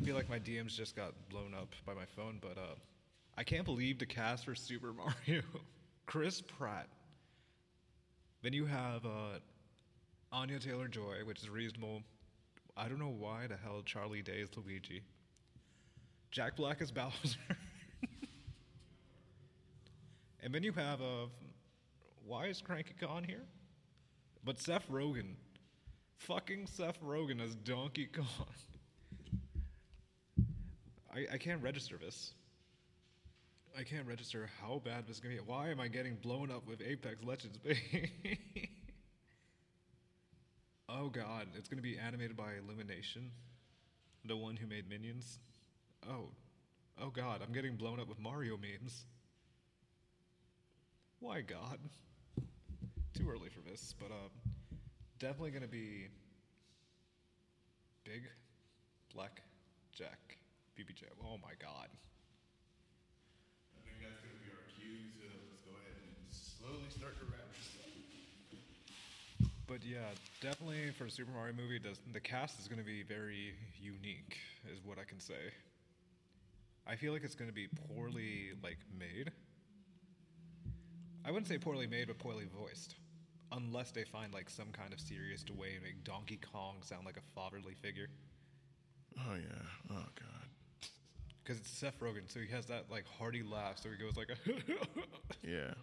Feel 0.06 0.14
like 0.16 0.30
my 0.30 0.38
DMs 0.38 0.76
just 0.76 0.96
got 0.96 1.16
blown 1.32 1.56
up 1.56 1.74
by 1.84 1.96
my 1.96 2.06
phone, 2.06 2.38
but 2.40 2.60
uh, 2.60 2.76
I 3.40 3.44
can't 3.44 3.66
believe 3.66 3.98
the 3.98 4.06
cast 4.06 4.46
for 4.46 4.54
Super 4.54 4.94
Mario. 5.28 5.42
Chris 6.06 6.42
Pratt. 6.42 6.88
Then 8.44 8.54
you 8.54 8.68
have 8.68 9.04
uh, 9.04 9.40
Anya 10.32 10.60
Taylor 10.60 10.88
Joy, 10.88 11.26
which 11.26 11.42
is 11.42 11.50
reasonable. 11.50 12.04
I 12.78 12.88
don't 12.88 13.00
know 13.00 13.16
why 13.18 13.48
the 13.48 13.58
hell 13.58 13.82
Charlie 13.84 14.22
Day 14.22 14.42
is 14.42 14.50
Luigi. 14.56 15.02
Jack 16.30 16.56
Black 16.56 16.84
is 16.84 16.92
Bowser. 16.92 17.40
and 20.44 20.54
then 20.54 20.62
you 20.62 20.74
have 20.74 21.02
uh, 21.02 21.26
why 22.28 22.46
is 22.46 22.62
Cranky 22.62 22.94
Kong 23.02 23.24
here? 23.24 23.42
But 24.44 24.60
Seth 24.60 24.88
Rogen. 24.88 25.34
Fucking 26.20 26.68
Seth 26.68 27.02
Rogen 27.02 27.44
as 27.44 27.56
Donkey 27.56 28.06
Kong. 28.06 28.26
I, 31.16 31.36
I 31.36 31.38
can't 31.38 31.64
register 31.64 31.98
this. 31.98 32.34
I 33.78 33.84
can't 33.84 34.08
register 34.08 34.50
how 34.62 34.82
bad 34.84 35.08
this 35.08 35.18
is 35.18 35.22
gonna 35.22 35.36
be. 35.36 35.42
Why 35.42 35.70
am 35.70 35.80
I 35.80 35.88
getting 35.88 36.16
blown 36.16 36.52
up 36.52 36.68
with 36.68 36.82
Apex 36.82 37.24
Legends, 37.24 37.58
oh 40.90 41.10
god, 41.10 41.48
it's 41.58 41.70
gonna 41.70 41.82
be 41.82 41.98
animated 41.98 42.36
by 42.36 42.54
Illumination, 42.64 43.32
the 44.26 44.36
one 44.36 44.56
who 44.58 44.68
made 44.68 44.90
Minions. 44.90 45.40
Oh, 46.10 46.30
oh 47.02 47.10
god, 47.10 47.42
I'm 47.46 47.54
getting 47.54 47.76
blown 47.76 48.00
up 48.00 48.08
with 48.08 48.20
Mario 48.20 48.58
memes. 48.58 49.06
Why 51.20 51.42
God? 51.42 51.80
Too 53.14 53.30
early 53.30 53.50
for 53.50 53.62
this, 53.70 53.94
but 54.00 54.12
um, 54.12 54.54
definitely 55.20 55.52
gonna 55.52 55.68
be 55.68 56.08
big, 58.06 58.24
black, 59.14 59.42
Jack, 59.94 60.38
BB 60.76 60.96
Joe. 60.96 61.16
Oh 61.24 61.40
my 61.42 61.56
god. 61.56 61.88
I 63.72 63.80
think 63.88 64.04
that's 64.04 64.20
gonna 64.20 64.40
be 64.44 64.52
our 64.52 64.68
cue. 64.76 65.08
So 65.16 65.24
let's 65.50 65.64
go 65.64 65.72
ahead 65.72 65.96
and 65.96 66.28
slowly 66.30 66.92
start 66.92 67.16
to 67.20 67.26
wrap 67.32 67.48
this 67.56 67.80
up. 67.80 67.90
But 69.68 69.84
yeah, 69.84 70.12
definitely 70.42 70.92
for 70.92 71.06
a 71.06 71.12
Super 71.12 71.32
Mario 71.32 71.54
movie, 71.56 71.80
the, 71.80 71.98
the 72.14 72.20
cast 72.20 72.60
is 72.60 72.68
going 72.68 72.78
to 72.78 72.86
be 72.86 73.02
very 73.02 73.56
unique, 73.82 74.38
is 74.72 74.80
what 74.86 75.00
I 75.00 75.04
can 75.04 75.20
say. 75.20 75.50
I 76.86 76.96
feel 76.96 77.14
like 77.14 77.24
it's 77.24 77.34
going 77.34 77.50
to 77.50 77.56
be 77.56 77.68
poorly 77.88 78.52
like 78.62 78.78
made. 78.98 79.32
I 81.26 81.32
wouldn't 81.32 81.48
say 81.48 81.58
poorly 81.58 81.88
made, 81.88 82.08
but 82.08 82.20
poorly 82.20 82.46
voiced, 82.46 82.96
unless 83.52 83.90
they 83.90 84.04
find 84.04 84.32
like 84.34 84.50
some 84.52 84.72
kind 84.72 84.94
of 84.94 85.00
serious 85.00 85.44
way 85.50 85.74
to 85.78 85.82
make 85.82 86.04
Donkey 86.04 86.40
Kong 86.54 86.76
sound 86.82 87.06
like 87.06 87.18
a 87.18 87.24
fatherly 87.34 87.74
figure. 87.74 88.08
Oh 89.18 89.34
yeah. 89.34 89.96
Oh 89.98 90.06
god. 90.16 90.45
Because 91.46 91.60
it's 91.62 91.70
Seth 91.70 92.00
Rogen, 92.00 92.24
so 92.28 92.40
he 92.40 92.48
has 92.52 92.66
that 92.66 92.86
like 92.90 93.06
hearty 93.20 93.44
laugh, 93.44 93.78
so 93.78 93.90
he 93.90 94.04
goes 94.04 94.18
like. 94.18 94.30
Yeah. 95.44 95.74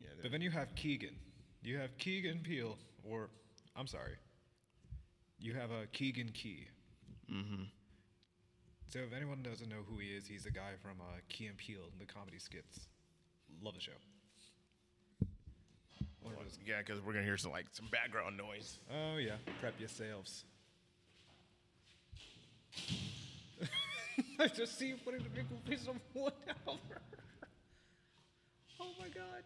Yeah. 0.00 0.08
But 0.22 0.32
then 0.32 0.40
you 0.42 0.50
have 0.50 0.74
Keegan. 0.74 1.14
You 1.62 1.78
have 1.78 1.96
Keegan 1.98 2.40
Peel, 2.42 2.76
or 3.08 3.28
I'm 3.76 3.86
sorry, 3.86 4.16
you 5.38 5.54
have 5.54 5.70
a 5.70 5.86
Keegan 5.92 6.30
Key. 6.34 6.66
Mm-hmm. 7.32 7.62
So 8.88 8.98
if 8.98 9.12
anyone 9.16 9.42
doesn't 9.44 9.68
know 9.68 9.84
who 9.88 9.98
he 10.00 10.08
is, 10.08 10.26
he's 10.26 10.42
the 10.42 10.50
guy 10.50 10.72
from 10.82 11.00
uh, 11.00 11.04
Key 11.28 11.46
and 11.46 11.56
Peele, 11.56 11.88
the 12.00 12.04
comedy 12.04 12.38
skits. 12.40 12.80
Love 13.62 13.74
the 13.74 13.80
show. 13.80 13.92
What 16.22 16.36
was- 16.44 16.58
Yeah, 16.66 16.78
because 16.84 17.00
we're 17.00 17.12
gonna 17.12 17.24
hear 17.24 17.36
some 17.38 17.52
like 17.52 17.66
some 17.70 17.86
background 17.92 18.36
noise. 18.36 18.78
Oh 18.92 19.16
yeah, 19.18 19.36
prep 19.60 19.78
yourselves. 19.78 20.44
I 24.38 24.48
just 24.48 24.78
see 24.78 24.88
you 24.88 24.96
putting 25.04 25.22
the 25.22 25.28
big 25.28 25.46
piece 25.64 25.86
of 25.88 25.96
wood 26.14 26.32
over. 26.66 26.78
oh 28.80 28.90
my 28.98 29.08
god. 29.08 29.42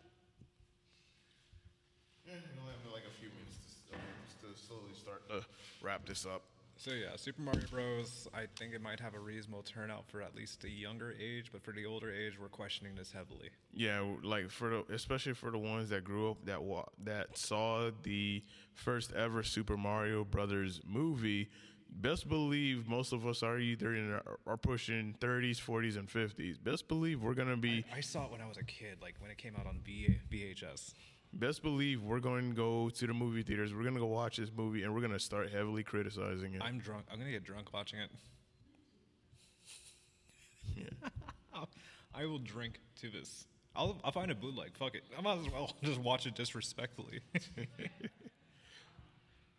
Yeah, 2.27 2.35
we 2.35 2.61
only 2.61 2.73
have 2.73 2.93
like 2.93 3.03
a 3.05 3.21
few 3.21 3.29
minutes 3.29 3.83
to, 3.91 3.95
uh, 3.95 3.99
just 4.27 4.41
to 4.41 4.67
slowly 4.67 4.93
start 4.95 5.29
to 5.29 5.45
wrap 5.83 6.07
this 6.07 6.27
up. 6.27 6.43
So 6.79 6.91
yeah, 6.91 7.17
Super 7.17 7.41
Mario 7.41 7.63
Bros. 7.71 8.29
I 8.35 8.45
think 8.59 8.75
it 8.75 8.83
might 8.83 9.01
have 9.01 9.15
a 9.15 9.19
reasonable 9.19 9.63
turnout 9.63 10.05
for 10.09 10.21
at 10.21 10.35
least 10.35 10.61
the 10.61 10.71
younger 10.71 11.15
age, 11.19 11.51
but 11.51 11.63
for 11.63 11.73
the 11.73 11.87
older 11.87 12.13
age, 12.13 12.35
we're 12.39 12.49
questioning 12.49 12.95
this 12.97 13.13
heavily. 13.13 13.49
Yeah, 13.73 14.05
like 14.23 14.51
for 14.51 14.69
the 14.71 14.95
especially 14.95 15.33
for 15.35 15.51
the 15.51 15.59
ones 15.59 15.89
that 15.89 16.05
grew 16.05 16.31
up 16.31 16.45
that 16.45 16.63
wa- 16.63 16.89
that 17.05 17.39
saw 17.39 17.91
the 18.03 18.43
first 18.75 19.13
ever 19.15 19.43
Super 19.43 19.77
Mario 19.77 20.25
Brothers 20.25 20.81
movie. 20.87 21.49
Best 21.89 22.29
believe 22.29 22.89
most 22.89 23.13
of 23.13 23.27
us 23.27 23.43
are 23.43 23.59
either 23.59 23.95
in 23.95 24.13
our, 24.13 24.39
are 24.47 24.57
pushing 24.57 25.15
30s, 25.21 25.57
40s, 25.61 25.97
and 25.97 26.09
50s. 26.09 26.63
Best 26.63 26.89
believe 26.89 27.23
we're 27.23 27.35
gonna 27.35 27.57
be. 27.57 27.85
I 27.95 28.01
saw 28.01 28.27
it 28.27 28.33
when 28.33 28.41
I 28.41 28.47
was 28.47 28.59
a 28.59 28.65
kid, 28.65 28.99
like 29.01 29.15
when 29.19 29.31
it 29.31 29.39
came 29.39 29.55
out 29.59 29.67
on 29.67 29.81
v- 29.85 30.19
VHS. 30.31 30.93
Best 31.33 31.63
believe 31.63 32.03
we're 32.03 32.21
going 32.21 32.51
to 32.51 32.55
go 32.57 32.89
to 32.91 33.07
the 33.07 33.13
movie 33.13 33.43
theaters. 33.43 33.75
We're 33.75 33.85
gonna 33.85 33.99
go 33.99 34.07
watch 34.07 34.37
this 34.37 34.51
movie, 34.55 34.83
and 34.83 34.95
we're 34.95 35.01
gonna 35.01 35.19
start 35.19 35.51
heavily 35.51 35.83
criticizing 35.83 36.55
it. 36.55 36.63
I'm 36.63 36.79
drunk. 36.79 37.07
I'm 37.11 37.19
gonna 37.19 37.31
get 37.31 37.45
drunk 37.45 37.73
watching 37.73 37.99
it. 37.99 38.11
Yeah. 40.75 41.09
I 42.15 42.25
will 42.25 42.39
drink 42.39 42.81
to 43.01 43.11
this. 43.11 43.47
I'll 43.75 44.01
I'll 44.03 44.13
find 44.13 44.31
a 44.31 44.35
bootleg. 44.35 44.77
Fuck 44.77 44.95
it. 44.95 45.05
I 45.17 45.21
might 45.21 45.39
as 45.39 45.51
well 45.51 45.71
just 45.83 46.01
watch 46.01 46.27
it 46.27 46.35
disrespectfully. 46.35 47.21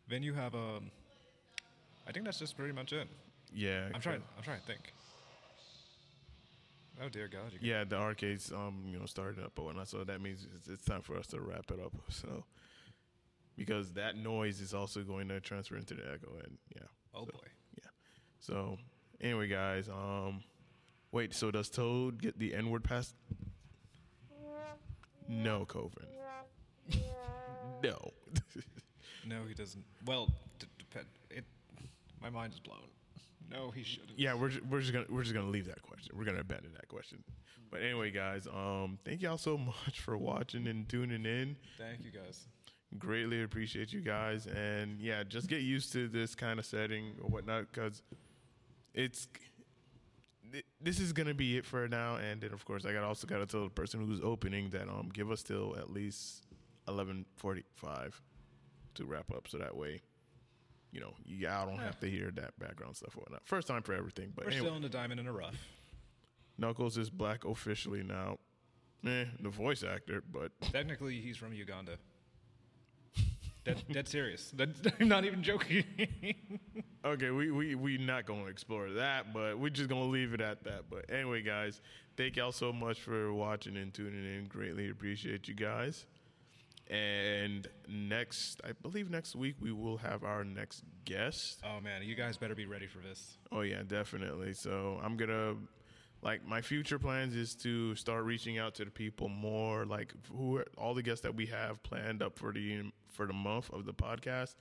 then 0.10 0.24
you 0.24 0.34
have 0.34 0.56
um. 0.56 0.92
I 2.08 2.12
think 2.12 2.26
that's 2.26 2.40
just 2.40 2.56
pretty 2.58 2.74
much 2.74 2.94
it. 2.94 3.08
yeah, 3.54 3.90
I'm 3.94 4.02
trying. 4.02 4.22
I'm 4.38 4.44
trying 4.44 4.60
to 4.60 4.66
think. 4.66 4.94
Oh 7.04 7.10
dear 7.10 7.28
God! 7.28 7.52
You 7.52 7.60
Yeah, 7.62 7.84
the 7.84 7.98
arcades, 7.98 8.52
um, 8.52 8.84
you 8.90 8.98
know, 8.98 9.06
started 9.06 9.44
up, 9.44 9.52
but 9.56 9.66
whatnot. 9.66 9.88
So 9.88 10.04
that 10.04 10.22
means 10.22 10.48
it's, 10.56 10.68
it's 10.68 10.84
time 10.84 11.02
for 11.02 11.18
us 11.18 11.28
to 11.28 11.42
wrap 11.42 11.70
it 11.70 11.80
up. 11.80 11.94
So, 12.10 12.46
because 13.56 13.92
that 13.94 14.16
noise 14.16 14.62
is 14.62 14.74
also 14.74 15.02
going 15.02 15.28
to 15.28 15.40
transfer 15.40 15.76
into 15.76 15.94
the 15.94 16.04
echo, 16.12 16.32
and 16.44 16.58
yeah. 16.76 16.88
Oh 17.14 17.26
so, 17.26 17.32
boy. 17.32 17.48
Yeah. 17.78 17.90
So, 18.40 18.78
anyway, 19.22 19.48
guys, 19.48 19.90
um, 19.90 20.44
wait. 21.12 21.34
So 21.36 21.52
does 21.52 21.70
Toad 21.70 22.22
get 22.22 22.40
the 22.40 22.56
N 22.56 22.70
word 22.70 22.84
pass? 22.84 23.14
No, 25.30 25.66
Coven. 25.66 26.08
no. 27.84 28.12
No, 29.26 29.42
he 29.46 29.54
doesn't. 29.54 29.84
Well, 30.06 30.32
d- 30.58 30.68
depend. 30.80 31.06
It. 31.30 31.44
My 32.32 32.42
mind 32.42 32.54
is 32.54 32.60
blown. 32.60 32.80
No, 33.50 33.72
he 33.72 33.84
shouldn't. 33.84 34.20
yeah, 34.20 34.34
we're 34.34 34.50
ju- 34.50 34.62
we're 34.70 34.82
just 34.82 34.92
gonna 34.92 35.06
we're 35.10 35.24
just 35.24 35.34
gonna 35.34 35.48
leave 35.48 35.68
that 35.68 35.82
question. 35.82 36.14
We're 36.18 36.26
gonna 36.26 36.42
abandon 36.42 36.74
that 36.74 36.90
question. 36.90 37.24
But 37.72 37.82
anyway, 37.82 38.12
guys, 38.12 38.46
um, 38.48 39.00
thank 39.06 39.22
y'all 39.22 39.38
so 39.38 39.58
much 39.86 40.02
for 40.02 40.18
watching 40.18 40.68
and 40.68 40.88
tuning 40.90 41.26
in. 41.26 41.56
Thank 41.78 42.04
you 42.04 42.12
guys. 42.12 42.48
greatly 42.98 43.44
appreciate 43.44 43.94
you 43.94 44.00
guys 44.02 44.48
and 44.48 45.00
yeah 45.02 45.22
just 45.24 45.48
get 45.50 45.62
used 45.62 45.92
to 45.94 46.08
this 46.08 46.36
kind 46.36 46.58
of 46.60 46.66
setting 46.66 47.12
or 47.22 47.30
whatnot 47.30 47.66
because 47.72 48.02
it's 48.94 49.28
this 50.82 50.98
is 51.02 51.12
gonna 51.12 51.34
be 51.34 51.58
it 51.58 51.66
for 51.66 51.86
now 51.90 52.16
and 52.16 52.40
then 52.40 52.54
of 52.54 52.64
course 52.64 52.86
i 52.86 52.94
got 52.94 53.04
also 53.04 53.28
got 53.28 53.40
to 53.40 53.46
tell 53.46 53.66
the 53.66 53.70
person 53.70 54.00
who's 54.06 54.22
opening 54.24 54.70
that 54.70 54.88
um 54.88 55.10
give 55.14 55.30
us 55.30 55.44
till 55.44 55.76
at 55.78 55.90
least 55.92 56.46
11:45 56.88 58.14
to 58.96 59.06
wrap 59.06 59.30
up 59.36 59.48
so 59.50 59.58
that 59.58 59.76
way 59.76 60.00
you 60.98 61.04
know 61.04 61.14
you 61.24 61.48
all 61.48 61.68
don't 61.68 61.78
have 61.78 62.00
to 62.00 62.10
hear 62.10 62.32
that 62.36 62.58
background 62.60 62.96
stuff 62.96 63.16
or 63.16 63.20
whatnot 63.22 63.42
first 63.46 63.68
time 63.68 63.84
for 63.84 63.94
everything 63.94 64.34
but 64.36 64.46
We're 64.46 64.52
anyway 64.52 64.66
still 64.68 64.76
in 64.76 64.82
the 64.82 64.90
diamond 64.90 65.20
in 65.20 65.28
the 65.28 65.32
rough. 65.32 65.56
knuckles 66.58 66.98
is 66.98 67.10
black 67.12 67.46
officially 67.46 68.02
now 68.04 68.40
Eh, 69.06 69.26
the 69.40 69.50
voice 69.50 69.84
actor, 69.84 70.24
but 70.34 70.52
Technically, 70.60 71.22
he's 71.22 71.38
from 71.38 71.54
Uganda. 71.54 71.98
Dead, 73.64 73.84
dead 73.92 74.08
serious. 74.08 74.50
Dead, 74.56 74.74
I'm 75.00 75.08
not 75.08 75.24
even 75.24 75.44
joking. 75.44 75.84
okay, 77.06 77.30
we 77.30 77.52
we 77.52 77.76
we 77.76 77.98
not 78.00 78.26
gonna 78.26 78.46
explore 78.46 78.90
that, 78.94 79.34
but 79.34 79.60
we're 79.60 79.70
just 79.70 79.88
gonna 79.88 80.06
leave 80.06 80.34
it 80.34 80.42
at 80.42 80.64
that. 80.64 80.90
But 80.90 81.06
anyway, 81.14 81.44
guys, 81.44 81.80
thank 82.18 82.38
y'all 82.38 82.52
so 82.52 82.74
much 82.74 83.00
for 83.00 83.32
watching 83.34 83.78
and 83.78 83.94
tuning 83.94 84.26
in. 84.26 84.46
Greatly 84.46 84.90
appreciate 84.90 85.48
you 85.48 85.54
guys. 85.54 86.06
And 86.90 87.68
next, 87.90 88.62
I 88.64 88.72
believe 88.82 89.10
next 89.10 89.36
week 89.36 89.56
we 89.60 89.74
will 89.74 89.98
have 89.98 90.24
our 90.24 90.44
next 90.46 90.84
guest. 91.04 91.62
oh 91.66 91.82
man, 91.82 92.02
you 92.04 92.16
guys 92.16 92.38
better 92.38 92.56
be 92.56 92.66
ready 92.66 92.88
for 92.88 93.00
this. 93.00 93.38
Oh 93.52 93.62
yeah, 93.62 93.82
definitely. 93.86 94.54
So 94.54 95.00
I'm 95.04 95.18
gonna 95.18 95.56
like 96.22 96.48
my 96.48 96.62
future 96.62 96.98
plans 96.98 97.36
is 97.36 97.56
to 97.56 97.94
start 97.96 98.24
reaching 98.24 98.58
out 98.58 98.74
to 98.76 98.86
the 98.86 98.92
people 98.92 99.28
more 99.28 99.86
like 99.86 100.14
who 100.34 100.58
are 100.58 100.66
all 100.78 100.94
the 100.94 101.04
guests 101.04 101.22
that 101.22 101.36
we 101.36 101.46
have 101.48 101.84
planned 101.84 102.24
up 102.24 102.38
for 102.38 102.54
the 102.54 102.84
for 103.12 103.26
the 103.26 103.34
month 103.34 103.70
of 103.74 103.86
the 103.86 103.94
podcast. 103.94 104.56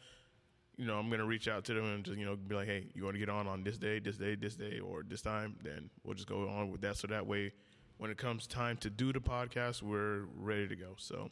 You 0.77 0.85
know, 0.85 0.98
I'm 0.98 1.09
gonna 1.09 1.24
reach 1.27 1.47
out 1.47 1.65
to 1.66 1.74
them 1.74 1.85
and 1.85 2.05
just 2.05 2.19
you 2.19 2.24
know 2.27 2.35
be 2.35 2.57
like, 2.57 2.66
hey, 2.66 2.89
you 2.93 3.05
want 3.05 3.15
to 3.15 3.20
get 3.20 3.28
on 3.28 3.47
on 3.47 3.62
this 3.62 3.78
day, 3.78 4.01
this 4.01 4.16
day, 4.16 4.35
this 4.35 4.57
day, 4.57 4.81
or 4.81 5.05
this 5.09 5.23
time? 5.23 5.57
Then 5.62 5.90
we'll 6.03 6.15
just 6.15 6.28
go 6.28 6.48
on 6.48 6.73
with 6.73 6.81
that. 6.81 6.97
So 6.97 7.07
that 7.07 7.27
way, 7.27 7.53
when 7.98 8.11
it 8.11 8.19
comes 8.19 8.48
time 8.48 8.78
to 8.78 8.90
do 8.90 9.12
the 9.12 9.20
podcast, 9.20 9.81
we're 9.81 10.24
ready 10.35 10.66
to 10.66 10.74
go. 10.74 10.94
So. 10.97 11.31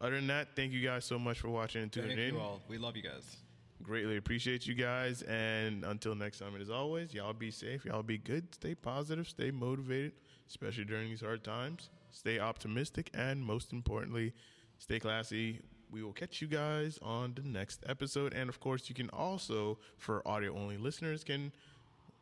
Other 0.00 0.16
than 0.16 0.28
that, 0.28 0.56
thank 0.56 0.72
you 0.72 0.80
guys 0.80 1.04
so 1.04 1.18
much 1.18 1.40
for 1.40 1.48
watching 1.48 1.82
and 1.82 1.92
tuning 1.92 2.16
Thank 2.16 2.20
in. 2.30 2.34
you 2.34 2.40
all. 2.40 2.62
We 2.68 2.78
love 2.78 2.96
you 2.96 3.02
guys. 3.02 3.36
Greatly 3.82 4.16
appreciate 4.16 4.66
you 4.66 4.74
guys. 4.74 5.22
And 5.22 5.84
until 5.84 6.14
next 6.14 6.38
time, 6.38 6.54
and 6.54 6.62
as 6.62 6.70
always, 6.70 7.12
y'all 7.12 7.32
be 7.32 7.50
safe. 7.50 7.84
Y'all 7.84 8.02
be 8.02 8.18
good. 8.18 8.54
Stay 8.54 8.74
positive. 8.74 9.28
Stay 9.28 9.50
motivated, 9.50 10.12
especially 10.48 10.84
during 10.84 11.08
these 11.10 11.20
hard 11.20 11.44
times. 11.44 11.90
Stay 12.10 12.38
optimistic. 12.38 13.10
And 13.14 13.42
most 13.42 13.72
importantly, 13.72 14.32
stay 14.78 15.00
classy. 15.00 15.60
We 15.90 16.02
will 16.02 16.12
catch 16.12 16.40
you 16.40 16.46
guys 16.48 16.98
on 17.02 17.34
the 17.34 17.42
next 17.42 17.82
episode. 17.86 18.32
And 18.32 18.48
of 18.48 18.60
course, 18.60 18.88
you 18.88 18.94
can 18.94 19.10
also, 19.10 19.78
for 19.98 20.26
audio 20.26 20.56
only 20.56 20.76
listeners, 20.78 21.24
can 21.24 21.52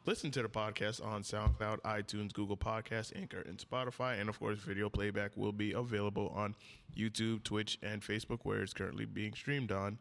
listen 0.06 0.30
to 0.32 0.42
the 0.42 0.48
podcast 0.48 1.04
on 1.04 1.22
SoundCloud, 1.22 1.80
iTunes, 1.82 2.32
Google 2.32 2.56
Podcasts, 2.56 3.12
Anchor, 3.16 3.40
and 3.42 3.58
Spotify. 3.58 4.20
And 4.20 4.28
of 4.28 4.38
course, 4.38 4.58
video 4.58 4.88
playback 4.88 5.36
will 5.36 5.52
be 5.52 5.72
available 5.72 6.32
on 6.34 6.54
YouTube, 6.96 7.42
Twitch, 7.44 7.78
and 7.82 8.02
Facebook, 8.02 8.40
where 8.42 8.62
it's 8.62 8.72
currently 8.72 9.04
being 9.04 9.34
streamed 9.34 9.72
on. 9.72 9.98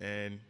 And 0.00 0.40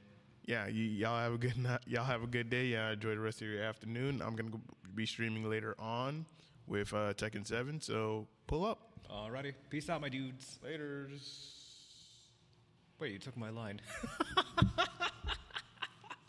yeah, 0.44 0.64
y- 0.64 0.70
y'all 0.72 1.18
have 1.18 1.34
a 1.34 1.38
good 1.38 1.56
night. 1.62 1.80
Y'all 1.86 2.04
have 2.04 2.22
a 2.22 2.26
good 2.26 2.50
day. 2.50 2.66
Yeah, 2.66 2.92
enjoy 2.92 3.10
the 3.14 3.20
rest 3.20 3.40
of 3.42 3.48
your 3.48 3.62
afternoon. 3.62 4.20
I'm 4.24 4.36
gonna 4.36 4.50
be 4.94 5.06
streaming 5.06 5.48
later 5.48 5.74
on 5.78 6.26
with 6.66 6.92
uh, 6.92 7.14
Tekken 7.14 7.46
Seven. 7.46 7.80
So 7.80 8.26
pull 8.46 8.64
up. 8.64 8.78
Alrighty. 9.10 9.54
Peace 9.70 9.88
out, 9.90 10.00
my 10.00 10.08
dudes. 10.08 10.58
Later. 10.62 11.08
Wait, 13.00 13.12
you 13.12 13.18
took 13.18 13.36
my 13.36 13.50
line. 13.50 13.80